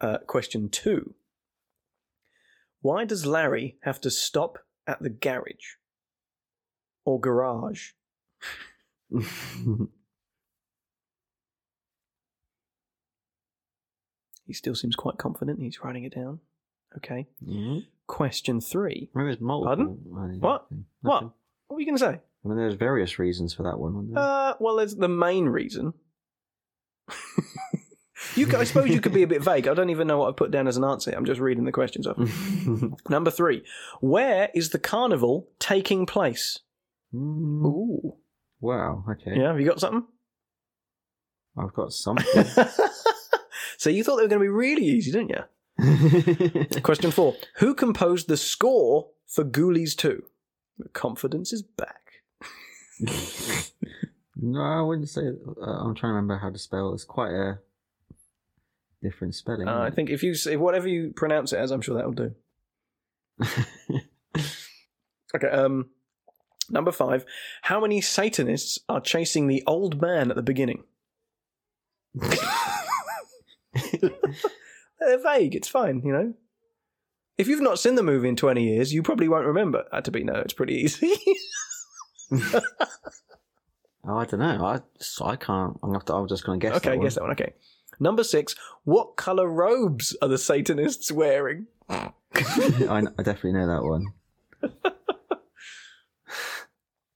Uh, 0.01 0.17
question 0.27 0.67
two. 0.69 1.13
Why 2.81 3.05
does 3.05 3.25
Larry 3.25 3.77
have 3.83 4.01
to 4.01 4.11
stop 4.11 4.57
at 4.85 5.01
the 5.01 5.09
garage 5.09 5.77
or 7.05 7.19
garage? 7.19 7.91
He 14.45 14.53
still 14.53 14.75
seems 14.75 14.95
quite 14.95 15.17
confident. 15.17 15.59
He's 15.61 15.83
writing 15.83 16.03
it 16.03 16.13
down. 16.13 16.39
Okay. 16.97 17.27
Question 18.07 18.61
three. 18.61 19.09
Maybe 19.15 19.37
multiple. 19.39 19.67
Pardon? 19.75 20.39
What? 20.39 20.63
nothing. 20.71 20.85
What? 21.01 21.23
What 21.23 21.75
were 21.75 21.79
you 21.79 21.85
going 21.85 21.97
to 21.97 22.03
say? 22.03 22.19
I 22.45 22.47
mean, 22.47 22.57
there's 22.57 22.73
various 22.75 23.17
reasons 23.19 23.53
for 23.53 23.63
that 23.63 23.77
one. 23.79 23.93
wasn't 23.95 24.15
there? 24.15 24.23
Uh, 24.23 24.53
well, 24.59 24.75
there's 24.75 24.95
the 24.95 25.07
main 25.07 25.45
reason. 25.45 25.93
you, 28.35 28.45
could- 28.45 28.59
I 28.59 28.63
suppose 28.63 28.89
you 28.89 28.99
could 29.01 29.13
be 29.13 29.23
a 29.23 29.27
bit 29.27 29.43
vague. 29.43 29.67
I 29.67 29.73
don't 29.73 29.89
even 29.89 30.07
know 30.07 30.17
what 30.19 30.29
I 30.29 30.31
put 30.33 30.51
down 30.51 30.67
as 30.67 30.77
an 30.77 30.83
answer. 30.83 31.11
I'm 31.15 31.25
just 31.25 31.39
reading 31.39 31.65
the 31.65 31.71
questions 31.71 32.05
off. 32.07 32.17
Number 33.09 33.31
three. 33.31 33.63
Where 34.01 34.49
is 34.53 34.69
the 34.69 34.79
carnival 34.79 35.49
taking 35.59 36.05
place? 36.05 36.59
Mm, 37.13 37.65
Ooh. 37.65 38.15
wow. 38.59 39.03
Okay. 39.09 39.33
Yeah, 39.37 39.47
have 39.47 39.59
you 39.59 39.67
got 39.67 39.79
something? 39.79 40.03
I've 41.57 41.73
got 41.73 41.93
something. 41.93 42.25
so 43.77 43.89
you 43.89 44.03
thought 44.03 44.17
they 44.17 44.23
were 44.23 44.29
going 44.29 44.41
to 44.41 44.45
be 44.45 44.47
really 44.49 44.85
easy, 44.85 45.11
didn't 45.11 45.29
you? 45.29 45.43
Question 46.83 47.11
four. 47.11 47.35
Who 47.57 47.73
composed 47.73 48.27
the 48.27 48.37
score 48.37 49.09
for 49.27 49.43
Ghoulies 49.43 49.95
2? 49.95 50.23
Confidence 50.93 51.53
is 51.53 51.61
back. 51.61 52.23
no, 54.35 54.61
I 54.61 54.81
wouldn't 54.81 55.09
say. 55.09 55.21
Uh, 55.27 55.65
I'm 55.65 55.95
trying 55.95 56.11
to 56.11 56.15
remember 56.15 56.37
how 56.37 56.49
to 56.49 56.57
spell. 56.59 56.93
It's 56.93 57.03
quite 57.03 57.31
a 57.31 57.59
different 59.01 59.35
spelling. 59.35 59.67
Uh, 59.67 59.79
I 59.79 59.89
think 59.89 60.09
if 60.09 60.23
you 60.23 60.35
say 60.35 60.55
whatever 60.57 60.87
you 60.87 61.11
pronounce 61.15 61.53
it 61.53 61.57
as, 61.57 61.71
I'm 61.71 61.81
sure 61.81 61.95
that'll 61.95 62.11
do. 62.11 62.35
Okay, 65.35 65.47
um, 65.47 65.89
number 66.69 66.91
five. 66.91 67.25
How 67.63 67.81
many 67.81 68.01
Satanists 68.01 68.77
are 68.87 69.01
chasing 69.01 69.47
the 69.47 69.63
old 69.65 69.99
man 69.99 70.29
at 70.29 70.35
the 70.35 70.43
beginning? 70.43 70.83
They're 75.05 75.21
vague. 75.21 75.55
It's 75.55 75.67
fine, 75.67 76.01
you 76.03 76.11
know. 76.11 76.33
If 77.37 77.47
you've 77.47 77.61
not 77.61 77.79
seen 77.79 77.95
the 77.95 78.03
movie 78.03 78.29
in 78.29 78.35
20 78.35 78.63
years, 78.63 78.93
you 78.93 79.01
probably 79.01 79.27
won't 79.27 79.45
remember. 79.45 79.85
Uh, 79.91 80.01
to 80.01 80.11
be 80.11 80.23
no, 80.23 80.35
it's 80.35 80.53
pretty 80.53 80.75
easy. 80.75 81.15
oh, 82.31 82.61
I 84.05 84.25
don't 84.25 84.39
know. 84.39 84.65
I 84.65 84.79
I 85.23 85.35
can't. 85.35 85.77
I'm 85.81 85.89
gonna 85.89 85.93
have 85.95 86.05
to, 86.05 86.13
I'm 86.13 86.27
just 86.27 86.45
going 86.45 86.59
to 86.59 86.67
guess. 86.67 86.77
okay, 86.77 86.89
that 86.89 86.97
one. 86.97 87.05
guess 87.05 87.15
that 87.15 87.21
one. 87.21 87.31
Okay. 87.31 87.53
Number 87.99 88.23
six. 88.23 88.55
What 88.83 89.15
color 89.15 89.47
robes 89.47 90.15
are 90.21 90.27
the 90.27 90.37
Satanists 90.37 91.11
wearing? 91.11 91.67
I, 91.89 92.11
I 92.35 93.23
definitely 93.23 93.53
know 93.53 93.67
that 93.67 93.83
one. 93.83 94.13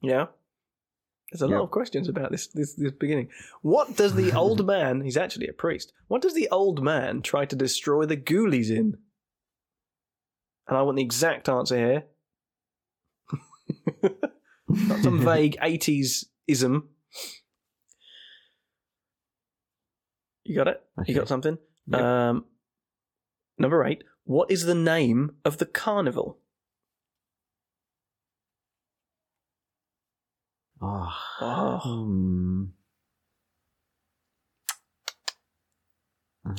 Yeah. 0.02 0.28
There's 1.32 1.42
a 1.42 1.48
lot 1.48 1.64
of 1.64 1.72
questions 1.72 2.08
about 2.08 2.32
this, 2.32 2.48
this 2.48 2.74
this 2.74 2.94
beginning. 2.94 3.30
What 3.62 3.98
does 3.98 4.16
the 4.16 4.32
old 4.38 4.66
man? 4.66 5.02
He's 5.02 5.18
actually 5.18 5.48
a 5.48 5.54
priest. 5.54 5.92
What 6.08 6.22
does 6.22 6.34
the 6.34 6.48
old 6.50 6.82
man 6.82 7.22
try 7.22 7.46
to 7.46 7.56
destroy 7.56 8.06
the 8.06 8.16
ghoulies 8.16 8.70
in? 8.70 8.98
And 10.68 10.78
I 10.78 10.82
want 10.82 10.98
the 10.98 11.04
exact 11.04 11.50
answer 11.50 11.78
here. 11.78 12.04
Not 14.70 15.00
some 15.00 15.20
vague 15.26 15.58
eighties 15.62 16.26
ism. 16.48 16.90
You 20.44 20.56
got 20.56 20.70
it. 20.70 20.82
You 21.06 21.16
got 21.16 21.28
something. 21.28 21.58
Yep. 21.88 22.02
Um, 22.02 22.46
number 23.58 23.84
eight. 23.86 24.06
What 24.24 24.50
is 24.50 24.64
the 24.64 24.76
name 24.76 25.32
of 25.44 25.58
the 25.58 25.66
carnival? 25.66 26.40
Oh. 30.82 31.14
oh. 31.42 31.80
Hmm. 31.84 32.64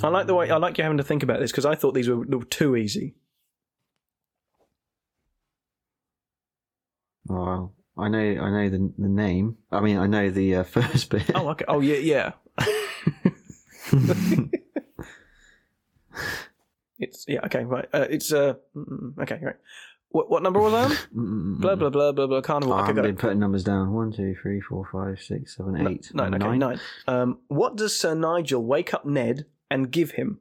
I 0.02 0.08
like 0.08 0.26
the 0.26 0.34
way 0.34 0.50
I 0.50 0.56
like 0.56 0.76
you 0.76 0.84
having 0.84 0.98
to 0.98 1.04
think 1.04 1.22
about 1.22 1.40
this 1.40 1.50
because 1.50 1.64
I 1.64 1.74
thought 1.74 1.94
these 1.94 2.08
were, 2.08 2.24
too 2.44 2.76
easy. 2.76 3.14
Well, 7.26 7.74
oh, 7.96 8.02
I 8.02 8.08
know 8.08 8.18
I 8.18 8.50
know 8.50 8.68
the 8.68 8.92
the 8.98 9.08
name. 9.08 9.56
I 9.70 9.80
mean, 9.80 9.98
I 9.98 10.06
know 10.06 10.30
the 10.30 10.56
uh, 10.56 10.62
first 10.64 11.10
bit. 11.10 11.30
Oh, 11.34 11.48
okay. 11.50 11.64
Oh, 11.68 11.80
yeah, 11.80 11.96
yeah. 11.96 12.32
it's 16.98 17.24
yeah. 17.28 17.40
Okay, 17.44 17.64
right. 17.64 17.88
Uh, 17.92 18.06
it's 18.10 18.32
uh. 18.32 18.54
Mm, 18.76 18.88
mm, 18.88 19.14
mm. 19.14 19.22
Okay, 19.22 19.38
right. 19.42 19.56
What 20.10 20.30
what 20.30 20.42
number 20.42 20.60
was 20.60 20.72
I 20.72 20.84
on? 20.84 21.58
Blah 21.60 21.74
blah 21.76 21.90
blah 21.90 22.12
blah 22.12 22.26
blah. 22.26 22.40
Carnival. 22.40 22.72
Oh, 22.74 22.78
I 22.78 22.86
haven't 22.86 23.02
been 23.02 23.14
it. 23.14 23.18
putting 23.18 23.38
numbers 23.38 23.62
down. 23.64 23.92
One, 23.92 24.10
two, 24.10 24.34
three, 24.40 24.60
four, 24.60 24.88
five, 24.90 25.20
six, 25.20 25.56
seven, 25.56 25.86
eight, 25.86 26.10
Nine. 26.14 26.34
Okay, 26.34 26.44
nine. 26.44 26.58
nine. 26.58 26.80
Um, 27.06 27.38
what 27.48 27.76
does 27.76 27.98
Sir 27.98 28.14
Nigel 28.14 28.64
wake 28.64 28.94
up 28.94 29.04
Ned 29.04 29.44
and 29.70 29.90
give 29.90 30.12
him? 30.12 30.40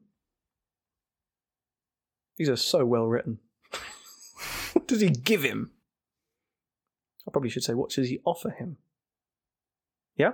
These 2.38 2.49
are 2.49 2.56
so 2.56 2.85
well 2.85 3.07
written. 3.07 3.39
what 4.73 4.88
does 4.88 5.02
he 5.02 5.10
give 5.10 5.44
him? 5.44 5.72
I 7.27 7.31
probably 7.31 7.49
should 7.49 7.64
say, 7.64 7.73
what 7.73 7.89
does 7.89 8.07
he 8.07 8.19
offer 8.23 8.49
him? 8.52 8.77
Yeah. 10.15 10.34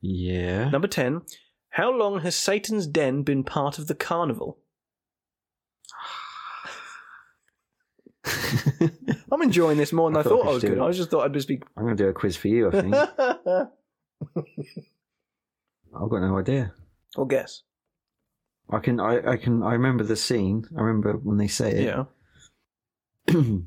Yeah. 0.00 0.68
Number 0.68 0.86
10. 0.86 1.22
How 1.70 1.90
long 1.90 2.20
has 2.20 2.36
Satan's 2.36 2.86
Den 2.86 3.22
been 3.22 3.42
part 3.42 3.78
of 3.80 3.88
the 3.88 3.96
carnival? 3.96 4.58
I'm 9.32 9.42
enjoying 9.42 9.76
this 9.78 9.92
more 9.92 10.08
than 10.10 10.16
I, 10.16 10.20
I 10.20 10.22
thought 10.22 10.46
I 10.46 10.52
was 10.52 10.62
good. 10.62 10.78
I 10.78 10.90
just 10.92 11.10
thought 11.10 11.24
I'd 11.24 11.32
just 11.34 11.48
be. 11.48 11.60
I'm 11.76 11.84
going 11.84 11.96
to 11.96 12.02
do 12.04 12.08
a 12.08 12.12
quiz 12.12 12.36
for 12.36 12.48
you. 12.48 12.68
I 12.68 12.70
think 12.80 12.94
I've 15.94 16.10
got 16.10 16.20
no 16.20 16.38
idea. 16.38 16.72
or 17.16 17.26
guess. 17.26 17.62
I 18.70 18.78
can. 18.78 18.98
I, 19.00 19.32
I 19.32 19.36
can. 19.36 19.62
I 19.62 19.72
remember 19.72 20.04
the 20.04 20.16
scene. 20.16 20.66
I 20.76 20.80
remember 20.82 21.12
when 21.18 21.36
they 21.36 21.48
say 21.48 21.72
it. 21.72 21.84
Yeah. 23.30 23.42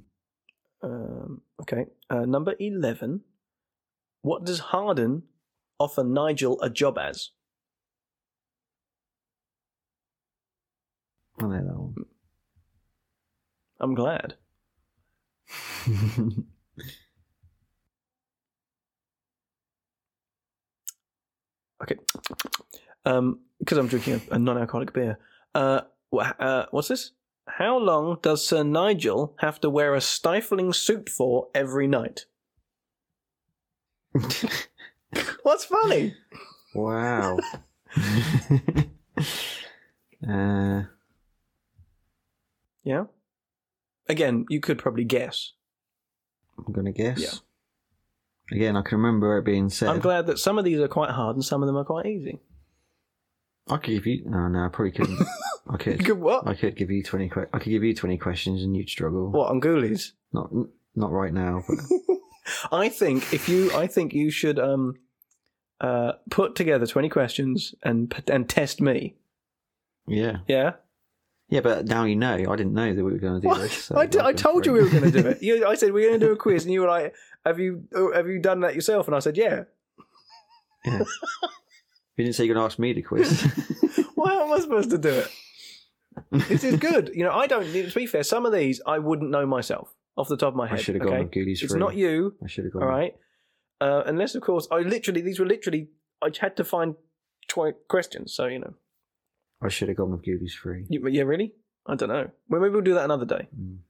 Um, 0.83 1.41
okay. 1.59 1.87
Uh, 2.07 2.25
number 2.25 2.53
11. 2.59 3.21
What 4.21 4.45
does 4.45 4.59
Hardin 4.59 5.23
offer 5.79 6.03
Nigel 6.03 6.61
a 6.61 6.69
job 6.69 6.99
as? 6.99 7.31
I 11.39 11.45
know 11.45 11.49
that 11.49 11.65
one. 11.79 11.95
I'm 13.79 13.95
glad. 13.95 14.35
Okay. 21.81 21.95
Um, 23.05 23.41
because 23.59 23.77
I'm 23.77 23.87
drinking 23.87 24.19
a, 24.31 24.35
a 24.35 24.39
non-alcoholic 24.39 24.93
beer. 24.93 25.19
Uh, 25.53 25.81
uh, 26.11 26.65
what's 26.71 26.87
this? 26.87 27.11
How 27.47 27.77
long 27.77 28.17
does 28.21 28.45
Sir 28.45 28.63
Nigel 28.63 29.35
have 29.39 29.61
to 29.61 29.69
wear 29.69 29.93
a 29.95 30.01
stifling 30.01 30.73
suit 30.73 31.07
for 31.09 31.47
every 31.55 31.87
night? 31.87 32.25
What's 35.43 35.63
funny? 35.65 36.15
wow. 36.73 37.37
uh, 40.27 40.83
Yeah. 42.83 43.05
Again, 44.09 44.45
you 44.49 44.59
could 44.59 44.77
probably 44.77 45.03
guess. 45.03 45.53
I'm 46.57 46.73
gonna 46.73 46.91
guess. 46.91 47.19
Yeah. 47.19 48.55
Again, 48.57 48.77
I 48.77 48.81
can 48.81 48.97
remember 48.99 49.37
it 49.37 49.45
being 49.45 49.69
said. 49.69 49.89
I'm 49.89 49.99
glad 49.99 50.27
that 50.27 50.39
some 50.39 50.57
of 50.57 50.63
these 50.65 50.79
are 50.79 50.87
quite 50.87 51.09
hard 51.11 51.35
and 51.35 51.43
some 51.43 51.61
of 51.61 51.67
them 51.67 51.75
are 51.75 51.83
quite 51.83 52.05
easy. 52.05 52.39
I 53.67 53.75
could 53.77 53.91
give 53.91 54.07
you. 54.07 54.23
No, 54.25 54.47
no, 54.47 54.65
I 54.65 54.69
probably 54.69 54.91
couldn't. 54.93 55.19
I 55.69 55.75
could. 55.77 56.05
could 56.05 56.19
what? 56.19 56.47
I 56.47 56.53
could 56.53 56.77
give 56.77 56.89
you 56.89 57.03
twenty. 57.03 57.27
Que- 57.29 57.47
I 57.53 57.59
could 57.59 57.69
give 57.69 57.83
you 57.83 57.93
twenty 57.93 58.17
questions, 58.17 58.63
and 58.63 58.75
you'd 58.77 58.89
struggle. 58.89 59.29
What 59.29 59.49
on 59.49 59.59
Ghoulies? 59.59 60.11
Not, 60.31 60.49
not 60.95 61.11
right 61.11 61.33
now. 61.33 61.63
But 61.67 61.77
I 62.71 62.87
think 62.87 63.33
if 63.33 63.49
you, 63.49 63.71
I 63.73 63.87
think 63.87 64.13
you 64.13 64.31
should 64.31 64.57
um, 64.57 64.95
uh, 65.81 66.13
put 66.29 66.55
together 66.55 66.87
twenty 66.87 67.09
questions 67.09 67.75
and 67.83 68.13
and 68.31 68.47
test 68.47 68.79
me. 68.79 69.17
yeah, 70.07 70.37
Yeah, 70.47 70.75
yeah. 71.49 71.61
But 71.61 71.85
now 71.87 72.03
you 72.05 72.15
know. 72.15 72.33
I 72.49 72.55
didn't 72.55 72.73
know 72.73 72.93
that 72.93 73.03
we 73.03 73.11
were 73.11 73.17
going 73.19 73.35
to 73.35 73.41
do 73.41 73.47
What? 73.47 73.61
this. 73.61 73.85
so 73.85 73.97
I, 73.97 74.05
d- 74.05 74.19
I 74.19 74.33
told 74.33 74.65
you 74.65 74.73
we 74.73 74.81
were 74.83 74.89
going 74.89 75.11
to 75.11 75.21
do 75.21 75.27
it. 75.27 75.37
You, 75.41 75.65
I 75.65 75.75
said 75.75 75.93
we're 75.93 76.07
going 76.09 76.19
to 76.19 76.25
do 76.27 76.31
a 76.31 76.35
quiz, 76.37 76.63
and 76.65 76.73
you 76.73 76.81
were 76.81 76.87
like, 76.87 77.13
"Have 77.45 77.59
you 77.59 77.83
oh, 77.95 78.11
have 78.13 78.27
you 78.27 78.39
done 78.39 78.61
that 78.61 78.75
yourself?" 78.75 79.07
And 79.07 79.15
I 79.15 79.19
said, 79.19 79.37
"Yeah." 79.37 79.63
Yeah. 80.85 80.99
You 82.15 82.23
didn't 82.25 82.33
say 82.35 82.45
you're 82.45 82.55
going 82.55 82.63
to 82.63 82.71
ask 82.71 82.79
me 82.79 82.93
to 82.93 83.01
quiz. 83.01 83.41
Why 84.15 84.33
am 84.33 84.51
I 84.51 84.59
supposed 84.59 84.89
to 84.89 84.97
do 84.97 85.09
it? 85.09 85.29
This 86.49 86.63
is 86.63 86.77
good. 86.77 87.11
You 87.13 87.23
know, 87.23 87.31
I 87.31 87.45
don't. 87.45 87.63
To 87.71 87.91
be 87.93 88.07
fair, 88.07 88.23
some 88.23 88.45
of 88.45 88.51
these 88.53 88.81
I 88.87 88.97
wouldn't 88.99 89.29
know 89.29 89.45
myself 89.45 89.93
off 90.15 90.27
the 90.29 90.37
top 90.37 90.49
of 90.49 90.55
my 90.55 90.65
I 90.65 90.69
head. 90.69 90.81
should 90.81 90.95
have 90.95 91.03
okay? 91.05 91.17
gone 91.17 91.29
It's 91.33 91.61
free. 91.71 91.79
not 91.79 91.95
you. 91.95 92.35
I 92.43 92.47
should 92.47 92.63
have 92.65 92.73
gone. 92.73 92.81
All 92.83 92.89
right. 92.89 93.15
Uh, 93.79 94.01
unless, 94.07 94.33
of 94.33 94.41
course, 94.41 94.67
I 94.71 94.79
literally 94.79 95.21
these 95.21 95.39
were 95.39 95.45
literally 95.45 95.89
I 96.23 96.29
had 96.39 96.57
to 96.57 96.63
find 96.63 96.95
questions. 97.87 98.33
So 98.33 98.47
you 98.47 98.59
know, 98.59 98.73
I 99.61 99.69
should 99.69 99.87
have 99.87 99.97
gone 99.97 100.11
with 100.11 100.23
Ghoulies 100.23 100.51
free. 100.53 100.85
you, 100.89 101.05
yeah, 101.07 101.23
really. 101.23 101.53
I 101.85 101.95
don't 101.95 102.09
know. 102.09 102.29
Well, 102.49 102.61
maybe 102.61 102.73
we'll 102.73 102.81
do 102.81 102.93
that 102.95 103.05
another 103.05 103.25
day. 103.25 103.47
Mm. 103.59 103.77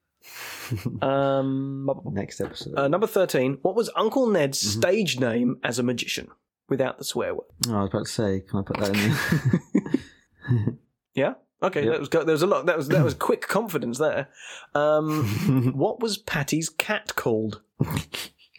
Um, 1.03 1.89
Next 2.11 2.41
episode. 2.41 2.76
uh, 2.77 2.88
number 2.89 3.07
thirteen. 3.07 3.60
What 3.61 3.76
was 3.76 3.89
Uncle 3.95 4.27
Ned's 4.27 4.61
Mhm. 4.61 4.77
stage 4.80 5.19
name 5.19 5.60
as 5.64 5.80
a 5.80 5.84
magician 5.84 6.27
without 6.68 6.98
the 6.98 7.06
swear 7.06 7.34
word? 7.35 7.45
oh, 7.69 7.76
I 7.76 7.81
was 7.84 7.89
about 7.89 8.06
to 8.07 8.11
say, 8.11 8.41
can 8.41 8.60
I 8.60 8.61
put 8.64 8.77
that 8.80 8.89
in 8.89 10.64
there? 10.64 10.77
Yeah. 11.14 11.34
Okay, 11.64 11.84
Yep. 11.85 11.91
that 11.94 11.99
was 12.02 12.10
there 12.10 12.26
was 12.26 12.41
a 12.44 12.48
lot. 12.48 12.65
That 12.65 12.77
was 12.77 12.88
that 12.89 13.03
was 13.03 13.14
quick 13.14 13.41
confidence 13.48 13.98
there. 13.98 14.27
Um, 14.76 15.73
what 15.76 15.99
was 16.02 16.18
Patty's 16.18 16.69
cat 16.69 17.15
called? 17.15 17.61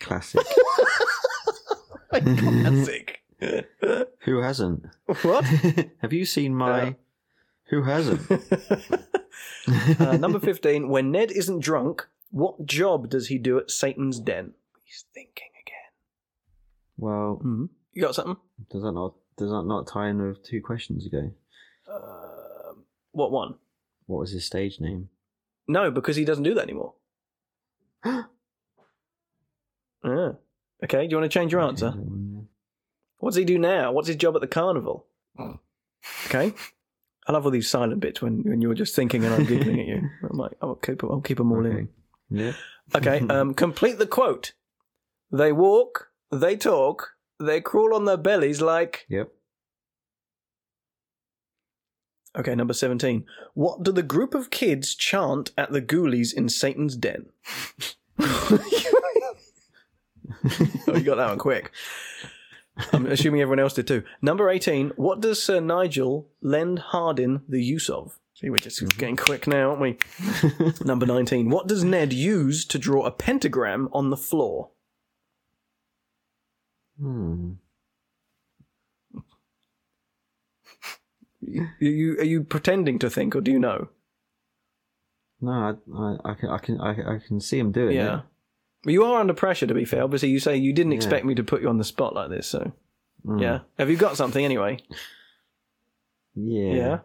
Classic. 0.01 0.45
Classic. 2.11 3.21
Who 4.21 4.41
hasn't? 4.41 4.87
what? 5.23 5.45
Have 6.03 6.13
you 6.13 6.25
seen 6.25 6.55
my? 6.55 6.83
Yeah. 6.85 6.93
Who 7.71 7.83
hasn't? 7.85 8.21
uh, 10.01 10.17
number 10.17 10.41
15. 10.41 10.89
When 10.89 11.11
Ned 11.13 11.31
isn't 11.31 11.61
drunk, 11.61 12.09
what 12.31 12.65
job 12.67 13.11
does 13.11 13.29
he 13.29 13.39
do 13.39 13.59
at 13.59 13.71
Satan's 13.71 14.19
den? 14.19 14.55
He's 14.85 15.05
thinking 15.15 15.51
again. 15.63 15.93
Well, 16.97 17.39
hmm 17.43 17.67
You 17.93 18.03
got 18.03 18.15
something? 18.15 18.37
does 18.71 18.83
that 18.83 18.93
not 18.93 19.15
does 19.37 19.51
that 19.51 19.63
not 19.65 19.87
tie 19.87 20.09
in 20.09 20.21
with 20.21 20.43
two 20.43 20.61
questions 20.61 21.07
ago? 21.07 21.31
Uh, 21.89 22.73
what 23.13 23.31
one? 23.31 23.55
What 24.07 24.19
was 24.21 24.33
his 24.33 24.45
stage 24.45 24.81
name? 24.81 25.11
No, 25.69 25.91
because 25.91 26.17
he 26.17 26.25
doesn't 26.25 26.45
do 26.45 26.55
that 26.55 26.63
anymore. 26.65 26.95
Yeah. 30.05 30.33
Okay, 30.85 31.07
do 31.07 31.11
you 31.11 31.17
want 31.21 31.31
to 31.31 31.39
change 31.39 31.51
your 31.53 31.61
answer? 31.61 31.93
What 33.19 33.31
does 33.31 33.37
he 33.37 33.45
do 33.45 33.59
now? 33.59 33.93
What's 33.93 34.09
his 34.09 34.17
job 34.17 34.35
at 34.37 34.41
the 34.41 34.47
carnival? 34.47 35.07
Okay. 36.27 36.53
I 37.27 37.33
love 37.33 37.45
all 37.45 37.51
these 37.51 37.69
silent 37.69 38.01
bits 38.01 38.23
when, 38.23 38.43
when 38.43 38.63
you're 38.63 38.75
just 38.75 38.97
thinking 38.97 39.25
and 39.25 39.35
I'm 39.35 39.45
giggling 39.45 39.81
at 39.81 39.87
you. 39.87 40.09
I'm 40.31 40.39
like, 40.39 40.53
I'll 40.63 40.77
keep, 40.77 41.05
I'll 41.05 41.21
keep 41.21 41.39
them 41.39 41.53
all 41.53 41.67
in. 41.67 41.89
Yeah. 42.31 42.53
Okay, 42.95 43.21
um, 43.29 43.55
complete 43.55 43.99
the 43.99 44.07
quote. 44.07 44.53
They 45.31 45.53
walk, 45.53 46.09
they 46.33 46.57
talk, 46.57 47.11
they 47.39 47.61
crawl 47.61 47.95
on 47.95 48.07
their 48.07 48.17
bellies 48.17 48.63
like. 48.63 49.05
Yep. 49.09 49.29
Okay, 52.37 52.55
number 52.55 52.73
17. 52.73 53.27
What 53.55 53.83
do 53.83 53.91
the 53.91 54.03
group 54.03 54.35
of 54.35 54.51
kids 54.51 54.95
chant 54.95 55.51
at 55.59 55.73
the 55.73 55.83
ghoulies 55.83 56.33
in 56.33 56.49
Satan's 56.49 56.97
den? 56.97 57.27
oh, 58.21 58.59
you 60.95 61.01
got 61.01 61.17
that 61.17 61.29
one 61.29 61.39
quick. 61.39 61.73
I'm 62.93 63.07
assuming 63.07 63.41
everyone 63.41 63.59
else 63.61 63.75
did 63.75 63.87
too. 63.87 64.03
Number 64.23 64.49
18. 64.49 64.93
What 64.97 65.21
does 65.21 65.43
Sir 65.43 65.61
Nigel 65.61 66.29
lend 66.41 66.79
Hardin 66.79 67.43
the 67.49 67.63
use 67.63 67.89
of? 67.91 68.19
See, 68.35 68.51
we're 68.51 68.59
just 68.59 68.97
getting 68.99 69.17
quick 69.17 69.47
now, 69.49 69.71
aren't 69.71 69.81
we? 69.81 69.99
Number 70.85 71.07
19. 71.07 71.51
What 71.51 71.67
does 71.67 71.83
Ned 71.83 72.13
use 72.13 72.65
to 72.67 72.79
draw 72.79 73.05
a 73.05 73.11
pentagram 73.11 73.89
on 73.93 74.11
the 74.11 74.17
floor? 74.17 74.71
Hmm. 77.01 77.53
You, 81.41 81.67
you, 81.81 82.13
are 82.19 82.25
you 82.25 82.43
pretending 82.45 82.99
to 83.01 83.09
think, 83.11 83.35
or 83.35 83.41
do 83.41 83.51
you 83.51 83.59
know? 83.59 83.89
No, 85.41 85.51
I, 85.53 85.73
I, 85.97 86.33
I 86.33 86.35
can, 86.35 86.49
I 86.51 86.59
can, 86.59 86.81
I, 86.81 86.91
I 87.15 87.19
can 87.27 87.41
see 87.41 87.59
him 87.59 87.71
doing 87.73 87.95
Yeah. 87.97 88.19
it. 88.19 88.25
Well, 88.85 88.93
you 88.93 89.05
are 89.05 89.21
under 89.21 89.35
pressure, 89.35 89.67
to 89.67 89.75
be 89.75 89.85
fair. 89.85 90.03
Obviously, 90.05 90.29
you 90.31 90.39
say 90.41 90.57
you 90.57 90.73
didn't 90.73 90.93
expect 90.93 91.27
me 91.27 91.35
to 91.35 91.43
put 91.45 91.61
you 91.63 91.69
on 91.69 91.79
the 91.79 91.85
spot 91.85 92.15
like 92.15 92.31
this, 92.31 92.47
so 92.47 92.73
Mm. 93.27 93.43
yeah. 93.43 93.59
Have 93.79 93.91
you 93.91 93.97
got 93.97 94.17
something 94.17 94.45
anyway? 94.45 94.79
Yeah. 96.37 96.73
Yeah. 96.73 96.99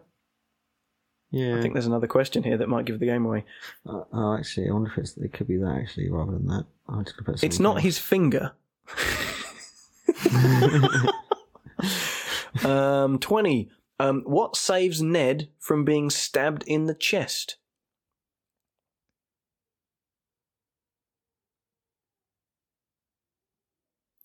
Yeah. 1.32 1.58
I 1.58 1.62
think 1.62 1.74
there's 1.74 1.86
another 1.88 2.06
question 2.06 2.44
here 2.44 2.56
that 2.58 2.68
might 2.68 2.84
give 2.84 3.00
the 3.00 3.06
game 3.06 3.26
away. 3.26 3.44
Uh, 3.84 4.04
oh, 4.12 4.36
actually, 4.38 4.68
I 4.68 4.72
wonder 4.72 4.90
if 4.92 4.98
it's, 4.98 5.16
it 5.16 5.32
could 5.32 5.48
be 5.48 5.56
that 5.56 5.76
actually, 5.82 6.08
rather 6.08 6.30
than 6.32 6.46
that. 6.46 6.66
I'm 6.88 7.04
just 7.04 7.16
gonna 7.16 7.32
put 7.32 7.42
It's 7.42 7.58
not 7.58 7.76
else. 7.76 7.82
his 7.84 7.98
finger. 7.98 8.52
um, 12.64 13.18
20. 13.18 13.70
Um, 14.00 14.22
what 14.26 14.56
saves 14.56 15.02
Ned 15.02 15.48
from 15.58 15.84
being 15.84 16.10
stabbed 16.10 16.64
in 16.66 16.86
the 16.86 16.94
chest? 16.94 17.56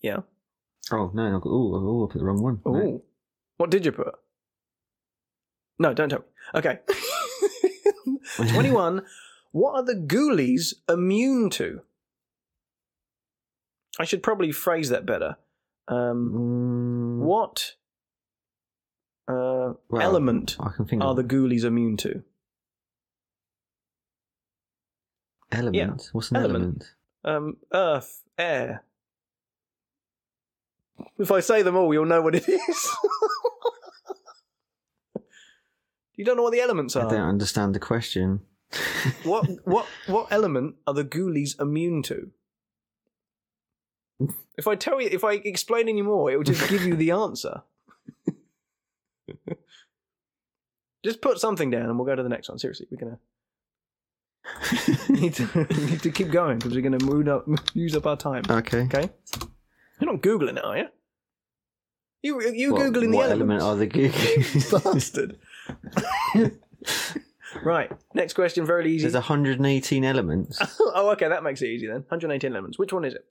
Yeah. 0.02 0.18
Oh 0.92 1.10
no! 1.14 1.36
I've 1.36 1.42
got, 1.42 1.50
ooh, 1.50 1.76
I've 1.76 1.82
ooh, 1.82 2.04
I 2.08 2.12
put 2.12 2.18
the 2.18 2.24
wrong 2.24 2.42
one. 2.42 2.60
Ooh. 2.66 2.72
No. 2.72 3.02
What 3.58 3.70
did 3.70 3.84
you 3.84 3.92
put? 3.92 4.14
No, 5.78 5.92
don't 5.94 6.08
tell 6.08 6.20
me. 6.20 6.24
Okay. 6.54 6.78
21. 8.52 9.02
What 9.52 9.74
are 9.74 9.82
the 9.84 9.94
ghoulies 9.94 10.74
immune 10.88 11.50
to? 11.50 11.82
I 13.98 14.04
should 14.04 14.22
probably 14.22 14.52
phrase 14.52 14.88
that 14.90 15.04
better. 15.06 15.36
Um, 15.88 16.30
Mm, 16.32 17.24
what 17.24 17.74
uh, 19.28 19.74
well, 19.88 20.00
element 20.02 20.56
I 20.60 20.70
can 20.74 20.86
think 20.86 21.02
are 21.02 21.14
the 21.14 21.24
ghoulies 21.24 21.64
immune 21.64 21.96
to? 21.98 22.22
element. 25.52 26.08
What's 26.12 26.30
an 26.30 26.36
element. 26.38 26.84
element? 27.24 27.54
Um, 27.54 27.56
earth, 27.72 28.22
air. 28.38 28.84
If 31.18 31.30
I 31.30 31.40
say 31.40 31.62
them 31.62 31.76
all, 31.76 31.92
you'll 31.92 32.06
know 32.06 32.22
what 32.22 32.34
it 32.34 32.48
is. 32.48 32.88
you 36.14 36.24
don't 36.24 36.36
know 36.36 36.42
what 36.42 36.52
the 36.52 36.60
elements 36.60 36.96
are. 36.96 37.06
I 37.06 37.10
don't 37.10 37.28
understand 37.28 37.74
the 37.74 37.80
question. 37.80 38.40
What 39.24 39.48
what 39.64 39.86
what 40.06 40.28
element 40.30 40.76
are 40.86 40.94
the 40.94 41.04
ghoulies 41.04 41.60
immune 41.60 42.02
to? 42.04 42.30
If 44.56 44.68
I 44.68 44.76
tell 44.76 45.00
you, 45.00 45.08
if 45.10 45.24
I 45.24 45.34
explain 45.34 45.88
any 45.88 46.02
more, 46.02 46.30
it 46.30 46.36
will 46.36 46.44
just 46.44 46.68
give 46.68 46.84
you 46.84 46.94
the 46.94 47.10
answer. 47.10 47.62
just 51.02 51.22
put 51.22 51.38
something 51.38 51.70
down, 51.70 51.86
and 51.86 51.98
we'll 51.98 52.06
go 52.06 52.14
to 52.14 52.22
the 52.22 52.28
next 52.28 52.48
one. 52.50 52.58
Seriously, 52.58 52.86
we're 52.90 52.98
gonna 52.98 53.18
need 55.08 55.34
to 55.34 55.66
need 55.88 56.02
to 56.02 56.10
keep 56.10 56.30
going 56.30 56.58
because 56.58 56.74
we're 56.74 56.82
gonna 56.82 57.02
move 57.04 57.28
up, 57.28 57.46
use 57.72 57.96
up 57.96 58.06
our 58.06 58.16
time. 58.16 58.42
okay. 58.50 58.82
Okay, 58.82 59.08
you're 60.00 60.12
not 60.12 60.22
googling 60.22 60.56
it, 60.58 60.64
are 60.64 60.78
you? 60.78 60.86
You 62.22 62.40
you 62.52 62.72
What- 62.72 62.82
googling 62.82 63.10
the 63.12 63.16
what 63.16 63.30
elements? 63.30 63.62
element 63.62 63.62
are 63.62 63.76
the 63.76 63.86
Googlies? 63.86 64.84
bastard. 64.94 65.38
right, 67.64 67.90
next 68.14 68.34
question. 68.34 68.66
Very 68.66 68.90
easy. 68.92 69.02
There's 69.02 69.14
118 69.14 70.04
elements. 70.04 70.58
oh, 70.80 71.10
okay, 71.12 71.28
that 71.28 71.42
makes 71.42 71.62
it 71.62 71.68
easy 71.68 71.86
then. 71.86 71.96
118 72.08 72.52
elements. 72.52 72.78
Which 72.78 72.92
one 72.92 73.04
is 73.04 73.14
it? 73.14 73.24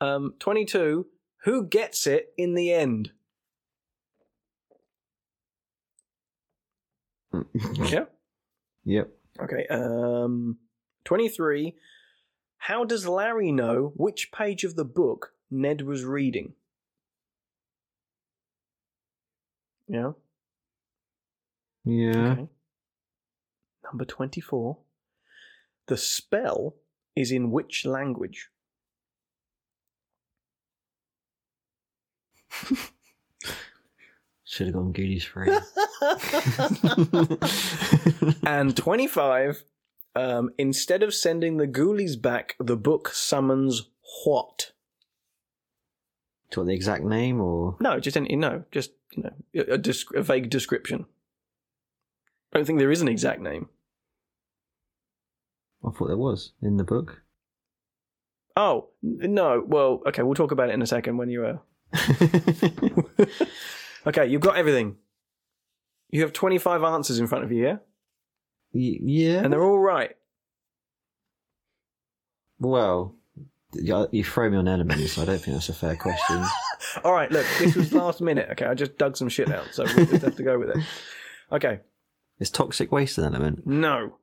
Um, 0.00 0.34
22. 0.38 1.06
Who 1.44 1.66
gets 1.66 2.06
it 2.06 2.32
in 2.36 2.54
the 2.54 2.72
end? 2.72 3.12
Yeah. 7.90 8.04
Yep. 8.84 9.10
Okay. 9.42 9.66
Um, 9.68 10.56
23. 11.04 11.74
How 12.58 12.84
does 12.84 13.06
Larry 13.06 13.52
know 13.52 13.92
which 13.94 14.32
page 14.32 14.64
of 14.64 14.74
the 14.76 14.84
book 14.84 15.32
Ned 15.50 15.82
was 15.82 16.04
reading? 16.04 16.54
Yeah. 19.88 20.12
Yeah. 21.84 22.32
Okay. 22.32 22.48
Number 23.84 24.04
24. 24.04 24.78
The 25.86 25.96
spell 25.96 26.74
is 27.14 27.30
in 27.30 27.52
which 27.52 27.86
language? 27.86 28.50
Should 34.44 34.66
have 34.68 34.74
gone 34.74 34.92
Goonies 34.92 35.24
free. 35.24 35.48
and 38.46 38.76
25. 38.76 39.64
Um, 40.14 40.50
instead 40.56 41.02
of 41.02 41.12
sending 41.14 41.58
the 41.58 41.68
ghoulies 41.68 42.20
back, 42.20 42.56
the 42.58 42.76
book 42.76 43.10
summons 43.12 43.90
what? 44.24 44.72
Do 46.56 46.60
you 46.60 46.64
want 46.64 46.68
the 46.70 46.74
exact 46.74 47.04
name 47.04 47.38
or? 47.40 47.76
No, 47.80 48.00
just 48.00 48.16
any, 48.16 48.34
no, 48.34 48.64
just 48.70 48.92
you 49.12 49.24
know, 49.24 49.32
a, 49.54 49.74
a, 49.74 49.78
desc- 49.78 50.14
a 50.16 50.22
vague 50.22 50.48
description. 50.48 51.04
I 52.52 52.58
don't 52.58 52.64
think 52.64 52.78
there 52.78 52.90
is 52.90 53.02
an 53.02 53.08
exact 53.08 53.42
name. 53.42 53.68
I 55.86 55.90
thought 55.90 56.06
there 56.06 56.16
was 56.16 56.52
in 56.62 56.78
the 56.78 56.84
book. 56.84 57.20
Oh 58.56 58.88
no, 59.02 59.62
well, 59.66 60.00
okay, 60.08 60.22
we'll 60.22 60.34
talk 60.34 60.50
about 60.50 60.70
it 60.70 60.72
in 60.72 60.80
a 60.80 60.86
second 60.86 61.18
when 61.18 61.28
you 61.28 61.44
uh, 61.44 61.58
Okay, 64.06 64.26
you've 64.26 64.40
got 64.40 64.56
everything. 64.56 64.96
You 66.10 66.22
have 66.22 66.32
25 66.32 66.82
answers 66.84 67.18
in 67.18 67.26
front 67.26 67.44
of 67.44 67.52
you, 67.52 67.64
yeah? 67.64 67.76
Y- 68.72 68.98
yeah. 69.02 69.42
And 69.44 69.52
they're 69.52 69.62
all 69.62 69.78
right. 69.78 70.16
Well, 72.58 73.14
you 74.12 74.24
throw 74.24 74.50
me 74.50 74.56
on 74.56 74.68
elements. 74.68 75.18
I 75.18 75.24
don't 75.24 75.38
think 75.38 75.56
that's 75.56 75.68
a 75.68 75.74
fair 75.74 75.96
question. 75.96 76.44
All 77.04 77.12
right, 77.12 77.30
look, 77.30 77.46
this 77.58 77.74
was 77.74 77.92
last 77.92 78.20
minute. 78.20 78.48
Okay, 78.52 78.64
I 78.66 78.74
just 78.74 78.96
dug 78.98 79.16
some 79.16 79.28
shit 79.28 79.50
out, 79.50 79.66
so 79.72 79.84
we 79.96 80.06
just 80.06 80.22
have 80.22 80.36
to 80.36 80.42
go 80.42 80.58
with 80.58 80.70
it. 80.70 80.78
Okay, 81.52 81.80
Is 82.38 82.50
toxic 82.50 82.90
waste 82.92 83.18
an 83.18 83.24
element? 83.24 83.66
no. 83.66 84.18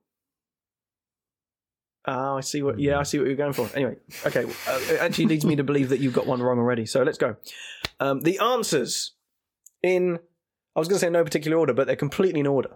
Oh, 2.06 2.36
I 2.36 2.42
see 2.42 2.62
what. 2.62 2.80
Yeah, 2.80 3.00
I 3.00 3.04
see 3.04 3.18
what 3.18 3.28
you're 3.28 3.38
going 3.38 3.54
for. 3.54 3.70
Anyway, 3.74 3.96
okay. 4.26 4.44
Uh, 4.44 4.80
it 4.90 5.00
actually 5.00 5.28
leads 5.28 5.46
me 5.46 5.56
to 5.56 5.64
believe 5.64 5.88
that 5.88 6.02
you've 6.02 6.12
got 6.14 6.28
one 6.28 6.42
wrong 6.42 6.60
already. 6.60 6.86
So 6.86 7.02
let's 7.02 7.18
go. 7.18 7.38
Um, 8.02 8.20
the 8.20 8.40
answers 8.40 9.14
in. 9.82 10.20
I 10.76 10.80
was 10.80 10.90
going 10.90 10.98
to 10.98 11.00
say 11.00 11.10
no 11.10 11.24
particular 11.24 11.58
order, 11.58 11.72
but 11.72 11.88
they're 11.88 11.96
completely 11.96 12.42
in 12.42 12.48
order. 12.48 12.72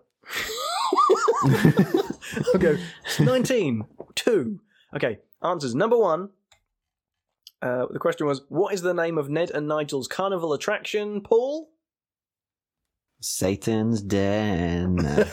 okay, 2.56 2.78
19, 3.20 3.86
2. 4.16 4.60
Okay, 4.96 5.20
answers. 5.44 5.76
Number 5.76 5.98
one. 5.98 6.30
Uh, 7.62 7.88
the 7.90 8.00
question 8.00 8.28
was, 8.28 8.42
what 8.50 8.74
is 8.74 8.82
the 8.82 8.94
name 8.94 9.18
of 9.18 9.30
Ned 9.30 9.50
and 9.52 9.68
Nigel's 9.68 10.08
carnival 10.08 10.54
attraction, 10.54 11.22
Paul? 11.22 11.70
Satan's 13.20 14.02
Den. 14.02 14.98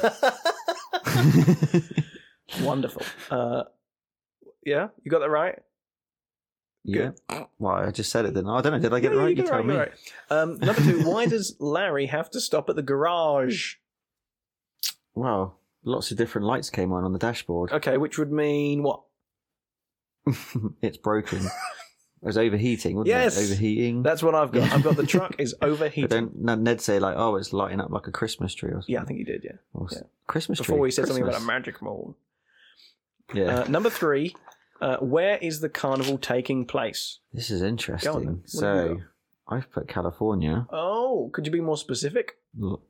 Wonderful. 2.63 3.03
Uh, 3.31 3.65
yeah, 4.65 4.89
you 5.03 5.11
got 5.11 5.19
that 5.21 5.31
right. 5.31 5.59
yeah. 6.85 7.11
Why? 7.59 7.87
I 7.87 7.91
just 7.91 8.11
said 8.11 8.25
it. 8.25 8.35
Then 8.35 8.49
I 8.49 8.63
don't 8.63 8.73
know. 8.73 8.79
Did 8.79 8.95
I 8.95 9.01
get 9.01 9.13
it 9.13 9.17
right? 9.17 9.37
You, 9.37 9.43
it 9.43 9.47
tell 9.47 9.59
right, 9.59 9.67
me. 9.67 9.75
you 9.75 9.81
right. 9.81 9.93
Um, 10.31 10.59
number 10.59 10.81
two. 10.81 11.03
why 11.05 11.27
does 11.27 11.57
Larry 11.59 12.07
have 12.07 12.31
to 12.31 12.41
stop 12.41 12.71
at 12.71 12.77
the 12.77 12.83
garage? 12.83 13.75
Wow. 15.15 15.55
Lots 15.85 16.11
of 16.11 16.17
different 16.17 16.47
lights 16.47 16.71
came 16.71 16.93
on 16.93 17.05
on 17.05 17.13
the 17.13 17.19
dashboard. 17.19 17.71
Okay, 17.73 17.99
which 17.99 18.17
would 18.17 18.33
mean 18.33 18.83
what? 18.83 19.03
it's 20.83 20.97
broken. 20.97 21.47
It 22.25 22.29
was 22.29 22.39
overheating, 22.39 22.97
wasn't 22.97 23.09
Yes. 23.09 23.37
it? 23.37 23.45
Overheating. 23.45 24.03
That's 24.03 24.23
what 24.23 24.35
I've 24.35 24.51
got. 24.51 24.73
I've 24.73 24.83
got 24.83 24.97
the 24.97 25.05
truck 25.07 25.35
is 25.39 25.55
overheating. 25.61 26.09
don't 26.09 26.35
no, 26.41 26.55
Ned 26.55 26.81
say 26.81 26.99
like, 26.99 27.17
oh, 27.19 27.37
it's 27.37 27.53
lighting 27.53 27.81
up 27.83 27.91
like 27.91 28.07
a 28.07 28.11
Christmas 28.11 28.55
tree 28.55 28.71
or 28.71 28.77
something. 28.81 28.95
Yeah, 28.95 29.03
I 29.03 29.05
think 29.05 29.19
he 29.19 29.25
did. 29.25 29.43
Yeah. 29.45 29.53
Or 29.75 29.89
yeah. 29.93 29.99
Christmas 30.27 30.59
tree. 30.59 30.73
Before 30.73 30.87
he 30.87 30.91
said 30.91 31.07
something 31.07 31.23
about 31.23 31.41
a 31.43 31.45
magic 31.45 31.83
mold. 31.83 32.15
Yeah. 33.35 33.61
Uh, 33.61 33.65
number 33.69 33.91
three. 33.91 34.35
Uh, 34.81 34.97
where 34.99 35.37
is 35.39 35.61
the 35.61 35.69
carnival 35.69 36.17
taking 36.19 36.65
place? 36.67 37.19
this 37.33 37.51
is 37.51 37.63
interesting. 37.63 38.13
then. 38.13 38.23
What 38.23 38.27
have 38.27 38.37
you 38.37 38.43
So, 38.47 39.01
I've 39.47 39.71
put 39.71 39.87
California. 39.87 40.67
Oh, 40.71 41.31
could 41.33 41.45
you 41.47 41.53
be 41.53 41.61
more 41.61 41.77
specific? 41.77 42.39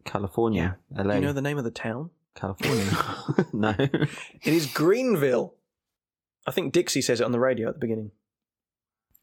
California. 0.04 0.78
LA. 0.96 1.02
Do 1.02 1.14
you 1.16 1.20
know 1.26 1.32
the 1.32 1.42
name 1.42 1.58
of 1.58 1.64
the 1.64 1.70
town? 1.72 2.10
California. 2.36 2.86
no. 3.52 3.74
It 3.78 4.08
is 4.54 4.66
Greenville. 4.66 5.54
I 6.46 6.52
think 6.52 6.72
Dixie 6.72 7.02
says 7.02 7.20
it 7.20 7.24
on 7.24 7.32
the 7.32 7.40
radio 7.40 7.68
at 7.68 7.74
the 7.74 7.80
beginning. 7.80 8.12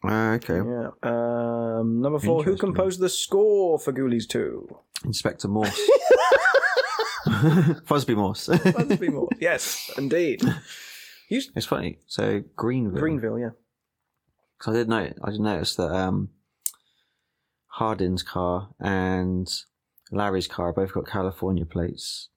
Ah, 0.04 0.32
okay. 0.34 0.56
Yeah. 0.58 0.90
Um, 1.04 2.02
number 2.02 2.20
four. 2.20 2.44
Who 2.44 2.58
composed 2.58 3.00
the 3.00 3.10
score 3.10 3.78
for 3.78 3.94
Ghoulies 3.94 4.28
2? 4.28 4.68
Inspector 5.06 5.48
Morse. 5.50 5.80
Fosby 7.86 8.16
Morse. 8.16 8.48
Busby 8.48 9.10
Moore. 9.10 9.30
Yes, 9.40 9.92
indeed. 9.98 10.42
You, 11.30 11.42
it's 11.56 11.66
funny. 11.66 11.98
So 12.08 12.44
Greenville. 12.58 13.00
Greenville, 13.00 13.40
yeah. 13.40 13.52
Because 14.58 14.76
I 14.76 14.78
did 14.80 14.90
know. 14.90 15.14
I 15.24 15.32
did 15.32 15.40
notice 15.40 15.76
that 15.76 15.90
um, 15.90 16.28
Hardin's 17.68 18.22
car 18.22 18.68
and 18.82 19.50
Larry's 20.12 20.50
car 20.50 20.74
both 20.74 20.92
got 20.94 21.08
California 21.08 21.64
plates. 21.64 22.28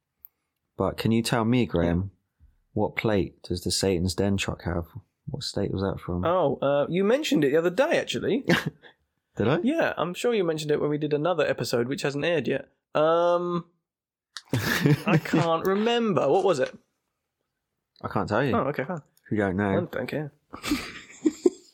But 0.79 0.97
can 0.97 1.11
you 1.11 1.25
tell 1.25 1.45
me, 1.45 1.67
Graham, 1.67 2.13
what 2.73 2.95
plate 2.95 3.43
does 3.43 3.65
the 3.65 3.73
Satan's 3.73 4.15
Den 4.15 4.37
truck 4.37 4.63
have? 4.63 4.85
What 5.27 5.43
state 5.43 5.73
was 5.73 5.83
that 5.83 6.01
from? 6.01 6.25
Oh, 6.25 6.59
uh, 6.61 6.87
you 6.89 7.05
mentioned 7.05 7.45
it 7.45 7.51
the 7.51 7.57
other 7.57 7.71
day, 7.71 7.99
actually. 7.99 8.45
Did 9.37 9.49
I? 9.49 9.59
yeah, 9.63 9.95
I'm 9.97 10.15
sure 10.15 10.33
you 10.33 10.45
mentioned 10.45 10.71
it 10.71 10.81
when 10.81 10.91
we 10.91 10.99
did 10.99 11.13
another 11.13 11.45
episode, 11.45 11.89
which 11.89 12.03
hasn't 12.03 12.25
aired 12.25 12.47
yet. 12.47 12.69
Um, 12.95 13.65
I 15.07 15.19
can't 15.19 15.67
remember. 15.67 16.29
What 16.29 16.45
was 16.45 16.61
it? 16.61 16.73
I 18.01 18.09
can't 18.09 18.29
tell 18.29 18.45
you. 18.45 18.55
Oh, 18.55 18.61
okay, 18.69 18.85
fine. 18.85 19.03
If 19.25 19.33
you 19.33 19.39
don't 19.39 19.59
I 19.59 19.75
know, 19.75 19.89
don't 19.91 20.07
care. 20.07 20.33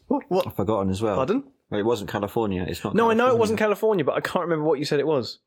what? 0.07 0.23
what? 0.29 0.47
I've 0.47 0.57
forgotten 0.57 0.89
as 0.89 1.03
well. 1.03 1.17
Pardon? 1.17 1.45
It 1.71 1.85
wasn't 1.85 2.11
California. 2.11 2.65
It's 2.67 2.83
not. 2.83 2.95
No, 2.95 3.11
I 3.11 3.15
know 3.15 3.29
it 3.29 3.39
wasn't 3.39 3.59
California, 3.59 4.05
but 4.05 4.15
I 4.17 4.21
can't 4.21 4.45
remember 4.45 4.65
what 4.65 4.79
you 4.79 4.87
said 4.87 4.99
it 4.99 5.07
was. 5.07 5.39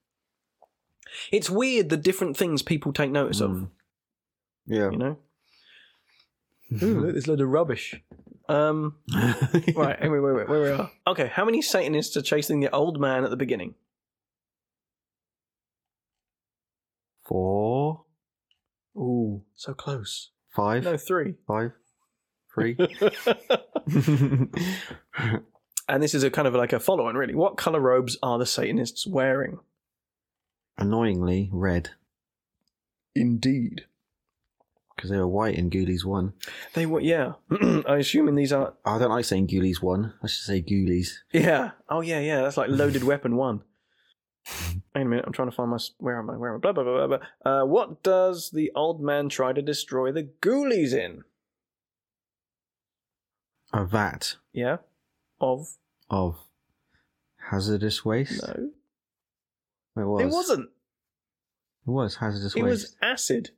It's 1.32 1.50
weird 1.50 1.90
the 1.90 1.98
different 1.98 2.38
things 2.38 2.62
people 2.62 2.94
take 2.94 3.12
notice 3.12 3.42
of. 3.42 3.52
Mm. 3.52 3.70
Yeah. 4.68 4.92
You 4.92 4.98
know. 4.98 5.18
Ooh, 6.82 7.02
look, 7.02 7.12
there's 7.12 7.28
a 7.28 7.32
load 7.32 7.42
of 7.42 7.50
rubbish. 7.50 8.02
Um, 8.50 8.96
right, 9.76 9.98
anyway, 10.02 10.20
wait, 10.20 10.36
wait, 10.36 10.50
where 10.50 10.62
we 10.62 10.70
are. 10.70 10.92
Okay, 11.08 11.28
how 11.28 11.46
many 11.46 11.62
Satanists 11.62 12.18
are 12.18 12.22
chasing 12.22 12.60
the 12.60 12.70
old 12.74 13.00
man 13.00 13.24
at 13.24 13.30
the 13.30 13.38
beginning? 13.38 13.76
Four, 17.26 18.04
Ooh, 18.98 19.44
so 19.56 19.74
close. 19.74 20.32
five, 20.56 20.84
No, 20.84 20.98
three. 20.98 21.36
five, 21.48 21.72
three. 22.54 22.76
and 25.88 26.04
this 26.04 26.14
is 26.14 26.24
a 26.24 26.30
kind 26.30 26.48
of 26.48 26.54
like 26.54 26.74
a 26.74 26.80
follow-on, 26.80 27.16
really. 27.16 27.34
What 27.36 27.58
color 27.58 27.80
robes 27.80 28.18
are 28.22 28.38
the 28.38 28.46
Satanists 28.46 29.08
wearing? 29.08 29.60
Annoyingly, 30.78 31.50
red 31.52 31.92
Indeed, 33.16 33.86
because 35.04 35.12
they 35.12 35.18
were 35.20 35.28
white 35.28 35.56
in 35.56 35.70
Ghoulies 35.70 36.06
one. 36.06 36.32
they 36.76 36.86
were. 36.86 37.02
Yeah, 37.02 37.34
I 37.52 37.98
assuming 37.98 38.36
these 38.36 38.54
are. 38.54 38.74
I 38.86 38.98
don't 38.98 39.10
like 39.10 39.26
saying 39.26 39.48
Ghoulies 39.48 39.82
one. 39.82 40.14
I 40.24 40.28
should 40.28 40.46
say 40.46 40.62
Ghoulies. 40.62 41.10
Yeah. 41.34 41.72
Oh, 41.90 42.00
yeah, 42.00 42.22
yeah. 42.22 42.42
That's 42.42 42.56
like 42.56 42.70
loaded 42.70 43.04
weapon 43.12 43.36
one. 43.36 43.64
Wait 44.96 45.02
a 45.02 45.06
minute. 45.06 45.26
I'm 45.28 45.34
trying 45.34 45.50
to 45.50 45.56
find 45.56 45.70
my. 45.72 45.78
Where 45.98 46.18
am 46.20 46.30
I? 46.30 46.38
Where 46.38 46.52
am 46.52 46.56
I? 46.56 46.60
Blah 46.60 46.72
blah 46.72 46.84
blah 46.86 47.08
blah. 47.08 47.18
blah. 47.18 47.62
Uh, 47.62 47.66
what 47.66 48.02
does 48.02 48.52
the 48.54 48.72
old 48.76 49.02
man 49.02 49.28
try 49.28 49.52
to 49.52 49.62
destroy 49.62 50.14
the 50.14 50.30
ghoulies 50.42 50.94
in? 50.94 51.24
A 53.74 53.84
vat 53.86 54.36
Yeah. 54.54 54.78
Of 55.42 55.68
of 56.10 56.38
hazardous 57.50 58.06
waste. 58.06 58.42
no, 58.48 58.70
It 60.02 60.06
was. 60.06 60.22
it 60.22 60.30
wasn't. 60.30 60.70
It 61.86 61.90
was 61.92 62.16
hazardous 62.16 62.56
It 62.56 62.64
waste. 62.64 62.68
It 62.68 62.70
was 62.70 62.96
acid. 63.02 63.50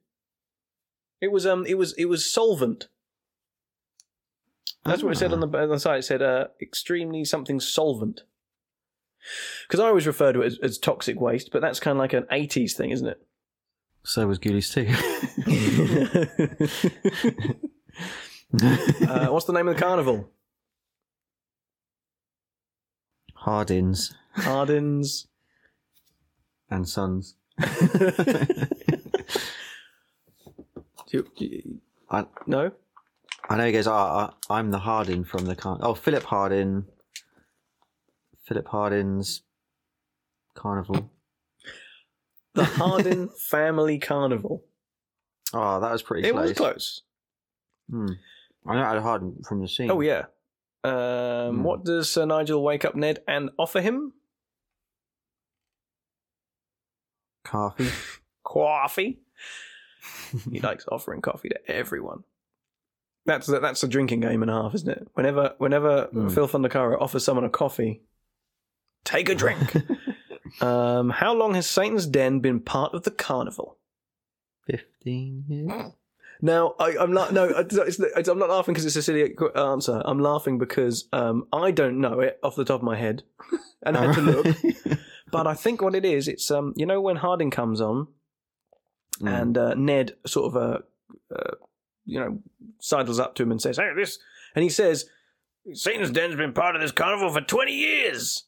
It 1.21 1.31
was 1.31 1.45
um. 1.45 1.65
It 1.65 1.77
was 1.77 1.93
it 1.93 2.05
was 2.05 2.29
solvent. 2.29 2.87
That's 4.83 5.01
what 5.01 5.13
it 5.13 5.17
said 5.17 5.33
on 5.33 5.39
the, 5.39 5.47
on 5.47 5.69
the 5.69 5.79
site. 5.79 5.99
It 5.99 6.03
said 6.03 6.21
uh, 6.21 6.47
extremely 6.61 7.25
something 7.25 7.59
solvent. 7.59 8.21
Because 9.67 9.79
I 9.79 9.87
always 9.87 10.05
refer 10.05 10.31
to 10.31 10.41
it 10.41 10.45
as, 10.45 10.59
as 10.61 10.77
toxic 10.77 11.19
waste, 11.19 11.49
but 11.51 11.61
that's 11.61 11.79
kind 11.79 11.97
of 11.97 11.99
like 11.99 12.13
an 12.13 12.27
80s 12.31 12.73
thing, 12.73 12.91
isn't 12.91 13.07
it? 13.07 13.19
So 14.03 14.27
was 14.27 14.37
Ghoulies 14.37 14.71
too. 14.71 14.85
uh, 19.07 19.27
what's 19.27 19.47
the 19.47 19.53
name 19.53 19.67
of 19.67 19.75
the 19.75 19.81
carnival? 19.81 20.29
Hardins 23.33 24.13
Hardins. 24.35 25.27
and 26.69 26.87
Sons. 26.87 27.35
You- 31.15 31.31
you- 31.37 31.81
I, 32.09 32.25
no? 32.45 32.71
I 33.49 33.57
know 33.57 33.65
he 33.65 33.71
goes, 33.71 33.87
ah, 33.87 34.33
I, 34.49 34.57
I'm 34.59 34.71
the 34.71 34.79
Hardin 34.79 35.23
from 35.23 35.45
the 35.45 35.55
car. 35.55 35.77
Oh, 35.81 35.93
Philip 35.93 36.23
Hardin. 36.23 36.85
Philip 38.47 38.67
Hardin's 38.67 39.41
Carnival. 40.55 41.09
The 42.53 42.63
Hardin 42.65 43.29
Family 43.49 43.97
Carnival. 43.99 44.63
Oh, 45.53 45.79
that 45.79 45.91
was 45.91 46.01
pretty 46.03 46.27
It 46.27 46.31
close. 46.31 46.49
was 46.49 46.57
close. 46.57 47.01
Hmm. 47.89 48.07
I 48.67 48.75
know 48.75 48.83
I 48.83 48.93
had 48.93 49.01
Hardin 49.01 49.41
from 49.47 49.61
the 49.61 49.67
scene. 49.67 49.89
Oh, 49.91 50.01
yeah. 50.01 50.25
Um, 50.83 51.57
Hmm. 51.57 51.63
What 51.63 51.83
does 51.85 52.09
Sir 52.11 52.25
Nigel 52.25 52.63
wake 52.63 52.85
up 52.85 52.95
Ned 52.95 53.19
and 53.27 53.49
offer 53.57 53.81
him? 53.81 54.13
Coffee. 57.43 57.89
Coffee. 58.43 59.19
he 60.51 60.59
likes 60.59 60.85
offering 60.91 61.21
coffee 61.21 61.49
to 61.49 61.59
everyone. 61.71 62.23
That's 63.25 63.49
a, 63.49 63.59
that's 63.59 63.83
a 63.83 63.87
drinking 63.87 64.19
game 64.19 64.43
and 64.43 64.51
a 64.51 64.53
half, 64.53 64.75
isn't 64.75 64.89
it? 64.89 65.07
Whenever 65.13 65.55
whenever 65.57 66.07
Mm. 66.13 66.33
Phil 66.33 66.47
Fondacaro 66.47 67.01
offers 67.01 67.23
someone 67.25 67.43
a 67.45 67.49
coffee, 67.49 68.01
take 69.03 69.29
a 69.29 69.35
drink. 69.35 69.75
um, 70.61 71.09
how 71.09 71.33
long 71.33 71.55
has 71.55 71.67
Satan's 71.67 72.05
Den 72.05 72.39
been 72.39 72.59
part 72.59 72.93
of 72.93 73.03
the 73.03 73.11
carnival? 73.11 73.77
15 74.67 75.45
years? 75.47 75.71
Now, 76.41 76.75
I, 76.79 76.97
I'm 76.99 77.13
not. 77.13 77.31
No, 77.31 77.45
it's, 77.45 77.97
it's, 77.97 78.27
I'm 78.27 78.37
not 78.37 78.49
laughing 78.49 78.73
because 78.73 78.85
it's 78.85 78.97
a 78.97 79.01
silly 79.01 79.33
answer. 79.55 80.01
I'm 80.03 80.19
laughing 80.19 80.57
because 80.57 81.07
um, 81.13 81.47
I 81.53 81.71
don't 81.71 82.01
know 82.01 82.19
it 82.19 82.39
off 82.43 82.57
the 82.57 82.65
top 82.65 82.81
of 82.81 82.83
my 82.83 82.97
head, 82.97 83.23
and 83.83 83.95
I 83.95 84.07
had 84.07 84.15
to 84.15 84.21
look. 84.21 84.57
But 85.31 85.47
I 85.47 85.53
think 85.53 85.81
what 85.81 85.95
it 85.95 86.03
is, 86.03 86.27
it's 86.27 86.51
um, 86.51 86.73
you 86.75 86.85
know, 86.85 86.99
when 86.99 87.15
Harding 87.15 87.51
comes 87.51 87.79
on, 87.79 88.07
Mm. 89.21 89.41
and 89.41 89.57
uh, 89.57 89.73
Ned 89.75 90.15
sort 90.25 90.53
of 90.53 90.57
uh, 90.61 90.77
uh, 91.35 91.55
you 92.05 92.19
know 92.19 92.39
sidles 92.79 93.19
up 93.19 93.35
to 93.35 93.43
him 93.43 93.51
and 93.51 93.61
says, 93.61 93.77
"Hey, 93.77 93.91
this," 93.95 94.19
and 94.55 94.63
he 94.63 94.69
says, 94.69 95.05
"Satan's 95.73 96.11
Den's 96.11 96.35
been 96.35 96.53
part 96.53 96.75
of 96.75 96.81
this 96.81 96.91
carnival 96.91 97.31
for 97.31 97.41
twenty 97.41 97.73
years." 97.73 98.43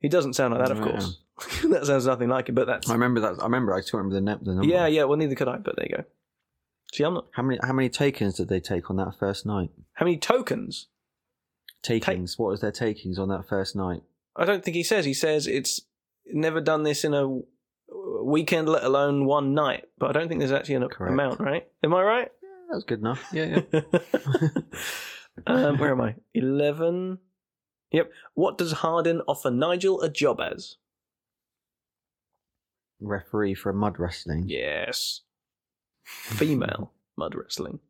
He 0.00 0.08
doesn't 0.08 0.34
sound 0.34 0.54
like 0.54 0.64
that, 0.66 0.72
of 0.72 0.78
Yeah. 0.84 0.90
course. 0.92 1.18
that 1.70 1.84
sounds 1.86 2.06
nothing 2.06 2.28
like 2.30 2.48
it, 2.48 2.52
but 2.54 2.66
that's 2.66 2.88
I 2.88 2.94
remember 2.94 3.20
that. 3.20 3.34
I 3.40 3.44
remember. 3.44 3.74
I 3.74 3.80
still 3.82 3.98
remember 3.98 4.14
the, 4.14 4.20
ne- 4.22 4.42
the 4.44 4.54
number. 4.54 4.66
yeah, 4.66 4.86
yeah. 4.86 5.04
Well, 5.04 5.18
neither 5.18 5.34
could 5.34 5.48
I, 5.48 5.56
but 5.58 5.76
there 5.76 5.86
you 5.90 5.96
go. 5.98 6.04
See, 6.94 7.02
I'm 7.04 7.14
not. 7.14 7.26
How 7.32 7.42
many? 7.42 7.58
How 7.62 7.72
many 7.74 7.88
takings 7.90 8.34
did 8.36 8.48
they 8.48 8.60
take 8.60 8.88
on 8.88 8.96
that 8.96 9.18
first 9.18 9.44
night? 9.44 9.70
How 9.94 10.04
many 10.06 10.16
tokens? 10.16 10.86
Takings. 11.82 12.38
what 12.38 12.48
was 12.50 12.60
their 12.62 12.72
takings 12.72 13.18
on 13.18 13.28
that 13.28 13.46
first 13.48 13.76
night? 13.76 14.02
I 14.34 14.44
don't 14.44 14.64
think 14.64 14.74
he 14.76 14.82
says. 14.82 15.04
He 15.04 15.14
says 15.14 15.46
it's 15.46 15.82
never 16.32 16.60
done 16.60 16.82
this 16.82 17.04
in 17.04 17.14
a 17.14 17.40
weekend, 18.26 18.68
let 18.68 18.84
alone 18.84 19.24
one 19.24 19.54
night. 19.54 19.84
But 19.98 20.10
I 20.10 20.12
don't 20.12 20.28
think 20.28 20.40
there's 20.40 20.52
actually 20.52 20.76
an 20.76 20.88
Correct. 20.88 21.12
amount, 21.12 21.40
right? 21.40 21.66
Am 21.82 21.94
I 21.94 22.02
right? 22.02 22.28
Yeah, 22.42 22.48
That 22.68 22.74
was 22.74 22.84
good 22.84 23.00
enough. 23.00 23.24
Yeah, 23.32 23.60
yeah. 23.72 23.80
um, 25.46 25.78
where 25.78 25.92
am 25.92 26.00
I? 26.00 26.14
Eleven. 26.34 27.18
Yep. 27.92 28.10
What 28.34 28.58
does 28.58 28.72
Hardin 28.72 29.22
offer 29.28 29.50
Nigel 29.50 30.00
a 30.02 30.08
job 30.10 30.40
as? 30.40 30.76
Referee 33.00 33.54
for 33.54 33.72
mud 33.72 33.98
wrestling. 33.98 34.44
Yes. 34.48 35.22
Female 36.04 36.92
mud 37.16 37.34
wrestling. 37.34 37.80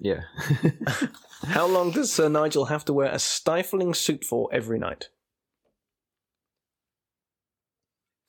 Yeah. 0.00 0.22
How 1.46 1.66
long 1.66 1.90
does 1.92 2.12
Sir 2.12 2.28
Nigel 2.28 2.64
have 2.66 2.84
to 2.86 2.92
wear 2.92 3.10
a 3.12 3.18
stifling 3.18 3.94
suit 3.94 4.24
for 4.24 4.48
every 4.52 4.78
night? 4.78 5.08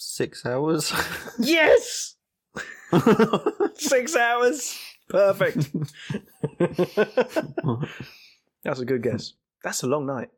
Six 0.08 0.46
hours. 0.46 0.94
Yes! 1.40 2.16
Six 3.76 4.16
hours. 4.16 4.80
Perfect. 5.10 5.68
That's 8.64 8.80
a 8.80 8.86
good 8.86 9.02
guess. 9.04 9.34
That's 9.64 9.84
a 9.84 9.88
long 9.88 10.06
night. 10.06 10.30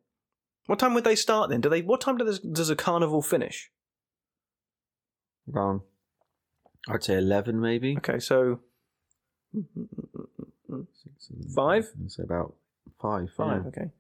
What 0.68 0.80
time 0.80 0.94
would 0.94 1.04
they 1.04 1.16
start 1.16 1.50
then? 1.50 1.62
Do 1.62 1.70
they? 1.70 1.82
What 1.82 2.02
time 2.02 2.18
does 2.18 2.40
does 2.40 2.70
a 2.70 2.76
carnival 2.76 3.22
finish? 3.22 3.70
Around, 5.54 5.82
I'd 6.90 7.04
say 7.04 7.16
eleven, 7.16 7.60
maybe. 7.62 7.98
Okay, 7.98 8.20
so 8.20 8.60
Five? 11.56 11.90
So 12.08 12.24
about 12.24 12.56
five. 13.02 13.30
five. 13.36 13.62
yeah. 13.64 13.68
Okay, 13.68 13.92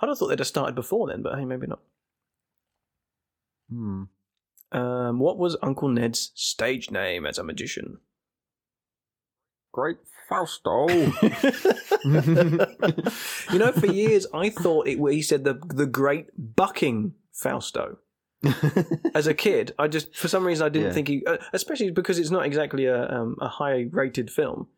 I'd 0.00 0.08
have 0.08 0.18
thought 0.18 0.28
they'd 0.28 0.38
have 0.38 0.46
started 0.48 0.74
before 0.74 1.08
then, 1.08 1.22
but 1.22 1.38
hey, 1.38 1.44
maybe 1.44 1.66
not. 1.66 1.80
Hmm. 3.70 4.04
Um, 4.76 5.18
what 5.18 5.38
was 5.38 5.56
Uncle 5.62 5.88
Ned's 5.88 6.32
stage 6.34 6.90
name 6.90 7.24
as 7.26 7.38
a 7.38 7.44
magician? 7.44 7.98
Great 9.72 9.98
Fausto. 10.28 10.86
you 12.04 13.58
know, 13.58 13.72
for 13.72 13.86
years 13.86 14.26
I 14.34 14.50
thought 14.50 14.86
it. 14.88 14.98
He 15.12 15.22
said 15.22 15.44
the 15.44 15.54
the 15.66 15.86
Great 15.86 16.26
Bucking 16.56 17.14
Fausto. 17.32 17.98
As 19.14 19.26
a 19.26 19.34
kid, 19.34 19.72
I 19.78 19.88
just 19.88 20.14
for 20.14 20.28
some 20.28 20.46
reason 20.46 20.66
I 20.66 20.68
didn't 20.68 20.88
Yeah. 20.88 20.92
think 20.94 21.08
he, 21.08 21.24
uh, 21.26 21.38
especially 21.52 21.90
because 21.90 22.18
it's 22.18 22.30
not 22.30 22.44
exactly 22.46 22.84
a 22.84 23.08
um, 23.10 23.36
a 23.40 23.48
high 23.48 23.86
rated 23.90 24.30
film. 24.30 24.68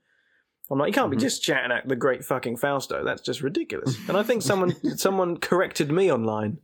I'm 0.70 0.78
like, 0.78 0.88
you 0.88 0.92
can't 0.94 1.08
Mhm. 1.08 1.16
be 1.16 1.16
just 1.16 1.42
shouting 1.42 1.72
at 1.72 1.88
the 1.88 1.96
Great 1.96 2.24
fucking 2.24 2.56
Fausto. 2.58 3.04
That's 3.04 3.22
just 3.22 3.42
ridiculous. 3.42 3.96
And 4.08 4.16
I 4.16 4.22
think 4.22 4.42
someone 4.42 4.74
someone 4.96 5.38
corrected 5.38 5.90
me 5.90 6.10
online. 6.12 6.58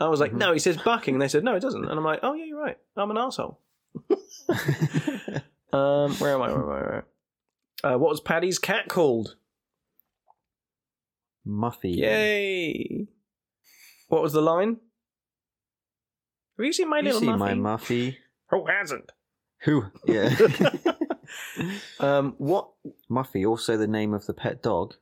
I 0.00 0.08
was 0.08 0.18
like, 0.20 0.32
Mhm. 0.32 0.38
no, 0.38 0.52
he 0.52 0.58
says 0.58 0.76
bucking. 0.78 1.14
And 1.14 1.22
they 1.22 1.28
said, 1.28 1.44
no, 1.44 1.54
it 1.54 1.60
doesn't. 1.60 1.84
And 1.84 1.92
I'm 1.98 2.04
like, 2.04 2.20
oh 2.22 2.32
yeah, 2.34 2.44
you're 2.46 2.60
right. 2.60 2.78
I'm 2.96 3.10
an 3.10 3.18
asshole. 3.18 3.60
Um, 5.72 6.12
where 6.16 6.34
am 6.34 6.42
I? 6.42 6.48
Where 6.48 6.56
am 6.62 6.62
I? 6.62 6.72
Where 6.72 6.94
am 6.96 7.02
I? 7.84 7.88
Uh, 7.94 7.98
what 7.98 8.10
was 8.10 8.20
Paddy's 8.20 8.58
cat 8.58 8.88
called? 8.88 9.36
Muffy. 11.46 11.94
Yay! 11.96 13.06
What 14.08 14.20
was 14.22 14.32
the 14.32 14.42
line? 14.42 14.78
Have 16.58 16.66
you 16.66 16.72
seen 16.72 16.88
My 16.90 16.98
You 16.98 17.04
Little 17.04 17.20
see 17.20 17.26
Muffy? 17.28 17.38
my 17.38 17.54
Muffy. 17.54 18.16
Who 18.50 18.66
hasn't? 18.66 19.12
Who? 19.60 19.84
Yeah. 20.06 20.34
um, 22.00 22.34
what? 22.38 22.70
Muffy, 23.08 23.46
also 23.48 23.76
the 23.76 23.86
name 23.86 24.12
of 24.12 24.26
the 24.26 24.34
pet 24.34 24.62
dog 24.64 24.94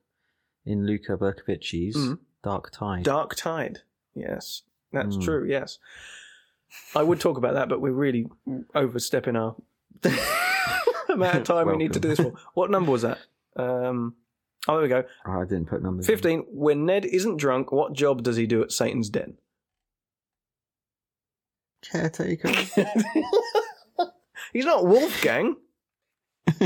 in 0.66 0.86
Luca 0.86 1.16
Bercovici's 1.16 1.96
Mhm. 1.96 2.18
Dark 2.44 2.70
Tide. 2.70 3.04
Dark 3.04 3.34
Tide. 3.34 3.78
Yes, 4.14 4.62
that's 4.93 5.16
Mm. 5.16 5.24
true. 5.24 5.47
Yes. 5.48 5.78
I 6.94 7.02
would 7.02 7.20
talk 7.20 7.39
about 7.39 7.55
that, 7.55 7.69
but 7.69 7.81
we're 7.81 7.93
really 7.93 8.27
overstepping 8.74 9.36
our 9.36 9.56
amount 11.09 11.36
of 11.39 11.44
time 11.44 11.66
we 11.66 11.77
need 11.77 11.94
to 11.94 12.01
do 12.01 12.09
this 12.09 12.20
for. 12.20 12.35
What 12.55 12.70
number 12.70 12.93
was 12.93 13.02
that? 13.02 13.19
Um, 13.56 14.15
oh, 14.69 14.74
there 14.74 14.82
we 14.82 14.89
go. 14.89 15.05
Oh, 15.27 15.40
I 15.40 15.44
didn't 15.44 15.66
put 15.66 15.82
numbers. 15.82 16.09
in. 16.09 16.15
15. 16.15 16.40
When 16.51 16.85
Ned 16.86 17.05
isn't 17.06 17.39
drunk, 17.39 17.73
what 17.73 17.94
job 17.94 18.23
does 18.23 18.36
he 18.36 18.47
do 18.47 18.62
at 18.62 18.70
Satan's 18.73 19.09
Den? 19.09 19.39
Caretaker. 21.90 22.48
He's 24.52 24.65
not 24.65 24.86
Wolfgang. 24.86 25.56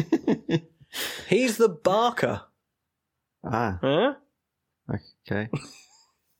He's 1.28 1.56
the 1.56 1.68
Barker. 1.68 2.42
ah, 3.44 3.78
Huh? 3.80 4.14
okay. 5.26 5.48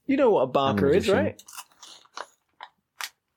You 0.07 0.17
know 0.17 0.31
what 0.31 0.43
a 0.43 0.47
Barker 0.47 0.89
is, 0.91 1.09
right? 1.09 1.43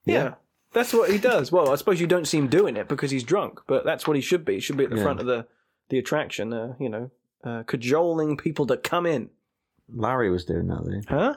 Yeah. 0.06 0.36
That's 0.74 0.94
what 0.94 1.10
he 1.10 1.18
does. 1.18 1.52
Well, 1.52 1.70
I 1.72 1.76
suppose 1.76 2.02
you 2.02 2.08
don't 2.08 2.28
see 2.28 2.38
him 2.38 2.48
doing 2.48 2.76
it 2.76 2.88
because 2.90 3.10
he's 3.12 3.24
drunk, 3.24 3.62
but 3.68 3.86
that's 3.86 4.06
what 4.08 4.16
he 4.16 4.22
should 4.22 4.44
be. 4.44 4.56
He 4.56 4.60
should 4.60 4.76
be 4.78 4.84
at 4.84 4.90
the 4.90 4.98
Yeah. 4.98 5.04
front 5.04 5.20
of 5.22 5.26
the, 5.26 5.48
the 5.90 5.98
attraction, 5.98 6.52
uh, 6.54 6.76
you 6.80 6.90
know, 6.90 7.12
uh, 7.44 7.64
cajoling 7.64 8.36
people 8.38 8.66
to 8.68 8.76
come 8.78 9.06
in. 9.06 9.30
Larry 9.88 10.30
was 10.30 10.44
doing 10.46 10.68
that 10.68 11.04
though. 11.10 11.36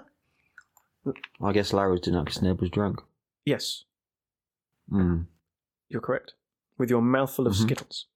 Huh? 1.05 1.13
I 1.43 1.53
guess 1.53 1.73
Larry 1.73 1.93
was 1.93 2.01
doing 2.01 2.17
that 2.17 2.25
because 2.25 2.43
Ned 2.43 2.61
was 2.61 2.71
drunk. 2.71 3.01
Yes, 3.45 3.85
Mm. 4.93 5.27
you're 5.89 6.01
correct. 6.01 6.33
With 6.79 6.91
your 6.91 7.03
mouthful 7.03 7.47
of 7.47 7.53
Mhm. 7.55 7.63
Skittles. 7.63 8.07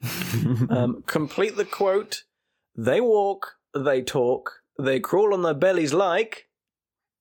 Um, 0.70 1.02
complete 1.06 1.56
the 1.56 1.64
quote. 1.64 2.24
They 2.76 3.00
walk, 3.00 3.56
they 3.74 4.02
talk, 4.02 4.62
they 4.78 5.00
crawl 5.00 5.32
on 5.32 5.42
their 5.42 5.54
bellies 5.54 5.94
like. 5.94 6.48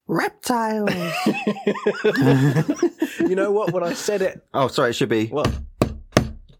Reptiles. 0.07 0.91
you 3.19 3.35
know 3.35 3.51
what? 3.51 3.73
When 3.73 3.83
I 3.83 3.93
said 3.93 4.21
it, 4.21 4.45
oh, 4.53 4.67
sorry. 4.67 4.91
It 4.91 4.93
should 4.93 5.09
be 5.09 5.27
What? 5.27 5.51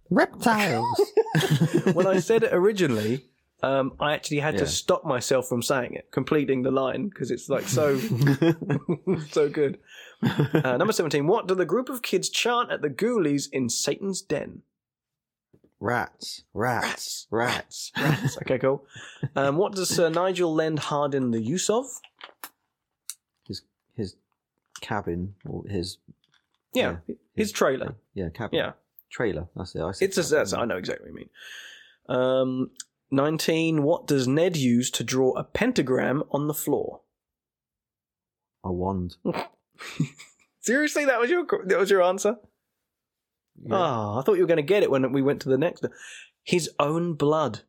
reptiles. 0.10 1.02
when 1.94 2.08
I 2.08 2.20
said 2.20 2.44
it 2.44 2.50
originally, 2.54 3.26
um, 3.62 3.94
I 4.00 4.14
actually 4.14 4.40
had 4.40 4.58
to 4.58 4.68
stop 4.68 5.06
myself 5.06 5.48
from 5.48 5.62
saying 5.62 5.94
it, 5.94 6.10
completing 6.12 6.64
the 6.64 6.72
line 6.72 7.08
because 7.10 7.30
it's 7.32 7.48
like 7.50 7.68
so, 7.68 7.98
so 9.32 9.50
good. 9.50 9.80
Uh, 10.24 10.78
number 10.78 10.94
seventeen. 10.94 11.28
What 11.28 11.48
do 11.48 11.54
the 11.56 11.66
group 11.66 11.90
of 11.90 12.02
kids 12.02 12.30
chant 12.30 12.72
at 12.72 12.82
the 12.82 12.90
Ghoulies 12.90 13.48
in 13.52 13.70
Satan's 13.70 14.22
Den? 14.22 14.62
rats, 15.82 16.44
rats, 16.54 17.28
rats, 17.30 17.92
Rats. 17.96 18.38
Okay, 18.38 18.58
cool. 18.58 18.86
Um, 19.36 19.58
what 19.58 19.74
does 19.76 19.90
Sir 19.90 20.10
Nigel 20.10 20.52
lend 20.52 20.80
Hardin 20.80 21.30
the 21.30 21.42
use 21.42 21.70
of? 21.70 21.86
Cabin 24.86 25.36
or 25.46 25.64
his 25.68 25.98
Yeah, 26.74 26.98
his 27.36 27.52
trailer. 27.52 27.96
Yeah, 28.14 28.30
cabin. 28.30 28.60
Yeah, 28.60 28.72
trailer. 29.10 29.48
That's 29.56 29.74
it. 29.76 29.82
I 29.82 29.92
it's 30.00 30.18
a. 30.18 30.24
That's, 30.24 30.54
I 30.54 30.66
know 30.66 30.78
exactly 30.78 31.12
what 31.12 31.20
you 31.20 31.28
mean. 31.28 32.18
Um, 32.20 32.72
Nineteen. 33.10 33.82
What 33.84 34.06
does 34.06 34.28
Ned 34.28 34.56
use 34.56 34.92
to 34.92 35.04
draw 35.04 35.32
a 35.34 35.44
pentagram 35.44 36.24
on 36.32 36.48
the 36.48 36.54
floor? 36.54 37.02
a 38.66 38.74
wand. 38.74 39.16
Seriously, 40.60 41.06
that 41.06 41.20
was 41.20 41.30
your 41.30 41.46
that 41.66 41.78
was 41.78 41.92
your 41.92 42.02
answer. 42.02 42.38
Yeah. 43.64 43.76
Ah, 43.76 44.20
I 44.20 44.22
thought 44.24 44.34
you 44.34 44.42
were 44.42 44.48
going 44.48 44.58
to 44.58 44.64
get 44.64 44.84
it 44.84 44.92
when 44.92 45.14
we 45.14 45.22
went 45.22 45.42
to 45.44 45.50
the 45.50 45.58
next. 45.58 45.86
His 46.44 46.70
own 46.80 47.14
blood. 47.14 47.62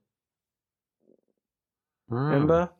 Ah. 2.10 2.14
Remember, 2.14 2.70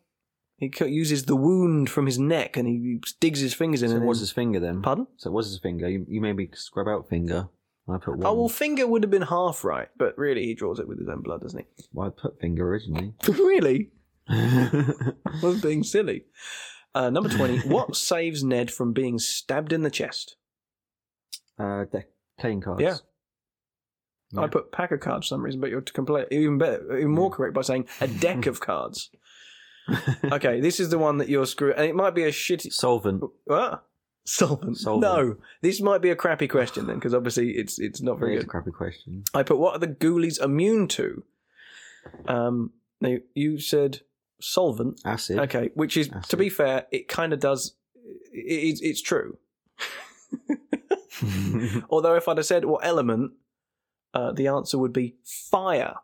he 0.58 0.72
uses 0.86 1.24
the 1.24 1.36
wound 1.36 1.90
from 1.90 2.06
his 2.06 2.18
neck 2.18 2.56
and 2.56 2.66
he 2.66 3.00
digs 3.20 3.40
his 3.40 3.54
fingers 3.54 3.82
in. 3.82 3.90
So 3.90 3.96
and 3.96 4.04
it 4.04 4.06
was 4.06 4.20
his 4.20 4.32
finger 4.32 4.58
then? 4.58 4.82
Pardon? 4.82 5.06
So 5.16 5.30
it 5.30 5.34
was 5.34 5.48
his 5.48 5.58
finger. 5.58 5.88
You, 5.88 6.06
you 6.08 6.20
made 6.20 6.36
me 6.36 6.48
scrub 6.54 6.88
out 6.88 7.08
finger. 7.08 7.48
I 7.88 7.98
put 7.98 8.18
one. 8.18 8.26
Oh 8.26 8.34
well, 8.34 8.48
finger 8.48 8.86
would 8.86 9.02
have 9.02 9.10
been 9.10 9.22
half 9.22 9.64
right, 9.64 9.88
but 9.96 10.16
really 10.18 10.44
he 10.44 10.54
draws 10.54 10.80
it 10.80 10.88
with 10.88 10.98
his 10.98 11.08
own 11.08 11.22
blood, 11.22 11.42
doesn't 11.42 11.60
he? 11.60 11.84
Well, 11.92 12.08
I 12.08 12.20
put 12.20 12.40
finger 12.40 12.68
originally. 12.68 13.14
really? 13.28 13.90
I 14.28 15.12
was 15.42 15.60
being 15.60 15.84
silly. 15.84 16.24
Uh, 16.94 17.10
number 17.10 17.28
twenty. 17.28 17.58
what 17.60 17.94
saves 18.10 18.42
Ned 18.42 18.72
from 18.72 18.92
being 18.92 19.18
stabbed 19.18 19.72
in 19.72 19.82
the 19.82 19.90
chest? 19.90 20.36
uh, 21.58 21.84
deck 21.84 22.08
playing 22.38 22.60
cards. 22.60 22.82
Yeah. 22.82 22.96
I 24.36 24.48
put 24.48 24.72
pack 24.72 24.90
of 24.90 25.00
cards 25.00 25.26
for 25.26 25.34
some 25.34 25.42
reason, 25.42 25.60
but 25.60 25.70
you're 25.70 25.80
to 25.80 25.92
complete 25.92 26.26
even 26.30 26.58
better, 26.58 26.96
even 26.96 27.12
more 27.12 27.30
correct 27.30 27.54
by 27.54 27.62
saying 27.62 27.86
a 28.00 28.08
deck 28.08 28.46
of 28.46 28.60
cards. 28.60 29.10
Okay, 30.24 30.60
this 30.66 30.80
is 30.80 30.88
the 30.90 30.98
one 30.98 31.18
that 31.18 31.28
you're 31.28 31.46
screwing, 31.46 31.76
and 31.76 31.86
it 31.86 31.94
might 31.94 32.14
be 32.14 32.24
a 32.24 32.30
shitty. 32.30 32.72
Solvent. 32.72 33.22
What? 33.44 33.84
Solvent. 34.24 34.76
Solvent. 34.78 35.02
No, 35.02 35.36
this 35.62 35.80
might 35.80 36.02
be 36.02 36.10
a 36.10 36.16
crappy 36.16 36.48
question 36.48 36.86
then, 36.86 36.96
because 36.96 37.14
obviously 37.14 37.50
it's 37.52 37.78
it's 37.78 38.02
not 38.02 38.18
very 38.18 38.32
Very 38.32 38.38
a 38.38 38.42
good. 38.44 38.50
crappy 38.50 38.70
question. 38.72 39.22
I 39.34 39.42
put 39.44 39.58
what 39.58 39.74
are 39.76 39.78
the 39.78 39.86
ghoulies 39.86 40.42
immune 40.42 40.88
to? 40.88 41.22
Um, 42.26 42.72
now 43.00 43.16
you 43.34 43.58
said 43.60 44.00
solvent. 44.40 45.00
Acid. 45.04 45.38
Okay, 45.38 45.70
which 45.74 45.96
is 45.96 46.10
to 46.28 46.36
be 46.36 46.48
fair, 46.48 46.86
it 46.90 47.06
kind 47.08 47.32
of 47.32 47.38
does. 47.40 47.74
It, 48.32 48.38
it's 48.70 48.80
it's 48.80 49.02
true. 49.02 49.38
Although 51.90 52.14
if 52.16 52.28
I'd 52.28 52.36
have 52.36 52.46
said 52.46 52.64
what 52.64 52.84
element, 52.84 53.32
uh, 54.12 54.32
the 54.32 54.48
answer 54.48 54.76
would 54.78 54.92
be 54.92 55.16
fire. 55.24 55.94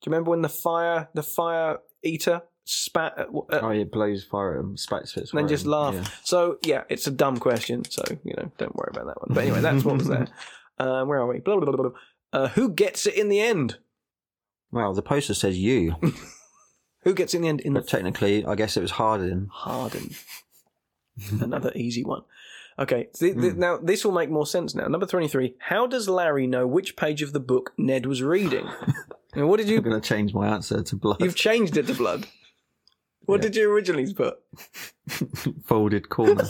Do 0.00 0.08
you 0.08 0.12
remember 0.12 0.30
when 0.30 0.42
the 0.42 0.48
fire 0.48 1.08
the 1.14 1.22
fire 1.22 1.78
eater 2.02 2.42
spat 2.64 3.14
at, 3.18 3.26
uh, 3.28 3.60
oh, 3.62 3.70
it 3.70 3.90
blows 3.90 4.22
fire 4.24 4.54
at 4.54 4.60
him, 4.60 4.76
spats 4.76 5.10
spits 5.12 5.30
and 5.32 5.38
then 5.38 5.48
just 5.48 5.66
laugh. 5.66 5.94
Yeah. 5.94 6.04
So 6.24 6.58
yeah, 6.62 6.84
it's 6.88 7.06
a 7.06 7.10
dumb 7.10 7.38
question. 7.38 7.84
So 7.84 8.02
you 8.24 8.34
know, 8.36 8.50
don't 8.58 8.74
worry 8.76 8.90
about 8.92 9.06
that 9.06 9.20
one. 9.20 9.34
But 9.34 9.44
anyway, 9.44 9.60
that's 9.60 9.84
what 9.84 9.98
was 9.98 10.08
there. 10.08 10.28
Um, 10.78 11.08
where 11.08 11.18
are 11.20 11.26
we? 11.26 11.40
Blah, 11.40 11.60
blah, 11.60 11.70
blah, 11.70 11.90
blah. 11.90 11.98
Uh, 12.32 12.48
who 12.48 12.70
gets 12.70 13.06
it 13.06 13.12
in 13.12 13.28
the 13.28 13.38
end? 13.38 13.76
Well, 14.72 14.94
the 14.94 15.02
poster 15.02 15.34
says 15.34 15.58
you, 15.58 15.94
Who 17.02 17.12
gets 17.12 17.34
it 17.34 17.36
in 17.38 17.42
the 17.42 17.48
end? 17.48 17.60
In 17.60 17.74
the 17.74 17.82
technically, 17.82 18.46
I 18.46 18.54
guess 18.54 18.78
it 18.78 18.80
was 18.80 18.92
Hardin. 18.92 19.48
Harden. 19.52 20.14
Another 21.40 21.70
easy 21.74 22.02
one. 22.02 22.22
Okay, 22.78 23.08
th- 23.14 23.34
th- 23.38 23.52
Hmm. 23.52 23.58
now 23.60 23.76
this 23.76 24.06
will 24.06 24.12
make 24.12 24.30
more 24.30 24.46
sense 24.46 24.74
now. 24.74 24.86
Number 24.86 25.04
twenty-three. 25.04 25.56
How 25.58 25.86
does 25.86 26.08
Larry 26.08 26.46
know 26.46 26.66
which 26.66 26.96
page 26.96 27.20
of 27.20 27.34
the 27.34 27.40
book 27.40 27.72
Ned 27.76 28.06
was 28.06 28.22
reading? 28.22 28.66
And 29.34 29.48
what 29.48 29.58
did 29.58 29.68
you? 29.68 29.78
I'm 29.78 29.82
going 29.84 30.00
to 30.00 30.06
change 30.08 30.32
my 30.34 30.48
answer 30.48 30.82
to 30.82 30.96
blood. 30.96 31.18
You've 31.20 31.34
changed 31.36 31.76
it 31.76 31.86
to 31.86 31.94
blood. 31.94 32.26
What 33.26 33.36
Yeah. 33.42 33.42
did 33.48 33.56
you 33.56 33.70
originally 33.72 34.12
put? 34.14 34.38
Folded 35.64 36.08
corner. 36.08 36.44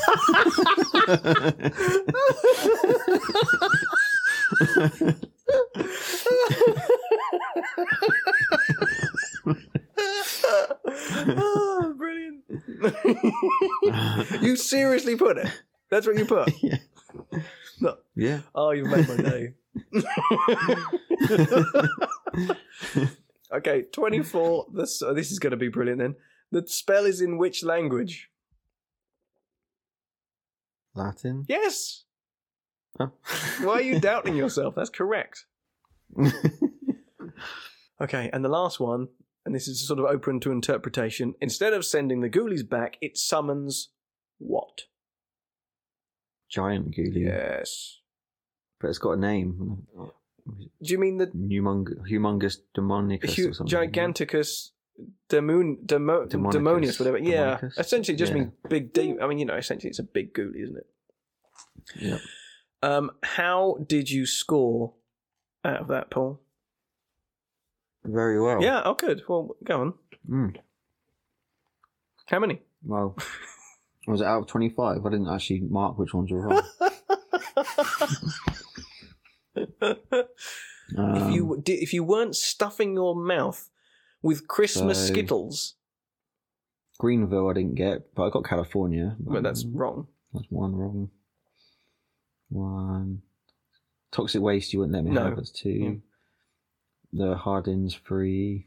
oh, 10.23 11.95
brilliant! 11.97 12.43
you 14.43 14.57
seriously 14.57 15.17
put 15.17 15.39
it? 15.39 15.49
That's 15.91 16.07
what 16.07 16.17
you 16.17 16.25
put? 16.25 16.51
yeah. 16.63 16.77
No. 17.81 17.97
Yeah. 18.15 18.41
Oh, 18.55 18.73
you've 18.73 18.89
made 18.89 19.09
my 19.09 19.17
day. 19.17 19.55
okay, 23.55 23.83
24. 23.93 24.67
This, 24.75 25.01
uh, 25.01 25.15
this 25.15 25.31
is 25.31 25.39
going 25.39 25.53
to 25.53 25.57
be 25.57 25.69
brilliant 25.69 26.01
then. 26.01 26.17
The 26.53 26.69
spell 26.69 27.07
is 27.07 27.23
in 27.23 27.39
which 27.39 27.65
language? 27.65 28.29
Latin. 30.95 31.47
Yes. 31.49 32.05
Oh. 32.99 33.13
Why 33.63 33.75
are 33.75 33.81
you 33.81 34.01
doubting 34.01 34.37
yourself? 34.37 34.75
That's 34.75 34.91
correct. 34.91 35.47
Okay, 38.01 38.31
and 38.33 38.43
the 38.43 38.49
last 38.49 38.81
one, 38.81 39.09
and 39.45 39.55
this 39.55 39.69
is 39.69 39.87
sort 39.87 39.99
of 39.99 40.07
open 40.07 40.41
to 40.41 40.51
interpretation. 40.51 41.35
Instead 41.41 41.75
of 41.75 41.85
sending 41.85 42.21
the 42.21 42.31
ghoulies 42.31 42.67
back, 42.67 42.97
it 43.03 43.19
summons 43.19 43.91
what? 44.39 44.83
Giant 46.51 46.91
ghoulie. 46.95 47.25
Yes. 47.27 47.99
But 48.81 48.89
it's 48.91 48.99
got 48.99 49.13
a 49.13 49.17
name. 49.17 49.83
Do 50.47 50.93
you 50.93 50.99
mean 50.99 51.19
the 51.19 51.27
Humong- 51.29 52.09
humongous 52.11 52.57
demonicus 52.77 53.35
hu- 53.37 53.51
or 53.51 53.53
something. 53.53 53.67
giganticus 53.79 54.71
demon, 55.29 55.79
demo, 55.87 56.27
Demonicus. 56.27 56.53
demonius, 56.55 56.99
whatever? 56.99 57.19
Yeah. 57.19 57.59
Demonicus? 57.61 57.79
Essentially, 57.79 58.15
it 58.15 58.19
just 58.19 58.33
Yeah. 58.33 58.39
means 58.41 58.53
big 58.69 58.93
demon. 58.93 59.23
I 59.23 59.27
mean, 59.29 59.39
you 59.39 59.45
know, 59.45 59.55
essentially, 59.57 59.91
it's 59.91 59.99
a 59.99 60.03
big 60.05 60.35
ghoulie, 60.35 60.63
isn't 60.63 60.77
it? 60.79 60.87
Yeah. 62.01 62.19
Um, 62.83 63.11
how 63.23 63.77
did 63.87 64.11
you 64.11 64.27
score 64.27 64.95
out 65.65 65.83
of 65.83 65.89
that, 65.89 66.11
Paul? 66.11 66.41
Very 68.05 68.41
well. 68.41 68.63
Yeah. 68.63 68.81
Oh, 68.85 68.95
good. 68.95 69.23
Well, 69.29 69.55
go 69.63 69.81
on. 69.83 69.95
Mm. 70.29 70.57
How 72.27 72.39
many? 72.39 72.63
Well, 72.83 73.17
was 74.11 74.21
it 74.21 74.27
out 74.27 74.41
of 74.43 74.47
25? 74.49 75.05
I 75.05 75.11
didn't 75.11 75.29
actually 75.29 75.61
mark 75.61 75.99
which 75.99 76.13
ones 76.15 76.31
were 76.31 76.41
wrong. 76.49 76.63
if 79.57 81.35
you 81.35 81.55
Um, 81.55 81.63
if 81.67 81.93
you 81.93 82.05
weren't 82.05 82.37
stuffing 82.37 82.95
your 82.95 83.15
mouth 83.15 83.71
with 84.23 84.49
Christmas 84.49 84.99
So- 84.99 85.13
Skittles, 85.13 85.75
Greenville, 86.99 87.49
I 87.49 87.55
didn't 87.55 87.77
get, 87.77 88.15
but 88.15 88.25
I 88.27 88.31
got 88.31 88.45
California. 88.45 89.17
but 89.21 89.43
that's 89.43 89.65
Um, 89.65 89.75
wrong. 89.75 90.07
That's 90.35 90.47
one 90.51 90.75
wrong. 90.77 91.11
One. 92.51 93.23
Toxic 94.13 94.43
waste, 94.43 94.73
you 94.73 94.81
wouldn't 94.81 94.95
let 94.95 95.05
me 95.05 95.13
No. 95.13 95.25
have. 95.25 95.37
That's 95.37 95.51
two. 95.53 95.69
Mm. 95.69 96.03
The 97.13 97.37
Hardins, 97.37 97.95
three. 98.05 98.67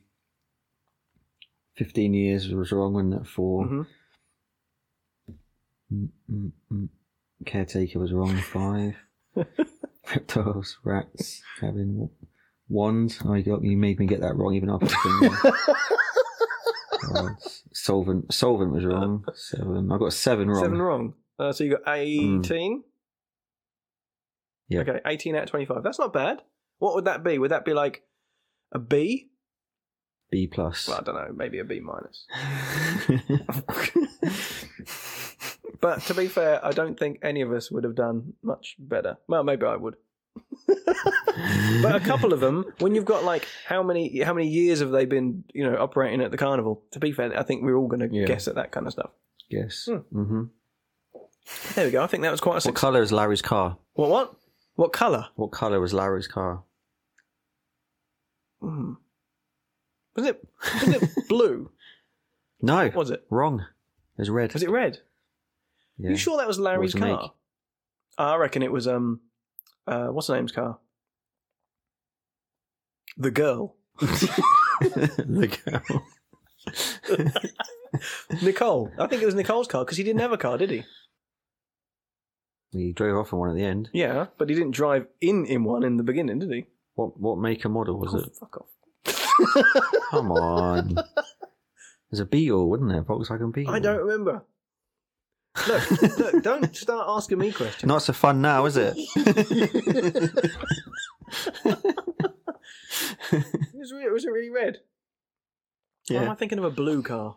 15 1.76 2.14
years 2.14 2.48
was 2.49 2.72
wrong, 2.72 2.94
wasn't 2.94 3.14
it? 3.15 3.28
4 3.28 3.65
Mhm. 3.65 3.88
Mm, 5.94 6.10
mm, 6.32 6.52
mm. 6.72 6.90
Caretaker 7.45 7.99
was 7.99 8.14
wrong. 8.14 8.36
Five. 8.53 8.95
Reptiles, 10.10 10.78
rats, 10.84 11.41
cabin, 11.60 12.10
wands. 12.68 13.20
Oh, 13.26 13.34
you, 13.34 13.44
got, 13.44 13.64
you 13.64 13.78
made 13.78 13.99
me 13.99 14.06
get 14.06 14.22
that 14.22 14.36
wrong 14.36 14.53
even 14.53 14.70
after. 14.70 14.88
Gods. 17.14 17.64
Solvent, 17.74 18.32
solvent 18.34 18.72
was 18.72 18.86
wrong. 18.86 19.26
Seven. 19.34 19.91
I 19.91 19.98
got 19.98 20.14
seven 20.14 20.48
wrong. 20.48 20.64
Seven 20.64 20.82
wrong. 20.82 21.14
Uh, 21.40 21.52
so 21.52 21.64
you 21.64 21.72
got 21.72 21.98
18? 21.98 22.84
Yeah. 24.70 24.82
Okay, 24.82 24.99
18 25.06 25.36
out 25.36 25.44
of 25.44 25.49
25. 25.49 25.84
That's 25.84 25.99
not 25.99 26.14
bad. 26.14 26.44
What 26.78 26.95
would 26.95 27.06
that 27.06 27.24
be? 27.24 27.38
Would 27.40 27.52
that 27.52 27.65
be 27.65 27.74
like 27.74 28.03
a 28.72 28.80
B? 28.80 29.32
B 30.32 30.48
plus. 30.48 30.88
Well, 30.88 30.99
I 30.99 31.03
don't 31.03 31.15
know. 31.15 31.34
Maybe 31.36 31.60
a 31.60 31.64
B 31.64 31.80
minus. 31.80 32.26
But 35.84 36.01
to 36.03 36.14
be 36.14 36.27
fair, 36.27 36.65
I 36.65 36.72
don't 36.72 36.97
think 36.97 37.19
any 37.22 37.41
of 37.41 37.51
us 37.51 37.69
would 37.69 37.84
have 37.84 37.93
done 37.95 38.34
much 38.41 38.76
better. 38.80 39.18
Well, 39.27 39.43
maybe 39.43 39.65
I 39.65 39.76
would. 39.76 39.95
But 41.81 41.95
a 41.95 41.99
couple 41.99 42.31
of 42.31 42.39
them, 42.39 42.65
when 42.80 42.95
you've 42.95 43.05
got 43.05 43.23
like 43.23 43.45
how 43.68 43.81
many 43.84 44.22
how 44.22 44.34
many 44.34 44.47
years 44.47 44.80
have 44.80 44.91
they 44.91 45.05
been, 45.05 45.43
you 45.53 45.64
know, 45.69 45.76
operating 45.77 46.22
at 46.22 46.31
the 46.31 46.38
carnival? 46.38 46.84
To 46.91 46.99
be 46.99 47.11
fair, 47.11 47.38
I 47.38 47.43
think 47.43 47.64
we're 47.64 47.76
all 47.76 47.88
going 47.88 48.07
to 48.07 48.15
Yeah. 48.15 48.26
guess 48.26 48.47
at 48.47 48.55
that 48.55 48.72
kind 48.72 48.88
of 48.88 48.93
stuff. 48.93 49.10
yes. 49.49 49.85
Hmm. 49.89 50.18
Mm-hmm. 50.19 50.43
There 51.76 51.85
we 51.85 51.91
go. 51.91 52.01
I 52.03 52.07
think 52.07 52.23
that 52.23 52.31
was 52.31 52.39
quite 52.41 52.53
a 52.53 52.55
What 52.55 52.64
success. 52.64 52.81
colour 52.81 53.01
is 53.01 53.11
Larry's 53.11 53.41
car? 53.41 53.77
What 53.93 54.10
what? 54.10 54.35
What 54.76 54.93
color? 54.93 55.27
What 55.35 55.51
colour 55.51 55.80
was 55.81 55.93
Larry's 55.93 56.27
car? 56.27 56.64
Hmm. 58.61 58.93
Was 60.15 60.26
it 60.27 60.47
was 60.85 60.95
it 61.03 61.10
blue? 61.27 61.72
No. 62.61 62.89
Was 62.95 63.10
it? 63.11 63.26
Wrong. 63.30 63.60
It 64.18 64.22
was 64.22 64.30
red. 64.30 64.53
Was 64.53 64.64
it 64.64 64.69
red? 64.69 64.99
Yeah. 66.03 66.09
You 66.11 66.17
sure 66.17 66.38
that 66.38 66.47
was 66.47 66.59
Larry's 66.59 66.93
car? 66.93 67.07
make? 67.21 67.31
I 68.17 68.35
reckon 68.35 68.61
it 68.61 68.71
was 68.71 68.88
um 68.88 69.21
uh 69.88 70.07
what's 70.07 70.27
her 70.27 70.35
name's 70.35 70.51
car? 70.51 70.77
The 73.17 73.31
girl. 73.31 73.75
the 73.99 75.59
girl. 75.65 76.03
Nicole. 78.41 78.91
I 78.97 79.07
think 79.07 79.21
it 79.21 79.25
was 79.25 79.35
Nicole's 79.35 79.67
car 79.67 79.85
because 79.85 79.97
he 79.97 80.03
didn't 80.03 80.21
have 80.21 80.31
a 80.31 80.38
car, 80.38 80.57
did 80.57 80.71
he? 80.71 80.84
he 82.71 82.91
drove 82.91 83.15
off 83.17 83.31
in 83.31 83.38
one 83.39 83.49
at 83.51 83.55
the 83.55 83.63
end. 83.63 83.89
Yeah, 83.93 84.27
but 84.39 84.49
he 84.49 84.55
didn't 84.55 84.71
drive 84.71 85.05
in 85.21 85.45
in 85.45 85.63
one 85.63 85.84
in 85.84 85.97
the 85.97 86.03
beginning, 86.03 86.39
did 86.39 86.51
he? 86.51 86.65
What 86.95 87.19
what 87.19 87.38
make 87.38 87.63
and 87.65 87.73
model 87.73 87.99
was 87.99 88.13
Oh, 88.15 88.17
it? 88.19 88.35
Fuck 88.39 88.57
off. 88.57 88.69
Come 90.11 90.31
on. 90.31 90.95
There's 92.11 92.19
a 92.19 92.25
Beetle, 92.25 92.69
wasn't 92.69 92.89
there? 92.89 93.03
Volkswagen 93.03 93.53
Beetle. 93.53 93.73
I 93.73 93.80
don't 93.80 93.99
remember. 93.99 94.43
Look, 95.67 95.91
look, 96.17 96.43
don't 96.43 96.75
start 96.75 97.05
asking 97.07 97.38
me 97.38 97.51
questions. 97.51 97.88
Not 97.88 98.01
so 98.01 98.11
fun 98.13 98.41
now, 98.41 98.65
is 98.65 98.75
it? 98.77 98.97
Was, 103.73 103.91
it, 103.91 104.11
was 104.13 104.23
it 104.25 104.30
really 104.31 104.49
red? 104.49 104.77
Or 106.11 106.17
am 106.17 106.30
I 106.30 106.35
thinking 106.35 106.57
of 106.57 106.63
a 106.63 106.69
blue 106.69 107.01
car? 107.03 107.35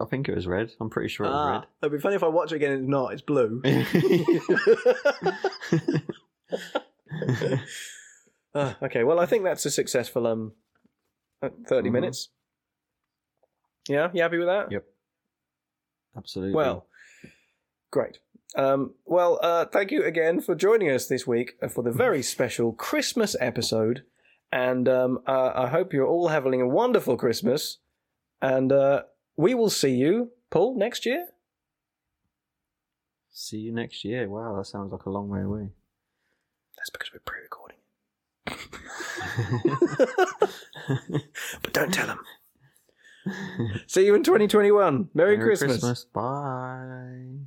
I 0.00 0.04
think 0.06 0.28
it 0.28 0.34
was 0.34 0.46
red. 0.46 0.70
I'm 0.80 0.88
pretty 0.90 1.08
sure 1.08 1.26
it 1.26 1.30
was 1.30 1.38
Ah, 1.40 1.52
red. 1.52 1.66
it'd 1.82 1.92
be 1.92 1.98
funny 2.00 2.16
if 2.16 2.22
I 2.22 2.28
watch 2.28 2.52
it 2.52 2.56
again 2.56 2.72
and 2.72 2.82
it's 2.82 2.90
not. 2.90 3.12
It's 3.12 3.22
blue. 3.22 3.62
Ah, 8.54 8.76
okay, 8.82 9.02
well, 9.02 9.18
I 9.18 9.24
think 9.24 9.44
that's 9.44 9.64
a 9.64 9.70
successful 9.70 10.26
um, 10.26 10.52
uh, 11.40 11.48
30 11.66 11.88
Mhm. 11.88 11.92
minutes. 11.92 12.28
Yeah, 13.88 14.10
you 14.12 14.20
happy 14.20 14.36
with 14.36 14.46
that? 14.48 14.70
Yep. 14.70 14.84
Absolutely. 16.18 16.54
Well, 16.54 16.86
great. 17.92 18.18
Um, 18.56 18.94
well, 19.06 19.38
uh, 19.40 19.66
thank 19.66 19.92
you 19.92 20.04
again 20.04 20.40
for 20.40 20.56
joining 20.56 20.90
us 20.90 21.06
this 21.06 21.26
week 21.26 21.54
for 21.70 21.82
the 21.82 21.92
very 21.92 22.22
special 22.34 22.72
Christmas 22.72 23.36
episode. 23.38 24.02
And 24.50 24.88
um, 24.88 25.20
uh, 25.26 25.52
I 25.54 25.68
hope 25.68 25.92
you're 25.92 26.06
all 26.06 26.28
having 26.28 26.60
a 26.60 26.66
wonderful 26.66 27.16
Christmas. 27.16 27.78
And 28.42 28.72
uh, 28.72 29.04
we 29.36 29.54
will 29.54 29.70
see 29.70 29.94
you, 29.94 30.32
Paul, 30.50 30.76
next 30.76 31.06
year. 31.06 31.28
see 33.30 33.58
you 33.58 33.72
next 33.72 34.04
year. 34.04 34.28
Wow, 34.28 34.56
that 34.56 34.66
sounds 34.66 34.90
like 34.92 35.06
a 35.06 35.10
long 35.10 35.28
way 35.28 35.42
away. 35.42 35.68
That's 36.76 36.90
because 36.90 37.12
we're 37.12 37.20
pre 37.24 37.40
recording. 37.40 37.78
but 41.62 41.72
don't 41.72 41.94
tell 41.94 42.08
them. 42.08 42.18
See 43.86 44.04
you 44.04 44.14
in 44.14 44.22
2021. 44.24 45.08
Merry, 45.14 45.38
Christmas. 45.38 46.04
Bye. 46.12 47.46